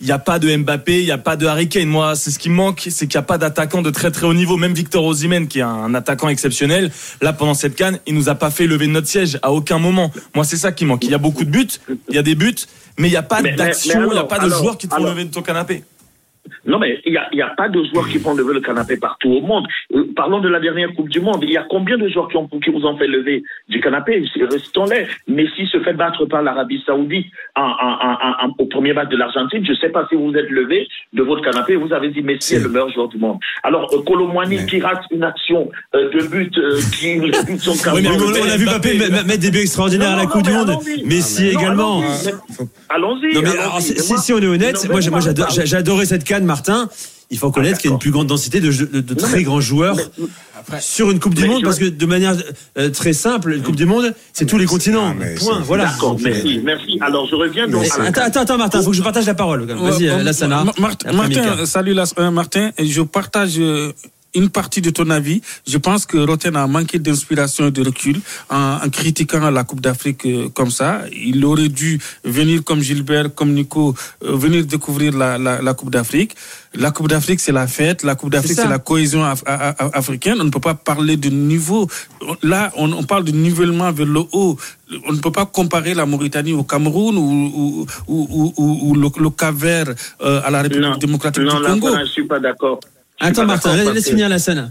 il 0.00 0.06
n'y 0.06 0.12
a 0.12 0.18
pas 0.18 0.38
de 0.38 0.54
Mbappé, 0.56 1.00
il 1.00 1.04
n'y 1.04 1.10
a 1.10 1.18
pas 1.18 1.36
de 1.36 1.46
Harry 1.46 1.68
Kane. 1.68 1.88
Moi, 1.88 2.14
c'est 2.14 2.30
ce 2.30 2.38
qui 2.38 2.50
me 2.50 2.54
manque, 2.54 2.86
c'est 2.90 3.06
qu'il 3.08 3.18
n'y 3.18 3.22
a 3.22 3.26
pas 3.26 3.36
d'attaquant 3.38 3.82
de 3.82 3.90
très 3.90 4.10
très 4.12 4.26
haut 4.26 4.34
niveau. 4.34 4.56
Même 4.56 4.72
Victor 4.72 5.04
Osimhen, 5.04 5.48
qui 5.48 5.58
est 5.58 5.62
un 5.62 5.92
attaquant 5.94 6.28
exceptionnel, 6.28 6.92
là 7.20 7.32
pendant 7.32 7.54
cette 7.54 7.74
canne, 7.74 7.98
il 8.06 8.14
nous 8.14 8.28
a 8.28 8.36
pas 8.36 8.50
fait 8.50 8.66
lever 8.66 8.86
de 8.86 8.92
notre 8.92 9.08
siège 9.08 9.38
à 9.42 9.50
aucun 9.52 9.78
moment. 9.78 10.12
Moi, 10.36 10.44
c'est 10.44 10.56
ça 10.56 10.70
qui 10.70 10.84
manque. 10.84 11.04
Il 11.04 11.10
y 11.10 11.14
a 11.14 11.18
beaucoup 11.18 11.44
de 11.44 11.50
buts, 11.50 11.66
il 12.08 12.14
y 12.14 12.18
a 12.18 12.22
des 12.22 12.36
buts, 12.36 12.54
mais 12.96 13.08
il 13.08 13.10
n'y 13.10 13.16
a 13.16 13.22
pas 13.22 13.42
d'action, 13.42 14.04
il 14.06 14.12
n'y 14.12 14.18
a 14.18 14.24
pas 14.24 14.38
de 14.38 14.44
alors- 14.44 14.58
joueurs 14.62 14.78
qui 14.78 14.86
te 14.86 14.94
font 14.94 15.02
lever 15.02 15.24
de 15.24 15.30
ton 15.30 15.42
canapé. 15.42 15.82
Non, 16.66 16.78
mais 16.78 17.00
il 17.04 17.12
n'y 17.12 17.18
a, 17.18 17.28
y 17.32 17.42
a 17.42 17.48
pas 17.56 17.68
de 17.68 17.82
joueurs 17.84 18.08
qui 18.08 18.18
font 18.18 18.34
lever 18.34 18.54
le 18.54 18.60
canapé 18.60 18.96
partout 18.96 19.30
au 19.30 19.40
monde. 19.40 19.66
Euh, 19.94 20.04
parlons 20.16 20.40
de 20.40 20.48
la 20.48 20.60
dernière 20.60 20.92
Coupe 20.94 21.08
du 21.08 21.20
Monde. 21.20 21.40
Il 21.42 21.50
y 21.50 21.56
a 21.56 21.64
combien 21.68 21.96
de 21.98 22.08
joueurs 22.08 22.28
qui, 22.28 22.36
ont, 22.36 22.46
qui 22.48 22.70
vous 22.70 22.84
ont 22.84 22.96
fait 22.96 23.06
lever 23.06 23.42
du 23.68 23.80
canapé? 23.80 24.22
Restons-les. 24.50 25.06
Messi 25.28 25.66
se 25.66 25.80
fait 25.80 25.92
battre 25.94 26.24
par 26.26 26.42
l'Arabie 26.42 26.82
Saoudite 26.86 27.26
en, 27.56 27.62
en- 27.62 27.98
en- 28.08 28.46
en- 28.48 28.54
au 28.58 28.66
premier 28.66 28.92
match 28.92 29.08
de 29.10 29.16
l'Argentine. 29.16 29.64
Je 29.64 29.72
ne 29.72 29.76
sais 29.76 29.88
pas 29.90 30.06
si 30.08 30.16
vous 30.16 30.32
êtes 30.34 30.50
levé 30.50 30.86
de 31.12 31.22
votre 31.22 31.42
canapé 31.42 31.76
vous 31.76 31.92
avez 31.92 32.08
dit 32.10 32.22
Messi 32.22 32.54
est 32.54 32.60
le 32.60 32.68
meilleur 32.68 32.90
joueur 32.92 33.08
du 33.08 33.18
monde. 33.18 33.38
Alors, 33.62 33.88
euh, 33.94 34.02
Colomwani 34.06 34.66
qui 34.66 34.80
rate 34.80 35.02
une 35.10 35.22
action 35.24 35.70
euh, 35.94 36.10
de 36.10 36.26
but 36.28 36.56
euh, 36.58 36.78
qui 36.98 37.18
Oui, 37.20 37.30
mais 37.30 37.82
carrément- 37.82 38.10
on, 38.18 38.46
on 38.46 38.50
a 38.50 38.56
vu 38.56 38.64
Mbappé 38.66 38.94
mettre 39.26 39.38
des 39.38 39.50
buts 39.50 39.58
extraordinaires 39.60 40.12
à 40.12 40.16
la 40.16 40.26
Coupe 40.26 40.42
du 40.42 40.50
Monde. 40.52 40.76
Messi 41.04 41.52
Non, 41.54 41.60
également. 41.60 42.02
allons-y. 42.88 43.34
Si, 44.18 44.32
on 44.32 44.38
est 44.38 44.46
honnête, 44.46 44.88
moi 44.90 45.00
moi, 45.10 45.20
adoré 45.76 46.04
cette 46.06 46.24
canne, 46.24 46.37
Martin. 46.44 46.88
Il 47.30 47.36
faut 47.38 47.50
connaître 47.50 47.78
qu'il 47.78 47.90
y 47.90 47.92
a 47.92 47.94
une 47.94 47.98
plus 47.98 48.10
grande 48.10 48.26
densité 48.26 48.58
de, 48.60 48.70
jeux- 48.70 48.86
de- 48.90 49.00
de 49.02 49.14
très 49.14 49.42
grands 49.42 49.60
joueurs 49.60 49.96
sur 50.80 51.10
une 51.10 51.20
Coupe 51.20 51.34
du 51.34 51.46
Monde 51.46 51.62
parce 51.62 51.78
que 51.78 51.84
de 51.84 52.06
manière 52.06 52.34
euh, 52.78 52.88
très 52.90 53.12
simple, 53.12 53.52
une 53.52 53.62
Coupe 53.62 53.76
du 53.76 53.84
Monde, 53.84 54.14
c'est 54.32 54.46
tous 54.46 54.56
les 54.56 54.64
continents. 54.64 55.14
Point. 55.38 55.60
Voilà. 55.60 55.84
D'accord, 55.86 56.16
merci, 56.22 56.60
merci. 56.64 56.98
Alors, 57.02 57.26
je 57.28 57.34
reviens 57.34 57.68
donc 57.68 57.84
à 57.84 57.98
la 57.98 58.04
Attends, 58.06 58.20
attends, 58.22 58.40
attends, 58.40 58.58
Martin, 58.58 58.82
faut 58.82 58.90
que 58.90 58.96
je 58.96 59.02
partage 59.02 59.26
la 59.26 59.34
parole. 59.34 59.64
Vas-y, 59.70 60.08
Euh, 60.08 60.18
euh, 60.18 60.22
Lassana. 60.22 60.64
Martin, 60.78 61.12
salut 61.66 61.94
euh, 62.18 62.30
Martin. 62.30 62.70
Et 62.78 62.86
Je 62.86 63.02
partage 63.02 63.58
euh, 63.58 63.92
une 64.34 64.48
partie 64.50 64.80
de 64.80 64.90
ton 64.90 65.08
avis. 65.10 65.40
Je 65.66 65.78
pense 65.78 66.04
que 66.06 66.18
Roten 66.18 66.54
a 66.56 66.66
manqué 66.66 66.98
d'inspiration 66.98 67.68
et 67.68 67.70
de 67.70 67.82
recul 67.84 68.20
en, 68.50 68.78
en 68.84 68.88
critiquant 68.90 69.50
la 69.50 69.64
Coupe 69.64 69.80
d'Afrique 69.80 70.26
euh, 70.26 70.48
comme 70.50 70.70
ça. 70.70 71.02
Il 71.12 71.44
aurait 71.44 71.68
dû 71.68 71.98
venir 72.24 72.62
comme 72.64 72.80
Gilbert, 72.80 73.34
comme 73.34 73.52
Nico, 73.52 73.94
euh, 74.24 74.36
venir 74.36 74.64
découvrir 74.66 75.16
la, 75.16 75.38
la, 75.38 75.62
la 75.62 75.74
Coupe 75.74 75.90
d'Afrique. 75.90 76.34
La 76.74 76.90
Coupe 76.90 77.08
d'Afrique, 77.08 77.40
c'est 77.40 77.52
la 77.52 77.66
fête. 77.66 78.02
La 78.02 78.14
Coupe 78.14 78.30
d'Afrique, 78.30 78.52
c'est 78.56 78.68
la 78.68 78.78
cohésion 78.78 79.22
af- 79.24 79.42
africaine. 79.94 80.36
On 80.40 80.44
ne 80.44 80.50
peut 80.50 80.60
pas 80.60 80.74
parler 80.74 81.16
de 81.16 81.30
niveau. 81.30 81.88
Là, 82.42 82.70
on, 82.76 82.92
on 82.92 83.02
parle 83.04 83.24
de 83.24 83.32
nivellement 83.32 83.90
vers 83.92 84.06
le 84.06 84.20
haut. 84.32 84.58
On 85.06 85.12
ne 85.12 85.18
peut 85.18 85.32
pas 85.32 85.46
comparer 85.46 85.94
la 85.94 86.04
Mauritanie 86.06 86.52
au 86.52 86.64
Cameroun 86.64 87.16
ou, 87.16 87.20
ou, 87.22 87.86
ou, 88.06 88.28
ou, 88.30 88.54
ou- 88.56 88.90
ou 88.90 88.94
le, 88.94 89.08
le 89.22 89.30
Cap-Vert 89.30 89.94
euh, 90.20 90.40
à 90.44 90.50
la 90.50 90.62
République 90.62 90.90
Non, 90.90 90.96
démocratique 90.98 91.42
non, 91.44 91.58
du 91.60 91.64
Congo. 91.66 91.88
voilà, 91.88 92.04
je 92.04 92.10
suis 92.10 92.26
pas 92.26 92.38
d'accord. 92.40 92.80
Attends, 93.20 93.46
Martin, 93.46 93.76
laisse- 93.76 94.04
que- 94.04 94.10
finir 94.10 94.28
Lassana. 94.28 94.70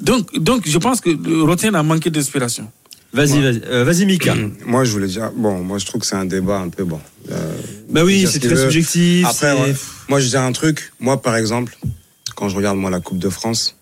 Donc, 0.00 0.36
donc, 0.38 0.66
je 0.68 0.78
pense 0.78 1.00
que 1.00 1.10
Roten 1.42 1.74
a 1.74 1.82
manqué 1.82 2.10
d'inspiration. 2.10 2.70
Vas-y, 3.12 3.40
vas-y, 3.40 3.62
euh, 3.66 4.06
Mika. 4.06 4.34
Moi, 4.66 4.84
je 4.84 4.92
voulais 4.92 5.06
dire, 5.06 5.30
bon, 5.34 5.62
moi, 5.62 5.78
je 5.78 5.86
trouve 5.86 6.00
que 6.02 6.06
c'est 6.06 6.16
un 6.16 6.26
débat 6.26 6.58
un 6.58 6.68
peu 6.68 6.84
bon. 6.84 7.00
Euh, 7.30 7.56
Bah 7.88 8.04
oui, 8.04 8.26
c'est 8.30 8.42
ce 8.42 8.46
très 8.46 8.56
subjectif, 8.56 9.26
Après, 9.26 9.52
ouais. 9.52 9.74
moi, 10.08 10.20
je 10.20 10.28
dis 10.28 10.36
un 10.36 10.52
truc. 10.52 10.92
Moi, 11.00 11.20
par 11.22 11.36
exemple, 11.36 11.76
quand 12.36 12.48
je 12.50 12.56
regarde 12.56 12.76
moi 12.76 12.90
la 12.90 13.00
Coupe 13.00 13.18
de 13.18 13.30
France, 13.30 13.76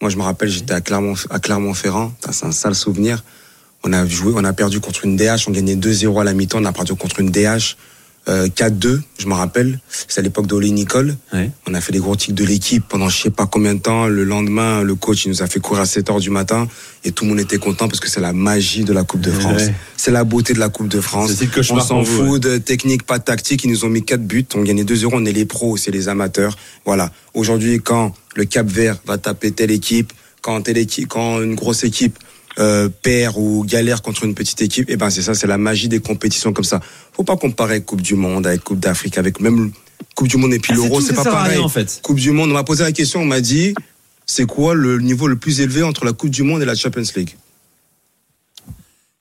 moi, 0.00 0.10
je 0.10 0.16
me 0.16 0.22
rappelle, 0.22 0.48
j'étais 0.48 0.72
à 0.72 0.80
Clermont, 0.80 1.14
à 1.30 1.38
Clermont-Ferrand. 1.38 2.14
C'est 2.30 2.46
un 2.46 2.52
sale 2.52 2.74
souvenir. 2.74 3.22
On 3.84 3.92
a 3.92 4.06
joué, 4.06 4.32
on 4.34 4.44
a 4.44 4.52
perdu 4.52 4.80
contre 4.80 5.04
une 5.04 5.16
DH. 5.16 5.48
On 5.48 5.50
gagnait 5.52 5.76
2-0 5.76 6.18
à 6.20 6.24
la 6.24 6.32
mi-temps. 6.32 6.58
On 6.60 6.64
a 6.64 6.72
perdu 6.72 6.94
contre 6.94 7.20
une 7.20 7.30
DH. 7.30 7.76
Euh, 8.28 8.48
4-2, 8.48 9.00
je 9.18 9.26
me 9.28 9.34
rappelle. 9.34 9.78
C'est 10.08 10.18
à 10.18 10.22
l'époque 10.22 10.46
d'Oli 10.46 10.72
Nicole. 10.72 11.16
On 11.66 11.74
a 11.74 11.80
fait 11.80 11.92
des 11.92 12.00
gros 12.00 12.16
tics 12.16 12.34
de 12.34 12.44
l'équipe 12.44 12.84
pendant 12.88 13.08
je 13.08 13.22
sais 13.22 13.30
pas 13.30 13.46
combien 13.46 13.74
de 13.74 13.80
temps. 13.80 14.06
Le 14.06 14.24
lendemain, 14.24 14.82
le 14.82 14.94
coach, 14.94 15.24
il 15.24 15.28
nous 15.28 15.42
a 15.42 15.46
fait 15.46 15.60
courir 15.60 15.82
à 15.82 15.86
7 15.86 16.10
heures 16.10 16.20
du 16.20 16.30
matin. 16.30 16.66
Et 17.04 17.12
tout 17.12 17.24
le 17.24 17.30
monde 17.30 17.40
était 17.40 17.58
content 17.58 17.86
parce 17.86 18.00
que 18.00 18.08
c'est 18.08 18.20
la 18.20 18.32
magie 18.32 18.84
de 18.84 18.92
la 18.92 19.04
Coupe 19.04 19.20
de 19.20 19.30
France. 19.30 19.62
Ouais. 19.62 19.74
C'est 19.96 20.10
la 20.10 20.24
beauté 20.24 20.54
de 20.54 20.58
la 20.58 20.68
Coupe 20.68 20.88
de 20.88 21.00
France. 21.00 21.30
On 21.70 21.80
s'en 21.80 22.04
fout 22.04 22.42
de 22.42 22.58
technique, 22.58 23.04
pas 23.04 23.18
de 23.18 23.24
tactique. 23.24 23.62
Ils 23.64 23.70
nous 23.70 23.84
ont 23.84 23.88
mis 23.88 24.04
4 24.04 24.20
buts. 24.20 24.46
On 24.54 24.62
gagnait 24.62 24.84
2-0. 24.84 25.10
On 25.12 25.24
est 25.24 25.32
les 25.32 25.44
pros, 25.44 25.76
c'est 25.76 25.92
les 25.92 26.08
amateurs. 26.08 26.56
Voilà. 26.84 27.12
Aujourd'hui, 27.34 27.80
quand 27.80 28.12
le 28.34 28.44
Cap 28.44 28.66
Vert 28.66 28.98
va 29.06 29.18
taper 29.18 29.52
telle 29.52 29.70
équipe, 29.70 30.12
quand, 30.42 30.60
telle 30.62 30.78
équipe, 30.78 31.08
quand 31.08 31.40
une 31.40 31.54
grosse 31.54 31.84
équipe 31.84 32.18
euh, 32.58 32.88
perd 33.02 33.36
ou 33.36 33.64
galère 33.66 34.00
contre 34.02 34.24
une 34.24 34.34
petite 34.34 34.62
équipe, 34.62 34.88
et 34.90 34.96
ben 34.96 35.10
c'est 35.10 35.22
ça, 35.22 35.34
c'est 35.34 35.46
la 35.46 35.58
magie 35.58 35.88
des 35.88 36.00
compétitions 36.00 36.52
comme 36.52 36.64
ça. 36.64 36.80
Faut 37.12 37.24
pas 37.24 37.36
comparer 37.36 37.82
Coupe 37.82 38.00
du 38.00 38.14
Monde 38.14 38.46
avec 38.46 38.62
Coupe 38.64 38.80
d'Afrique, 38.80 39.18
avec 39.18 39.40
même 39.40 39.72
Coupe 40.14 40.28
du 40.28 40.36
Monde 40.38 40.54
et 40.54 40.58
puis 40.58 40.72
Ah, 40.72 40.76
l'Euro, 40.76 41.00
c'est 41.00 41.12
pas 41.14 41.22
rien, 41.22 41.30
pareil. 41.32 41.58
en 41.58 41.68
fait. 41.68 42.00
Coupe 42.02 42.18
du 42.18 42.30
Monde, 42.30 42.50
on 42.50 42.54
m'a 42.54 42.64
posé 42.64 42.82
la 42.84 42.92
question, 42.92 43.20
on 43.20 43.24
m'a 43.26 43.40
dit, 43.40 43.74
c'est 44.24 44.46
quoi 44.46 44.74
le 44.74 44.98
niveau 45.00 45.28
le 45.28 45.36
plus 45.36 45.60
élevé 45.60 45.82
entre 45.82 46.04
la 46.04 46.12
Coupe 46.12 46.30
du 46.30 46.42
Monde 46.42 46.62
et 46.62 46.64
la 46.64 46.74
Champions 46.74 47.02
League? 47.14 47.36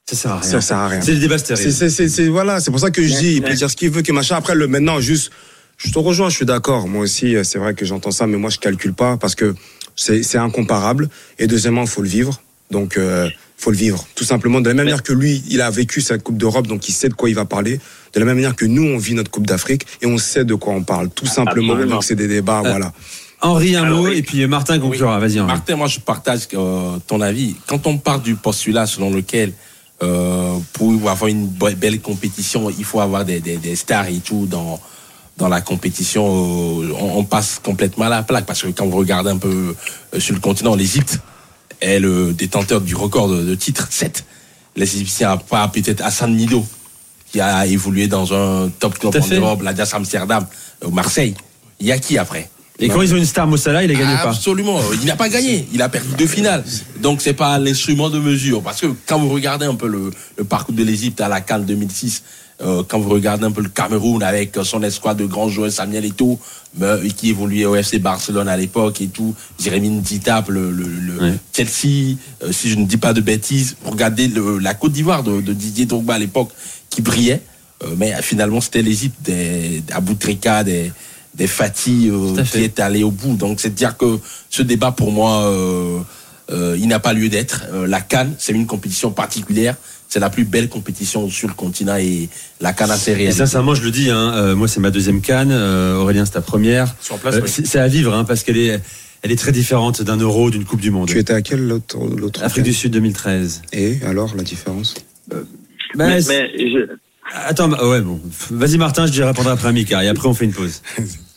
Ça 0.09 0.15
sert 0.15 0.31
à 0.31 0.39
rien. 0.39 0.51
Ça 0.51 0.61
sert 0.61 0.77
à 0.77 0.87
rien. 0.87 1.01
C'est 1.01 1.13
le 1.13 1.19
débat 1.19 1.37
stérile. 1.37 1.63
C'est- 1.63 1.71
c'est- 1.71 1.89
c'est- 1.89 2.09
c'est- 2.09 2.27
voilà, 2.27 2.59
c'est 2.59 2.69
pour 2.71 2.79
ça 2.79 2.91
que 2.91 3.01
je 3.01 3.13
dis, 3.17 3.33
il 3.37 3.41
peut 3.41 3.53
dire 3.53 3.69
ce 3.69 3.75
qu'il 3.75 3.89
veut, 3.89 4.03
que 4.03 4.11
machin. 4.11 4.35
Après, 4.35 4.53
le 4.53 4.67
maintenant, 4.67 4.99
juste, 4.99 5.31
je 5.77 5.91
te 5.91 5.97
rejoins, 5.97 6.29
je 6.29 6.35
suis 6.35 6.45
d'accord. 6.45 6.87
Moi 6.87 7.01
aussi, 7.01 7.35
euh, 7.35 7.43
c'est 7.43 7.57
vrai 7.57 7.73
que 7.73 7.85
j'entends 7.85 8.11
ça, 8.11 8.27
mais 8.27 8.37
moi, 8.37 8.49
je 8.51 8.59
calcule 8.59 8.93
pas 8.93 9.17
parce 9.17 9.33
que 9.35 9.55
c'est 9.95 10.21
c'est 10.21 10.37
incomparable. 10.37 11.09
Et 11.39 11.47
deuxièmement, 11.47 11.81
il 11.81 11.87
faut 11.87 12.03
le 12.03 12.07
vivre. 12.09 12.39
Donc, 12.71 12.97
euh, 12.97 13.29
faut 13.57 13.71
le 13.71 13.77
vivre. 13.77 14.05
Tout 14.15 14.23
simplement, 14.25 14.59
de 14.61 14.67
la 14.69 14.73
même 14.73 14.85
manière 14.85 15.03
que 15.03 15.13
lui, 15.13 15.43
il 15.49 15.61
a 15.61 15.69
vécu 15.69 16.01
sa 16.01 16.17
Coupe 16.17 16.37
d'Europe, 16.37 16.67
donc 16.67 16.89
il 16.89 16.91
sait 16.93 17.09
de 17.09 17.13
quoi 17.13 17.29
il 17.29 17.35
va 17.35 17.45
parler. 17.45 17.79
De 18.13 18.19
la 18.19 18.25
même 18.25 18.35
manière 18.35 18.55
que 18.55 18.65
nous, 18.65 18.83
on 18.83 18.97
vit 18.97 19.13
notre 19.13 19.31
Coupe 19.31 19.47
d'Afrique 19.47 19.85
et 20.01 20.05
on 20.07 20.17
sait 20.17 20.45
de 20.45 20.55
quoi 20.55 20.73
on 20.73 20.83
parle. 20.83 21.09
Tout 21.09 21.25
simplement. 21.25 21.73
Absolument. 21.73 21.95
Donc, 21.95 22.03
c'est 22.03 22.15
des 22.15 22.27
débats, 22.27 22.61
Euh, 22.65 22.69
voilà. 22.69 22.91
Henri, 23.41 23.75
un 23.75 23.85
mot, 23.85 24.07
et 24.07 24.21
puis 24.23 24.45
Martin 24.47 24.79
conclura. 24.79 25.19
Vas-y, 25.19 25.39
Henri. 25.39 25.51
Martin, 25.51 25.75
moi 25.75 25.87
je 25.87 25.99
partage 25.99 26.47
euh, 26.55 26.97
ton 27.05 27.21
avis. 27.21 27.55
Quand 27.67 27.85
on 27.85 27.97
part 27.97 28.19
du 28.19 28.35
postulat 28.35 28.87
selon 28.87 29.11
lequel 29.11 29.51
euh, 30.01 30.57
pour 30.73 30.91
avoir 31.09 31.27
une 31.27 31.45
belle 31.47 31.99
compétition, 32.01 32.69
il 32.71 32.83
faut 32.83 33.01
avoir 33.01 33.23
des, 33.25 33.39
des- 33.41 33.57
des 33.57 33.75
stars 33.75 34.07
et 34.07 34.19
tout 34.19 34.47
dans 34.49 34.79
dans 35.37 35.49
la 35.49 35.59
compétition, 35.59 36.25
euh, 36.25 36.93
on, 36.97 37.19
on 37.19 37.23
passe 37.25 37.59
complètement 37.61 38.05
à 38.05 38.09
la 38.09 38.23
plaque 38.23 38.45
parce 38.45 38.61
que 38.63 38.67
quand 38.69 38.87
vous 38.87 38.97
regardez 38.97 39.29
un 39.31 39.37
peu 39.37 39.75
sur 40.17 40.33
le 40.33 40.39
continent, 40.39 40.75
l'Égypte 40.75 41.19
est 41.81 41.99
le 41.99 42.33
détenteur 42.33 42.81
du 42.81 42.95
record 42.95 43.29
de, 43.29 43.43
de 43.43 43.55
titres 43.55 43.87
7. 43.89 44.25
Les 44.75 44.95
Égyptiens, 44.95 45.31
à 45.31 45.37
part 45.37 45.71
peut-être 45.71 46.01
Hassan 46.03 46.35
Nido 46.35 46.65
qui 47.31 47.41
a 47.41 47.65
évolué 47.65 48.07
dans 48.07 48.33
un 48.33 48.69
top 48.79 48.97
club 48.97 49.15
en. 49.15 49.35
Europe, 49.35 49.61
l'Ajax 49.61 49.93
Amsterdam, 49.93 50.45
euh, 50.83 50.89
Marseille. 50.89 51.33
Il 51.79 51.87
y 51.87 51.91
a 51.91 51.97
qui 51.97 52.17
après? 52.17 52.49
Et 52.79 52.89
quand 52.89 53.01
ils 53.01 53.13
ont 53.13 53.17
une 53.17 53.25
star 53.25 53.47
Mossala, 53.47 53.83
il 53.83 53.91
a 53.91 53.93
gagné 53.93 54.15
pas? 54.15 54.29
Absolument. 54.29 54.79
Il 55.01 55.05
n'a 55.05 55.15
pas 55.15 55.29
gagné. 55.29 55.67
Il 55.73 55.81
a 55.81 55.87
perdu 55.87 56.09
deux 56.17 56.27
finales. 56.27 56.63
Donc 57.01 57.21
c'est 57.21 57.33
pas 57.33 57.57
l'instrument 57.57 58.09
de 58.09 58.19
mesure. 58.19 58.61
Parce 58.61 58.81
que 58.81 58.87
quand 59.05 59.17
vous 59.19 59.29
regardez 59.29 59.65
un 59.65 59.75
peu 59.75 59.87
le, 59.87 60.11
le 60.37 60.43
parcours 60.43 60.75
de 60.75 60.83
l'Égypte 60.83 61.21
à 61.21 61.29
la 61.29 61.39
Cannes 61.41 61.65
2006, 61.65 62.23
euh, 62.61 62.83
quand 62.87 62.99
vous 62.99 63.09
regardez 63.09 63.45
un 63.45 63.51
peu 63.51 63.61
le 63.61 63.69
Cameroun 63.69 64.23
avec 64.23 64.57
son 64.63 64.81
escouade 64.83 65.17
de 65.17 65.25
grands 65.25 65.49
joueurs, 65.49 65.71
Samuel 65.71 66.05
Eto'o, 66.05 66.39
mais, 66.77 67.09
qui 67.15 67.29
évoluait 67.29 67.65
au 67.65 67.75
FC 67.75 67.99
Barcelone 67.99 68.47
à 68.47 68.57
l'époque 68.57 69.01
et 69.01 69.07
tout, 69.07 69.35
Jérémy 69.59 69.89
Ntitap, 69.89 70.49
le, 70.49 70.71
le, 70.71 70.85
le 70.85 71.33
Chelsea, 71.53 72.15
euh, 72.43 72.51
si 72.51 72.69
je 72.69 72.75
ne 72.75 72.85
dis 72.85 72.97
pas 72.97 73.13
de 73.13 73.21
bêtises, 73.21 73.75
regardez 73.83 74.27
le, 74.27 74.57
la 74.59 74.73
Côte 74.73 74.93
d'Ivoire 74.93 75.23
de, 75.23 75.41
de 75.41 75.53
Didier 75.53 75.85
Drogba 75.85 76.15
à 76.15 76.19
l'époque 76.19 76.49
qui 76.89 77.01
brillait. 77.01 77.41
Euh, 77.83 77.93
mais 77.97 78.13
euh, 78.13 78.21
finalement, 78.21 78.61
c'était 78.61 78.81
l'Égypte 78.81 79.17
des 79.21 79.83
Aboutrika, 79.91 80.63
des, 80.63 80.91
des 81.33 81.47
Fatih 81.47 82.09
euh, 82.09 82.41
qui 82.43 82.59
est 82.59 82.79
allé 82.79 83.03
au 83.03 83.11
bout. 83.11 83.35
Donc, 83.35 83.59
c'est 83.59 83.69
de 83.69 83.75
dire 83.75 83.97
que 83.97 84.19
ce 84.49 84.61
débat, 84.61 84.91
pour 84.91 85.11
moi, 85.11 85.43
euh, 85.43 85.99
euh, 86.51 86.77
il 86.79 86.87
n'a 86.87 86.99
pas 86.99 87.13
lieu 87.13 87.29
d'être. 87.29 87.65
Euh, 87.73 87.87
la 87.87 88.01
Cannes, 88.01 88.33
c'est 88.37 88.53
une 88.53 88.65
compétition 88.65 89.11
particulière. 89.11 89.75
C'est 90.15 90.21
la 90.21 90.29
plus 90.29 90.45
belle 90.45 90.69
compétition 90.69 91.29
sur 91.29 91.49
le 91.49 91.53
continent 91.55 91.97
et 91.97 92.29
la 92.61 92.71
Cannes 92.71 92.89
a 92.91 92.95
ses 92.95 93.11
Et 93.21 93.31
sincèrement, 93.33 93.75
je 93.75 93.83
le 93.83 93.91
dis, 93.91 94.09
hein, 94.09 94.31
euh, 94.35 94.55
moi 94.55 94.69
c'est 94.69 94.79
ma 94.79 94.89
deuxième 94.89 95.19
canne, 95.19 95.49
euh, 95.51 95.97
Aurélien 95.97 96.23
c'est 96.23 96.31
ta 96.31 96.39
première. 96.41 96.87
Sur 97.01 97.17
place, 97.17 97.35
Euh, 97.35 97.41
oui. 97.43 97.49
c'est 97.53 97.67
c'est 97.67 97.79
à 97.79 97.89
vivre 97.89 98.13
hein, 98.13 98.23
parce 98.23 98.43
qu'elle 98.43 98.55
est, 98.57 98.79
elle 99.23 99.31
est 99.33 99.35
très 99.35 99.51
différente 99.51 100.01
d'un 100.03 100.15
euro, 100.15 100.51
d'une 100.51 100.63
Coupe 100.63 100.79
du 100.79 100.89
Monde. 100.89 101.09
Tu 101.09 101.19
étais 101.19 101.33
à 101.33 101.41
quel 101.41 101.67
l'autre 101.67 101.97
l'autre 102.15 102.41
Afrique 102.45 102.63
du 102.63 102.71
Sud 102.71 102.93
2013. 102.93 103.63
Et 103.73 103.97
alors, 104.07 104.33
la 104.37 104.43
différence? 104.43 104.93
Bah, 105.29 105.35
Mais, 105.97 106.21
c'est- 106.21 106.49
mais 106.57 106.71
je- 106.71 106.89
Attends, 107.33 107.67
bah, 107.67 107.85
ouais 107.85 107.99
bon, 107.99 108.21
vas-y 108.51 108.77
Martin, 108.77 109.07
je 109.07 109.11
vais 109.21 109.25
répondre 109.27 109.49
après 109.49 109.67
à 109.67 109.71
Mika 109.73 110.01
et 110.01 110.07
après 110.07 110.29
on 110.29 110.33
fait 110.33 110.45
une 110.45 110.53
pause. 110.53 110.81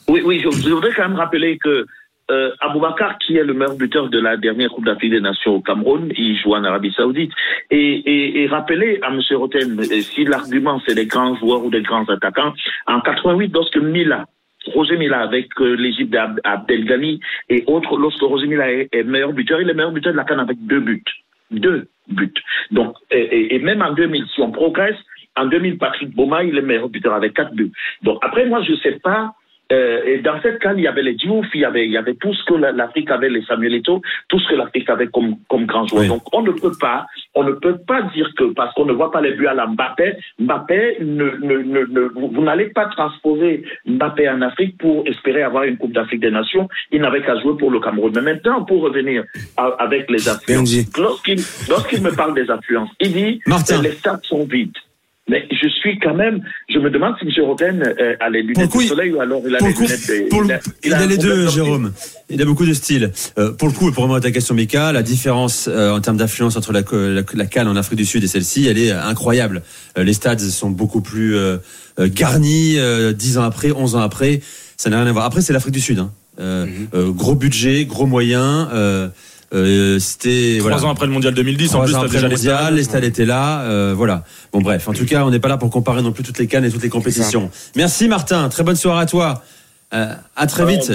Oui, 0.09 0.21
oui, 0.25 0.41
je, 0.45 0.57
je 0.57 0.69
voudrais 0.71 0.91
quand 0.95 1.09
même 1.09 1.17
rappeler 1.19 1.59
que 1.61 1.85
euh, 2.31 2.51
Aboubakar, 2.61 3.19
qui 3.19 3.37
est 3.37 3.45
le 3.45 3.55
meilleur 3.55 3.77
buteur 3.77 4.09
de 4.09 4.19
la 4.19 4.37
dernière 4.37 4.71
Coupe 4.71 4.85
d'Afrique 4.85 5.11
des 5.13 5.21
Nations 5.21 5.57
au 5.57 5.61
Cameroun, 5.61 6.13
il 6.17 6.37
joue 6.39 6.55
en 6.55 6.65
Arabie 6.65 6.93
Saoudite. 6.93 7.33
Et, 7.71 7.79
et, 7.79 8.43
et 8.43 8.47
rappelez 8.49 8.99
à 9.03 9.09
M. 9.09 9.21
Roten, 9.33 9.79
euh, 9.81 9.85
si 9.85 10.25
l'argument 10.25 10.81
c'est 10.87 10.95
des 10.95 11.07
grands 11.07 11.35
joueurs 11.37 11.65
ou 11.65 11.71
des 11.71 11.83
grands 11.83 12.05
attaquants, 12.09 12.53
en 12.87 13.01
88, 13.01 13.51
lorsque 13.55 13.77
Mila, 13.79 14.27
Roger 14.75 14.97
Mila 14.99 15.21
avec 15.21 15.49
euh, 15.61 15.75
l'Égypte 15.77 16.13
d'Abdelghani 16.13 17.21
et 17.49 17.65
autres, 17.67 17.97
lorsque 17.97 18.21
Roger 18.23 18.47
Mila 18.47 18.71
est, 18.71 19.03
meilleur 19.05 19.33
buteur, 19.33 19.61
il 19.61 19.71
est 19.71 19.75
meilleur 19.75 19.93
buteur 19.93 20.13
de 20.13 20.19
la 20.19 20.25
Cannes 20.25 20.41
avec 20.41 20.59
deux 20.67 20.81
buts. 20.81 21.05
Deux 21.51 21.89
buts. 22.09 22.35
Donc, 22.71 22.95
et, 23.11 23.55
et- 23.55 23.59
même 23.59 23.81
en 23.83 23.93
2000, 23.93 24.27
si 24.35 24.41
on 24.43 24.51
progresse, 24.51 24.97
en 25.37 25.47
2000, 25.47 25.79
Patrick 25.79 26.15
Boma, 26.15 26.43
il 26.45 26.59
est 26.59 26.63
meilleur 26.63 26.89
buteur 26.89 27.15
avec 27.15 27.33
quatre 27.35 27.55
buts. 27.55 27.73
Donc 28.03 28.19
après, 28.23 28.45
moi, 28.47 28.61
je 28.63 28.75
sais 28.77 28.99
pas. 29.03 29.33
Euh, 29.73 30.01
et 30.07 30.19
dans 30.19 30.41
cette 30.43 30.59
canne, 30.61 30.79
il 30.79 30.85
y 30.85 30.87
avait 30.89 31.03
les 31.03 31.15
Diouf, 31.15 31.47
il 31.55 31.61
y 31.61 31.65
avait, 31.65 31.85
il 31.87 31.93
y 31.93 31.97
avait 31.99 32.15
tout 32.15 32.33
ce 32.33 32.43
que 32.45 32.55
la- 32.55 32.73
l'Afrique 32.73 33.11
avait, 33.11 33.29
les 33.29 33.43
Samuel 33.45 33.75
Eto'o, 33.75 34.01
tout 34.29 34.39
ce 34.41 34.49
que 34.49 34.55
l'Afrique 34.55 34.89
avait 34.89 35.09
comme, 35.09 35.37
comme 35.49 35.67
grand 35.67 35.87
joueur. 35.87 36.07
Donc 36.07 36.23
on 36.33 36.43
ne 36.43 36.53
peut 36.53 36.73
pas, 36.81 37.07
on 37.35 37.45
ne 37.45 37.53
peut 37.53 37.77
pas 37.87 38.03
dire 38.15 38.31
que 38.37 38.45
parce 38.55 38.73
qu'on 38.75 38.87
ne 38.87 38.93
voit 38.93 39.11
pas 39.11 39.21
les 39.21 39.33
buts 39.33 39.47
à 39.47 39.55
la 39.55 39.67
Mbappé, 39.67 40.17
Mbappé, 40.41 40.99
ne, 41.01 41.25
ne, 41.43 41.57
ne, 41.59 41.81
ne- 41.87 42.09
vous, 42.15 42.43
n'allez 42.43 42.67
pas 42.67 42.87
transposer 42.87 43.63
Mbappé 43.87 44.29
en 44.29 44.41
Afrique 44.43 44.79
pour 44.79 45.07
espérer 45.07 45.43
avoir 45.43 45.65
une 45.65 45.77
Coupe 45.77 45.93
d'Afrique 45.93 46.21
des 46.21 46.31
Nations. 46.31 46.69
Il 46.91 47.01
n'avait 47.03 47.23
qu'à 47.23 47.39
jouer 47.41 47.57
pour 47.59 47.71
le 47.71 47.81
Cameroun. 47.81 48.13
Mais 48.15 48.23
maintenant, 48.23 48.65
pour 48.65 48.83
revenir 48.83 49.25
à- 49.57 49.75
avec 49.79 50.11
les 50.11 50.29
affluences, 50.29 50.99
lorsqu'il 50.99 51.39
lorsqu'il 51.69 52.03
me 52.03 52.15
parle 52.15 52.35
des 52.35 52.51
affluences, 52.51 52.91
il 53.01 53.13
dit 53.13 53.41
Martin. 53.47 53.79
que 53.79 53.83
les 53.85 53.93
stades 53.93 54.25
sont 54.25 54.45
vides. 54.45 54.73
Mais 55.29 55.47
je 55.51 55.69
suis 55.69 55.99
quand 55.99 56.15
même, 56.15 56.41
je 56.69 56.79
me 56.79 56.89
demande 56.91 57.15
si 57.21 57.27
M. 57.27 57.45
Roten 57.45 57.83
euh, 57.83 58.15
a 58.21 58.31
les 58.31 58.43
lunettes 58.43 58.71
de 58.85 58.89
soleil 58.89 59.13
ou 59.13 59.21
alors 59.21 59.43
il 59.47 59.55
a 59.55 59.59
les 59.61 59.73
lunettes 59.75 60.09
de- 60.09 60.29
pour 60.29 60.45
il 60.45 60.53
a- 60.53 60.61
il 60.85 60.95
a 60.95 60.97
a 60.99 61.03
un 61.03 61.07
les 61.07 61.19
deux. 61.19 61.49
Jérôme. 61.49 61.93
Il 62.31 62.41
a 62.41 62.45
beaucoup 62.45 62.65
de 62.67 62.73
style. 62.73 63.11
Euh, 63.39 63.53
pour 63.53 63.69
le 63.69 63.75
coup, 63.75 63.93
pour 63.93 64.15
à 64.15 64.21
ta 64.21 64.31
question, 64.31 64.55
Mika, 64.55 64.91
la 64.93 65.03
différence 65.03 65.69
euh, 65.71 65.91
en 65.93 66.01
termes 66.01 66.17
d'affluence 66.17 66.57
entre 66.57 66.73
la, 66.73 66.81
la, 66.93 67.23
la 67.35 67.47
Cannes 67.47 67.69
en 67.69 67.77
Afrique 67.77 67.99
du 67.99 68.05
Sud 68.07 68.25
et 68.25 68.27
celle-ci, 68.27 68.67
elle 68.67 68.79
est 68.79 68.91
euh, 68.93 69.03
incroyable. 69.05 69.63
Euh, 69.99 70.05
les 70.05 70.13
stades 70.15 70.41
sont 70.41 70.71
beaucoup 70.71 71.01
plus 71.03 71.37
euh, 71.37 71.59
garnis 71.99 72.79
euh, 72.79 73.13
10 73.13 73.39
ans 73.39 73.43
après, 73.45 73.71
11 73.71 73.97
ans 73.97 74.01
après. 74.01 74.41
Ça 74.77 74.89
n'a 74.91 74.99
rien 75.01 75.07
à 75.09 75.13
voir. 75.13 75.25
Après, 75.25 75.41
c'est 75.43 75.53
l'Afrique 75.53 75.75
du 75.75 75.81
Sud. 75.81 75.99
Hein. 75.99 76.11
Euh, 76.41 76.67
euh, 76.95 77.11
gros 77.11 77.35
budget, 77.35 77.85
gros 77.85 78.07
moyens. 78.07 78.69
Euh, 79.55 79.99
c'était 79.99 80.57
Trois 80.59 80.71
voilà. 80.73 80.87
ans 80.87 80.91
après 80.91 81.07
le 81.07 81.13
mondial 81.13 81.33
2010, 81.35 81.69
en 81.69 81.73
Trois 81.73 81.85
plus, 81.87 81.95
ans 81.95 81.99
après 82.03 82.09
déjà 82.17 82.29
le 82.29 82.35
mondial, 82.35 82.75
les 82.75 82.83
stades 82.83 83.05
étaient 83.05 83.25
là, 83.25 83.63
euh, 83.63 83.95
voilà. 83.97 84.25
Bon 84.53 84.61
bref, 84.61 84.89
en 84.89 84.93
tout 84.93 85.07
cas, 85.07 85.25
on 85.25 85.31
n'est 85.31 85.39
pas 85.39 85.49
là 85.49 85.57
pour 85.57 85.71
comparer 85.71 86.03
non 86.03 86.13
plus 86.13 86.23
toutes 86.23 86.39
les 86.39 86.47
cannes 86.47 86.65
et 86.67 86.71
toutes 86.71 86.83
les 86.83 86.89
compétitions. 86.91 87.51
Merci 87.75 88.09
Martin, 88.09 88.49
très 88.51 88.63
bonne 88.63 88.77
soirée 88.77 89.03
à 89.03 89.07
toi. 89.07 89.43
Euh, 89.95 90.13
à 90.37 90.47
très 90.47 90.65
Ouais, 90.65 90.77
vite. 90.77 90.91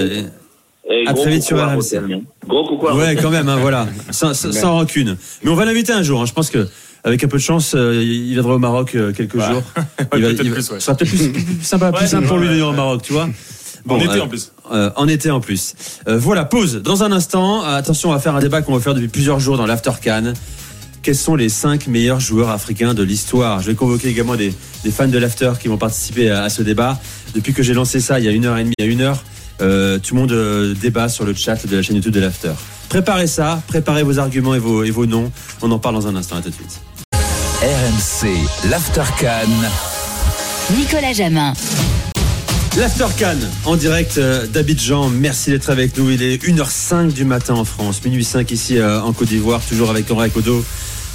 Et 0.88 1.06
À 1.08 1.14
très 1.14 1.30
vite 1.30 1.42
sur 1.42 1.56
RMC. 1.58 1.96
Hein. 1.96 2.20
Gros 2.46 2.64
coucou 2.68 2.86
à 2.88 2.94
Ouais, 2.94 3.16
quand 3.16 3.30
même, 3.30 3.48
hein, 3.48 3.56
voilà, 3.60 3.88
sans, 4.10 4.34
sans- 4.34 4.74
rancune. 4.74 5.16
Mais 5.42 5.50
on 5.50 5.54
va 5.56 5.64
l'inviter 5.64 5.92
un 5.92 6.02
jour. 6.02 6.20
hein. 6.20 6.26
Je 6.26 6.32
pense 6.32 6.50
que 6.50 6.68
avec 7.02 7.24
un 7.24 7.28
peu 7.28 7.38
de 7.38 7.42
chance, 7.42 7.74
euh, 7.74 8.00
il 8.02 8.34
viendra 8.34 8.54
au 8.54 8.58
Maroc 8.58 8.94
euh, 8.94 9.12
quelques 9.12 9.34
jours. 9.40 9.62
Il 10.14 10.22
va- 10.22 10.30
il 10.30 10.36
va- 10.36 10.44
plus, 10.44 10.70
ouais. 10.70 10.78
ce 10.78 10.78
sera 10.80 10.94
peut-être 10.96 11.10
plus, 11.10 11.32
sympa, 11.62 11.90
plus 11.90 12.02
Ouais, 12.02 12.06
simple 12.06 12.26
pour 12.28 12.36
lui 12.36 12.44
de 12.44 12.50
ouais, 12.52 12.54
venir 12.58 12.68
au 12.68 12.72
Maroc, 12.72 13.02
tu 13.02 13.12
vois. 13.14 13.28
En 13.88 13.98
été, 13.98 14.20
en 14.20 14.28
plus. 14.28 14.52
euh, 14.72 14.90
en 14.96 15.08
été 15.08 15.30
en 15.30 15.40
plus. 15.40 15.74
Euh, 16.08 16.18
voilà, 16.18 16.44
pause. 16.44 16.80
Dans 16.82 17.02
un 17.02 17.12
instant, 17.12 17.62
euh, 17.64 17.76
attention, 17.76 18.10
on 18.10 18.12
va 18.12 18.18
faire 18.18 18.34
un 18.34 18.40
débat 18.40 18.62
qu'on 18.62 18.74
va 18.74 18.80
faire 18.80 18.94
depuis 18.94 19.08
plusieurs 19.08 19.40
jours 19.40 19.56
dans 19.58 19.66
l'After 19.66 19.92
Can. 20.02 20.32
Quels 21.02 21.16
sont 21.16 21.34
les 21.34 21.50
cinq 21.50 21.86
meilleurs 21.86 22.18
joueurs 22.20 22.48
africains 22.48 22.94
de 22.94 23.02
l'histoire? 23.02 23.60
Je 23.60 23.66
vais 23.66 23.74
convoquer 23.74 24.08
également 24.08 24.36
des, 24.36 24.54
des 24.84 24.90
fans 24.90 25.06
de 25.06 25.18
l'After 25.18 25.52
qui 25.60 25.68
vont 25.68 25.76
participer 25.76 26.30
à, 26.30 26.44
à 26.44 26.48
ce 26.48 26.62
débat. 26.62 26.98
Depuis 27.34 27.52
que 27.52 27.62
j'ai 27.62 27.74
lancé 27.74 28.00
ça 28.00 28.18
il 28.18 28.24
y 28.24 28.28
a 28.28 28.30
une 28.30 28.46
heure 28.46 28.56
et 28.56 28.62
demie, 28.64 28.74
il 28.78 28.84
y 28.86 28.88
a 28.88 28.90
une 28.90 29.02
heure, 29.02 29.22
euh, 29.60 29.98
tout 29.98 30.14
le 30.14 30.20
monde 30.22 30.32
euh, 30.32 30.74
débat 30.74 31.10
sur 31.10 31.26
le 31.26 31.34
chat 31.34 31.66
de 31.66 31.76
la 31.76 31.82
chaîne 31.82 31.96
YouTube 31.96 32.14
de 32.14 32.20
l'After. 32.20 32.52
Préparez 32.88 33.26
ça, 33.26 33.60
préparez 33.66 34.02
vos 34.02 34.18
arguments 34.18 34.54
et 34.54 34.58
vos, 34.58 34.82
et 34.82 34.90
vos 34.90 35.04
noms. 35.04 35.30
On 35.60 35.70
en 35.72 35.78
parle 35.78 35.96
dans 35.96 36.06
un 36.06 36.16
instant. 36.16 36.36
À 36.36 36.40
tout 36.40 36.48
de 36.48 36.54
suite. 36.54 36.80
RMC, 37.60 38.70
l'After. 38.70 39.02
Nicolas 40.74 41.12
Jamin. 41.12 41.52
L'After 42.78 43.06
Can 43.18 43.36
en 43.66 43.76
direct 43.76 44.18
euh, 44.18 44.46
d'Abidjan. 44.48 45.08
Merci 45.08 45.50
d'être 45.50 45.70
avec 45.70 45.96
nous. 45.96 46.10
Il 46.10 46.22
est 46.22 46.42
1h05 46.42 47.12
du 47.12 47.24
matin 47.24 47.54
en 47.54 47.64
France, 47.64 48.00
minuit 48.04 48.24
5 48.24 48.50
ici 48.50 48.78
euh, 48.78 49.00
en 49.00 49.12
Côte 49.12 49.28
d'Ivoire, 49.28 49.60
toujours 49.68 49.90
avec 49.90 50.10
Henri 50.10 50.30
Kodo. 50.30 50.64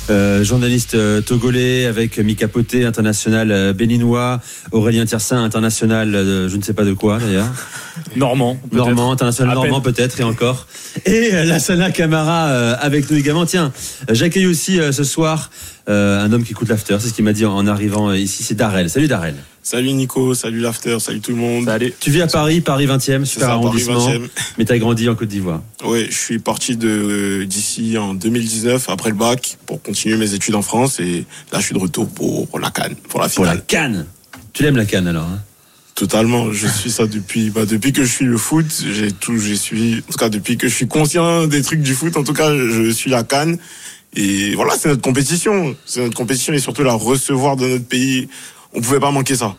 euh, 0.09 0.43
journaliste 0.43 0.95
euh, 0.95 1.19
togolais 1.21 1.85
avec 1.85 2.17
Mika 2.17 2.47
Poté, 2.47 2.85
international 2.85 3.51
euh, 3.51 3.73
béninois, 3.73 4.39
Aurélien 4.71 5.05
Tiersin, 5.05 5.43
international 5.43 6.15
euh, 6.15 6.49
je 6.49 6.55
ne 6.55 6.63
sais 6.63 6.73
pas 6.73 6.85
de 6.85 6.93
quoi 6.93 7.19
d'ailleurs. 7.19 7.49
Normand. 8.15 8.57
Normand, 8.71 9.11
international 9.11 9.53
normand 9.55 9.81
peut-être 9.81 10.19
et 10.21 10.23
encore. 10.23 10.65
Et 11.05 11.31
euh, 11.33 11.43
Lassana 11.43 11.91
Camara 11.91 12.47
euh, 12.47 12.75
avec 12.79 13.11
nous 13.11 13.17
également. 13.17 13.45
Tiens, 13.45 13.73
j'accueille 14.09 14.47
aussi 14.47 14.79
euh, 14.79 14.91
ce 14.93 15.03
soir 15.03 15.51
euh, 15.89 16.23
un 16.23 16.31
homme 16.31 16.43
qui 16.43 16.51
écoute 16.51 16.69
l'after. 16.69 16.97
C'est 16.99 17.09
ce 17.09 17.13
qu'il 17.13 17.25
m'a 17.25 17.33
dit 17.33 17.45
en, 17.45 17.65
arrivant 17.65 18.09
euh, 18.09 18.17
ici. 18.17 18.43
C'est 18.43 18.53
Darrel. 18.55 18.89
Salut 18.89 19.07
Darrel. 19.07 19.35
Salut 19.63 19.91
Nico, 19.93 20.33
salut 20.33 20.61
l'after, 20.61 20.99
salut 20.99 21.19
tout 21.19 21.31
le 21.31 21.37
monde. 21.37 21.65
Salut. 21.65 21.93
Tu 21.99 22.11
vis 22.11 22.21
à 22.21 22.27
Paris, 22.27 22.61
Paris 22.61 22.87
20e, 22.87 22.99
C'est 22.99 23.25
super 23.25 23.47
ça, 23.47 23.47
Paris 23.55 23.65
arrondissement. 23.65 24.09
20e. 24.09 24.27
Mais 24.57 24.65
t'as 24.65 24.77
grandi 24.77 25.09
en 25.09 25.15
Côte 25.15 25.27
d'Ivoire. 25.27 25.61
Oui, 25.83 26.07
je 26.09 26.15
suis 26.15 26.39
parti 26.39 26.77
de 26.77 27.43
d'ici 27.43 27.97
en 27.97 28.13
2019 28.13 28.89
après 28.89 29.09
le 29.09 29.15
bac 29.15 29.57
pour 29.65 29.81
continuer 29.81 30.17
mes 30.17 30.33
études 30.33 30.55
en 30.55 30.61
France 30.61 30.99
et 30.99 31.25
là 31.51 31.59
je 31.59 31.65
suis 31.65 31.73
de 31.73 31.79
retour 31.79 32.07
pour, 32.07 32.47
pour 32.47 32.59
la 32.59 32.69
Cannes, 32.71 32.95
pour 33.09 33.19
la 33.19 33.27
Pour 33.27 33.43
finale. 33.45 33.57
la 33.57 33.61
Cannes. 33.61 34.05
Tu 34.53 34.63
l'aimes 34.63 34.77
la 34.77 34.85
Cannes 34.85 35.07
alors 35.07 35.23
hein? 35.23 35.39
Totalement, 35.95 36.53
je 36.53 36.65
suis 36.65 36.91
ça 36.91 37.07
depuis 37.07 37.49
bah, 37.49 37.65
depuis 37.65 37.91
que 37.91 38.03
je 38.03 38.09
suis 38.09 38.25
le 38.25 38.37
foot, 38.37 38.65
j'ai 38.89 39.11
tout 39.11 39.37
j'ai 39.37 39.57
suivi 39.57 40.01
en 40.07 40.11
tout 40.11 40.17
cas 40.17 40.29
depuis 40.29 40.55
que 40.55 40.67
je 40.69 40.73
suis 40.73 40.87
conscient 40.87 41.45
des 41.45 41.61
trucs 41.61 41.81
du 41.81 41.93
foot, 41.93 42.15
en 42.15 42.23
tout 42.23 42.33
cas 42.33 42.55
je 42.55 42.89
suis 42.91 43.09
la 43.11 43.23
Cannes 43.23 43.57
et 44.15 44.55
voilà, 44.55 44.73
c'est 44.77 44.89
notre 44.89 45.01
compétition, 45.01 45.75
c'est 45.85 46.01
notre 46.01 46.15
compétition 46.15 46.53
et 46.53 46.59
surtout 46.59 46.83
la 46.83 46.93
recevoir 46.93 47.55
de 47.55 47.67
notre 47.67 47.85
pays, 47.85 48.27
on 48.73 48.81
pouvait 48.81 48.99
pas 48.99 49.11
manquer 49.11 49.35
ça. 49.35 49.55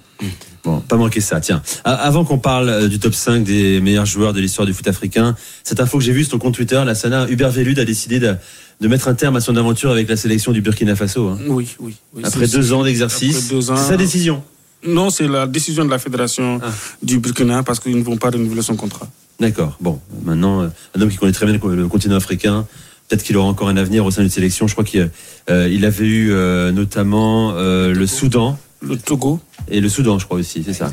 Bon, 0.64 0.80
pas 0.80 0.96
manquer 0.96 1.20
ça. 1.22 1.40
Tiens, 1.40 1.62
avant 1.84 2.24
qu'on 2.26 2.38
parle 2.38 2.68
euh, 2.68 2.88
du 2.88 2.98
top 2.98 3.14
5 3.14 3.42
des 3.44 3.80
meilleurs 3.80 4.04
joueurs 4.04 4.34
de 4.34 4.40
l'histoire 4.40 4.66
du 4.66 4.74
foot 4.74 4.86
africain, 4.88 5.34
cette 5.64 5.80
info 5.80 5.96
que 5.98 6.04
j'ai 6.04 6.12
vue 6.12 6.24
sur 6.24 6.32
ton 6.32 6.38
compte 6.38 6.54
Twitter, 6.54 6.82
la 6.84 6.94
Sana 6.94 7.26
Hubert 7.30 7.50
Velud 7.50 7.78
a 7.78 7.84
décidé 7.86 8.18
de, 8.20 8.34
de 8.80 8.88
mettre 8.88 9.08
un 9.08 9.14
terme 9.14 9.36
à 9.36 9.40
son 9.40 9.56
aventure 9.56 9.90
avec 9.90 10.08
la 10.10 10.16
sélection 10.16 10.52
du 10.52 10.60
Burkina 10.60 10.94
Faso. 10.96 11.28
hein. 11.28 11.38
Oui, 11.48 11.68
oui. 11.80 11.94
oui. 12.14 12.22
Après 12.26 12.46
deux 12.46 12.74
ans 12.74 12.82
d'exercice, 12.84 13.36
après 13.44 13.48
deux 13.56 13.70
ans- 13.70 13.76
c'est 13.76 13.88
sa 13.88 13.96
décision. 13.96 14.42
Non, 14.86 15.08
c'est 15.08 15.28
la 15.28 15.46
décision 15.46 15.84
de 15.86 15.90
la 15.90 15.98
fédération 15.98 16.60
Ah. 16.62 16.70
du 17.02 17.18
Burkina 17.20 17.62
parce 17.62 17.80
qu'ils 17.80 17.96
ne 17.96 18.02
vont 18.02 18.16
pas 18.18 18.28
renouveler 18.30 18.62
son 18.62 18.76
contrat. 18.76 19.08
D'accord. 19.38 19.78
Bon, 19.80 19.98
maintenant, 20.24 20.60
euh, 20.62 20.68
un 20.94 21.00
homme 21.00 21.08
qui 21.08 21.16
connaît 21.16 21.32
très 21.32 21.46
bien 21.46 21.58
le 21.62 21.88
continent 21.88 22.16
africain, 22.16 22.66
peut-être 23.10 23.24
qu'il 23.24 23.36
aura 23.36 23.48
encore 23.48 23.68
un 23.68 23.76
avenir 23.76 24.06
au 24.06 24.10
sein 24.10 24.22
d'une 24.22 24.30
sélection. 24.30 24.66
Je 24.68 24.72
crois 24.72 24.84
qu'il 24.84 25.10
euh, 25.50 25.68
il 25.70 25.84
avait 25.84 26.06
eu 26.06 26.32
euh, 26.32 26.70
notamment 26.72 27.52
euh, 27.56 27.92
le 27.92 28.06
Soudan. 28.06 28.58
Le 28.80 28.96
Togo. 28.96 29.40
Et 29.68 29.80
le 29.80 29.88
Soudan, 29.90 30.18
je 30.18 30.24
crois 30.24 30.38
aussi, 30.38 30.62
c'est 30.64 30.72
ça. 30.72 30.90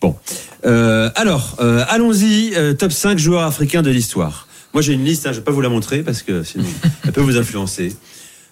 Bon. 0.00 0.16
Euh, 0.64 1.10
alors, 1.16 1.56
euh, 1.60 1.84
allons-y. 1.88 2.52
euh, 2.56 2.72
top 2.74 2.92
5 2.92 3.18
joueurs 3.18 3.42
africains 3.42 3.82
de 3.82 3.90
l'histoire. 3.90 4.46
Moi, 4.72 4.82
j'ai 4.82 4.92
une 4.92 5.04
liste, 5.04 5.26
hein, 5.26 5.30
je 5.32 5.36
ne 5.36 5.40
vais 5.40 5.44
pas 5.44 5.52
vous 5.52 5.60
la 5.60 5.68
montrer 5.68 6.02
parce 6.02 6.22
que 6.22 6.42
sinon, 6.44 6.64
elle 7.04 7.12
peut 7.12 7.20
vous 7.20 7.36
influencer. 7.36 7.94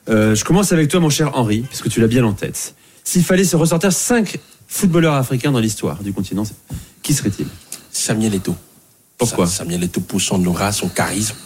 Euh, 0.08 0.34
je 0.34 0.44
commence 0.44 0.72
avec 0.72 0.88
toi, 0.88 1.00
mon 1.00 1.10
cher 1.10 1.30
Henri, 1.38 1.60
puisque 1.60 1.88
tu 1.88 2.00
l'as 2.00 2.06
bien 2.08 2.24
en 2.24 2.32
tête. 2.32 2.74
S'il 3.04 3.22
fallait 3.24 3.44
se 3.44 3.56
ressortir 3.56 3.92
5 3.92 4.36
footballeurs 4.68 5.14
africains 5.14 5.52
dans 5.52 5.60
l'histoire 5.60 6.02
du 6.02 6.12
continent, 6.12 6.42
qui 7.02 7.14
serait-il? 7.14 7.46
Samuel 7.92 8.34
Eto'o. 8.34 8.56
Pourquoi? 9.16 9.46
Sa- 9.46 9.58
Samuel 9.58 9.84
Eto'o 9.84 10.00
pour 10.02 10.20
son 10.20 10.44
aura, 10.44 10.72
son 10.72 10.88
charisme, 10.88 11.36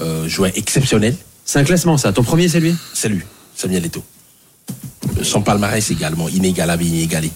euh, 0.00 0.28
joueur 0.28 0.50
exceptionnel. 0.54 1.16
C'est 1.44 1.58
un 1.58 1.64
classement, 1.64 1.96
ça. 1.96 2.12
Ton 2.12 2.22
premier, 2.22 2.48
c'est 2.48 2.60
lui 2.60 2.74
C'est 2.92 3.08
lui, 3.08 3.22
Samuel. 3.54 3.84
Euh, 3.84 5.22
Son 5.22 5.42
palmarès 5.42 5.90
également, 5.90 6.28
inégalable 6.28 6.82
et 6.82 6.86
inégalé. 6.86 7.30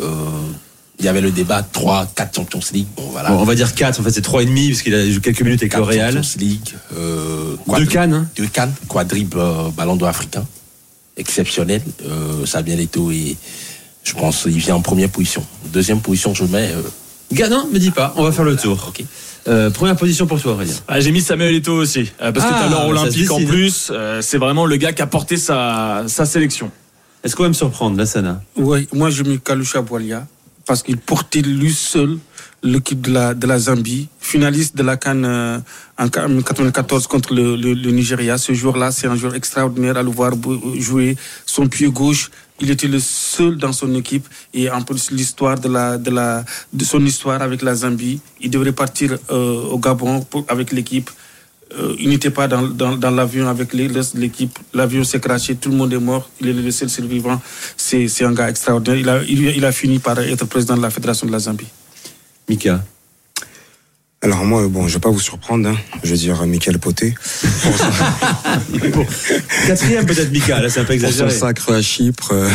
Euh, 0.00 0.06
il 0.98 1.06
y 1.06 1.08
avait 1.08 1.20
le 1.22 1.30
débat 1.30 1.62
3, 1.62 2.12
4 2.14 2.36
Champions 2.36 2.60
League. 2.72 2.86
Bon, 2.96 3.08
voilà. 3.10 3.30
Bon, 3.30 3.38
on 3.40 3.44
va 3.44 3.54
dire 3.54 3.74
4, 3.74 3.98
en 4.00 4.02
fait 4.02 4.10
c'est 4.10 4.24
3,5 4.24 4.68
parce 4.68 4.82
qu'il 4.82 4.94
a 4.94 5.10
joué 5.10 5.20
quelques 5.20 5.42
minutes 5.42 5.62
avec 5.62 5.74
le 5.74 5.82
Real. 5.82 6.12
Champions 6.14 6.38
League. 6.38 6.74
Euh, 6.96 7.56
Deux 7.76 7.86
cannes, 7.86 8.12
hein 8.12 8.28
Deux 8.36 8.46
cannes, 8.46 8.72
quadruple 8.86 9.38
euh, 9.38 9.70
ballon 9.70 9.96
d'or 9.96 10.08
africain. 10.08 10.46
Exceptionnel. 11.16 11.82
Euh, 12.06 12.44
Samuel 12.46 12.80
Eto'o 12.80 13.10
et 13.10 13.36
je 14.04 14.12
pense 14.14 14.44
il 14.46 14.58
vient 14.58 14.76
en 14.76 14.80
première 14.82 15.08
position. 15.08 15.44
Deuxième 15.72 16.00
position, 16.00 16.34
je 16.34 16.44
mets. 16.44 16.70
Euh, 16.72 16.82
Gars, 17.32 17.48
non, 17.48 17.66
me 17.72 17.78
dis 17.78 17.90
pas, 17.90 18.12
on 18.16 18.22
va 18.24 18.32
faire 18.32 18.44
le 18.44 18.56
tour. 18.56 18.86
ok. 18.88 19.04
Euh, 19.48 19.70
première 19.70 19.96
position 19.96 20.26
pour 20.26 20.40
toi, 20.40 20.52
Aurélien. 20.52 20.74
Ah, 20.88 21.00
J'ai 21.00 21.12
mis 21.12 21.20
Samuel 21.20 21.54
Eto'o 21.54 21.74
aussi, 21.80 22.12
euh, 22.22 22.30
parce 22.32 22.46
que 22.46 22.52
Ah, 22.54 22.60
t'as 22.64 22.70
l'or 22.70 22.82
se 22.84 22.88
olympique 22.90 23.30
en 23.30 23.36
décide. 23.36 23.48
plus. 23.48 23.88
euh, 23.90 24.20
c'est 24.22 24.38
vraiment 24.38 24.66
le 24.66 24.76
gars 24.76 24.92
qui 24.92 25.02
a 25.02 25.06
porté 25.06 25.36
sa, 25.36 26.04
sa 26.06 26.26
sélection. 26.26 26.70
Est-ce 27.24 27.34
qu'on 27.36 27.44
va 27.44 27.48
me 27.48 27.54
surprendre, 27.54 27.96
la 27.96 28.06
Sana 28.06 28.42
Oui, 28.56 28.86
moi 28.92 29.10
je 29.10 29.22
mets 29.22 29.38
Kalusha 29.38 29.80
Boilia 29.82 30.26
parce 30.66 30.82
qu'il 30.82 30.96
portait 30.98 31.42
lui 31.42 31.72
seul 31.72 32.18
l'équipe 32.62 33.00
de 33.00 33.12
la, 33.12 33.34
de 33.34 33.46
la 33.46 33.58
Zambie, 33.58 34.08
finaliste 34.20 34.76
de 34.76 34.82
la 34.82 34.96
Cannes 34.96 35.24
euh, 35.24 35.58
en 35.98 36.04
1994 36.04 37.06
contre 37.06 37.34
le, 37.34 37.56
le, 37.56 37.72
le 37.74 37.90
Nigeria. 37.90 38.36
Ce 38.38 38.52
jour-là, 38.52 38.90
c'est 38.92 39.06
un 39.06 39.16
jour 39.16 39.34
extraordinaire 39.34 39.96
à 39.96 40.02
le 40.02 40.10
voir 40.10 40.32
jouer. 40.78 41.16
Son 41.46 41.66
pied 41.68 41.88
gauche, 41.90 42.30
il 42.60 42.70
était 42.70 42.86
le 42.88 43.00
seul 43.00 43.56
dans 43.56 43.72
son 43.72 43.94
équipe. 43.94 44.26
Et 44.52 44.70
en 44.70 44.82
plus, 44.82 45.10
l'histoire 45.10 45.58
de, 45.58 45.68
la, 45.68 45.96
de, 45.98 46.10
la, 46.10 46.44
de 46.72 46.84
son 46.84 47.04
histoire 47.04 47.40
avec 47.40 47.62
la 47.62 47.74
Zambie, 47.74 48.20
il 48.40 48.50
devrait 48.50 48.72
partir 48.72 49.16
euh, 49.30 49.62
au 49.62 49.78
Gabon 49.78 50.20
pour- 50.22 50.44
avec 50.48 50.72
l'équipe. 50.72 51.10
Euh, 51.78 51.94
il 52.00 52.08
n'était 52.08 52.30
pas 52.30 52.48
dans, 52.48 52.62
dans, 52.62 52.96
dans 52.96 53.10
l'avion 53.12 53.48
avec 53.48 53.72
l'équipe. 53.72 54.58
L'avion 54.74 55.04
s'est 55.04 55.20
craché, 55.20 55.54
tout 55.54 55.70
le 55.70 55.76
monde 55.76 55.92
est 55.92 55.98
mort. 56.00 56.28
Il 56.40 56.48
est 56.48 56.52
le 56.52 56.70
seul 56.72 56.90
survivant. 56.90 57.40
C'est 57.76 58.08
c'est 58.08 58.24
un 58.24 58.32
gars 58.32 58.50
extraordinaire. 58.50 58.98
Il 58.98 59.08
a, 59.08 59.22
il, 59.22 59.56
il 59.56 59.64
a 59.64 59.70
fini 59.72 59.98
par 60.00 60.18
être 60.18 60.46
président 60.46 60.76
de 60.76 60.82
la 60.82 60.90
Fédération 60.90 61.26
de 61.28 61.32
la 61.32 61.38
Zambie. 61.38 61.68
Mika. 62.50 62.84
Alors 64.22 64.44
moi, 64.44 64.66
bon, 64.66 64.88
je 64.88 64.94
vais 64.94 65.00
pas 65.00 65.10
vous 65.10 65.20
surprendre, 65.20 65.68
hein. 65.68 65.76
je 66.02 66.10
vais 66.10 66.16
dire 66.16 66.42
euh, 66.42 66.46
Michael 66.46 66.78
Poté. 66.80 67.14
Quatrième 69.66 70.04
peut-être 70.04 70.32
Mika, 70.32 70.60
là 70.60 70.68
c'est 70.68 70.80
un 70.80 70.84
peu 70.84 70.94
Pour 70.94 71.00
son 71.02 71.06
exagéré. 71.06 71.30
sacre 71.30 71.72
à 71.72 71.80
Chypre. 71.80 72.32
euh, 72.32 72.50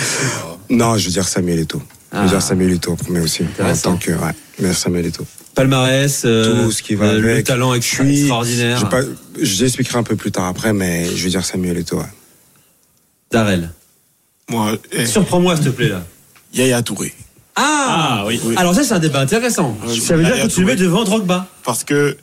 non, 0.70 0.98
je 0.98 1.06
veux 1.06 1.12
dire 1.12 1.28
Samuel 1.28 1.60
Eto'o. 1.60 1.80
Je 2.12 2.18
veux 2.18 2.24
Ah. 2.24 2.28
dire 2.28 2.42
Samuel 2.42 2.72
Eto'o, 2.72 2.96
mais 3.08 3.20
aussi. 3.20 3.44
En 3.62 3.76
tant 3.76 3.96
que, 3.96 4.10
ouais, 4.10 4.32
mais 4.58 4.74
Samuel 4.74 5.06
Eto'o. 5.06 5.24
Palmarès, 5.54 6.22
euh, 6.24 6.64
Tout 6.64 6.72
ce 6.72 6.82
qui 6.82 6.96
va 6.96 7.06
euh, 7.06 7.20
le 7.20 7.30
avec. 7.30 7.46
talent 7.46 7.72
Je 7.74 7.80
suis- 7.80 8.20
extraordinaire. 8.22 8.90
J'expliquerai 9.40 9.98
un 9.98 10.02
peu 10.02 10.16
plus 10.16 10.32
tard 10.32 10.46
après, 10.46 10.72
mais 10.72 11.06
je 11.16 11.22
veux 11.24 11.30
dire 11.30 11.44
Samuel 11.44 11.78
Eto'o. 11.78 12.00
ouais. 12.00 12.04
Darrell. 13.30 13.70
Moi, 14.50 14.72
eh, 14.92 15.06
Surprends-moi 15.06 15.54
s'il 15.56 15.66
te 15.66 15.70
plaît 15.70 15.88
là. 15.88 16.04
Yaya 16.52 16.82
Touré. 16.82 17.14
Ah, 17.62 18.24
oui. 18.26 18.40
Alors 18.56 18.74
ça 18.74 18.82
c'est 18.84 18.94
un 18.94 18.98
débat 18.98 19.20
intéressant. 19.20 19.76
Ça 19.86 20.16
veut 20.16 20.24
dire 20.24 20.42
que 20.42 20.48
tu 20.48 20.60
le 20.60 20.66
mets 20.66 20.76
devant 20.76 21.04
Drogba. 21.04 21.46
Parce 21.64 21.84
que 21.84 22.16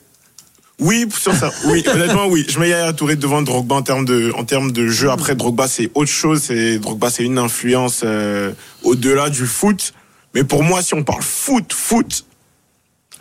oui, 0.79 1.07
sur 1.17 1.33
ça. 1.33 1.51
Oui, 1.65 1.83
honnêtement, 1.91 2.27
oui. 2.27 2.45
Je 2.47 2.59
mets 2.59 2.69
Yaya 2.69 2.93
Touré 2.93 3.15
devant 3.15 3.41
Drogba 3.41 3.75
en 3.75 3.81
termes 3.81 4.05
de, 4.05 4.31
en 4.35 4.43
termes 4.43 4.71
de 4.71 4.87
jeu. 4.87 5.09
Après, 5.09 5.35
Drogba, 5.35 5.67
c'est 5.67 5.89
autre 5.95 6.11
chose. 6.11 6.41
C'est 6.43 6.77
Drogba, 6.77 7.09
c'est 7.09 7.23
une 7.23 7.39
influence 7.39 8.01
euh, 8.03 8.51
au-delà 8.83 9.29
du 9.29 9.47
foot. 9.47 9.93
Mais 10.35 10.43
pour 10.43 10.63
moi, 10.63 10.83
si 10.83 10.93
on 10.93 11.03
parle 11.03 11.23
foot, 11.23 11.73
foot, 11.73 12.25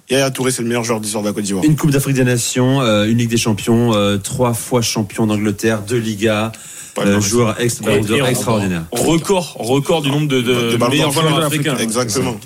Yaya 0.09 0.30
Touré, 0.30 0.50
c'est 0.52 0.62
le 0.62 0.68
meilleur 0.68 0.84
joueur 0.84 1.00
d'histoire 1.00 1.22
de 1.22 1.28
la 1.28 1.34
Côte 1.34 1.44
d'Ivoire. 1.44 1.64
Une 1.64 1.76
Coupe 1.76 1.90
d'Afrique 1.90 2.14
des 2.14 2.24
Nations, 2.24 2.80
euh, 2.80 3.07
une 3.07 3.18
Ligue 3.18 3.30
des 3.30 3.36
Champions, 3.36 3.92
euh, 3.94 4.18
trois 4.18 4.54
fois 4.54 4.80
champion 4.82 5.26
d'Angleterre, 5.26 5.82
deux 5.82 5.98
Ligas, 5.98 6.52
euh, 6.98 7.20
joueur 7.20 7.61
extraordinaire. 7.61 8.84
Record, 8.92 9.57
record 9.59 10.02
du 10.02 10.11
nombre 10.11 10.28
de, 10.28 10.40
de, 10.40 10.76
De 10.76 10.88
meilleurs 10.88 11.11
joueurs 11.11 11.44
africains. 11.44 11.76
Exactement. 11.78 12.36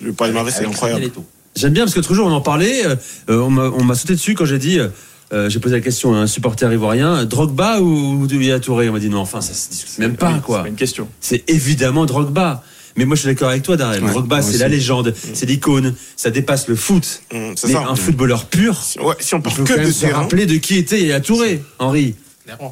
Le 0.00 0.12
palmarès, 0.12 0.54
c'est 0.56 0.64
incroyable. 0.66 1.10
J'aime 1.56 1.72
bien 1.72 1.84
parce 1.84 1.94
que 1.94 2.00
toujours 2.00 2.28
on 2.28 2.32
en 2.32 2.40
parlait, 2.40 2.86
euh, 2.86 2.94
euh, 3.30 3.70
on 3.76 3.82
m'a 3.82 3.94
sauté 3.96 4.12
dessus 4.14 4.34
quand 4.34 4.44
j'ai 4.44 4.58
dit, 4.60 4.78
euh, 4.78 4.88
euh, 5.32 5.50
j'ai 5.50 5.58
posé 5.58 5.74
la 5.74 5.80
question 5.80 6.14
à 6.14 6.18
un 6.18 6.28
supporter 6.28 6.72
ivoirien, 6.72 7.24
Drogba 7.24 7.80
ou, 7.80 8.22
ou 8.22 8.26
Yaya 8.30 8.60
Touré? 8.60 8.88
On 8.88 8.92
m'a 8.92 9.00
dit 9.00 9.08
non, 9.08 9.18
enfin 9.18 9.40
ça 9.40 9.52
se 9.54 9.68
discute 9.70 9.98
même 9.98 10.14
pas 10.14 10.34
quoi. 10.38 10.58
c'est 10.58 10.62
pas 10.62 10.68
une 10.68 10.76
question. 10.76 11.08
C'est 11.20 11.42
évidemment 11.50 12.06
Drogba. 12.06 12.62
Mais 12.96 13.04
moi 13.04 13.14
je 13.16 13.20
suis 13.22 13.28
d'accord 13.28 13.50
avec 13.50 13.62
toi 13.62 13.76
Darrell. 13.76 14.02
Ouais, 14.02 14.10
Drogba 14.10 14.42
c'est 14.42 14.58
la 14.58 14.68
légende, 14.68 15.14
c'est 15.34 15.46
l'icône, 15.46 15.94
ça 16.16 16.30
dépasse 16.30 16.68
le 16.68 16.76
foot. 16.76 17.22
Mmh, 17.32 17.36
c'est 17.56 17.66
Mais 17.68 17.72
ça. 17.74 17.86
un 17.88 17.96
footballeur 17.96 18.46
pur, 18.46 18.76
Ouais, 19.02 19.14
si 19.20 19.34
on 19.34 19.40
parle 19.40 19.62
que 19.64 19.86
de 19.86 19.90
se 19.92 20.06
rappeler 20.06 20.46
de 20.46 20.56
qui 20.56 20.76
était 20.76 21.00
Yaya 21.00 21.20
Touré, 21.20 21.62
Henri. 21.78 22.14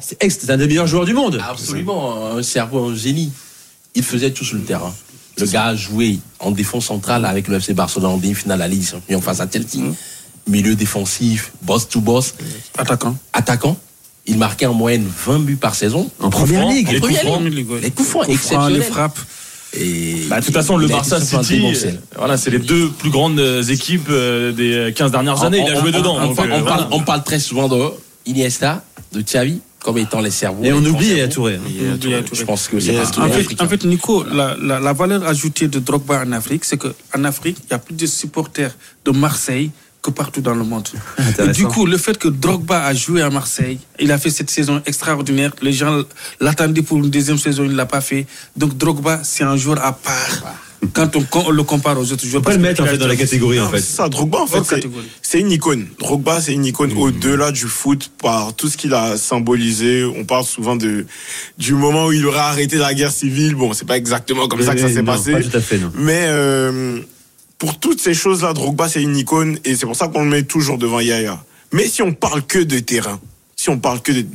C'est 0.01 0.21
ex- 0.23 0.39
c'est 0.41 0.49
un 0.51 0.57
des 0.57 0.65
meilleurs 0.67 0.87
joueurs 0.87 1.05
du 1.05 1.13
monde. 1.13 1.39
Absolument, 1.47 2.35
un 2.35 2.41
cerveau, 2.41 2.85
un 2.89 2.95
génie. 2.95 3.31
Il 3.95 4.03
faisait 4.03 4.31
tout 4.31 4.43
sur 4.43 4.55
le 4.55 4.63
terrain. 4.63 4.93
Le 5.37 5.45
gars 5.45 5.65
a 5.65 5.75
joué 5.75 6.17
en 6.39 6.49
défense 6.49 6.85
centrale 6.87 7.23
avec 7.25 7.47
le 7.47 7.57
FC 7.57 7.73
Barcelone 7.75 8.09
en 8.13 8.17
demi-finale 8.17 8.61
à 8.63 8.67
Ligue 8.67 8.79
des 8.81 8.87
Champions 8.87 9.21
face 9.21 9.39
à 9.39 9.47
Chelsea. 9.51 9.83
Milieu 10.47 10.75
défensif, 10.75 11.51
boss 11.61 11.87
to 11.89 12.01
boss, 12.01 12.33
Attaquant. 12.77 13.15
attaquant. 13.33 13.77
Il 14.25 14.37
marquait 14.37 14.65
en 14.65 14.73
moyenne 14.73 15.05
20 15.25 15.39
buts 15.39 15.55
par 15.57 15.75
saison. 15.75 16.09
En 16.19 16.29
première 16.31 16.67
ligue. 16.67 16.89
En 16.89 16.91
les 16.93 16.99
première 16.99 17.21
coups 17.21 17.31
francs. 17.33 17.43
ligue. 17.43 17.67
Les 17.83 17.91
coups 17.91 18.09
francs 18.09 18.23
francs, 18.23 18.27
les 18.27 18.33
exceptionnels. 18.33 18.83
frappes. 18.83 19.19
Et 19.73 20.25
Bah, 20.29 20.39
de 20.39 20.45
toute 20.45 20.53
façon, 20.53 20.77
le 20.77 20.87
Barça 20.87 21.19
City, 21.19 21.61
euh, 21.65 21.91
voilà, 22.17 22.37
c'est 22.37 22.49
les 22.49 22.59
deux 22.59 22.89
plus 22.89 23.09
grandes 23.09 23.39
euh, 23.39 23.61
équipes 23.63 24.07
euh, 24.09 24.51
des 24.51 24.93
15 24.93 25.11
dernières 25.11 25.43
années. 25.43 25.63
Il 25.65 25.71
a 25.73 25.77
On- 25.77 25.81
joué 25.81 25.91
on- 25.93 25.97
dedans. 25.97 26.17
On, 26.19 26.27
donc, 26.27 26.39
on- 26.39 26.43
euh, 26.43 26.59
on 26.59 26.63
parle, 26.63 26.87
on 26.91 26.99
parle 27.01 27.23
très 27.23 27.39
souvent 27.39 27.67
de 27.67 27.77
Iniesta, 28.25 28.83
de 29.13 29.21
Xavi, 29.21 29.59
comme 29.79 29.97
étant 29.97 30.21
les 30.21 30.31
cerveaux. 30.31 30.63
Et 30.63 30.71
on 30.73 30.77
oublie 30.83 31.07
Yaya 31.09 31.29
cerveaux. 31.29 31.49
Touré. 31.99 32.23
Je 32.33 32.43
pense 32.43 32.67
que 32.69 32.79
c'est 32.79 32.97
En 32.97 33.03
fait, 33.05 33.21
Africains. 33.21 33.65
en 33.65 33.67
fait, 33.67 33.83
Nico, 33.85 34.23
la, 34.23 34.55
la, 34.61 34.79
la 34.79 34.93
valeur 34.93 35.27
ajoutée 35.27 35.67
de 35.67 35.79
Drogba 35.79 36.23
en 36.25 36.31
Afrique, 36.31 36.63
c'est 36.65 36.77
qu'en 36.77 37.23
Afrique, 37.25 37.57
il 37.65 37.71
y 37.71 37.73
a 37.73 37.79
plus 37.79 37.95
de 37.95 38.05
supporters 38.05 38.75
de 39.05 39.11
Marseille 39.11 39.71
que 40.01 40.11
partout 40.11 40.41
dans 40.41 40.55
le 40.55 40.63
monde. 40.63 40.87
Et 41.39 41.47
du 41.49 41.65
coup, 41.65 41.85
le 41.85 41.97
fait 41.97 42.17
que 42.17 42.27
Drogba 42.27 42.85
a 42.85 42.93
joué 42.93 43.21
à 43.21 43.29
Marseille, 43.29 43.79
il 43.99 44.11
a 44.11 44.17
fait 44.17 44.29
cette 44.29 44.49
saison 44.49 44.81
extraordinaire. 44.85 45.51
Les 45.61 45.73
gens 45.73 46.03
l'attendaient 46.39 46.81
pour 46.81 46.97
une 46.97 47.09
deuxième 47.09 47.37
saison, 47.37 47.63
il 47.63 47.71
ne 47.71 47.75
l'a 47.75 47.85
pas 47.85 48.01
fait. 48.01 48.25
Donc 48.55 48.77
Drogba, 48.77 49.21
c'est 49.23 49.43
un 49.43 49.57
joueur 49.57 49.83
à 49.83 49.93
part. 49.93 50.55
Quand 50.93 51.09
on, 51.15 51.49
le 51.49 51.63
compare 51.63 51.99
aux 51.99 52.11
autres 52.11 52.25
joueurs. 52.25 52.41
On 52.41 52.45
peut 52.45 52.51
le 52.51 52.59
mettre 52.59 52.83
en 52.83 52.85
fait 52.85 52.99
dans 52.99 53.07
la 53.07 53.15
catégorie 53.15 53.59
en 53.59 53.65
Non, 53.65 53.71
fait. 53.71 53.79
C'est 53.79 53.95
ça, 53.95 54.09
Drogba, 54.09 54.41
en 54.41 54.47
fait, 54.47 54.79
c'est- 55.23 55.39
une 55.39 55.51
icône. 55.51 55.87
Drogba, 55.97 56.39
c'est 56.39 56.53
une 56.53 56.65
icône 56.65 56.93
au-delà 56.93 57.51
du 57.51 57.65
foot 57.65 58.11
par 58.21 58.53
tout 58.55 58.69
ce 58.69 58.77
qu'il 58.77 58.93
a 58.93 59.17
symbolisé. 59.17 60.05
On 60.05 60.23
parle 60.23 60.45
souvent 60.45 60.75
de, 60.75 61.07
du 61.57 61.73
moment 61.73 62.05
où 62.05 62.11
il 62.11 62.23
aurait 62.27 62.37
arrêté 62.39 62.77
la 62.77 62.93
guerre 62.93 63.11
civile. 63.11 63.55
Bon, 63.55 63.73
c'est 63.73 63.87
pas 63.87 63.97
exactement 63.97 64.47
comme 64.47 64.61
ça 64.61 64.75
que 64.75 64.81
ça 64.81 64.89
s'est 64.89 65.01
non, 65.01 65.13
passé. 65.13 65.31
Pas 65.31 65.41
tout 65.41 65.57
à 65.57 65.61
fait 65.61 65.79
non. 65.79 65.91
Mais 65.95 66.25
euh, 66.27 66.99
pour 67.57 67.79
toutes 67.79 67.99
ces 67.99 68.13
choses-là, 68.13 68.53
Drogba, 68.53 68.87
c'est 68.87 69.01
une 69.01 69.17
icône 69.17 69.57
et 69.65 69.75
c'est 69.75 69.85
pour 69.85 69.95
ça 69.95 70.07
qu'on 70.07 70.23
le 70.23 70.29
met 70.29 70.43
toujours 70.43 70.77
devant 70.77 70.99
Yaya. 70.99 71.43
Mais 71.73 71.87
si 71.87 72.01
on 72.01 72.13
parle 72.13 72.45
que 72.45 72.59
de 72.59 72.79
terrain, 72.79 73.19
si 73.55 73.69
on 73.69 73.79
parle 73.79 74.01
que 74.01 74.11
de 74.11 74.25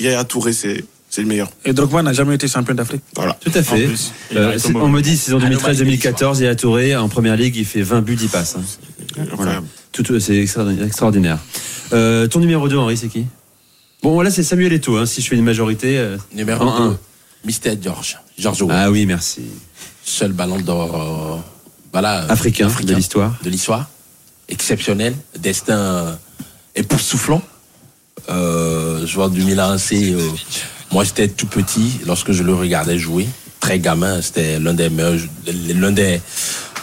Yaya 0.00 0.24
Touré, 0.24 0.52
c'est 0.52 0.84
c'est 1.08 1.20
le 1.20 1.28
meilleur. 1.28 1.50
Et 1.66 1.74
Drogba 1.74 2.02
n'a 2.02 2.14
jamais 2.14 2.36
été 2.36 2.48
champion 2.48 2.74
d'Afrique. 2.74 3.02
Voilà. 3.14 3.34
Tout 3.38 3.52
à 3.54 3.62
fait. 3.62 3.84
Plus, 3.86 4.12
il 4.30 4.38
Euh, 4.38 4.56
a 4.56 4.76
on 4.76 4.88
me 4.88 5.02
dit 5.02 5.16
saison 5.18 5.36
Anomalie 5.40 5.56
2013-2014, 5.76 6.40
Yaya 6.40 6.56
Touré 6.56 6.96
en 6.96 7.08
première 7.10 7.36
ligue, 7.36 7.54
il 7.56 7.66
fait 7.66 7.82
20 7.82 8.00
buts, 8.00 8.16
10 8.16 8.28
passes. 8.28 8.56
hein. 8.58 8.62
Incroyable. 9.20 9.66
Tout, 9.92 10.02
tout- 10.02 10.18
c'est 10.20 10.38
extraordinaire. 10.38 11.38
Euh, 11.92 12.26
ton 12.28 12.40
numéro 12.40 12.66
2, 12.66 12.78
Henri, 12.78 12.96
c'est 12.96 13.08
qui? 13.08 13.26
Bon, 14.02 14.22
là, 14.22 14.30
c'est 14.30 14.42
Samuel 14.42 14.72
Eto'o, 14.72 14.96
hein, 14.96 15.04
si 15.04 15.20
je 15.20 15.28
fais 15.28 15.36
une 15.36 15.44
majorité. 15.44 15.98
euh, 15.98 16.16
Numéro 16.34 16.64
en 16.64 16.78
2, 16.78 16.92
un. 16.94 16.98
Mister 17.44 17.72
George. 17.80 18.18
George. 18.38 18.64
Ah 18.70 18.90
oui, 18.90 19.04
merci. 19.04 19.42
Seul 20.04 20.32
ballon 20.32 20.58
d'or 20.60 21.44
voilà, 21.92 22.22
euh, 22.24 22.28
Africain, 22.28 22.68
de 22.82 22.94
l'histoire. 22.94 23.34
de 23.42 23.50
l'histoire. 23.50 23.88
Exceptionnel. 24.48 25.14
Destin 25.38 25.78
euh, 25.78 26.14
époustouflant. 26.74 27.42
Euh, 28.28 29.06
joueur 29.06 29.30
du 29.30 29.42
Milan 29.44 29.70
AC. 29.72 29.92
euh, 29.92 30.28
moi, 30.90 31.04
j'étais 31.04 31.28
tout 31.28 31.46
petit 31.46 32.00
lorsque 32.06 32.32
je 32.32 32.42
le 32.42 32.54
regardais 32.54 32.98
jouer. 32.98 33.26
Très 33.60 33.78
gamin. 33.78 34.20
C'était 34.22 34.58
l'un 34.58 34.74
des 34.74 34.90
meilleurs, 34.90 35.18
l'un 35.74 35.92
des 35.92 36.20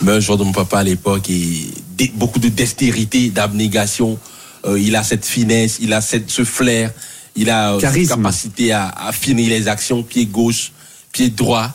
meilleurs 0.02 0.22
joueurs 0.22 0.38
de 0.38 0.44
mon 0.44 0.52
papa 0.52 0.80
à 0.80 0.84
l'époque. 0.84 1.30
Et 1.30 1.72
beaucoup 2.16 2.40
de 2.40 2.50
dextérité, 2.50 3.30
d'abnégation. 3.30 4.18
Euh, 4.66 4.80
il 4.80 4.96
a 4.96 5.04
cette 5.04 5.26
finesse, 5.26 5.78
il 5.82 5.94
a 5.94 6.02
cette, 6.02 6.30
ce 6.30 6.44
flair. 6.44 6.92
Il 7.36 7.50
a 7.50 7.74
euh, 7.74 7.80
cette 7.80 8.08
capacité 8.10 8.72
à, 8.72 8.90
à 8.90 9.12
finir 9.12 9.50
les 9.50 9.68
actions, 9.68 10.04
pied 10.04 10.26
gauche, 10.26 10.72
pied 11.12 11.30
droit, 11.30 11.70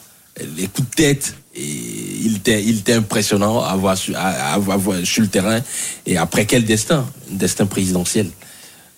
les 0.56 0.66
coups 0.66 0.88
de 0.90 0.94
tête. 0.94 1.34
Et 1.56 1.62
il 2.22 2.36
était, 2.36 2.62
il 2.64 2.78
était 2.78 2.94
impressionnant 2.94 3.62
à 3.62 3.76
voir, 3.76 3.96
sur, 3.96 4.16
à, 4.16 4.54
à 4.54 4.58
voir- 4.58 4.74
à 4.76 4.78
voir 4.78 4.98
sur 5.04 5.22
le 5.22 5.28
terrain. 5.28 5.60
Et 6.06 6.16
après, 6.16 6.46
quel 6.46 6.64
destin? 6.64 7.06
Un 7.32 7.36
destin 7.36 7.66
présidentiel 7.66 8.28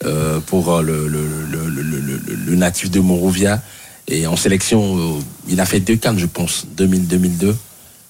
euh, 0.05 0.41
pour 0.41 0.81
le, 0.81 2.57
natif 2.57 2.91
de 2.91 3.01
Monrovia. 3.01 3.63
Et 4.09 4.27
en 4.27 4.37
sélection, 4.37 4.97
euh, 4.97 5.21
il 5.49 5.61
a 5.61 5.67
fait 5.67 5.81
deux 5.81 5.97
cannes, 5.97 6.19
je 6.19 6.27
pense, 6.27 6.67
2000-2002. 6.77 7.55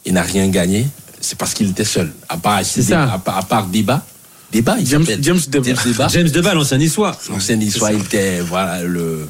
Il 0.05 0.13
n'a 0.15 0.23
rien 0.23 0.47
gagné. 0.49 0.87
C'est 1.21 1.37
parce 1.39 1.55
qu'il 1.55 1.71
était 1.71 1.85
seul. 1.85 2.13
À 2.29 2.37
part, 2.37 2.61
C'est 2.65 2.83
ça. 2.83 3.13
à 3.13 3.19
part, 3.19 3.39
à 3.39 3.43
part 3.43 3.67
Débat. 3.67 4.05
Débat, 4.53 4.77
il 4.79 4.87
James, 4.87 5.05
s'appelle. 5.05 5.25
James 5.25 5.41
Deba. 5.49 6.07
James. 6.09 6.29
James 6.33 6.79
niçois. 6.79 7.19
L'ancien 7.31 7.59
histoire, 7.61 7.91
il 7.91 8.01
était 8.01 8.41
voilà, 8.41 8.83
le, 8.83 9.29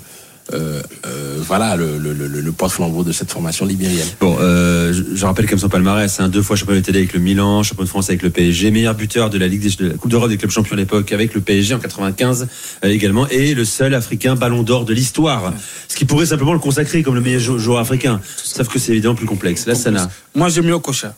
euh, 0.53 0.81
euh, 1.07 1.39
voilà, 1.47 1.77
le, 1.77 1.99
le, 1.99 2.13
le, 2.13 2.27
le 2.29 2.53
porte-flambeau 2.53 3.03
de 3.05 3.13
cette 3.13 3.31
formation 3.31 3.65
libérienne. 3.67 4.07
Bon, 4.21 4.37
euh, 4.41 4.93
je, 4.93 5.03
je 5.17 5.27
rappelle 5.27 5.47
comme 5.49 5.59
son 5.59 5.69
palmarès, 5.69 6.21
hein, 6.21 6.29
deux 6.29 6.43
fois 6.43 6.57
champion 6.57 6.75
de 6.75 6.81
télé 6.81 6.99
avec 7.01 7.13
le 7.15 7.21
Milan, 7.21 7.63
champion 7.63 7.85
de 7.85 7.89
France 7.89 8.09
avec 8.11 8.23
le 8.23 8.31
PSG, 8.31 8.71
meilleur 8.71 8.95
buteur 8.95 9.29
de 9.31 9.39
la 9.39 9.49
Ligue 9.49 9.63
des, 9.63 9.85
de 9.85 9.91
la 9.91 9.95
Coupe 9.95 10.11
d'Europe 10.11 10.29
des 10.31 10.37
clubs 10.37 10.51
champions 10.51 10.75
à 10.75 10.77
l'époque 10.77 11.11
avec 11.13 11.35
le 11.35 11.41
PSG 11.41 11.75
en 11.75 11.79
95 11.79 12.47
euh, 12.85 12.89
également, 12.89 13.27
et 13.29 13.55
le 13.55 13.65
seul 13.65 13.95
Africain 13.95 14.37
Ballon 14.37 14.63
d'Or 14.63 14.85
de 14.85 14.95
l'histoire. 14.95 15.53
Ce 15.89 15.97
qui 15.97 16.05
pourrait 16.05 16.27
simplement 16.27 16.53
le 16.53 16.59
consacrer 16.59 17.03
comme 17.03 17.15
le 17.15 17.21
meilleur 17.21 17.41
jou- 17.41 17.59
joueur 17.59 17.79
africain. 17.81 18.21
Sauf 18.37 18.69
que 18.69 18.79
c'est 18.79 18.93
évidemment 18.93 19.15
plus 19.15 19.27
complexe. 19.27 19.67
Là, 19.67 19.75
ça 19.75 19.91
n'a. 19.91 20.09
Moi, 20.35 20.49
j'aime 20.49 20.67
mieux 20.67 20.75
Okocha. 20.75 21.15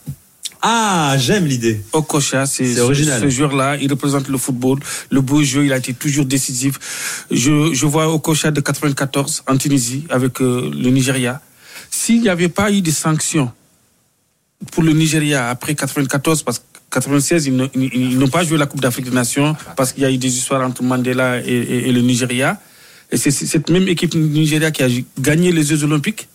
Ah, 0.61 1.15
j'aime 1.17 1.45
l'idée. 1.45 1.81
Okocha, 1.93 2.45
c'est 2.45 2.79
original. 2.81 3.21
Ce 3.21 3.29
joueur-là, 3.29 3.77
il 3.77 3.89
représente 3.89 4.27
le 4.27 4.37
football, 4.37 4.79
le 5.09 5.21
beau 5.21 5.41
jeu, 5.41 5.65
il 5.65 5.71
a 5.73 5.77
été 5.77 5.93
toujours 5.93 6.25
décisif. 6.25 7.25
Je, 7.31 7.73
je 7.73 7.85
vois 7.85 8.13
Okocha 8.13 8.51
de 8.51 8.59
94 8.59 9.43
en 9.47 9.57
Tunisie 9.57 10.05
avec 10.09 10.41
euh, 10.41 10.69
le 10.73 10.89
Nigeria. 10.89 11.41
S'il 11.89 12.21
n'y 12.21 12.29
avait 12.29 12.49
pas 12.49 12.71
eu 12.71 12.81
de 12.81 12.91
sanctions 12.91 13.51
pour 14.71 14.83
le 14.83 14.91
Nigeria 14.91 15.49
après 15.49 15.75
94, 15.75 16.43
parce 16.43 16.61
96, 16.91 17.45
ils, 17.45 17.55
n'ont- 18.17 18.27
pas 18.27 18.43
joué 18.43 18.57
la 18.57 18.65
Coupe 18.65 18.81
d'Afrique 18.81 19.05
des 19.05 19.11
Nations 19.15 19.55
parce 19.77 19.93
qu'il 19.93 20.01
y 20.03 20.05
a 20.05 20.11
eu 20.11 20.17
des 20.17 20.35
histoires 20.35 20.61
entre 20.67 20.81
Mandela 20.83 21.39
et, 21.39 21.47
et- 21.47 21.87
et 21.89 21.91
le 21.91 22.01
Nigeria. 22.01 22.59
Et 23.11 23.17
c'est 23.17 23.31
c'est 23.31 23.45
cette 23.45 23.69
même 23.69 23.87
équipe 23.87 24.09
du 24.11 24.17
Nigeria 24.17 24.71
qui 24.71 24.83
a 24.83 24.87
gagné 25.19 25.51
les 25.51 25.63
Jeux 25.63 25.83
Olympiques. 25.83 26.27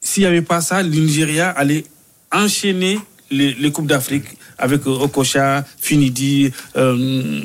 S'il 0.00 0.24
n'y 0.24 0.26
avait 0.28 0.42
pas 0.42 0.60
ça, 0.60 0.82
le 0.82 0.88
Nigeria 0.90 1.48
allait 1.50 1.84
enchaîner 2.32 2.98
les, 3.30 3.54
les 3.54 3.70
Coupes 3.72 3.86
d'Afrique 3.86 4.24
avec 4.58 4.86
Okocha, 4.86 5.64
Finidi. 5.80 6.50
euh, 6.76 7.40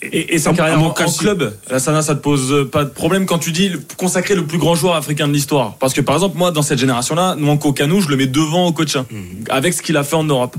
Et, 0.00 0.34
et 0.34 0.38
sa 0.38 0.50
Am- 0.50 0.56
carrière 0.56 0.80
en, 0.80 0.86
en 0.90 1.12
club, 1.12 1.54
là, 1.70 1.78
ça, 1.80 2.02
ça 2.02 2.14
te 2.14 2.20
pose 2.20 2.68
pas 2.70 2.84
de 2.84 2.90
problème 2.90 3.26
quand 3.26 3.38
tu 3.40 3.50
dis 3.50 3.72
consacrer 3.96 4.36
le 4.36 4.46
plus 4.46 4.58
grand 4.58 4.76
joueur 4.76 4.94
africain 4.94 5.26
de 5.26 5.32
l'histoire. 5.32 5.76
Parce 5.78 5.92
que 5.92 6.00
par 6.00 6.14
exemple, 6.14 6.38
moi, 6.38 6.52
dans 6.52 6.62
cette 6.62 6.78
génération-là, 6.78 7.34
Nwanko 7.36 7.72
Kanu, 7.72 8.00
je 8.00 8.08
le 8.08 8.16
mets 8.16 8.28
devant 8.28 8.68
Okocha, 8.68 9.04
avec 9.50 9.74
ce 9.74 9.82
qu'il 9.82 9.96
a 9.96 10.04
fait 10.04 10.14
en 10.16 10.22
Europe. 10.24 10.56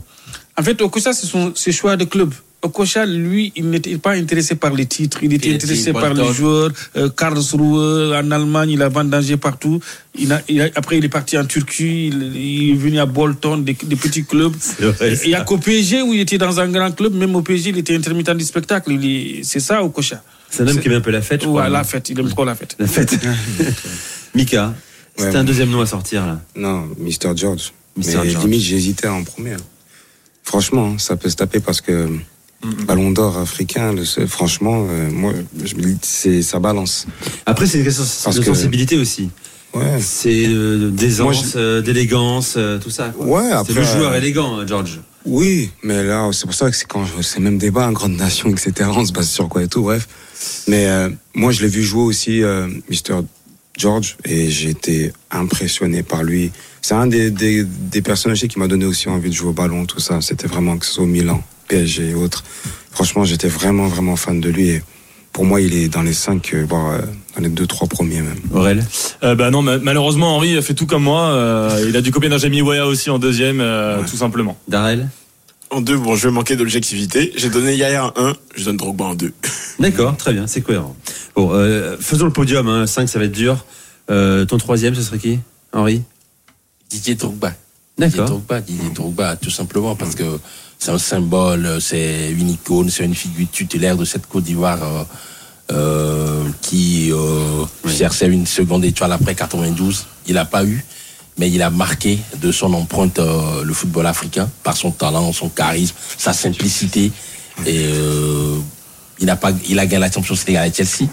En 0.58 0.64
fait, 0.64 0.82
Okocha, 0.82 1.14
c'est 1.14 1.26
son 1.26 1.54
ses 1.56 1.72
choix 1.72 1.96
de 1.96 2.04
club. 2.04 2.34
Okocha, 2.62 3.06
lui, 3.06 3.54
il 3.56 3.70
n'était 3.70 3.98
pas 3.98 4.12
intéressé 4.16 4.56
par 4.56 4.74
les 4.74 4.86
titres, 4.86 5.20
il 5.24 5.34
était 5.34 5.54
intéressé 5.54 5.94
par 5.94 6.14
les 6.14 6.34
joueurs. 6.34 6.72
Euh, 6.98 7.08
Karlsruhe, 7.10 8.14
en 8.14 8.32
Allemagne, 8.32 8.72
il 8.72 8.82
a 8.82 8.90
vendangé 8.90 9.38
partout. 9.38 9.80
Il 10.14 10.34
a, 10.34 10.42
il 10.50 10.60
a- 10.62 10.70
après, 10.76 10.98
il 10.98 11.06
est 11.06 11.10
parti 11.10 11.38
en 11.38 11.46
Turquie, 11.46 12.08
il, 12.08 12.36
il 12.36 12.72
est 12.72 12.76
venu 12.76 13.00
à 13.00 13.06
Bolton, 13.06 13.60
des, 13.60 13.78
des 13.82 13.96
petits 13.96 14.26
clubs. 14.26 14.54
il 15.24 15.28
n'y 15.30 15.36
a 15.36 15.42
qu'au 15.46 15.58
PSG 15.58 16.02
où 16.02 16.14
il 16.14 16.20
était 16.20 16.38
dans 16.38 16.60
un 16.60 16.68
grand 16.70 16.92
club, 16.92 17.14
même 17.16 17.34
au 17.36 17.42
PSG, 17.42 17.70
il 17.70 17.78
était 17.78 17.96
intermittent 17.96 18.32
du 18.32 18.44
spectacle. 18.44 18.92
C'est 19.44 19.62
ça, 19.62 19.82
Okocha. 19.82 20.22
C'est 20.50 20.64
un 20.64 20.68
homme 20.68 20.80
qui 20.80 20.88
aime 20.90 20.96
un 20.96 21.02
peu 21.02 21.12
la 21.12 21.22
fête, 21.22 21.44
je 21.44 21.48
Ouais, 21.48 21.54
crois. 21.62 21.70
la 21.70 21.84
fête, 21.86 22.10
il 22.10 22.20
aime 22.20 22.28
trop 22.30 22.44
la 22.44 22.56
fête. 22.56 22.76
La 22.80 22.88
fête. 22.88 23.16
Mika, 24.36 24.74
c'était 25.16 25.30
Ouais. 25.32 25.36
un 25.38 25.44
deuxième 25.46 25.70
nom 25.70 25.80
à 25.82 25.86
sortir, 25.86 26.26
là. 26.26 26.42
Non, 26.56 26.90
Mr. 26.98 27.36
George. 27.38 27.72
Mr. 27.96 28.04
Mais 28.06 28.12
George. 28.32 28.44
limite, 28.44 28.62
j'hésitais 28.62 29.08
en 29.08 29.24
premier. 29.24 29.56
Franchement, 30.44 30.98
ça 30.98 31.16
peut 31.16 31.30
se 31.30 31.36
taper 31.36 31.60
parce 31.60 31.80
que 31.82 32.10
Ballon 32.64 33.12
d'or 33.12 33.38
africain, 33.38 33.96
seul- 34.04 34.28
franchement, 34.28 34.86
euh, 34.90 35.10
moi, 35.12 35.32
je 35.64 35.76
me 35.76 35.82
dis, 35.82 35.98
c'est 36.02 36.42
ça 36.42 36.60
balance. 36.60 37.06
Après, 37.46 37.66
c'est 37.66 37.78
une 37.80 37.86
question 37.86 38.04
de 38.32 38.38
que- 38.40 38.44
sensibilité 38.44 38.98
aussi. 38.98 39.30
Ouais. 39.74 40.00
C'est 40.02 40.46
euh, 40.48 40.90
d'aisance, 40.90 41.54
euh, 41.56 41.82
d'élégance, 41.82 42.56
euh, 42.58 42.78
tout 42.80 42.90
ça. 42.90 43.14
quoi. 43.16 43.26
Ouais, 43.26 43.44
c'est 43.50 43.54
après, 43.54 43.74
le 43.76 43.84
joueur 43.84 44.16
élégant, 44.16 44.66
George. 44.68 45.00
Oui, 45.26 45.70
mais 45.84 46.04
là, 46.04 46.30
c'est 46.34 46.46
pour 46.46 46.54
ça 46.56 46.70
que 46.70 46.76
c'est 46.76 46.88
quand 46.88 47.06
c'est 47.22 47.40
même 47.40 47.58
débat, 47.58 47.88
en 47.88 47.92
grande 47.94 48.18
nation, 48.18 48.50
etc. 48.50 48.90
On 48.94 49.06
se 49.06 49.12
base 49.14 49.30
sur 49.30 49.48
quoi 49.48 49.64
et 49.64 49.68
tout, 49.68 49.84
bref. 49.84 50.08
Mais 50.68 50.88
euh, 50.88 51.10
moi, 51.36 51.52
je 51.52 51.62
l'ai 51.62 51.68
vu 51.68 51.84
jouer 51.84 52.02
aussi, 52.04 52.42
euh, 52.42 52.68
Mr. 52.90 53.22
George, 53.78 54.18
et 54.26 54.50
j'ai 54.50 54.72
été 54.72 55.14
impressionné 55.32 56.04
par 56.04 56.24
lui. 56.24 56.52
C'est 56.82 56.96
un 56.96 57.08
des, 57.08 57.30
des, 57.32 57.64
des 57.64 58.02
personnages 58.02 58.42
qui 58.42 58.60
m'a 58.60 58.68
donné 58.68 58.86
aussi 58.86 59.08
envie 59.08 59.30
de 59.30 59.36
jouer 59.36 59.50
au 59.50 59.54
ballon, 59.54 59.86
tout 59.86 60.00
ça. 60.00 60.20
C'était 60.22 60.48
vraiment 60.48 60.78
que 60.78 60.86
ce 60.86 60.94
soit 60.94 61.04
au 61.04 61.08
Milan, 61.08 61.42
PSG 61.70 62.10
et 62.10 62.14
autres. 62.16 62.44
Franchement, 62.92 63.24
j'étais 63.24 63.48
vraiment, 63.48 63.88
vraiment 63.88 64.18
fan 64.18 64.42
de 64.42 64.50
lui. 64.50 64.70
Et 64.70 64.84
pour 65.32 65.46
moi, 65.46 65.62
il 65.62 65.74
est 65.74 65.88
dans 65.88 66.02
les 66.02 66.14
cinq, 66.14 66.52
euh, 66.54 66.66
voire 66.68 66.92
euh, 66.94 67.02
dans 67.36 67.42
les 67.44 67.50
deux, 67.50 67.66
trois 67.68 67.88
premiers 67.88 68.22
même. 68.22 68.40
Aurel 68.54 68.84
Euh, 69.24 69.36
bah 69.36 69.52
non, 69.52 69.62
ma- 69.62 69.78
malheureusement, 69.78 70.36
Henri 70.36 70.58
a 70.58 70.62
fait 70.62 70.74
tout 70.74 70.88
comme 70.88 71.04
moi. 71.04 71.30
euh, 71.30 71.86
il 71.88 71.96
a 71.96 72.02
dû 72.02 72.12
copier 72.12 72.30
d'un 72.30 72.38
Jamie 72.40 72.62
Waya 72.62 72.86
aussi 72.88 73.10
en 73.10 73.20
deuxième, 73.20 73.62
euh, 73.62 74.02
tout 74.10 74.18
simplement. 74.18 74.58
Darrell 74.68 75.08
En 75.70 75.82
deux, 75.82 75.98
bon, 75.98 76.16
je 76.16 76.28
vais 76.28 76.34
manquer 76.34 76.56
d'objectivité. 76.56 77.32
J'ai 77.38 77.50
donné 77.50 77.76
Yaya 77.76 78.08
en 78.08 78.14
un, 78.18 78.34
je 78.56 78.66
donne 78.66 78.78
Drogba 78.78 79.06
en 79.06 79.16
deux. 79.16 79.32
D'accord, 79.80 80.18
très 80.18 80.34
bien, 80.34 80.48
c'est 80.48 80.62
cohérent. 80.62 80.96
Bon, 81.36 81.52
euh, 81.54 81.96
faisons 82.02 82.26
le 82.26 82.34
podium, 82.34 82.68
hein, 82.68 82.88
5 82.88 83.08
ça 83.08 83.20
va 83.20 83.26
être 83.26 83.32
dur. 83.32 83.66
Euh, 84.10 84.44
ton 84.46 84.58
troisième, 84.58 84.96
ce 84.96 85.04
serait 85.04 85.20
qui 85.20 85.40
Henri? 85.72 86.02
Didier 86.90 87.14
Drogba. 87.14 87.54
Didier 88.00 88.10
D'accord. 88.18 88.30
Drogba, 88.30 88.62
Didier 88.62 88.90
Drogba, 88.90 89.36
tout 89.36 89.52
simplement 89.52 89.96
parce 89.96 90.16
que 90.16 90.24
c'est 90.80 90.92
un 90.92 90.98
symbole, 90.98 91.80
c'est 91.82 92.32
une 92.32 92.50
icône, 92.52 92.90
c'est 92.90 93.04
une 93.04 93.14
figure 93.14 93.48
tutélaire 93.52 93.98
de 93.98 94.06
cette 94.06 94.26
Côte 94.28 94.46
d'Ivoire 94.46 94.80
euh, 94.82 95.04
euh, 95.74 96.44
qui 96.62 97.12
euh, 97.12 97.66
cherchait 97.88 98.28
une 98.28 98.48
seconde 98.48 98.86
étoile 98.86 99.12
après 99.12 99.36
92. 99.36 100.06
Il 100.28 100.36
n'a 100.36 100.46
pas 100.46 100.64
eu, 100.64 100.84
mais 101.38 101.52
il 101.52 101.62
a 101.62 101.70
marqué 101.70 102.18
de 102.42 102.52
son 102.54 102.74
empreinte 102.74 103.20
euh, 103.20 103.64
le 103.64 103.74
football 103.74 104.08
africain 104.08 104.50
par 104.64 104.78
son 104.78 104.92
talent, 104.92 105.34
son 105.34 105.50
charisme, 105.50 105.96
sa 106.18 106.32
simplicité. 106.32 107.12
Et 107.66 107.86
euh, 107.92 108.58
il 109.20 109.26
n'a 109.26 109.36
pas, 109.36 109.52
il 109.68 109.78
a 109.80 109.86
gagné 109.86 110.00
la 110.06 110.12
Champions 110.12 110.36
League 110.48 110.56
avec 110.56 110.76
Chelsea. 110.78 111.10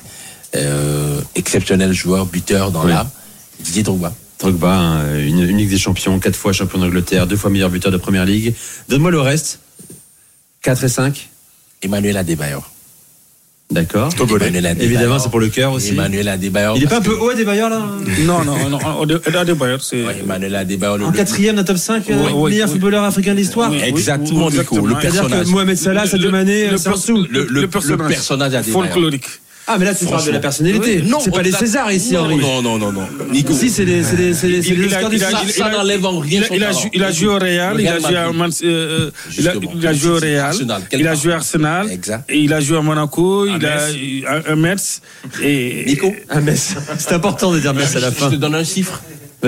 Euh, 0.54 1.20
exceptionnel 1.34 1.92
joueur, 1.92 2.24
buteur 2.24 2.70
dans 2.70 2.84
Oui. 2.84 2.92
l'âme. 2.92 3.10
Didier 3.58 3.82
Drogba. 3.82 4.14
Drogba, 4.38 4.72
hein, 4.74 5.18
une, 5.18 5.40
une 5.48 5.56
Ligue 5.56 5.70
des 5.70 5.78
Champions, 5.78 6.18
4 6.18 6.36
fois 6.36 6.52
champion 6.52 6.78
d'Angleterre, 6.78 7.26
deux 7.26 7.36
fois 7.36 7.50
meilleur 7.50 7.70
buteur 7.70 7.90
de 7.90 7.96
Première 7.96 8.24
Ligue. 8.26 8.54
Donne-moi 8.88 9.10
le 9.10 9.20
reste. 9.20 9.60
4 10.62 10.84
et 10.84 10.88
5 10.88 11.28
Emmanuel 11.82 12.16
Adebayor. 12.16 12.70
D'accord. 13.70 14.12
Évidemment, 14.80 15.18
c'est 15.18 15.28
pour 15.28 15.40
le 15.40 15.48
cœur 15.48 15.72
aussi. 15.72 15.90
Emmanuel 15.90 16.28
Adebayor. 16.28 16.76
Il 16.76 16.84
est 16.84 16.86
pas 16.86 16.98
un 16.98 17.02
peu 17.02 17.16
haut, 17.18 17.30
Adebayor, 17.30 17.68
là? 17.68 17.82
Non, 18.20 18.44
non, 18.44 18.68
non. 18.68 18.78
Adebayor, 18.78 19.82
c'est. 19.82 20.04
Ouais, 20.06 20.18
Emmanuel 20.22 20.54
Adebayor. 20.54 20.98
le- 20.98 21.04
En 21.06 21.12
quatrième 21.12 21.56
d'un 21.56 21.64
top 21.64 21.76
5, 21.78 22.04
Oui, 22.08 22.14
oui, 22.32 22.50
meilleur 22.52 22.68
oui. 22.68 22.74
footballeur 22.74 23.02
africain 23.04 23.32
de 23.32 23.38
l'histoire? 23.38 23.70
Oui, 23.72 23.80
Exactement, 23.82 24.50
Nico, 24.50 24.86
le 24.86 24.94
C'est-à-dire 25.00 25.22
que 25.22 25.26
personnage. 25.28 25.46
Mohamed 25.48 25.76
Salah, 25.78 26.06
Sadio 26.06 26.30
Mané, 26.30 26.66
le 26.68 26.72
dessous. 26.72 27.26
Le, 27.28 27.44
le, 27.44 27.60
le 27.62 27.68
personnage, 27.68 28.54
Adebayor. 28.54 28.72
Folklorique. 28.84 29.26
Ah, 29.68 29.76
mais 29.78 29.84
là, 29.84 29.94
tu 29.94 30.06
parles 30.06 30.24
de 30.24 30.30
la 30.30 30.38
personnalité. 30.38 31.00
Oui, 31.02 31.10
non, 31.10 31.18
c'est 31.20 31.32
pas 31.32 31.42
les 31.42 31.50
Césars 31.50 31.90
ici, 31.90 32.12
non, 32.12 32.20
Henri. 32.20 32.36
Non, 32.36 32.62
non, 32.62 32.78
non, 32.78 32.92
non. 32.92 33.08
Nico. 33.32 33.52
Si, 33.52 33.68
c'est 33.68 33.84
les, 33.84 34.02
c'est 34.04 34.16
les, 34.16 34.32
c'est 34.34 34.46
les, 34.48 34.68
Il- 34.68 34.86
Oscars 34.86 35.10
du 35.10 35.18
Ça 35.18 35.68
n'enlève 35.70 36.06
en 36.06 36.18
rien 36.20 36.42
Il 36.52 36.62
a, 36.64 36.72
son 36.72 36.88
il 36.92 37.02
a 37.02 37.10
il 37.10 37.14
joué 37.16 37.28
au 37.28 37.38
Real, 37.38 37.80
il 37.80 37.88
a 37.88 37.98
joué 37.98 38.16
à 38.16 38.26
euh, 38.28 38.32
euh, 38.62 39.10
il 39.36 39.48
a- 39.48 39.52
Justement. 39.52 39.72
il 39.74 39.86
a 39.86 39.92
joué 39.92 40.10
au 40.10 40.18
Real, 40.18 40.54
il 40.92 41.06
a 41.08 41.14
joué 41.14 41.32
à 41.32 41.36
Arsenal, 41.36 41.90
Exact. 41.90 42.24
et 42.30 42.38
il 42.38 42.52
a 42.52 42.60
joué 42.60 42.78
à 42.78 42.82
Monaco, 42.82 43.46
il 43.46 43.66
a 43.66 43.88
Metz. 43.88 44.24
à, 44.46 44.52
à 44.52 44.56
Metz. 44.56 45.00
Et 45.42 45.84
Nico. 45.86 46.14
Ah, 46.28 46.40
mais 46.40 46.54
c'est 46.98 47.12
important 47.12 47.50
de 47.52 47.58
dire 47.58 47.74
Metz 47.74 47.96
à 47.96 48.00
la 48.00 48.10
Je 48.10 48.14
fin. 48.14 48.30
te 48.30 48.36
donne 48.36 48.54
un 48.54 48.64
chiffre. 48.64 49.02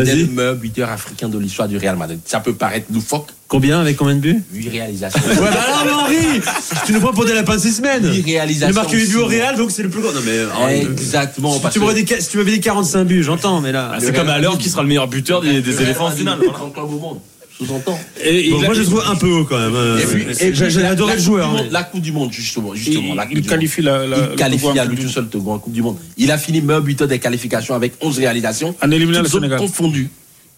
Vas-y. 0.04 0.14
Il 0.16 0.20
est 0.20 0.24
le 0.24 0.32
meilleur 0.32 0.54
buteur 0.56 0.88
africain 0.90 1.28
de 1.28 1.38
l'histoire 1.38 1.68
du 1.68 1.76
Real 1.76 1.96
Madrid. 1.96 2.18
Ça 2.24 2.40
peut 2.40 2.54
paraître 2.54 2.86
loufoque. 2.92 3.28
Combien 3.48 3.80
avec 3.80 3.96
combien 3.96 4.14
de 4.14 4.20
buts 4.20 4.42
8 4.52 4.68
réalisations. 4.68 5.20
Ouais, 5.26 5.34
bah 5.36 5.64
mais 5.84 5.90
Henri 5.92 6.40
Tu 6.84 6.92
nous 6.92 7.00
prends 7.00 7.12
pour 7.14 7.24
des 7.24 7.32
lapins 7.32 7.56
de 7.56 7.60
6 7.60 7.72
semaines 7.76 8.04
Huit 8.06 8.18
Il 8.18 8.24
réalisations. 8.24 8.76
a 8.76 8.82
marqué 8.82 8.98
8 8.98 9.06
buts 9.08 9.16
au 9.16 9.26
Real, 9.26 9.56
donc 9.56 9.70
c'est 9.70 9.82
le 9.82 9.88
plus 9.88 10.02
grand. 10.02 10.12
Non, 10.12 10.20
mais 10.24 10.40
Henri, 10.54 10.80
Exactement. 10.80 11.54
si 11.54 11.60
parce 11.60 11.72
tu 11.72 11.80
que- 11.80 11.84
m'aurais 11.84 12.02
dit, 12.02 12.06
si 12.20 12.28
tu 12.28 12.36
m'avais 12.36 12.52
dit 12.52 12.60
45 12.60 13.04
buts, 13.04 13.22
j'entends, 13.22 13.60
mais 13.62 13.72
là. 13.72 13.92
Ah, 13.94 13.98
c'est 14.00 14.12
comme 14.14 14.28
à 14.28 14.38
l'heure 14.38 14.58
qui 14.58 14.68
sera 14.68 14.82
le 14.82 14.88
meilleur 14.88 15.08
buteur 15.08 15.40
des, 15.40 15.62
des 15.62 15.82
éléphants 15.82 16.08
en 16.08 16.10
finale. 16.10 16.38
le 16.38 16.44
voilà. 16.44 16.58
plus 16.58 16.60
grand 16.60 16.70
club 16.86 16.94
au 16.94 16.98
monde. 17.00 17.18
Sous-entend. 17.58 17.98
Et 18.24 18.50
Bon, 18.50 18.60
moi, 18.62 18.72
je 18.74 18.80
le 18.80 18.86
trouve 18.86 19.02
un 19.06 19.16
peu 19.16 19.26
haut 19.28 19.44
quand 19.44 19.58
même. 19.58 19.74
euh, 19.74 19.98
Et 19.98 20.04
puis- 20.06 20.22
et 20.22 20.50
le 20.52 20.96
Coupe 21.12 21.18
joueur. 21.18 21.48
du 21.48 21.54
mais- 21.56 21.62
Monde- 21.64 21.72
La 21.72 21.82
Coupe 21.82 22.00
du 22.02 22.12
Monde, 22.12 22.32
justement. 22.32 22.74
justement 22.74 23.14
la 23.14 23.24
Coupe 23.26 23.36
il 23.36 23.42
du 23.42 23.48
qualifie 23.48 23.82
Monde. 23.82 23.90
la, 24.10 24.16
Il 24.30 24.36
qualifie 24.36 24.66
à 24.78 24.84
lui 24.84 24.90
Coupe 24.90 25.00
tout 25.00 25.06
du 25.06 25.12
seul 25.12 25.28
en 25.46 25.58
Coupe 25.58 25.72
du 25.72 25.82
Monde. 25.82 25.96
Il 26.16 26.30
a 26.30 26.38
fini 26.38 26.60
meilleur 26.60 26.82
buteur 26.82 27.08
des 27.08 27.18
qualifications 27.18 27.74
avec 27.74 27.94
11 28.00 28.18
réalisations. 28.18 28.76
En 28.80 28.90
éliminant 28.92 29.22
le 29.22 29.28
Sénégal. 29.28 29.58
confondues. 29.58 30.08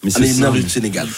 Mais 0.05 0.15
En 0.17 0.23
éliminant 0.23 0.53
le 0.53 0.69
Sénégal. 0.69 1.09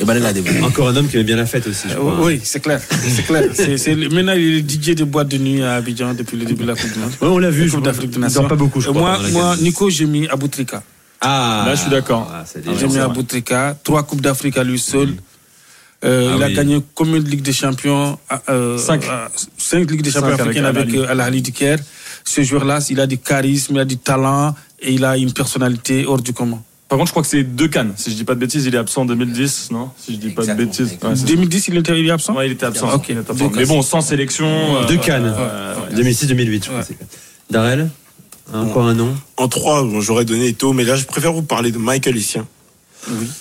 Emmanuel 0.00 0.24
Adebayor. 0.26 0.64
Encore 0.64 0.88
un 0.88 0.96
homme 0.96 1.06
qui 1.06 1.16
aimait 1.16 1.24
bien 1.24 1.36
la 1.36 1.44
fête 1.46 1.66
aussi, 1.66 1.86
je 1.88 1.94
crois. 1.94 2.12
Euh, 2.14 2.24
Oui, 2.24 2.40
c'est 2.42 2.60
clair. 2.60 2.80
C'est 2.90 3.26
clair. 3.26 3.44
C'est- 3.52 3.76
c'est- 3.76 3.94
maintenant, 3.94 4.32
il 4.32 4.56
est 4.56 4.62
DJ 4.70 4.94
de 4.94 5.04
boîte 5.04 5.28
de 5.28 5.36
nuit 5.38 5.62
à 5.62 5.74
Abidjan 5.74 6.14
depuis 6.14 6.36
le 6.38 6.46
début 6.46 6.62
de 6.64 6.68
la 6.68 6.74
Coupe 6.74 6.92
du 6.92 6.98
Monde. 6.98 7.10
Ouais, 7.20 7.28
on 7.28 7.38
l'a 7.38 7.50
vu, 7.50 7.64
Coupe 7.64 7.80
crois. 7.80 7.92
d'Afrique 7.92 8.10
des 8.10 8.16
Il 8.16 8.20
Nations. 8.22 8.48
pas 8.48 8.54
beaucoup, 8.56 8.80
je 8.80 8.88
Et 8.88 8.92
crois, 8.92 9.18
Moi, 9.18 9.30
moi. 9.30 9.56
Nico, 9.60 9.90
j'ai 9.90 10.06
mis 10.06 10.26
Aboutrika. 10.28 10.82
Ah, 11.22 11.64
Là, 11.66 11.74
je 11.74 11.80
suis 11.82 11.90
d'accord. 11.90 12.30
Ah, 12.32 12.44
vrai. 12.64 13.00
Aboutrika. 13.00 13.76
Trois 13.84 14.02
Coupes 14.02 14.20
d'Afrique 14.20 14.56
à 14.58 14.64
lui 14.64 14.78
seul. 14.78 15.14
Euh, 16.04 16.30
Ah 16.32 16.36
il 16.36 16.42
a 16.42 16.46
oui. 16.48 16.54
gagné 16.54 16.78
combien 16.96 17.20
de 17.20 17.28
Ligue 17.28 17.42
des 17.42 17.52
Champions 17.52 18.18
euh, 18.48 18.76
Cinq. 18.76 19.04
euh, 19.04 19.28
cinq 19.56 19.88
Ligues 19.88 20.02
des 20.02 20.10
Champions 20.10 20.30
avec 20.30 20.40
africaines 20.40 20.64
Al 20.64 20.76
avec 20.76 20.88
Ahly. 20.88 20.98
euh, 20.98 21.08
Al 21.10 21.20
Ahly 21.20 21.42
du 21.42 21.52
Caire. 21.52 21.78
Ce 22.24 22.42
joueur-là, 22.42 22.80
il 22.90 22.98
a 23.00 23.06
du 23.06 23.18
charisme, 23.18 23.74
il 23.76 23.78
a 23.80 23.84
du 23.84 23.96
talent 23.98 24.52
et 24.80 24.92
il 24.92 25.04
a 25.04 25.16
une 25.16 25.32
personnalité 25.32 26.04
hors 26.04 26.20
du 26.20 26.32
commun. 26.32 26.60
Par 26.88 26.98
contre, 26.98 27.06
je 27.08 27.12
crois 27.12 27.22
que 27.22 27.28
c'est 27.28 27.44
deux 27.44 27.68
cannes. 27.68 27.92
Si 27.96 28.10
je 28.10 28.16
dis 28.16 28.24
pas 28.24 28.34
de 28.34 28.40
bêtises, 28.40 28.66
il 28.66 28.74
est 28.74 28.78
absent 28.78 29.02
en 29.02 29.04
2010, 29.06 29.68
non? 29.70 29.90
Si 29.96 30.12
je 30.14 30.18
dis 30.18 30.30
pas 30.30 30.44
de 30.44 30.52
bêtises. 30.54 30.90
Ouais, 31.02 31.10
c'est 31.14 31.16
ça. 31.20 31.26
2010, 31.26 31.68
il 31.68 31.76
était 31.78 31.98
il 32.00 32.06
est 32.06 32.10
absent? 32.10 32.34
Ouais, 32.34 32.48
il 32.48 32.52
était 32.52 32.66
absent. 32.66 32.92
Ok. 32.92 33.06
Il 33.08 33.18
était 33.18 33.30
absent. 33.30 33.50
Mais 33.54 33.64
bon, 33.64 33.80
sans 33.80 34.00
sélection. 34.00 34.46
euh, 34.48 34.86
Deux 34.86 34.98
cannes. 34.98 35.32
ouais, 35.32 35.96
ouais. 35.96 36.02
2006-2008, 36.02 36.64
je 36.64 36.68
crois. 36.68 36.80
Darrell? 37.48 37.88
Encore 38.52 38.86
un 38.86 38.94
nom 38.94 39.14
En 39.36 39.48
trois, 39.48 39.86
j'aurais 40.00 40.24
donné 40.24 40.48
Eto, 40.48 40.72
mais 40.72 40.84
là, 40.84 40.96
je 40.96 41.04
préfère 41.04 41.32
vous 41.32 41.42
parler 41.42 41.72
de 41.72 41.78
Michael 41.78 42.16
Essien. 42.16 42.46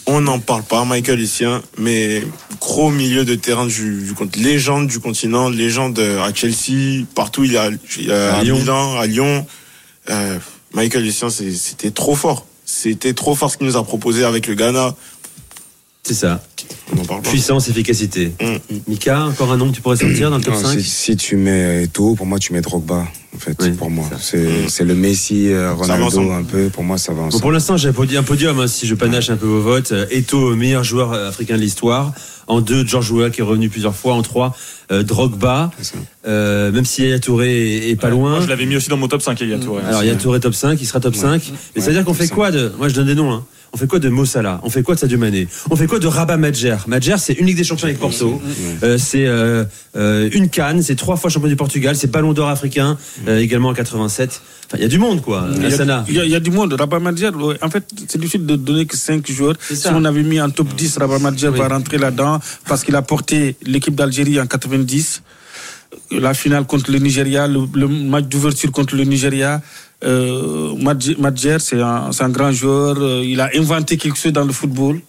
On 0.08 0.22
n'en 0.22 0.40
parle 0.40 0.64
pas, 0.64 0.84
Michael 0.86 1.22
Essien, 1.22 1.62
mais 1.78 2.24
gros 2.60 2.90
milieu 2.90 3.26
de 3.26 3.36
terrain 3.36 3.68
du, 3.68 4.02
du 4.04 4.14
continent, 4.14 4.44
légende 4.44 4.88
du 4.88 5.00
continent, 5.00 5.50
légende 5.50 6.00
euh, 6.00 6.24
à 6.24 6.34
Chelsea, 6.34 7.06
partout 7.14 7.44
il 7.44 7.54
y 7.54 7.58
a, 7.58 7.70
il 7.98 8.08
y 8.08 8.12
a 8.12 8.34
À 8.34 8.38
à 8.40 8.44
Lyon. 8.44 8.58
Milan, 8.58 9.00
à 9.00 9.06
Lyon. 9.06 9.46
Euh, 10.10 10.40
Michael 10.74 11.06
Essien, 11.06 11.30
c'était 11.30 11.92
trop 11.92 12.16
fort. 12.16 12.48
C'était 12.66 13.14
trop 13.14 13.36
fort 13.36 13.52
ce 13.52 13.58
qu'il 13.58 13.68
nous 13.68 13.78
a 13.78 13.84
proposé 13.84 14.24
avec 14.24 14.48
le 14.48 14.56
Ghana. 14.56 14.96
C'est 16.04 16.14
ça. 16.16 16.44
On 16.92 16.96
n'en 16.96 17.06
parle 17.06 17.22
pas. 17.22 17.30
Puissance, 17.30 17.68
efficacité. 17.70 18.32
Mm. 18.42 18.76
Mika, 18.88 19.26
encore 19.26 19.52
un 19.52 19.58
nom 19.58 19.70
que 19.70 19.76
tu 19.76 19.82
pourrais 19.82 19.98
sortir 19.98 20.30
dans 20.32 20.38
le 20.38 20.44
top 20.44 20.56
Non, 20.56 20.62
5 20.62 20.80
si, 20.80 20.84
si 20.84 21.16
tu 21.16 21.36
mets 21.38 21.84
Eto'o, 21.84 22.16
pour 22.16 22.26
moi, 22.26 22.40
tu 22.40 22.54
mets 22.54 22.62
Drogba, 22.62 23.06
en 23.36 23.40
fait, 23.40 23.56
Oui, 23.62 23.72
pour 23.72 23.90
moi. 23.92 24.10
C'est 24.20 24.68
c'est 24.68 24.84
le 24.84 24.96
Messi, 24.96 25.50
euh, 25.50 25.74
Ronaldo, 25.74 26.06
ensemble. 26.06 26.32
un 26.34 26.44
peu. 26.44 26.70
Pour 26.70 26.84
moi, 26.84 26.98
ça 26.98 27.14
va 27.14 27.22
Bon, 27.22 27.28
ensemble. 27.28 27.42
pour 27.42 27.52
l'instant, 27.52 27.78
j'ai 27.78 27.90
un 27.90 27.94
podi- 27.94 28.18
un 28.18 28.24
podium, 28.24 28.60
hein, 28.60 28.68
si 28.68 28.88
je 28.88 28.96
panache 28.96 29.30
un 29.30 29.38
peu 29.38 29.46
vos 29.46 29.62
votes. 29.62 29.92
Euh, 29.92 30.06
Eto, 30.10 30.56
meilleur 30.56 30.84
joueur 30.84 31.12
euh, 31.14 31.30
africain 31.30 31.56
de 31.56 31.62
l'histoire. 31.62 32.14
En 32.48 32.62
deux, 32.62 32.86
George 32.86 33.12
Weah 33.12 33.30
qui 33.30 33.42
est 33.42 33.44
revenu 33.44 33.70
plusieurs 33.70 33.96
fois. 33.96 34.14
En 34.14 34.22
trois, 34.22 34.56
euh, 34.92 35.04
Drogba. 35.04 35.72
Euh, 36.28 36.72
même 36.72 36.86
si 36.86 37.04
Yaya 37.04 37.20
Touré 37.20 37.78
est, 37.78 37.90
est 37.92 37.96
pas 37.96 38.10
loin. 38.10 38.32
Moi, 38.32 38.42
je 38.42 38.48
l'avais 38.48 38.66
mis 38.66 38.76
aussi 38.76 38.90
dans 38.90 38.98
mon 38.98 39.08
top 39.08 39.22
5, 39.22 39.40
Yaya 39.40 39.58
Touré. 39.60 39.84
Alors, 39.88 40.04
Yaya 40.04 40.16
Touré 40.16 40.40
top 40.40 40.54
5, 40.54 40.80
il 40.82 40.86
sera 40.86 41.00
top 41.00 41.16
5. 41.16 41.52
Mais 41.76 41.82
ça 41.82 41.88
veut 41.88 41.94
dire 41.94 42.06
qu'on 42.06 42.14
fait 42.14 42.28
quoi 42.28 42.52
de. 42.52 42.72
Moi, 42.78 42.90
je 42.90 42.96
donne 42.96 43.08
des 43.08 43.16
noms. 43.16 43.32
Hein. 43.32 43.46
On 43.74 43.78
fait 43.78 43.88
quoi 43.88 44.00
de 44.00 44.10
Mossala 44.10 44.60
On 44.64 44.70
fait 44.70 44.84
quoi 44.84 44.96
de 44.96 45.00
Sadio 45.00 45.18
Mané? 45.18 45.48
On 45.70 45.78
fait 45.78 45.88
quoi 45.88 46.00
de 46.00 46.08
Rabat 46.08 46.36
Madjer? 46.36 46.76
Madjer, 46.88 47.16
c'est 47.18 47.34
une 47.34 47.46
Ligue 47.46 47.56
des 47.56 47.64
Champions 47.64 47.86
avec 47.86 48.00
Porto. 48.00 48.42
Euh, 48.84 48.98
c'est 48.98 49.26
euh, 49.26 49.64
euh, 49.96 50.30
une 50.34 50.50
canne, 50.50 50.82
c'est 50.82 50.96
trois 50.96 51.16
fois 51.16 51.30
champion 51.30 51.48
du 51.48 51.56
Portugal, 51.56 51.96
c'est 51.96 52.12
Ballon 52.12 52.34
d'Or 52.34 52.50
africain, 52.50 52.98
euh, 53.28 53.40
également 53.40 53.70
en 53.70 53.74
87. 53.74 54.42
Il 54.78 54.82
y 54.82 54.86
a 54.86 54.88
du 54.88 54.98
monde, 55.00 55.22
quoi. 55.22 55.48
Il 55.56 55.62
y, 55.62 55.66
a, 55.66 55.70
Lassana. 55.70 56.06
il 56.08 56.16
y 56.16 56.20
a- 56.20 56.26
il 56.26 56.32
y 56.32 56.36
a 56.36 56.40
du 56.40 56.52
monde. 56.52 56.74
Rabat 56.74 57.00
Madjer, 57.00 57.32
en 57.62 57.70
fait, 57.70 57.86
c'est 58.08 58.20
difficile 58.20 58.46
de 58.46 58.56
donner 58.56 58.86
que 58.86 58.96
5 58.98 59.30
joueurs. 59.32 59.56
Si 59.72 59.88
on 59.90 60.04
avait 60.06 60.24
mis 60.24 60.40
un 60.40 60.50
top 60.50 60.74
10, 60.76 60.98
Rabat 60.98 61.20
Madjer 61.20 61.50
va 61.50 61.68
rentrer 61.68 61.98
là-dedans 61.98 62.40
parce 62.68 62.84
qu'il 62.84 62.96
a 62.96 63.02
porté 63.02 63.56
l'équipe 63.66 63.96
d'Algérie 63.96 64.40
en 64.40 64.48
90. 64.48 65.24
La 66.12 66.34
finale 66.34 66.66
contre 66.66 66.90
le 66.92 67.00
Nigeria, 67.00 67.48
le, 67.48 67.62
le 67.74 67.88
match 67.88 68.26
d'ouverture 68.26 68.72
contre 68.72 68.96
le 68.96 69.04
Nigeria. 69.04 69.62
Euh, 70.04 70.74
Madjer, 70.78 71.16
Madjer, 71.20 71.58
c'est 71.60 71.82
un, 71.82 72.12
c'est 72.12 72.24
un 72.24 72.30
grand 72.30 72.52
joueur. 72.52 72.96
Euh, 73.00 73.24
Il 73.26 73.40
a 73.42 73.50
inventé 73.56 73.98
quelque 73.98 74.18
chose 74.18 74.32
dans 74.32 74.46
le 74.46 74.54
football. 74.54 75.02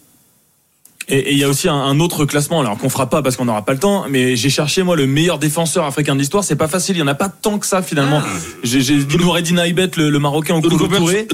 Et 1.15 1.33
il 1.33 1.39
y 1.39 1.45
a 1.45 1.49
aussi 1.49 1.69
un, 1.69 1.75
un 1.75 2.01
autre 2.01 2.25
classement, 2.25 2.61
alors 2.61 2.79
qu'on 2.79 2.89
fera 2.89 3.11
pas 3.11 3.21
parce 3.21 3.37
qu'on 3.37 3.45
n'aura 3.45 3.65
pas 3.67 3.75
le 3.75 3.79
temps, 3.79 4.07
mais 4.09 4.35
j'ai 4.35 4.49
cherché 4.49 4.83
moi 4.83 4.97
le 4.97 5.07
meilleur 5.07 5.39
défenseur 5.39 5.85
africain 5.85 6.15
de 6.15 6.21
l'histoire. 6.21 6.43
C'est 6.43 6.57
pas 6.57 6.69
facile, 6.69 6.97
il 6.97 7.01
y 7.01 7.03
en 7.03 7.07
a 7.07 7.15
pas 7.15 7.29
tant 7.29 7.59
que 7.59 7.67
ça 7.67 7.83
finalement. 7.83 8.23
J'ai 8.63 8.81
j'ai 8.81 8.97
dit 9.05 9.17
Noureddin 9.19 9.59
Aibet, 9.59 9.91
le, 9.99 10.09
le 10.09 10.19
Marocain, 10.19 10.55
ou 10.57 10.61
Kolo 10.71 10.79
Touré. 11.01 11.27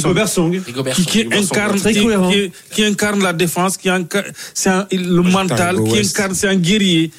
Rigobert 0.00 0.28
Song. 0.28 0.52
Qui, 0.94 1.04
qui 1.06 1.18
incarne, 1.52 1.72
qui, 2.70 2.84
incarne 2.84 3.20
la 3.22 3.32
défense, 3.32 3.76
qui 3.76 3.88
incarne, 3.90 4.26
un- 4.66 4.86
le 4.92 5.22
mental, 5.22 5.76
qui 5.84 5.98
incarne, 6.10 6.34
c'est 6.34 6.48
un 6.48 6.54
guerrier. 6.56 7.10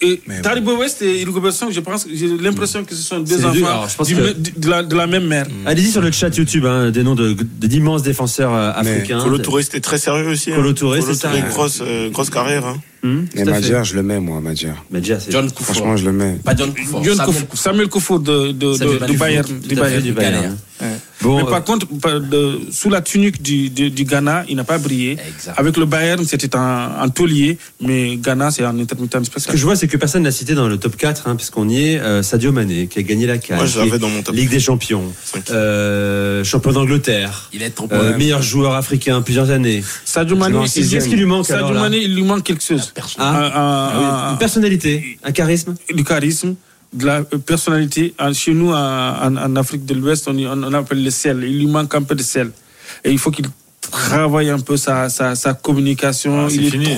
Et 0.00 0.20
Taribo 0.42 0.76
West 0.76 1.02
et 1.02 1.24
Song, 1.50 1.70
je 1.72 1.80
pense, 1.80 2.06
j'ai 2.12 2.28
l'impression 2.28 2.84
que 2.84 2.94
ce 2.94 3.02
sont 3.02 3.18
deux 3.20 3.36
C'est 3.38 3.44
enfants 3.44 3.66
Alors, 3.66 3.88
du 4.06 4.14
que- 4.14 4.60
de, 4.60 4.70
la, 4.70 4.82
de 4.84 4.94
la 4.96 5.06
même 5.06 5.26
mère. 5.26 5.46
Allez-y 5.66 5.90
sur 5.90 6.00
le 6.00 6.12
chat 6.12 6.34
YouTube, 6.36 6.64
hein, 6.66 6.90
des 6.90 7.02
noms 7.02 7.14
de- 7.16 7.32
de- 7.32 7.66
d'immenses 7.66 8.02
défenseurs 8.02 8.54
euh, 8.54 8.70
africains. 8.74 9.20
Colo 9.22 9.38
Touré, 9.38 9.62
c'était 9.64 9.80
très 9.80 9.98
sérieux 9.98 10.28
aussi. 10.28 10.52
hein. 10.52 10.56
Colo 10.56 10.72
Touré, 10.72 11.00
c'est 11.02 11.14
ça. 11.14 11.30
grosse, 11.50 11.80
euh, 11.84 12.10
grosse 12.10 12.30
carrière. 12.30 12.64
hein. 12.66 12.80
Et 13.34 13.38
fait. 13.38 13.44
Madjer, 13.50 13.80
je 13.82 13.94
le 13.96 14.04
mets, 14.04 14.20
moi, 14.20 14.40
Madjer. 14.40 14.74
Madjer, 14.92 15.16
c'est 15.18 15.32
John 15.32 15.50
Koufour. 15.50 15.74
Franchement, 15.74 15.96
je 15.96 16.04
le 16.04 16.12
mets. 16.12 16.38
Pas 16.44 16.54
John 16.54 16.72
Koufour. 16.72 17.02
John 17.02 17.16
Samuel 17.16 17.34
Kouf- 17.42 17.56
Samuel 17.56 17.88
Koufour 17.88 18.20
de, 18.20 18.52
de, 18.52 18.74
Samuel 18.74 18.98
de- 19.00 19.16
Bayern. 19.16 19.46
Du 19.58 19.74
Bayern. 19.74 20.56
Bon, 21.22 21.36
Mais 21.36 21.42
euh, 21.44 21.50
par 21.50 21.64
contre, 21.64 21.86
par- 22.00 22.20
de- 22.20 22.58
sous 22.70 22.90
la 22.90 23.00
tunique 23.00 23.40
du, 23.42 23.70
du, 23.70 23.90
du 23.90 24.04
Ghana, 24.04 24.44
il 24.48 24.56
n'a 24.56 24.64
pas 24.64 24.78
brillé. 24.78 25.12
Exact. 25.12 25.54
Avec 25.58 25.76
le 25.76 25.86
Bayern, 25.86 26.24
c'était 26.24 26.54
un, 26.56 26.90
un 27.00 27.08
taulier, 27.08 27.58
mais 27.80 28.16
Ghana, 28.16 28.50
c'est 28.50 28.64
un 28.64 28.78
intermittent 28.78 29.12
Ce 29.14 29.18
que 29.20 29.26
spécial. 29.30 29.56
je 29.56 29.64
vois, 29.64 29.76
c'est 29.76 29.88
que 29.88 29.96
personne 29.96 30.22
n'a 30.24 30.30
cité 30.32 30.54
dans 30.54 30.68
le 30.68 30.76
top 30.78 30.96
4, 30.96 31.28
hein, 31.28 31.36
puisqu'on 31.36 31.68
y 31.68 31.90
est, 31.94 32.00
euh, 32.00 32.22
Sadio 32.22 32.50
Mané, 32.52 32.86
qui 32.88 32.98
a 32.98 33.02
gagné 33.02 33.26
la 33.26 33.38
CAN, 33.38 33.56
Moi, 33.56 33.66
je 33.66 33.72
qui 33.72 33.78
est 33.78 33.84
l'avais 33.86 33.98
dans 33.98 34.08
mon 34.08 34.22
top. 34.22 34.34
Ligue 34.34 34.50
des 34.50 34.60
Champions, 34.60 35.04
euh, 35.50 36.44
champion 36.44 36.72
d'Angleterre, 36.72 37.50
Il 37.52 37.62
est 37.62 37.70
trop 37.70 37.88
euh, 37.92 38.16
meilleur 38.16 38.42
joueur 38.42 38.74
africain 38.74 39.22
plusieurs 39.22 39.50
années. 39.50 39.82
Sadio 40.04 40.36
Mané. 40.36 40.58
Qu'est-ce 40.64 41.08
qui 41.08 41.16
lui 41.16 41.24
manque 41.26 41.46
Sadio 41.46 41.66
alors, 41.66 41.74
là 41.74 41.80
Mané, 41.82 41.98
il 41.98 42.14
lui 42.14 42.22
manque 42.22 42.42
quelque 42.44 42.62
chose. 42.64 42.92
Ah, 43.18 43.28
Un- 43.28 43.44
un- 43.44 43.50
Ah 43.54 44.28
Une 44.32 44.38
personnalité, 44.38 45.18
un 45.24 45.32
charisme. 45.32 45.74
du 45.94 46.04
charisme, 46.04 46.54
de 46.92 47.06
la 47.06 47.22
personnalité. 47.22 48.14
Chez 48.32 48.52
nous, 48.52 48.72
en, 48.72 49.56
Afrique 49.56 49.84
de 49.84 49.94
l'Ouest, 49.94 50.28
on, 50.28 50.72
appelle 50.72 51.02
le 51.02 51.10
sel. 51.10 51.42
Il 51.44 51.58
lui 51.58 51.66
manque 51.66 51.94
un 51.94 52.02
peu 52.02 52.14
de 52.14 52.22
sel. 52.22 52.50
Et 53.04 53.10
il 53.10 53.18
faut 53.18 53.30
qu'il 53.30 53.46
travaille 53.90 54.50
un 54.50 54.58
peu 54.58 54.76
sa, 54.76 55.08
sa, 55.08 55.34
sa 55.34 55.54
communication. 55.54 56.46
Ah, 56.46 56.48
il 56.50 56.66
est 56.66 56.70
fini. 56.70 56.94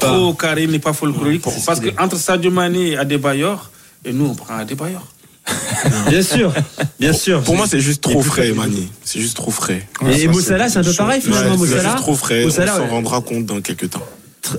trop, 0.00 0.32
carré, 0.34 0.64
il 0.64 0.70
n'est 0.70 0.78
pas 0.78 0.92
folklorique. 0.92 1.44
Ce 1.44 1.64
Parce 1.64 1.80
qu'il 1.80 1.90
que 1.90 1.94
est. 1.94 2.02
entre 2.02 2.16
Sadio 2.16 2.50
Mané 2.50 2.90
et 2.90 2.98
Adebayor, 2.98 3.70
et 4.04 4.12
nous, 4.12 4.26
on 4.26 4.34
prend 4.34 4.56
Adebayor. 4.56 5.06
Bien 6.08 6.22
sûr, 6.22 6.52
bien 7.00 7.12
sûr. 7.14 7.42
Pour 7.42 7.56
moi, 7.56 7.66
c'est 7.66 7.80
juste 7.80 8.02
trop 8.02 8.20
frais. 8.20 8.52
Mani. 8.52 8.88
C'est 9.02 9.18
juste 9.18 9.36
trop 9.36 9.50
frais. 9.50 9.88
Et, 10.06 10.24
et 10.24 10.28
Moussala, 10.28 10.68
c'est 10.68 10.80
un 10.80 10.82
peu 10.82 10.92
pareil 10.92 11.22
finalement. 11.22 11.52
Ouais, 11.52 11.52
c'est 11.52 11.58
Moussala, 11.58 11.82
juste 11.90 11.96
trop 12.02 12.14
frais. 12.14 12.44
Moussala, 12.44 12.74
on 12.74 12.76
s'en 12.76 12.82
ouais. 12.82 12.90
rendra 12.90 13.20
compte 13.22 13.46
dans 13.46 13.60
quelques 13.62 13.88
temps. 13.88 14.06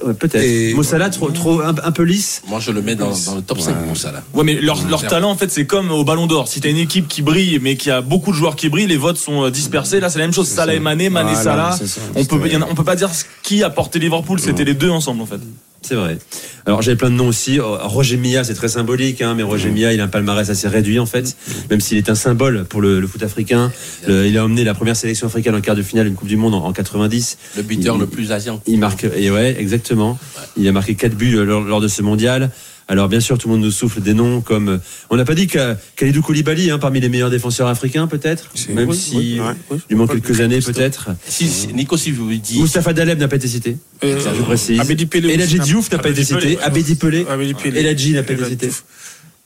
Ouais, 0.03 0.14
peut-être. 0.14 0.76
Moussala, 0.76 1.10
trop, 1.10 1.30
trop, 1.32 1.61
un, 1.61 1.76
un 1.84 1.91
peu 1.91 2.03
lisse. 2.03 2.41
Moi, 2.48 2.60
je 2.60 2.72
le 2.72 2.82
mets 2.82 2.95
dans, 2.95 3.11
dans 3.26 3.36
le 3.36 3.41
top 3.41 3.60
5 3.60 3.88
pour 3.88 3.98
ça 3.98 4.11
là. 4.11 4.24
Ouais, 4.34 4.44
mais 4.44 4.56
leur, 4.56 4.88
leur 4.88 5.06
talent, 5.06 5.32
en 5.32 5.36
fait, 5.36 5.52
c'est 5.52 5.66
comme 5.66 5.91
au 5.91 6.03
Ballon 6.03 6.28
d'Or. 6.28 6.48
Si 6.48 6.61
t'as 6.61 6.70
une 6.70 6.78
équipe 6.78 7.07
qui 7.07 7.22
brille, 7.22 7.60
mais 7.61 7.76
qui 7.76 7.91
a 7.91 8.02
beaucoup 8.02 8.32
de 8.32 8.36
joueurs 8.38 8.56
qui 8.56 8.70
brillent, 8.70 8.88
les 8.88 8.98
votes 8.98 9.18
sont 9.18 9.45
euh, 9.45 9.52
dispersés. 9.52 9.99
Là, 9.99 10.10
c'est 10.10 10.20
la 10.20 10.26
même 10.26 10.34
chose. 10.34 10.48
Salah 10.48 10.74
et 10.74 10.80
Mané, 10.80 11.10
Mané, 11.10 11.34
Voilà, 11.34 11.72
Salah. 11.72 11.80
On 12.16 12.26
peut, 12.26 12.40
on 12.70 12.76
peut 12.76 12.84
pas 12.84 12.95
dire 12.95 13.10
qui 13.44 13.64
a 13.64 13.70
porté 13.70 13.99
Liverpool. 13.99 14.40
C'était 14.40 14.64
les 14.66 14.74
deux 14.74 14.90
ensemble, 14.90 15.22
en 15.22 15.26
fait. 15.26 15.40
C'est 15.81 15.95
vrai. 15.95 16.18
Alors 16.65 16.81
j'avais 16.81 16.97
plein 16.97 17.10
de 17.10 17.15
noms 17.15 17.27
aussi. 17.30 17.60
Oh, 17.60 17.77
Roger 17.84 18.18
Mia, 18.18 18.43
c'est 18.43 18.53
très 18.53 18.68
symbolique, 18.68 19.22
hein, 19.22 19.34
mais 19.35 19.43
Roger 19.43 19.69
Mia, 19.72 19.91
il 19.93 20.01
a 20.01 20.03
un 20.03 20.07
palmarès 20.07 20.47
assez 20.49 20.68
réduit 20.68 20.99
en 20.99 21.06
fait, 21.06 21.35
même 21.72 21.80
s'il 21.80 21.97
est 21.97 22.10
un 22.10 22.15
symbole 22.15 22.65
pour 22.65 22.81
le, 22.81 22.99
le 22.99 23.07
foot 23.07 23.23
africain. 23.23 23.72
Le- 24.07 24.27
il 24.27 24.38
a 24.38 24.45
emmené 24.45 24.64
la 24.64 24.73
première 24.73 24.95
sélection 24.95 25.27
africaine 25.27 25.56
en 25.56 25.61
quart 25.61 25.76
de 25.76 25.81
finale 25.81 26.06
d'une 26.06 26.15
Coupe 26.15 26.27
du 26.27 26.35
Monde 26.38 26.53
en, 26.53 26.65
en 26.65 26.73
90. 26.73 27.38
Le 27.57 27.64
buteur 27.64 27.95
Il- 27.95 28.01
le 28.01 28.07
plus 28.07 28.31
asiatique. 28.31 28.61
Il 28.68 28.77
marque, 28.80 29.06
et 29.15 29.31
ouais, 29.31 29.56
exactement. 29.57 30.19
Il 30.57 30.68
a 30.68 30.72
marqué 30.72 30.95
4 30.95 31.15
buts 31.15 31.35
euh, 31.38 31.43
lors, 31.43 31.61
lors 31.61 31.81
de 31.81 31.88
ce 31.88 32.01
mondial. 32.01 32.51
Alors 32.91 33.07
bien 33.07 33.20
sûr, 33.20 33.38
tout 33.38 33.48
le 33.48 33.53
monde 33.53 33.64
nous 33.64 33.72
souffle 33.72 34.02
des 34.02 34.16
noms 34.16 34.41
comme. 34.41 34.68
euh, 34.70 34.78
On 35.11 35.16
n'a 35.16 35.24
pas 35.24 35.36
dit 35.36 35.45
que 35.45 35.76
Khalidou 35.95 36.24
Koulibaly, 36.24 36.72
hein, 36.72 36.80
parmi 36.80 36.99
les 36.99 37.07
meilleurs 37.07 37.30
défenseurs 37.30 37.68
africains, 37.68 38.07
peut-être, 38.07 38.49
même 38.70 38.90
Oui, 38.90 38.98
si 38.98 39.16
oui, 39.16 39.40
ouais. 39.40 39.53
il 39.72 39.80
lui 39.90 39.95
manque 39.95 40.11
quelques 40.11 40.41
années, 40.41 40.60
peut-être. 40.60 41.10
Si, 41.28 41.48
si, 41.48 41.68
Nico, 41.74 41.98
si 41.98 42.10
je 42.10 42.16
vous 42.20 42.34
dis. 42.34 42.57
Moustapha 42.60 42.91
Daleb 42.94 43.20
n'a 43.20 43.28
pas 43.28 43.36
été 43.36 43.48
cité. 43.48 43.78
Euh, 44.03 44.20
je 44.36 44.41
précise. 44.41 44.80
Abedi 44.80 45.06
Pelé 45.06 45.30
Eladji 45.36 45.60
Diouf 45.60 45.91
n'a 45.91 45.99
pas 45.99 46.10
été 46.10 46.24
cité. 46.24 46.57
Abedi 46.61 46.95
Pelé. 46.95 47.26
Eladji 47.64 48.14
n'a 48.14 48.24
pas 48.24 48.34
été 48.34 48.45
cité. 48.45 48.72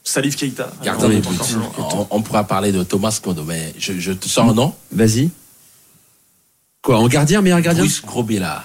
Salif 0.06 0.36
Keita. 0.38 0.72
Gardien 0.84 1.10
de 1.10 1.16
but. 1.16 1.28
On, 1.78 2.08
on 2.12 2.22
pourra 2.22 2.46
parler 2.46 2.72
de 2.72 2.84
Thomas 2.84 3.20
Kondo, 3.22 3.44
mais 3.46 3.74
je, 3.78 3.94
je 4.00 4.12
te 4.14 4.28
sors 4.28 4.50
un 4.50 4.54
nom. 4.54 4.74
Vas-y. 4.92 5.30
Quoi, 6.82 6.98
en 6.98 7.08
gardien, 7.08 7.42
meilleur 7.42 7.62
gardien? 7.62 7.84
Bruce 7.84 8.02
Grobela 8.06 8.64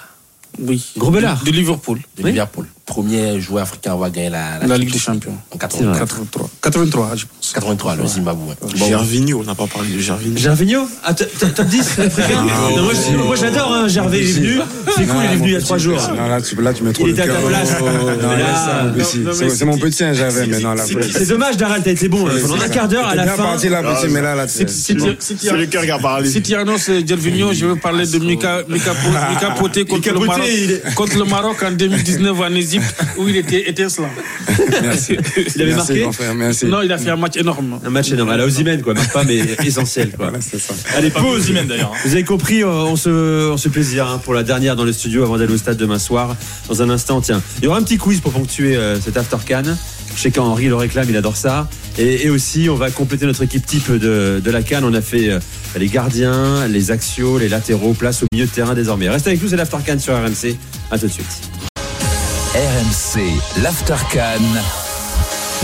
Oui. 0.58 0.84
Gros 0.96 1.10
Bellard. 1.12 1.42
De 1.44 1.50
Liverpool. 1.52 1.98
de 2.16 2.22
Oui. 2.24 2.30
Liverpool. 2.30 2.66
Premier 2.88 3.38
joueur 3.38 3.64
africain 3.64 3.90
à 3.90 3.92
avoir 3.92 4.10
gagné 4.10 4.30
la, 4.30 4.66
La 4.66 4.78
Ligue 4.78 4.90
des 4.90 4.98
Champions. 4.98 5.34
en 5.52 5.58
C'est 5.70 5.82
vrai. 5.84 5.98
83. 5.98 6.48
83. 6.62 7.10
83, 7.10 7.16
je 7.16 7.24
pense. 7.26 7.52
83, 7.52 7.96
le 7.96 8.06
Zimbabwe. 8.06 8.54
Gervinho, 8.74 9.40
on 9.40 9.44
n'a 9.44 9.54
pas 9.54 9.66
parlé 9.66 9.90
de 9.90 9.98
Gervinho. 10.00 10.36
Gervinho 10.38 10.88
ah, 11.04 11.12
Top 11.12 11.66
10 11.66 11.80
africain 11.98 12.46
Non, 12.74 13.24
Moi, 13.26 13.36
j'adore, 13.36 13.72
hein, 13.74 13.88
Gervais 13.88 14.20
il 14.24 14.28
est 14.30 14.32
venu. 14.32 14.58
C'est 14.96 15.06
cool, 15.06 15.16
il 15.24 15.32
est 15.32 15.36
venu 15.36 15.48
il 15.48 15.52
y 15.52 15.56
a 15.56 15.60
3 15.60 15.76
jours. 15.78 16.00
Non, 16.16 16.28
là, 16.28 16.40
tu, 16.40 16.56
là, 16.60 16.72
tu 16.72 16.82
mets 16.82 16.92
trop 16.92 17.04
Il 17.06 17.08
le 17.08 17.12
était 17.12 17.22
à 17.30 17.34
ta 17.34 17.40
place. 17.40 17.76
C'est- 19.48 19.64
mon 19.64 19.76
petit, 19.78 20.04
hein, 20.04 20.12
j'avais, 20.14 20.46
mais 20.46 20.60
non, 20.60 20.72
là. 20.74 20.84
C'est 20.86 21.28
dommage, 21.28 21.56
Daral, 21.56 21.82
t'as 21.82 21.90
été 21.90 22.08
bon. 22.08 22.26
hein, 22.26 22.32
Pendant 22.40 22.62
un 22.62 22.68
quart 22.68 22.88
d'heure, 22.88 23.06
à 23.06 23.14
la 23.14 23.24
bien 23.24 23.34
fin. 23.34 23.42
parti, 23.42 23.68
là, 23.68 23.82
petit, 23.82 24.08
mais 24.10 24.22
là, 24.22 24.34
là, 24.34 24.46
bon. 24.46 24.52
C'est 24.66 24.94
le 25.52 25.66
cœur 25.66 25.82
qui 25.84 25.90
a 25.90 25.98
parlé. 25.98 26.30
Si 26.30 26.40
tu 26.42 26.54
annonces 26.54 26.90
Gervinho, 27.06 27.52
je 27.52 27.66
veux 27.66 27.76
parler 27.76 28.06
de 28.06 28.18
Mika, 28.18 28.62
Mika, 28.68 28.92
Po- 28.94 29.10
Mika 29.30 29.50
Poté 29.58 29.84
contre 29.84 31.18
le 31.18 31.24
Maroc 31.24 31.62
en 31.62 31.72
2019 31.72 32.40
en 32.40 32.54
Égypte, 32.54 32.77
où 33.16 33.28
il 33.28 33.36
était 33.36 33.68
étincelant. 33.68 34.10
Merci. 34.82 35.16
Il 35.54 35.62
avait 35.62 35.72
Merci, 35.72 35.76
marqué 35.76 36.00
grand 36.00 36.12
frère, 36.12 36.34
merci. 36.34 36.66
Non, 36.66 36.82
il 36.82 36.92
a 36.92 36.98
fait 36.98 37.10
un 37.10 37.16
match 37.16 37.36
énorme. 37.36 37.78
un 37.84 37.90
match 37.90 38.10
énorme. 38.10 38.30
À 38.30 38.36
la 38.36 38.44
Osimhen, 38.44 38.82
quoi. 38.82 38.94
Marque 38.94 39.12
pas, 39.12 39.24
mais 39.24 39.38
essentiel, 39.64 40.10
quoi. 40.10 40.26
Voilà, 40.28 40.40
c'est 40.40 40.58
ça. 40.58 40.74
Allez, 40.96 41.10
Pas 41.10 41.20
pause. 41.20 41.42
Osimhen, 41.44 41.66
d'ailleurs. 41.66 41.92
Vous 42.04 42.12
avez 42.12 42.24
compris, 42.24 42.62
euh, 42.62 42.68
on 42.68 42.96
se, 42.96 43.50
on 43.50 43.56
se 43.56 43.68
plaisir 43.68 44.06
hein, 44.08 44.20
pour 44.24 44.34
la 44.34 44.42
dernière 44.42 44.76
dans 44.76 44.84
le 44.84 44.92
studio 44.92 45.22
avant 45.22 45.38
d'aller 45.38 45.52
au 45.52 45.56
stade 45.58 45.76
demain 45.76 45.98
soir. 45.98 46.36
Dans 46.68 46.82
un 46.82 46.90
instant, 46.90 47.20
tiens, 47.20 47.42
il 47.58 47.64
y 47.64 47.66
aura 47.68 47.78
un 47.78 47.82
petit 47.82 47.98
quiz 47.98 48.20
pour 48.20 48.32
ponctuer 48.32 48.76
euh, 48.76 49.00
cet 49.00 49.16
after 49.16 49.36
can. 49.46 49.62
Je 50.16 50.20
sais 50.22 50.30
qu'Henri 50.30 50.66
le 50.66 50.74
réclame, 50.74 51.06
il 51.08 51.16
adore 51.16 51.36
ça. 51.36 51.68
Et, 51.98 52.26
et 52.26 52.30
aussi, 52.30 52.68
on 52.68 52.74
va 52.74 52.90
compléter 52.90 53.26
notre 53.26 53.42
équipe 53.42 53.64
type 53.64 53.92
de, 53.92 54.40
de 54.44 54.50
la 54.50 54.62
Cannes. 54.62 54.84
On 54.84 54.94
a 54.94 55.00
fait 55.00 55.28
euh, 55.30 55.38
les 55.78 55.86
gardiens, 55.88 56.66
les 56.66 56.90
axiaux, 56.90 57.38
les 57.38 57.48
latéraux, 57.48 57.92
place 57.92 58.22
au 58.22 58.26
milieu 58.32 58.46
de 58.46 58.50
terrain 58.50 58.74
désormais. 58.74 59.08
Restez 59.08 59.30
avec 59.30 59.42
nous, 59.42 59.48
c'est 59.48 59.56
l'after 59.56 59.76
can 59.86 59.98
sur 59.98 60.14
RMC. 60.14 60.56
À 60.90 60.98
tout 60.98 61.06
de 61.06 61.12
suite. 61.12 61.26
RMC, 62.58 63.20
l'Aftercan. 63.62 64.42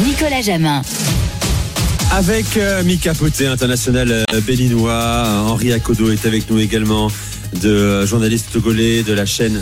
Nicolas 0.07 0.43
Jamin. 0.43 0.81
Avec 2.13 2.57
euh, 2.57 2.85
Mika 2.85 3.15
Poté, 3.15 3.49
international 3.49 4.13
euh, 4.13 4.41
béninois, 4.41 5.25
Henri 5.49 5.73
Akodo 5.73 6.13
est 6.13 6.25
avec 6.25 6.49
nous 6.49 6.61
également, 6.61 7.11
de 7.61 7.69
euh, 7.69 8.07
journaliste 8.07 8.53
togolais 8.53 9.03
de 9.03 9.13
la 9.13 9.27
chaîne 9.27 9.61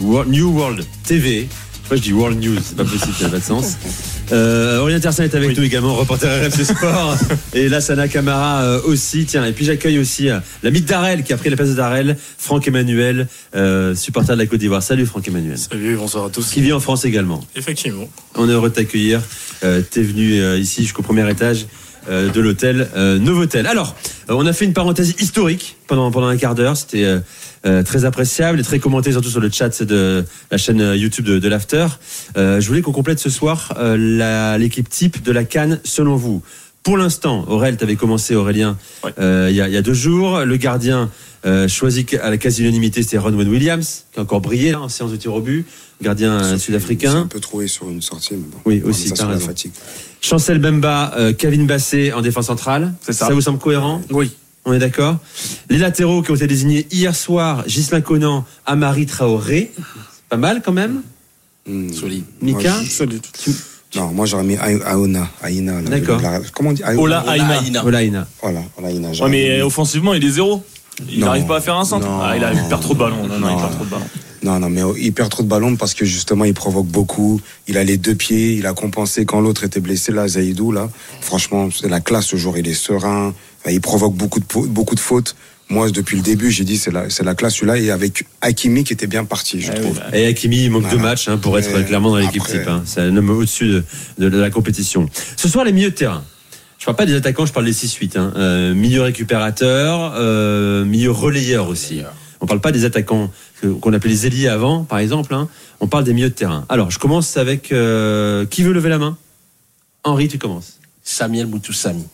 New 0.00 0.50
World 0.50 0.84
TV. 1.04 1.48
Moi 1.88 1.96
je 1.96 2.02
dis 2.02 2.12
World 2.12 2.42
News, 2.42 2.58
c'est 2.60 2.76
pas 2.76 2.82
possible, 2.82 3.14
ça 3.16 3.26
n'a 3.26 3.30
pas 3.30 3.38
de 3.38 3.44
sens. 3.44 3.76
Euh, 4.32 4.80
Aurélien 4.80 4.98
est 4.98 5.34
avec 5.34 5.56
nous 5.56 5.62
également, 5.62 5.94
reporter 5.94 6.28
RMC 6.28 6.64
Sport. 6.64 7.16
et 7.54 7.68
Lassana 7.68 8.08
Camara 8.08 8.62
euh, 8.62 8.80
aussi. 8.84 9.26
Tiens, 9.26 9.44
et 9.44 9.52
puis 9.52 9.64
j'accueille 9.64 9.98
aussi 9.98 10.28
euh, 10.30 10.38
l'ami 10.62 10.80
de 10.80 10.86
Darel 10.86 11.22
qui 11.22 11.32
a 11.32 11.36
pris 11.36 11.50
la 11.50 11.56
place 11.56 11.68
de 11.68 11.74
Darel, 11.74 12.16
Franck 12.38 12.66
Emmanuel, 12.66 13.28
euh, 13.54 13.94
supporter 13.94 14.34
de 14.34 14.38
la 14.38 14.46
Côte 14.46 14.60
d'Ivoire. 14.60 14.82
Salut 14.82 15.06
Franck 15.06 15.28
Emmanuel. 15.28 15.58
Salut, 15.58 15.96
bonsoir 15.96 16.26
à 16.26 16.30
tous. 16.30 16.50
Qui 16.50 16.62
vit 16.62 16.72
en 16.72 16.80
France 16.80 17.04
également. 17.04 17.44
Effectivement. 17.54 18.08
On 18.34 18.48
est 18.48 18.52
heureux 18.52 18.70
de 18.70 18.74
t'accueillir. 18.74 19.20
Euh, 19.62 19.82
T'es 19.88 20.02
venu 20.02 20.40
euh, 20.40 20.58
ici 20.58 20.82
jusqu'au 20.82 21.02
premier 21.02 21.28
étage. 21.30 21.66
euh, 22.08 22.30
de 22.30 22.40
l'hôtel 22.40 22.88
euh, 22.96 23.18
Novotel. 23.18 23.66
Alors, 23.66 23.94
euh, 24.30 24.34
on 24.36 24.46
a 24.46 24.52
fait 24.52 24.64
une 24.64 24.72
parenthèse 24.72 25.14
historique 25.20 25.76
pendant, 25.86 26.10
pendant 26.10 26.26
un 26.26 26.36
quart 26.36 26.54
d'heure. 26.54 26.76
C'était 26.76 27.06
euh, 27.66 27.82
très 27.82 28.04
appréciable 28.04 28.60
et 28.60 28.62
très 28.62 28.78
commenté, 28.78 29.12
surtout 29.12 29.30
sur 29.30 29.40
le 29.40 29.50
chat 29.50 29.82
de 29.82 30.24
la 30.50 30.58
chaîne 30.58 30.80
euh, 30.80 30.96
YouTube 30.96 31.24
de, 31.24 31.38
de 31.38 31.48
l'After. 31.48 31.86
Euh, 32.36 32.60
je 32.60 32.66
voulais 32.68 32.82
qu'on 32.82 32.92
complète 32.92 33.18
ce 33.18 33.30
soir 33.30 33.72
euh, 33.78 34.56
l'équipe 34.58 34.88
type 34.88 35.22
de 35.22 35.32
la 35.32 35.44
Cannes 35.44 35.80
selon 35.84 36.16
vous. 36.16 36.42
Pour 36.82 36.98
l'instant, 36.98 37.44
Aurel, 37.48 37.78
tu 37.78 37.84
avais 37.84 37.96
commencé, 37.96 38.34
Aurélien, 38.34 38.76
il 39.04 39.10
y, 39.54 39.60
a, 39.62 39.68
il 39.68 39.72
y 39.72 39.76
a 39.76 39.82
deux 39.82 39.94
jours. 39.94 40.40
Le 40.40 40.56
gardien 40.58 41.10
euh, 41.46 41.66
choisi 41.66 42.04
à 42.22 42.28
la 42.28 42.36
quasi-unanimité, 42.36 43.02
c'était 43.02 43.16
Ronwen 43.16 43.48
Williams, 43.48 44.04
qui 44.12 44.18
a 44.20 44.22
encore 44.22 44.42
brillé 44.42 44.74
en 44.74 44.90
séance 44.90 45.10
de 45.10 45.16
tir 45.16 45.32
au 45.32 45.40
but. 45.40 45.64
Gardien 46.02 46.42
C'est 46.42 46.50
un 46.52 46.58
sud-africain. 46.58 47.26
peu 47.30 47.40
trouvé 47.40 47.68
sur 47.68 47.88
une 47.88 48.02
sortie. 48.02 48.34
Mais 48.34 48.40
bon, 48.50 48.58
Oui, 48.66 48.82
On 48.84 48.90
aussi, 48.90 49.08
ça 49.08 49.16
sur 49.16 49.30
la 49.30 49.38
fatigue. 49.38 49.72
Chancel 50.20 50.58
Bemba, 50.58 51.14
euh, 51.16 51.32
Kevin 51.32 51.66
Basset 51.66 52.12
en 52.12 52.20
défense 52.20 52.46
centrale. 52.46 52.92
C'est 53.00 53.12
ça. 53.14 53.30
vous 53.30 53.40
semble 53.40 53.58
cohérent? 53.58 54.02
Oui. 54.10 54.32
On 54.64 54.72
est 54.72 54.78
d'accord 54.78 55.18
Les 55.68 55.78
latéraux 55.78 56.22
qui 56.22 56.30
ont 56.30 56.34
été 56.34 56.46
désignés 56.46 56.86
hier 56.90 57.14
soir, 57.14 57.64
Gislain 57.66 58.00
Conan, 58.00 58.44
Amari 58.66 59.06
Traoré. 59.06 59.70
Pas 60.28 60.36
mal 60.36 60.62
quand 60.64 60.72
même. 60.72 61.02
Solide. 61.92 62.24
Mika 62.40 62.72
Solide. 62.88 63.22
Non, 63.96 64.08
moi 64.12 64.26
j'aurais 64.26 64.42
mis 64.44 64.56
Aona, 64.56 65.28
Aïna. 65.42 65.80
là, 65.80 65.88
D'accord. 65.90 66.20
Comment 66.52 66.70
on 66.70 66.72
dit 66.72 66.82
Aï- 66.82 66.96
Ola 66.96 67.24
Aina. 67.36 67.62
Aina. 67.62 67.84
Olaïna. 67.84 68.26
Voilà, 68.42 68.60
Olaïna. 68.76 69.10
Ouais, 69.10 69.28
mais 69.30 69.56
mis- 69.56 69.62
offensivement, 69.62 70.14
il 70.14 70.24
est 70.24 70.30
zéro. 70.30 70.64
Il 71.10 71.20
n'arrive 71.20 71.44
pas 71.46 71.58
à 71.58 71.60
faire 71.60 71.76
un 71.76 71.84
centre. 71.84 72.06
Non. 72.06 72.20
Ah, 72.22 72.36
il, 72.36 72.42
a, 72.44 72.52
il 72.52 72.68
perd 72.68 72.80
trop 72.80 72.94
de 72.94 72.98
ballons. 72.98 73.26
Non, 73.28 73.38
non, 73.38 73.50
il 73.50 73.56
perd 73.56 73.72
trop 73.74 73.84
de 73.84 73.90
ballons. 73.90 74.06
Non, 74.42 74.58
non, 74.60 74.68
mais 74.68 74.82
il 75.00 75.12
perd 75.12 75.30
trop 75.30 75.42
de 75.42 75.48
ballons 75.48 75.74
parce 75.76 75.94
que 75.94 76.04
justement, 76.04 76.44
il 76.44 76.54
provoque 76.54 76.86
beaucoup. 76.86 77.40
Il 77.66 77.78
a 77.78 77.84
les 77.84 77.96
deux 77.96 78.14
pieds. 78.14 78.54
Il 78.54 78.66
a 78.66 78.74
compensé 78.74 79.24
quand 79.24 79.40
l'autre 79.40 79.64
était 79.64 79.80
blessé, 79.80 80.12
là, 80.12 80.26
Zaïdou, 80.28 80.70
là. 80.72 80.88
Franchement, 81.20 81.68
c'est 81.74 81.88
la 81.88 82.00
classe 82.00 82.26
ce 82.26 82.36
jour. 82.36 82.58
Il 82.58 82.68
est 82.68 82.74
serein. 82.74 83.32
Enfin, 83.64 83.72
Il 83.74 83.80
provoque 83.80 84.14
beaucoup 84.14 84.40
de, 84.40 84.44
beaucoup 84.68 84.94
de 84.94 85.00
fautes. 85.00 85.34
Moi, 85.70 85.90
depuis 85.90 86.16
le 86.18 86.22
début, 86.22 86.50
j'ai 86.50 86.64
dit, 86.64 86.76
c'est 86.76 86.90
la, 86.90 87.08
c'est 87.08 87.24
la 87.24 87.34
classe, 87.34 87.54
celui-là. 87.54 87.78
Et 87.78 87.90
avec 87.90 88.26
Hakimi 88.42 88.84
qui 88.84 88.92
était 88.92 89.06
bien 89.06 89.24
parti, 89.24 89.60
je 89.62 89.72
oui, 89.72 89.80
trouve. 89.80 89.98
bah, 89.98 90.16
Et 90.18 90.26
Hakimi, 90.26 90.64
il 90.64 90.70
manque 90.70 90.82
Voilà. 90.82 90.96
deux 90.96 91.02
matchs 91.02 91.28
hein, 91.28 91.38
pour 91.38 91.58
être 91.58 91.80
clairement 91.86 92.10
dans 92.10 92.18
l'équipe 92.18 92.44
type. 92.44 92.68
hein. 92.68 92.82
C'est 92.84 93.00
un 93.00 93.16
homme 93.16 93.30
au-dessus 93.30 93.66
de, 93.68 93.84
de- 94.18 94.28
de 94.28 94.38
la 94.38 94.50
compétition. 94.50 95.08
Ce 95.36 95.48
soir, 95.48 95.64
les 95.64 95.72
milieux 95.72 95.90
de 95.90 95.94
terrain. 95.94 96.22
Je 96.78 96.84
parle 96.84 96.96
pas 96.98 97.06
des 97.06 97.14
attaquants, 97.14 97.46
je 97.46 97.52
parle 97.54 97.64
des 97.64 97.72
6-8. 97.72 98.18
Hein. 98.18 98.34
Euh, 98.36 98.74
milieu 98.74 99.00
récupérateur, 99.00 100.12
euh, 100.18 100.84
milieu 100.84 101.10
relayeur 101.10 101.68
aussi. 101.68 102.02
On 102.42 102.46
parle 102.46 102.60
pas 102.60 102.72
des 102.72 102.84
attaquants 102.84 103.30
qu'on 103.80 103.92
appelait 103.94 104.10
les 104.10 104.26
ailiers 104.26 104.48
avant, 104.48 104.84
par 104.84 104.98
exemple. 104.98 105.32
hein. 105.32 105.48
On 105.80 105.86
parle 105.88 106.04
des 106.04 106.12
milieux 106.12 106.28
de 106.28 106.34
terrain. 106.34 106.66
Alors, 106.68 106.90
je 106.90 106.98
commence 106.98 107.38
avec... 107.38 107.72
euh, 107.72 108.44
qui 108.44 108.62
veut 108.62 108.74
lever 108.74 108.90
la 108.90 108.98
main? 108.98 109.16
Henri, 110.02 110.28
tu 110.28 110.36
commences. 110.36 110.78
Samuel 111.02 111.46
Moutoussami. 111.46 112.04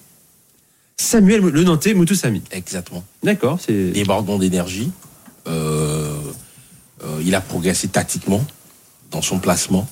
Samuel, 1.00 1.40
le 1.40 1.64
Nantais, 1.64 1.94
Moutoussami. 1.94 2.42
Exactement. 2.52 3.02
D'accord, 3.22 3.58
c'est... 3.64 3.90
Débordant 3.92 4.38
d'énergie. 4.38 4.90
Euh, 5.48 6.14
euh, 7.04 7.22
il 7.24 7.34
a 7.34 7.40
progressé 7.40 7.88
tactiquement 7.88 8.44
dans 9.10 9.22
son 9.22 9.38
placement. 9.38 9.88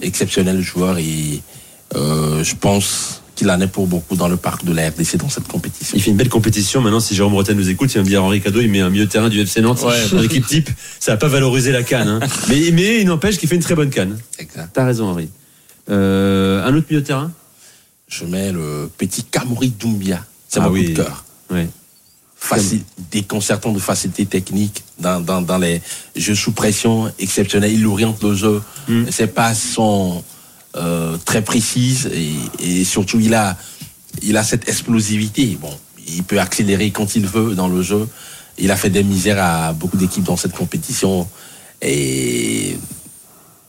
Exceptionnel 0.00 0.60
joueur 0.62 0.98
et 0.98 1.42
euh, 1.96 2.42
je 2.44 2.54
pense 2.54 3.22
qu'il 3.34 3.50
en 3.50 3.60
est 3.60 3.66
pour 3.68 3.86
beaucoup 3.86 4.16
dans 4.16 4.26
le 4.28 4.36
parc 4.36 4.64
de 4.64 4.72
la 4.72 4.88
RDC 4.88 5.16
dans 5.16 5.28
cette 5.28 5.46
compétition. 5.46 5.96
Il 5.96 6.02
fait 6.02 6.10
une 6.10 6.16
belle 6.16 6.28
compétition. 6.28 6.80
Maintenant, 6.80 7.00
si 7.00 7.14
Jérôme 7.14 7.32
Bretagne 7.34 7.56
nous 7.56 7.68
écoute, 7.68 7.92
il 7.94 7.98
va 7.98 8.04
me 8.04 8.08
dire 8.08 8.24
Henri 8.24 8.40
Cadeau, 8.40 8.60
il 8.60 8.70
met 8.70 8.80
un 8.80 8.90
milieu 8.90 9.04
de 9.04 9.10
terrain 9.10 9.28
du 9.28 9.40
FC 9.40 9.60
Nantes 9.60 9.82
Ouais. 9.82 10.08
dans 10.10 10.20
l'équipe 10.20 10.46
type. 10.46 10.70
Ça 10.98 11.12
va 11.12 11.16
pas 11.18 11.28
valoriser 11.28 11.70
la 11.72 11.82
canne. 11.82 12.08
hein. 12.08 12.20
Mais, 12.48 12.70
mais 12.72 13.00
il 13.00 13.06
n'empêche 13.06 13.36
qu'il 13.38 13.48
fait 13.48 13.54
une 13.56 13.62
très 13.62 13.74
bonne 13.74 13.90
canne. 13.90 14.18
Exact. 14.38 14.70
T'as 14.72 14.84
raison, 14.86 15.06
Henri. 15.10 15.28
Euh, 15.90 16.64
un 16.66 16.74
autre 16.74 16.86
milieu 16.90 17.02
de 17.02 17.06
terrain? 17.06 17.30
Je 18.08 18.24
mets 18.24 18.50
le 18.52 18.90
petit 18.98 19.22
Kamori 19.24 19.68
Doumbia. 19.70 20.24
C'est 20.48 20.60
Ah 20.60 20.64
mon 20.64 20.70
oui. 20.70 20.86
coup 20.86 20.90
de 20.92 20.96
cœur. 21.02 21.24
Facile, 22.40 22.82
déconcertant 23.10 23.72
de 23.72 23.80
facilité 23.80 24.24
technique 24.24 24.84
dans, 25.00 25.20
dans, 25.20 25.42
dans 25.42 25.58
les 25.58 25.82
jeux 26.14 26.36
sous 26.36 26.52
pression 26.52 27.12
exceptionnels. 27.18 27.72
Il 27.72 27.84
oriente 27.86 28.22
le 28.22 28.32
jeu. 28.34 28.62
Mm. 28.88 29.10
Ses 29.10 29.26
passes 29.26 29.60
sont 29.60 30.22
euh, 30.76 31.16
très 31.24 31.42
précises 31.42 32.08
et, 32.14 32.32
et 32.60 32.84
surtout 32.84 33.18
il 33.18 33.34
a, 33.34 33.56
il 34.22 34.36
a 34.36 34.44
cette 34.44 34.68
explosivité. 34.68 35.58
Bon, 35.60 35.76
il 36.06 36.22
peut 36.22 36.38
accélérer 36.40 36.92
quand 36.92 37.16
il 37.16 37.26
veut 37.26 37.56
dans 37.56 37.66
le 37.68 37.82
jeu. 37.82 38.08
Il 38.56 38.70
a 38.70 38.76
fait 38.76 38.90
des 38.90 39.02
misères 39.02 39.42
à 39.42 39.72
beaucoup 39.72 39.96
d'équipes 39.96 40.24
dans 40.24 40.36
cette 40.36 40.52
compétition 40.52 41.28
et 41.82 42.76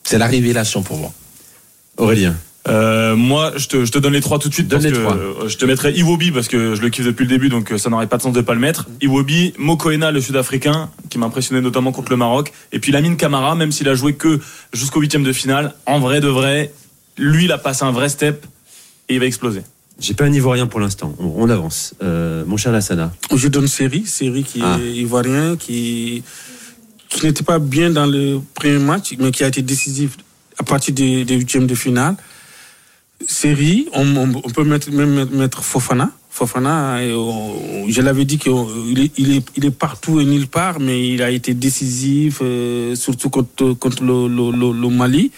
c'est 0.04 0.20
la 0.20 0.28
révélation 0.28 0.84
pour 0.84 0.98
moi. 0.98 1.12
Aurélien. 1.98 2.36
Euh, 2.70 3.16
moi, 3.16 3.54
je 3.58 3.68
te, 3.68 3.84
je 3.86 3.92
te 3.92 3.98
donne 3.98 4.14
les 4.14 4.22
trois 4.22 4.38
tout 4.40 4.48
de 4.50 4.54
suite. 4.54 4.68
Donne 4.68 4.82
parce 4.82 4.92
les 4.94 4.98
que, 4.98 5.04
trois. 5.04 5.16
euh, 5.18 5.48
je 5.50 5.58
te 5.58 5.66
mettrai 5.66 5.92
Iwobi 5.94 6.32
parce 6.32 6.48
que 6.48 6.76
je 6.76 6.82
le 6.82 6.90
kiffe 6.90 7.06
depuis 7.06 7.24
le 7.24 7.30
début, 7.30 7.50
donc 7.50 7.72
euh, 7.72 7.78
ça 7.78 7.90
n'aurait 7.90 8.08
pas 8.08 8.18
de 8.18 8.22
sens 8.22 8.34
de 8.34 8.42
pas 8.42 8.54
le 8.54 8.60
mettre. 8.60 8.88
Iwobi, 9.02 9.54
Mokoena, 9.58 10.12
le 10.12 10.22
Sud-Africain, 10.22 10.90
qui 11.10 11.18
m'a 11.18 11.26
impressionné 11.26 11.62
notamment 11.62 11.92
contre 11.92 12.12
le 12.12 12.18
Maroc, 12.18 12.52
et 12.72 12.80
puis 12.80 12.92
Lamine 12.92 13.18
Camara, 13.18 13.56
même 13.56 13.72
s'il 13.72 13.90
a 13.90 13.96
joué 13.96 14.14
que 14.14 14.40
jusqu'au 14.74 15.00
huitième 15.02 15.24
de 15.24 15.34
finale, 15.34 15.74
en 15.86 16.00
vrai 16.00 16.22
de 16.22 16.28
vrai, 16.28 16.72
lui, 17.18 17.46
il 17.46 17.52
a 17.52 17.58
passé 17.58 17.84
un 17.86 17.92
vrai 17.92 18.08
step 18.10 18.46
et 19.10 19.16
il 19.16 19.20
va 19.20 19.26
exploser. 19.26 19.62
J'ai 20.00 20.14
pas 20.14 20.24
un 20.26 20.32
Ivoirien 20.32 20.68
pour 20.68 20.80
l'instant. 20.80 21.14
On, 21.20 21.34
on 21.44 21.50
avance. 21.50 21.94
Euh, 22.04 22.44
mon 22.46 22.56
cher 22.56 22.72
Lassana. 22.72 23.12
Je 23.36 23.48
donne 23.50 23.68
Série, 23.68 24.06
Série 24.06 24.44
qui 24.44 24.62
Ah. 24.64 24.78
est 24.82 24.92
ivoirien, 24.96 25.58
qui, 25.58 26.24
qui 27.10 27.26
n'était 27.26 27.44
pas 27.44 27.60
bien 27.60 27.90
dans 27.90 28.06
le 28.06 28.40
premier 28.54 28.78
match, 28.80 29.14
mais 29.20 29.32
qui 29.32 29.44
a 29.44 29.48
été 29.48 29.62
décisif 29.62 30.12
à 30.58 30.64
partir 30.64 30.94
des, 30.94 31.26
des 31.26 31.36
huitièmes 31.36 31.68
de 31.68 31.76
finale. 31.76 32.16
Série, 33.28 33.88
on, 33.94 34.32
peut 34.54 34.64
mettre, 34.64 34.92
même 34.92 35.26
mettre- 35.32 35.64
Fofana. 35.64 36.12
Fofana, 36.30 37.00
je 37.02 38.02
l'avais 38.02 38.24
dit 38.24 38.38
qu'il 38.38 38.52
est, 38.98 39.12
il 39.18 39.36
est, 39.36 39.46
il 39.58 39.72
partout 39.72 40.22
et 40.22 40.26
nulle 40.26 40.48
part, 40.48 40.80
mais 40.80 41.10
il 41.10 41.22
a 41.22 41.30
été 41.32 41.54
décisif, 41.54 42.40
euh, 42.42 42.96
surtout 42.96 43.30
contre, 43.30 43.74
contre 43.74 44.04
le, 44.04 44.28
le- 44.28 44.90
Mali. 44.90 45.32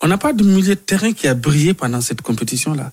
On 0.00 0.08
n'a 0.08 0.18
pas 0.18 0.32
de 0.32 0.44
milieu 0.44 0.74
de 0.76 0.80
terrain 0.80 1.12
qui 1.12 1.26
a 1.26 1.34
brillé 1.34 1.74
pendant 1.74 2.00
cette 2.00 2.22
compétition-là. 2.22 2.92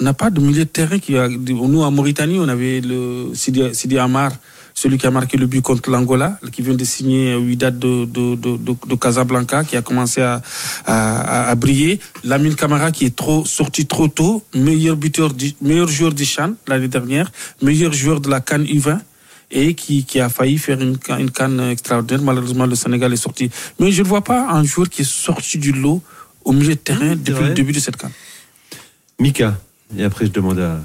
On 0.00 0.04
n'a 0.04 0.12
pas 0.12 0.30
de 0.30 0.40
milieu 0.40 0.64
de 0.64 0.68
terrain 0.68 0.98
qui 0.98 1.16
a. 1.16 1.28
Nous, 1.28 1.82
en 1.82 1.90
Mauritanie, 1.90 2.38
on 2.38 2.48
avait 2.48 2.80
le 2.80 3.30
Sidi 3.34 3.98
Amar, 3.98 4.32
celui 4.76 4.98
qui 4.98 5.06
a 5.06 5.10
marqué 5.10 5.38
le 5.38 5.46
but 5.46 5.62
contre 5.62 5.88
l'Angola, 5.90 6.38
qui 6.52 6.60
vient 6.60 6.74
de 6.74 6.84
signer 6.84 7.34
huit 7.38 7.56
dates 7.56 7.78
de, 7.78 8.04
de, 8.04 8.34
de, 8.36 8.56
de, 8.58 8.74
de 8.90 8.94
Casablanca, 8.94 9.64
qui 9.64 9.74
a 9.74 9.80
commencé 9.80 10.20
à, 10.20 10.42
à, 10.84 11.46
à- 11.46 11.50
à 11.50 11.54
briller. 11.54 11.98
Lamine 12.24 12.54
Camara, 12.54 12.92
qui 12.92 13.06
est 13.06 13.16
trop, 13.16 13.46
sorti 13.46 13.86
trop 13.86 14.06
tôt, 14.08 14.44
meilleur 14.54 14.96
buteur, 14.96 15.32
du- 15.32 15.54
meilleur 15.62 15.88
joueur 15.88 16.12
du 16.12 16.26
Chan 16.26 16.52
l'année 16.68 16.88
dernière, 16.88 17.32
meilleur 17.62 17.92
joueur 17.94 18.20
de 18.20 18.28
la 18.28 18.40
Cannes 18.40 18.64
U20 18.64 18.98
et 19.50 19.72
qui, 19.74 20.04
qui 20.04 20.20
a 20.20 20.28
failli 20.28 20.58
faire 20.58 20.78
une, 20.82 20.98
ca- 21.04 21.18
une 21.18 21.30
canne 21.30 21.58
extraordinaire. 21.70 22.22
Malheureusement, 22.22 22.66
le 22.66 22.74
Sénégal 22.74 23.10
est 23.14 23.16
sorti. 23.28 23.48
Mais 23.80 23.90
je 23.92 24.02
ne 24.02 24.06
vois 24.06 24.22
pas 24.22 24.50
un 24.50 24.62
joueur 24.64 24.90
qui 24.90 25.02
est 25.02 25.10
sorti 25.10 25.56
du 25.56 25.72
lot 25.72 26.02
au 26.44 26.52
milieu 26.52 26.74
de 26.74 26.84
terrain 26.88 27.16
depuis 27.16 27.32
vrai. 27.32 27.48
le 27.48 27.54
début 27.54 27.72
de 27.72 27.80
cette 27.80 27.96
canne. 27.96 28.12
Mika. 29.18 29.58
Et 29.96 30.04
après, 30.04 30.26
je 30.26 30.32
demande 30.32 30.58
à. 30.58 30.80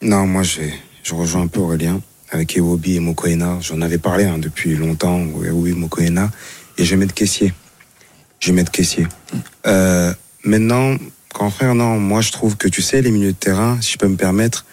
Non, 0.00 0.26
moi, 0.28 0.44
je, 0.44 0.60
je 1.02 1.12
rejoins 1.14 1.42
un 1.42 1.46
peu 1.48 1.58
Aurélien 1.60 2.00
avec 2.36 2.56
Ewobi 2.56 2.96
et 2.96 3.00
Mokoena. 3.00 3.58
J'en 3.60 3.80
avais 3.80 3.98
parlé 3.98 4.24
hein, 4.24 4.38
depuis 4.38 4.76
longtemps, 4.76 5.18
Ewobi 5.44 5.70
et 5.70 5.74
Mokoena. 5.74 6.30
Et 6.78 6.84
je 6.84 6.90
vais 6.90 6.96
mettre 6.96 7.14
caissier. 7.14 7.52
Je 8.40 8.48
vais 8.48 8.52
mettre 8.52 8.70
caissier. 8.70 9.06
Euh, 9.66 10.12
maintenant, 10.44 10.96
grand 11.34 11.50
frère, 11.50 11.74
non, 11.74 11.98
moi, 11.98 12.20
je 12.20 12.32
trouve 12.32 12.56
que, 12.56 12.68
tu 12.68 12.82
sais, 12.82 13.02
les 13.02 13.10
milieux 13.10 13.32
de 13.32 13.36
terrain, 13.36 13.78
si 13.80 13.92
je 13.92 13.98
peux 13.98 14.08
me 14.08 14.16
permettre, 14.16 14.66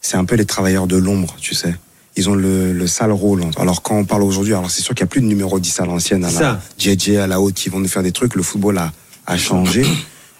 c'est 0.00 0.16
un 0.16 0.24
peu 0.24 0.36
les 0.36 0.44
travailleurs 0.44 0.86
de 0.86 0.96
l'ombre, 0.96 1.36
tu 1.40 1.54
sais. 1.54 1.74
Ils 2.16 2.30
ont 2.30 2.34
le, 2.34 2.72
le 2.72 2.86
sale 2.86 3.12
rôle. 3.12 3.42
Alors, 3.58 3.82
quand 3.82 3.96
on 3.96 4.04
parle 4.04 4.22
aujourd'hui, 4.22 4.54
alors 4.54 4.70
c'est 4.70 4.82
sûr 4.82 4.94
qu'il 4.94 5.04
n'y 5.04 5.08
a 5.08 5.10
plus 5.10 5.20
de 5.20 5.26
numéro 5.26 5.58
10 5.58 5.80
à 5.80 5.86
l'ancienne, 5.86 6.24
à 6.24 6.30
la 6.30 6.38
Ça. 6.38 6.60
JJ, 6.78 7.16
à 7.16 7.26
la 7.26 7.40
haute, 7.40 7.54
qui 7.54 7.68
vont 7.68 7.80
nous 7.80 7.88
faire 7.88 8.02
des 8.02 8.12
trucs. 8.12 8.34
Le 8.34 8.42
football 8.42 8.78
a, 8.78 8.92
a 9.26 9.36
changé. 9.36 9.84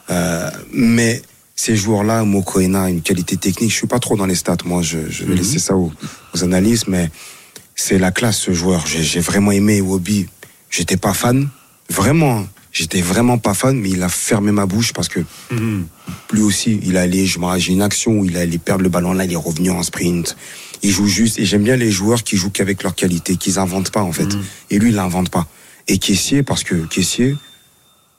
Euh, 0.08 0.48
mais 0.72 1.20
ces 1.58 1.74
joueurs-là, 1.74 2.22
Mokoena 2.24 2.84
a 2.84 2.90
une 2.90 3.00
qualité 3.02 3.36
technique. 3.38 3.70
Je 3.70 3.76
suis 3.76 3.86
pas 3.86 3.98
trop 3.98 4.16
dans 4.16 4.26
les 4.26 4.34
stats, 4.34 4.58
moi. 4.66 4.82
Je, 4.82 5.08
je 5.10 5.24
vais 5.24 5.30
Mhm. 5.32 5.38
laisser 5.38 5.58
ça 5.58 5.74
aux, 5.74 5.90
aux 6.34 6.44
analystes, 6.44 6.86
mais 6.86 7.10
c'est 7.74 7.98
la 7.98 8.10
classe, 8.12 8.36
ce 8.38 8.52
joueur. 8.52 8.86
J'ai 8.86 9.02
j'ai 9.02 9.20
vraiment 9.20 9.52
aimé 9.52 9.78
Iwobi. 9.78 10.26
J'étais 10.70 10.96
pas 10.98 11.14
fan. 11.14 11.48
Vraiment. 11.90 12.46
J'étais 12.72 13.00
vraiment 13.00 13.38
pas 13.38 13.54
fan, 13.54 13.78
mais 13.80 13.88
il 13.88 14.02
a 14.02 14.10
fermé 14.10 14.52
ma 14.52 14.66
bouche 14.66 14.92
parce 14.92 15.08
que 15.08 15.20
lui 16.32 16.42
aussi, 16.42 16.78
il 16.82 16.98
allait, 16.98 17.24
je 17.24 17.38
me 17.38 17.58
j'ai 17.58 17.72
une 17.72 17.80
action 17.80 18.12
où 18.18 18.24
il 18.26 18.36
allait 18.36 18.58
perdre 18.58 18.82
le 18.82 18.90
ballon, 18.90 19.14
là, 19.14 19.24
il 19.24 19.32
est 19.32 19.36
revenu 19.36 19.70
en 19.70 19.82
sprint. 19.82 20.36
Il 20.82 20.90
joue 20.90 21.06
juste, 21.06 21.38
et 21.38 21.46
j'aime 21.46 21.62
bien 21.62 21.76
les 21.76 21.90
joueurs 21.90 22.22
qui 22.22 22.36
jouent 22.36 22.50
qu'avec 22.50 22.82
leur 22.82 22.94
qualité, 22.94 23.36
qu'ils 23.38 23.58
inventent 23.58 23.90
pas, 23.90 24.02
en 24.02 24.12
fait. 24.12 24.28
Et 24.68 24.78
lui, 24.78 24.90
il 24.90 24.94
l'invente 24.96 25.30
pas. 25.30 25.46
Et 25.88 25.96
Caissier, 25.96 26.42
parce 26.42 26.64
que 26.64 26.74
Caissier, 26.74 27.34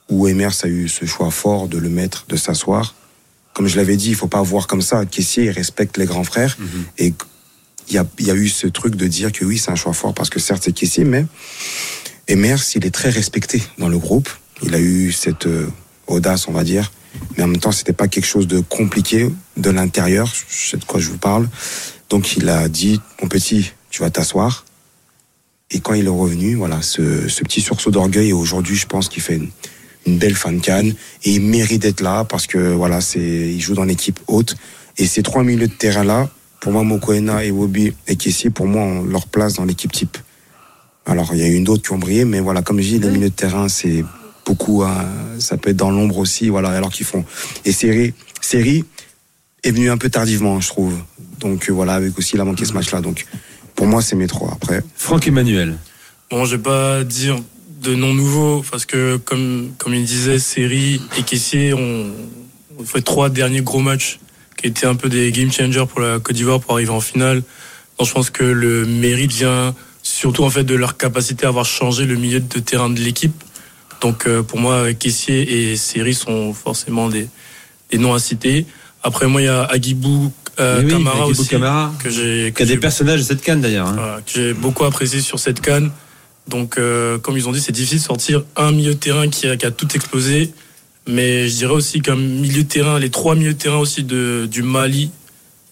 où 0.08 0.26
Emers 0.26 0.54
a 0.64 0.66
eu 0.66 0.88
ce 0.88 1.04
choix 1.06 1.30
fort 1.30 1.68
de 1.68 1.78
le 1.78 1.88
mettre, 1.88 2.24
de 2.28 2.34
s'asseoir. 2.34 2.94
Comme 3.58 3.66
je 3.66 3.76
l'avais 3.76 3.96
dit, 3.96 4.10
il 4.10 4.14
faut 4.14 4.28
pas 4.28 4.40
voir 4.40 4.68
comme 4.68 4.82
ça. 4.82 5.04
Caissier, 5.04 5.46
il 5.46 5.50
respecte 5.50 5.96
les 5.96 6.04
grands 6.04 6.22
frères. 6.22 6.56
Et 6.96 7.12
il 7.88 7.94
y 7.94 7.98
a, 7.98 8.06
il 8.20 8.26
y 8.28 8.30
a 8.30 8.34
eu 8.34 8.46
ce 8.46 8.68
truc 8.68 8.94
de 8.94 9.08
dire 9.08 9.32
que 9.32 9.44
oui, 9.44 9.58
c'est 9.58 9.72
un 9.72 9.74
choix 9.74 9.92
fort 9.92 10.14
parce 10.14 10.30
que 10.30 10.38
certes, 10.38 10.62
c'est 10.64 10.70
Caissier, 10.70 11.02
mais 11.02 11.26
Emers, 12.28 12.60
il 12.76 12.86
est 12.86 12.92
très 12.92 13.10
respecté 13.10 13.60
dans 13.78 13.88
le 13.88 13.98
groupe. 13.98 14.28
Il 14.62 14.76
a 14.76 14.78
eu 14.78 15.10
cette 15.10 15.46
euh, 15.46 15.66
audace, 16.06 16.46
on 16.46 16.52
va 16.52 16.62
dire. 16.62 16.92
mais 17.36 17.42
en 17.42 17.48
même 17.48 17.58
temps, 17.58 17.72
c'était 17.72 17.92
pas 17.92 18.06
quelque 18.06 18.26
chose 18.26 18.46
de 18.46 18.60
compliqué 18.60 19.28
de 19.56 19.70
l'intérieur. 19.70 20.32
Je 20.48 20.70
sais 20.70 20.76
de 20.76 20.84
quoi 20.84 21.00
je 21.00 21.10
vous 21.10 21.18
parle. 21.18 21.48
Donc, 22.10 22.36
il 22.36 22.48
a 22.48 22.68
dit, 22.68 23.00
mon 23.20 23.26
petit, 23.26 23.72
tu 23.90 24.02
vas 24.02 24.10
t'asseoir. 24.10 24.66
Et 25.72 25.80
quand 25.80 25.94
il 25.94 26.06
est 26.06 26.08
revenu, 26.08 26.54
voilà, 26.54 26.80
ce, 26.80 27.26
ce 27.26 27.42
petit 27.42 27.60
sursaut 27.60 27.90
d'orgueil. 27.90 28.28
Et 28.28 28.32
aujourd'hui, 28.32 28.76
je 28.76 28.86
pense 28.86 29.08
qu'il 29.08 29.20
fait 29.20 29.34
une, 29.34 29.50
une 30.08 30.18
belle 30.18 30.34
fin 30.34 30.52
de 30.52 30.60
canne 30.60 30.94
et 31.24 31.32
il 31.32 31.42
mérite 31.42 31.82
d'être 31.82 32.00
là 32.00 32.24
parce 32.24 32.46
que 32.46 32.58
voilà, 32.58 33.00
c'est, 33.00 33.20
il 33.20 33.60
joue 33.60 33.74
dans 33.74 33.84
l'équipe 33.84 34.18
haute. 34.26 34.56
Et 34.96 35.06
ces 35.06 35.22
trois 35.22 35.44
milieux 35.44 35.68
de 35.68 35.72
terrain 35.72 36.04
là, 36.04 36.28
pour 36.60 36.72
moi, 36.72 36.82
Mokoena, 36.82 37.44
Iwobi 37.44 37.92
et 38.08 38.16
Kessie, 38.16 38.50
pour 38.50 38.66
moi, 38.66 38.82
ont 38.82 39.04
leur 39.04 39.26
place 39.26 39.54
dans 39.54 39.64
l'équipe 39.64 39.92
type. 39.92 40.18
Alors, 41.06 41.30
il 41.32 41.38
y 41.38 41.42
a 41.42 41.48
eu 41.48 41.60
d'autres 41.60 41.82
qui 41.82 41.92
ont 41.92 41.98
brillé, 41.98 42.24
mais 42.24 42.40
voilà, 42.40 42.62
comme 42.62 42.80
je 42.80 42.88
dis, 42.88 42.98
les 42.98 43.08
milieux 43.08 43.30
de 43.30 43.34
terrain, 43.34 43.68
c'est 43.68 44.04
beaucoup, 44.44 44.82
hein, 44.82 45.06
ça 45.38 45.56
peut 45.56 45.70
être 45.70 45.76
dans 45.76 45.90
l'ombre 45.90 46.18
aussi, 46.18 46.48
voilà, 46.48 46.70
alors 46.70 46.90
qu'ils 46.90 47.06
font. 47.06 47.24
Et 47.64 47.72
série, 47.72 48.12
série 48.40 48.84
est 49.62 49.70
venue 49.70 49.90
un 49.90 49.98
peu 49.98 50.10
tardivement, 50.10 50.60
je 50.60 50.68
trouve. 50.68 50.94
Donc 51.40 51.68
euh, 51.68 51.72
voilà, 51.72 51.94
avec 51.94 52.18
aussi 52.18 52.34
il 52.34 52.40
a 52.40 52.44
manqué 52.44 52.64
ce 52.64 52.72
match-là. 52.72 53.00
Donc 53.00 53.26
pour 53.74 53.86
moi, 53.86 54.02
c'est 54.02 54.16
mes 54.16 54.26
trois. 54.26 54.52
Après, 54.52 54.82
Franck 54.96 55.26
Emmanuel. 55.26 55.76
Bon, 56.30 56.44
je 56.44 56.56
vais 56.56 56.62
pas 56.62 57.04
dire 57.04 57.40
de 57.82 57.94
nom 57.94 58.14
nouveau 58.14 58.64
parce 58.70 58.86
que 58.86 59.16
comme 59.16 59.70
comme 59.78 59.94
il 59.94 60.04
disait, 60.04 60.38
Série 60.38 61.00
et 61.16 61.22
Caissier 61.22 61.74
ont, 61.74 62.06
fait 62.84 63.02
trois 63.02 63.28
derniers 63.28 63.60
gros 63.62 63.80
matchs 63.80 64.20
qui 64.56 64.66
étaient 64.68 64.86
un 64.86 64.94
peu 64.94 65.08
des 65.08 65.32
game 65.32 65.50
changers 65.50 65.84
pour 65.88 66.00
la 66.00 66.20
Côte 66.20 66.36
d'Ivoire 66.36 66.60
pour 66.60 66.74
arriver 66.74 66.90
en 66.90 67.00
finale. 67.00 67.42
Donc 67.98 68.06
je 68.08 68.12
pense 68.12 68.30
que 68.30 68.44
le 68.44 68.86
mérite 68.86 69.32
vient 69.32 69.74
surtout 70.02 70.44
en 70.44 70.50
fait 70.50 70.64
de 70.64 70.74
leur 70.74 70.96
capacité 70.96 71.46
à 71.46 71.48
avoir 71.48 71.64
changé 71.64 72.04
le 72.06 72.14
milieu 72.14 72.40
de 72.40 72.58
terrain 72.60 72.90
de 72.90 73.00
l'équipe. 73.00 73.34
Donc 74.00 74.26
euh, 74.26 74.42
pour 74.42 74.60
moi, 74.60 74.92
Caissier 74.94 75.70
et 75.72 75.76
Série 75.76 76.14
sont 76.14 76.54
forcément 76.54 77.08
des, 77.08 77.28
des 77.90 77.98
noms 77.98 78.14
à 78.14 78.20
citer. 78.20 78.66
Après 79.02 79.26
moi, 79.26 79.42
il 79.42 79.46
y 79.46 79.48
a 79.48 79.64
Agibou 79.64 80.32
euh, 80.60 80.82
oui, 80.82 80.90
Camara 80.90 81.24
Agibou 81.24 81.40
aussi 81.40 81.48
Camara, 81.48 81.92
que 82.02 82.10
j'ai 82.10 82.52
Qui 82.56 82.62
a 82.62 82.66
des 82.66 82.78
personnages 82.78 83.20
de 83.20 83.24
cette 83.24 83.42
canne 83.42 83.60
d'ailleurs. 83.60 83.88
hein. 83.88 83.96
voilà, 83.96 84.20
que 84.22 84.30
j'ai 84.34 84.54
beaucoup 84.54 84.84
apprécié 84.84 85.20
sur 85.20 85.38
cette 85.38 85.60
canne. 85.60 85.90
Donc, 86.48 86.78
euh, 86.78 87.18
comme 87.18 87.36
ils 87.36 87.46
ont 87.48 87.52
dit, 87.52 87.60
c'est 87.60 87.72
difficile 87.72 87.98
de 87.98 88.04
sortir 88.04 88.44
un 88.56 88.72
milieu 88.72 88.94
de 88.94 88.98
terrain 88.98 89.28
qui 89.28 89.46
a, 89.46 89.56
qui 89.56 89.66
a 89.66 89.70
tout 89.70 89.88
explosé. 89.94 90.52
Mais 91.06 91.48
je 91.48 91.56
dirais 91.56 91.74
aussi 91.74 92.00
qu'un 92.00 92.16
milieu 92.16 92.64
de 92.64 92.68
terrain, 92.68 92.98
les 92.98 93.10
trois 93.10 93.34
milieux 93.34 93.54
de 93.54 93.58
terrain 93.58 93.78
aussi 93.78 94.02
de, 94.02 94.46
du 94.50 94.62
Mali, 94.62 95.10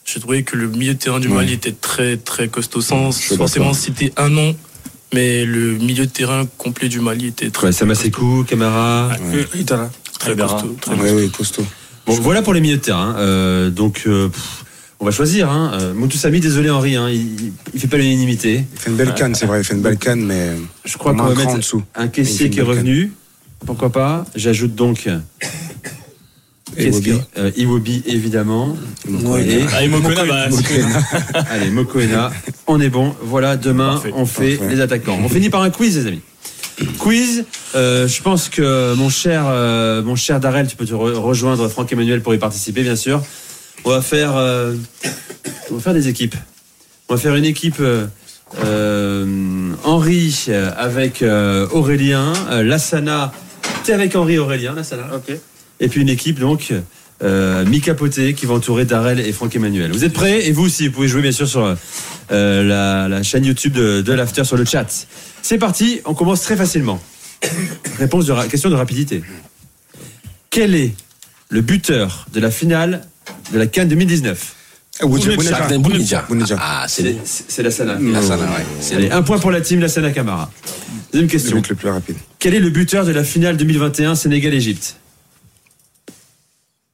j'ai 0.04 0.20
trouvé 0.20 0.42
que 0.44 0.56
le 0.56 0.68
milieu 0.68 0.94
de 0.94 0.98
terrain 0.98 1.18
du 1.18 1.28
Ouais. 1.28 1.34
Mali 1.34 1.54
était 1.54 1.72
très, 1.72 2.16
très 2.16 2.48
costaud. 2.48 2.80
Sans 2.80 3.10
forcément 3.36 3.72
citer 3.72 4.12
un 4.16 4.28
nom, 4.28 4.54
mais 5.12 5.44
le 5.44 5.76
milieu 5.78 6.06
de 6.06 6.10
terrain 6.10 6.46
complet 6.58 6.88
du 6.88 7.00
Mali 7.00 7.26
était 7.28 7.50
très. 7.50 7.68
Ouais, 7.68 7.72
Samasekou, 7.72 8.44
Camara. 8.44 9.10
Ouais. 9.32 9.60
Itala. 9.60 9.90
Très 10.18 10.36
costaud. 10.36 10.76
très 10.80 10.94
ouais, 10.94 11.10
oui, 11.12 11.30
costaud. 11.30 11.64
Bon, 12.06 12.14
voilà 12.20 12.40
pour 12.42 12.54
les 12.54 12.60
milieux 12.60 12.76
de 12.76 12.82
terrain. 12.82 13.16
Euh, 13.18 13.68
donc, 13.70 14.04
euh, 14.06 14.28
pff, 14.28 14.64
on 15.00 15.04
va 15.04 15.10
choisir. 15.10 15.50
Hein. 15.50 15.72
Euh, 15.80 16.38
désolé 16.40 16.70
Henri, 16.70 16.96
hein, 16.96 17.08
il, 17.10 17.52
il 17.74 17.80
fait 17.80 17.86
pas 17.88 17.96
l'unanimité. 17.98 18.64
Il 18.74 18.78
fait 18.78 18.90
une 18.90 18.96
belle 18.96 19.14
canne, 19.14 19.34
c'est 19.34 19.46
vrai, 19.46 19.60
il 19.60 19.64
fait 19.64 19.74
une 19.74 19.82
belle 19.82 19.98
canne, 19.98 20.20
mais 20.24 20.50
Je 20.84 20.96
crois 20.96 21.12
qu'on 21.12 21.22
va 21.24 21.30
en 21.30 21.34
mettre 21.34 21.56
dessous. 21.56 21.82
un 21.94 22.08
caissier 22.08 22.50
qui 22.50 22.58
est 22.60 22.62
revenu. 22.62 23.12
Pourquoi 23.64 23.90
pas 23.90 24.24
J'ajoute 24.34 24.74
donc. 24.74 25.08
Iwobi. 26.78 27.10
que- 27.34 27.40
euh, 27.40 27.50
Iwobi, 27.56 28.02
évidemment. 28.06 28.76
Mokoena. 29.08 29.40
Et- 29.40 29.64
Ah, 29.72 29.86
Mokoena, 29.88 30.24
bah, 30.24 30.46
Allez, 31.50 31.70
Mokoena, 31.70 32.30
on 32.66 32.80
est 32.80 32.90
bon. 32.90 33.14
Voilà, 33.22 33.56
demain, 33.56 33.94
Parfait, 33.94 34.10
on 34.14 34.26
fait 34.26 34.56
parfait. 34.56 34.74
les 34.74 34.80
attaquants. 34.82 35.18
On 35.24 35.28
finit 35.28 35.48
par 35.48 35.62
un 35.62 35.70
quiz, 35.70 35.96
les 35.96 36.06
amis. 36.06 36.20
Quiz, 36.98 37.44
euh, 37.74 38.06
je 38.06 38.20
pense 38.20 38.50
que 38.50 38.94
mon 38.94 39.08
cher, 39.08 39.44
euh, 39.46 40.02
mon 40.02 40.16
cher 40.16 40.38
Darrell, 40.40 40.66
tu 40.66 40.76
peux 40.76 40.84
te 40.84 40.92
re- 40.92 41.14
rejoindre 41.14 41.68
Franck 41.68 41.90
Emmanuel 41.92 42.20
pour 42.20 42.34
y 42.34 42.38
participer, 42.38 42.82
bien 42.82 42.96
sûr. 42.96 43.22
On 43.84 43.90
va 43.90 44.02
faire, 44.02 44.36
euh, 44.36 44.74
on 45.70 45.74
va 45.74 45.80
faire 45.80 45.94
des 45.94 46.08
équipes. 46.08 46.34
On 47.08 47.14
va 47.14 47.20
faire 47.20 47.36
une 47.36 47.44
équipe 47.44 47.76
euh, 47.80 48.06
euh, 48.64 49.72
Henri 49.84 50.48
avec 50.76 51.22
Aurélien, 51.22 52.32
Lassana, 52.62 53.32
t'es 53.84 53.92
avec 53.92 54.16
Henri 54.16 54.38
Aurélien, 54.38 54.74
Lassana. 54.74 55.08
Et 55.78 55.88
puis 55.88 56.00
une 56.00 56.08
équipe 56.08 56.40
donc 56.40 56.72
euh, 57.22 57.64
Mika 57.64 57.94
Poté 57.94 58.34
qui 58.34 58.46
va 58.46 58.54
entourer 58.54 58.84
Darrell 58.84 59.20
et 59.20 59.32
Franck 59.32 59.54
Emmanuel. 59.54 59.92
Vous 59.92 60.04
êtes 60.04 60.12
prêts? 60.12 60.46
Et 60.46 60.52
vous 60.52 60.64
aussi, 60.64 60.88
vous 60.88 60.94
pouvez 60.94 61.08
jouer 61.08 61.22
bien 61.22 61.32
sûr 61.32 61.46
sur 61.48 61.76
euh, 62.32 62.62
la, 62.64 63.08
la 63.08 63.22
chaîne 63.22 63.44
YouTube 63.44 63.72
de, 63.72 64.00
de 64.00 64.12
l'After 64.12 64.44
sur 64.44 64.56
le 64.56 64.64
chat. 64.64 65.06
C'est 65.42 65.58
parti, 65.58 66.00
on 66.04 66.14
commence 66.14 66.42
très 66.42 66.56
facilement. 66.56 67.00
Réponse 67.98 68.26
de 68.26 68.48
question 68.48 68.70
de 68.70 68.74
rapidité. 68.74 69.22
Quel 70.50 70.74
est 70.74 70.94
le 71.50 71.60
buteur 71.60 72.26
de 72.32 72.40
la 72.40 72.50
finale 72.50 73.06
de 73.52 73.58
la 73.58 73.66
Cannes 73.66 73.88
2019 73.88 74.54
Bounedjah. 75.02 75.42
Jardin 75.58 75.78
Bounedjah. 75.78 76.24
Bounedjah. 76.28 76.56
Ah, 76.58 76.86
c'est 76.88 77.02
la 77.62 77.70
Sana. 77.70 77.98
la 78.00 78.22
Sana, 78.22 78.44
ouais. 78.44 78.64
C'est 78.80 78.94
Allez, 78.96 79.08
le- 79.08 79.14
un 79.14 79.22
point 79.22 79.38
pour 79.38 79.50
la 79.50 79.60
team 79.60 79.78
La 79.80 79.88
Sana 79.88 80.10
Camara. 80.10 80.50
Deuxième 81.12 81.28
question. 81.30 81.56
le 81.68 81.74
plus 81.74 81.88
rapide. 81.90 82.16
Quel 82.38 82.54
est 82.54 82.60
le 82.60 82.70
buteur 82.70 83.04
de 83.04 83.12
la 83.12 83.22
finale 83.24 83.56
2021 83.58 84.14
Sénégal-Égypte? 84.14 84.96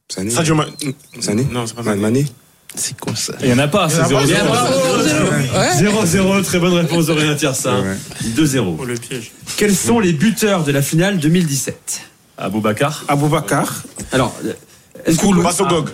Sané 0.09 0.29
Sadio 0.31 0.55
Sané 1.21 1.47
Non, 1.51 1.65
c'est 1.65 1.75
pas 1.75 1.83
Man- 1.83 1.95
ça. 1.95 2.01
Mané 2.01 2.25
C'est 2.75 2.99
quoi 2.99 3.15
ça? 3.15 3.33
Il 3.41 3.47
y 3.49 3.53
en 3.53 3.57
a 3.59 3.67
pas, 3.67 3.87
c'est 3.89 4.01
0-0. 4.03 4.35
0-0, 5.77 6.41
très 6.43 6.59
bonne 6.59 6.73
réponse 6.73 7.05
d'Aurélien 7.07 7.35
Tiersin. 7.35 7.81
Ouais. 7.81 7.97
2-0. 8.35 8.77
Oh, 8.79 8.85
le 8.85 8.95
piège. 8.95 9.31
Quels 9.57 9.75
sont 9.75 9.99
les 9.99 10.13
buteurs 10.13 10.63
de 10.63 10.71
la 10.71 10.81
finale 10.81 11.19
2017 11.19 12.01
Aboubacar. 12.37 13.05
Aboubakar. 13.07 13.83
Alors, 14.11 14.35
euh, 14.45 14.53
est-ce 15.05 15.17
que... 15.17 15.21
Nkoulou. 15.25 15.41
Basogog. 15.43 15.89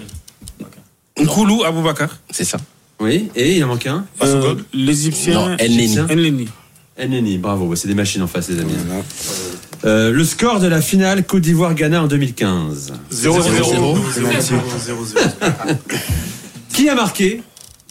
Nkoulou, 1.20 1.64
Aboubakar. 1.64 2.18
C'est 2.32 2.44
ça. 2.44 2.58
Oui, 3.00 3.30
et 3.36 3.56
il 3.56 3.64
en 3.64 3.68
manque 3.68 3.88
un 3.88 4.06
Euh, 4.24 4.56
L'Égyptien. 4.74 5.56
Neni. 5.58 6.48
Enneni, 6.98 7.38
bravo, 7.38 7.74
c'est 7.76 7.88
des 7.88 7.94
machines 7.96 8.22
en 8.22 8.28
face, 8.28 8.50
les 8.50 8.60
amis. 8.60 8.74
Voilà. 8.88 9.04
Euh, 9.86 10.12
le 10.12 10.26
score 10.26 10.60
de 10.60 10.68
la 10.68 10.82
finale 10.82 11.24
Côte 11.24 11.44
d'Ivoire-Ghana 11.44 12.04
en 12.04 12.08
2015. 12.08 12.92
0-0. 13.14 13.98
Qui 16.74 16.90
a 16.90 16.96
marqué 16.96 17.42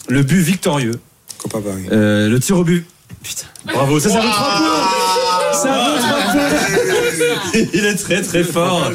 le 0.08 0.22
but 0.22 0.40
victorieux 0.40 1.00
Copa. 1.38 1.58
Euh, 1.90 2.28
Le 2.28 2.38
tir 2.40 2.58
au 2.58 2.64
but. 2.64 2.84
Putain, 3.22 3.46
bravo, 3.72 3.98
ça, 3.98 4.10
ça 4.10 4.20
vaut 4.20 4.28
3 4.28 4.58
points 4.58 5.58
Ça 5.62 5.68
vaut 5.68 5.98
3 5.98 6.32
points 6.32 6.94
Il 7.74 7.84
est 7.84 7.94
très 7.94 8.22
très 8.22 8.44
fort. 8.44 8.90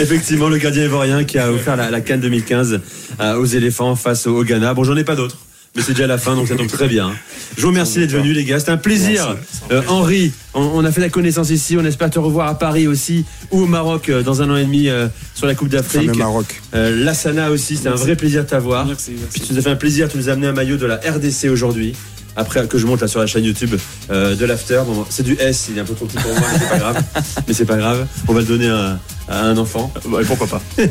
Effectivement, 0.00 0.48
le 0.48 0.58
gardien 0.58 0.84
ivoirien 0.84 1.24
qui 1.24 1.38
a 1.38 1.50
offert 1.52 1.76
la, 1.76 1.90
la 1.90 2.00
Cannes 2.00 2.20
2015 2.20 2.80
euh, 3.20 3.34
aux 3.36 3.46
éléphants 3.46 3.96
face 3.96 4.26
au, 4.26 4.36
au 4.38 4.44
Ghana. 4.44 4.74
Bon, 4.74 4.84
j'en 4.84 4.96
ai 4.96 5.04
pas 5.04 5.16
d'autres. 5.16 5.38
Mais 5.76 5.82
c'est 5.82 5.92
déjà 5.92 6.06
la 6.06 6.18
fin, 6.18 6.36
donc 6.36 6.46
ça 6.46 6.54
tombe 6.54 6.68
très 6.68 6.86
bien. 6.86 7.10
Je 7.56 7.62
vous 7.62 7.68
remercie 7.68 7.98
d'être 7.98 8.12
venus, 8.12 8.32
les 8.36 8.44
gars. 8.44 8.60
C'était 8.60 8.70
un 8.70 8.76
plaisir. 8.76 9.36
Euh, 9.72 9.82
Henri, 9.88 10.30
on, 10.54 10.60
on 10.60 10.84
a 10.84 10.92
fait 10.92 11.00
la 11.00 11.08
connaissance 11.08 11.50
ici. 11.50 11.76
On 11.76 11.84
espère 11.84 12.10
te 12.10 12.18
revoir 12.20 12.46
à 12.46 12.56
Paris 12.56 12.86
aussi 12.86 13.24
ou 13.50 13.62
au 13.62 13.66
Maroc 13.66 14.08
euh, 14.08 14.22
dans 14.22 14.40
un 14.40 14.50
an 14.50 14.56
et 14.56 14.64
demi 14.64 14.88
sur 15.34 15.46
la 15.48 15.56
Coupe 15.56 15.70
d'Afrique. 15.70 16.06
Fameux 16.06 16.18
Maroc. 16.18 16.60
Lassana 16.72 17.50
aussi, 17.50 17.76
c'était 17.76 17.88
un 17.88 17.96
vrai 17.96 18.14
plaisir 18.14 18.44
de 18.44 18.48
t'avoir. 18.48 18.86
Merci, 18.86 19.14
merci. 19.18 19.26
Puis 19.32 19.40
tu 19.40 19.52
nous 19.52 19.58
as 19.58 19.62
fait 19.62 19.70
un 19.70 19.76
plaisir, 19.76 20.08
tu 20.08 20.16
nous 20.16 20.28
as 20.28 20.32
amené 20.32 20.46
un 20.46 20.52
maillot 20.52 20.76
de 20.76 20.86
la 20.86 20.96
RDC 20.96 21.48
aujourd'hui. 21.50 21.94
Après 22.36 22.66
que 22.66 22.78
je 22.78 22.86
monte 22.86 23.00
là 23.00 23.08
sur 23.08 23.20
la 23.20 23.26
chaîne 23.26 23.44
YouTube 23.44 23.74
euh, 24.10 24.34
de 24.34 24.44
l'After. 24.44 24.82
Bon, 24.86 25.04
c'est 25.08 25.22
du 25.22 25.36
S, 25.38 25.68
il 25.70 25.78
est 25.78 25.80
un 25.80 25.84
peu 25.84 25.94
trop 25.94 26.06
petit 26.06 26.16
pour 26.16 26.32
moi, 26.32 26.42
mais 26.52 26.58
c'est 26.58 26.68
pas 26.68 26.78
grave. 26.78 27.02
Mais 27.48 27.54
c'est 27.54 27.64
pas 27.64 27.76
grave. 27.76 28.06
On 28.28 28.32
va 28.32 28.40
le 28.40 28.46
donner 28.46 28.68
à, 28.68 28.98
à 29.28 29.42
un 29.44 29.56
enfant. 29.56 29.92
Bah, 30.08 30.18
et 30.22 30.24
pourquoi 30.24 30.46
pas 30.46 30.62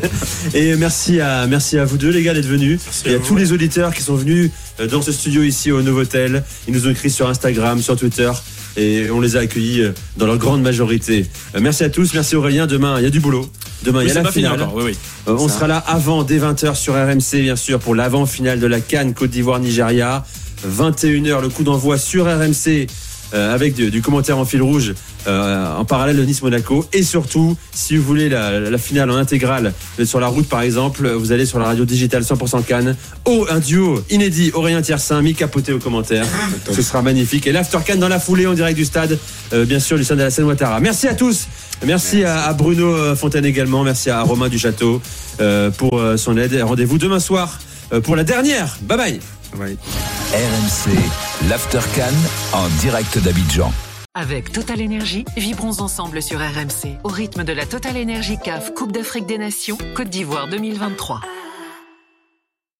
Et 0.54 0.74
merci 0.76 1.20
à, 1.20 1.46
merci 1.46 1.78
à 1.78 1.84
vous 1.84 1.96
deux, 1.98 2.10
les 2.10 2.22
gars, 2.22 2.34
d'être 2.34 2.46
venus. 2.46 2.80
Merci 2.84 3.08
Et 3.08 3.14
à 3.14 3.18
tous 3.18 3.36
les 3.36 3.52
auditeurs 3.52 3.92
qui 3.94 4.02
sont 4.02 4.14
venus 4.16 4.50
euh, 4.80 4.86
dans 4.86 5.02
ce 5.02 5.12
studio 5.12 5.42
ici 5.42 5.70
au 5.72 5.82
Novotel. 5.82 6.44
Ils 6.68 6.74
nous 6.74 6.86
ont 6.86 6.90
écrit 6.90 7.10
sur 7.10 7.28
Instagram, 7.28 7.80
sur 7.80 7.96
Twitter. 7.96 8.30
Et 8.76 9.08
on 9.10 9.20
les 9.20 9.36
a 9.36 9.40
accueillis 9.40 9.82
euh, 9.82 9.92
dans 10.16 10.26
leur 10.26 10.36
grande 10.38 10.62
majorité. 10.62 11.26
Euh, 11.54 11.60
Merci 11.60 11.84
à 11.84 11.90
tous, 11.90 12.12
merci 12.14 12.34
Aurélien. 12.34 12.66
Demain, 12.66 12.96
il 12.98 13.04
y 13.04 13.06
a 13.06 13.10
du 13.10 13.20
boulot. 13.20 13.48
Demain, 13.84 14.02
il 14.02 14.08
y 14.08 14.10
a 14.10 14.22
la 14.22 14.32
finale. 14.32 14.62
encore, 14.62 14.74
oui, 14.74 14.82
oui. 14.86 14.96
Euh, 15.28 15.36
on 15.38 15.48
sera 15.48 15.68
là 15.68 15.78
avant, 15.78 16.24
dès 16.24 16.38
20h 16.38 16.74
sur 16.74 16.94
RMC, 16.94 17.42
bien 17.42 17.54
sûr, 17.56 17.78
pour 17.78 17.94
l'avant-finale 17.94 18.58
de 18.58 18.66
la 18.66 18.80
Cannes 18.80 19.14
Côte 19.14 19.30
d'Ivoire-Nigeria. 19.30 20.24
21h, 20.68 21.42
le 21.42 21.48
coup 21.48 21.62
d'envoi 21.64 21.98
sur 21.98 22.26
RMC. 22.26 22.86
euh, 23.32 23.54
avec 23.54 23.74
du, 23.74 24.02
commentaire 24.02 24.38
en 24.38 24.44
fil 24.44 24.62
rouge 24.62 24.94
euh, 25.26 25.76
en 25.76 25.84
parallèle 25.84 26.16
de 26.16 26.24
Nice-Monaco. 26.24 26.86
Et 26.92 27.02
surtout 27.02 27.56
si 27.72 27.96
vous 27.96 28.04
voulez 28.04 28.28
la, 28.28 28.78
finale 28.78 29.10
en 29.10 29.16
intégrale 29.16 29.72
êtes 29.98 30.06
sur 30.06 30.20
la 30.20 30.28
route 30.28 30.48
par 30.48 30.60
exemple 30.62 31.08
vous 31.08 31.32
allez 31.32 31.46
sur 31.46 31.58
la 31.58 31.64
radio 31.64 31.84
digitale 31.84 32.22
100% 32.22 32.64
Cannes. 32.64 32.96
Oh 33.24 33.46
un 33.50 33.58
duo 33.58 34.02
inédit 34.10 34.50
Aurélien 34.54 34.82
Tiersin 34.82 35.20
Mika 35.22 35.48
Poté 35.48 35.72
au 35.72 35.78
commentaire. 35.78 36.26
Ce 36.70 36.82
sera 36.82 37.02
magnifique. 37.02 37.46
Et 37.46 37.52
l'After 37.52 37.78
Cannes 37.84 37.98
dans 37.98 38.08
la 38.08 38.20
foulée 38.20 38.46
en 38.46 38.54
direct 38.54 38.76
du 38.76 38.84
stade 38.84 39.18
euh, 39.52 39.64
bien 39.64 39.80
sûr 39.80 39.96
du 39.96 40.04
stade 40.04 40.18
de 40.18 40.24
la 40.24 40.30
Seine 40.30 40.44
Ouattara. 40.44 40.78
Merci 40.80 41.08
à 41.08 41.14
tous. 41.14 41.48
Merci, 41.84 42.24
à, 42.24 42.44
à 42.44 42.52
Bruno 42.52 42.94
euh, 42.94 43.16
Fontaine 43.16 43.44
également. 43.44 43.82
Merci 43.82 44.10
à 44.10 44.22
Romain 44.22 44.48
Duchâteau 44.48 45.02
euh, 45.40 45.70
pour 45.70 45.98
euh, 45.98 46.16
son 46.16 46.36
aide. 46.36 46.56
Rendez-vous 46.62 46.98
demain 46.98 47.20
soir 47.20 47.58
euh, 47.92 48.00
pour 48.00 48.16
la 48.16 48.24
dernière. 48.24 48.78
Bye 48.82 48.96
bye 48.96 49.20
RMC, 49.56 51.48
l'After 51.48 51.78
Cannes 51.94 52.12
en 52.52 52.68
direct 52.80 53.18
d'Abidjan. 53.18 53.70
Avec 54.14 54.50
Total 54.50 54.82
Energy, 54.82 55.24
vibrons 55.36 55.80
ensemble 55.80 56.22
sur 56.22 56.40
RMC 56.40 56.98
au 57.04 57.08
rythme 57.08 57.44
de 57.44 57.52
la 57.52 57.64
Total 57.64 57.96
Energy 57.96 58.36
CAF 58.42 58.74
Coupe 58.74 58.90
d'Afrique 58.90 59.26
des 59.26 59.38
Nations 59.38 59.78
Côte 59.94 60.08
d'Ivoire 60.08 60.48
2023. 60.48 61.20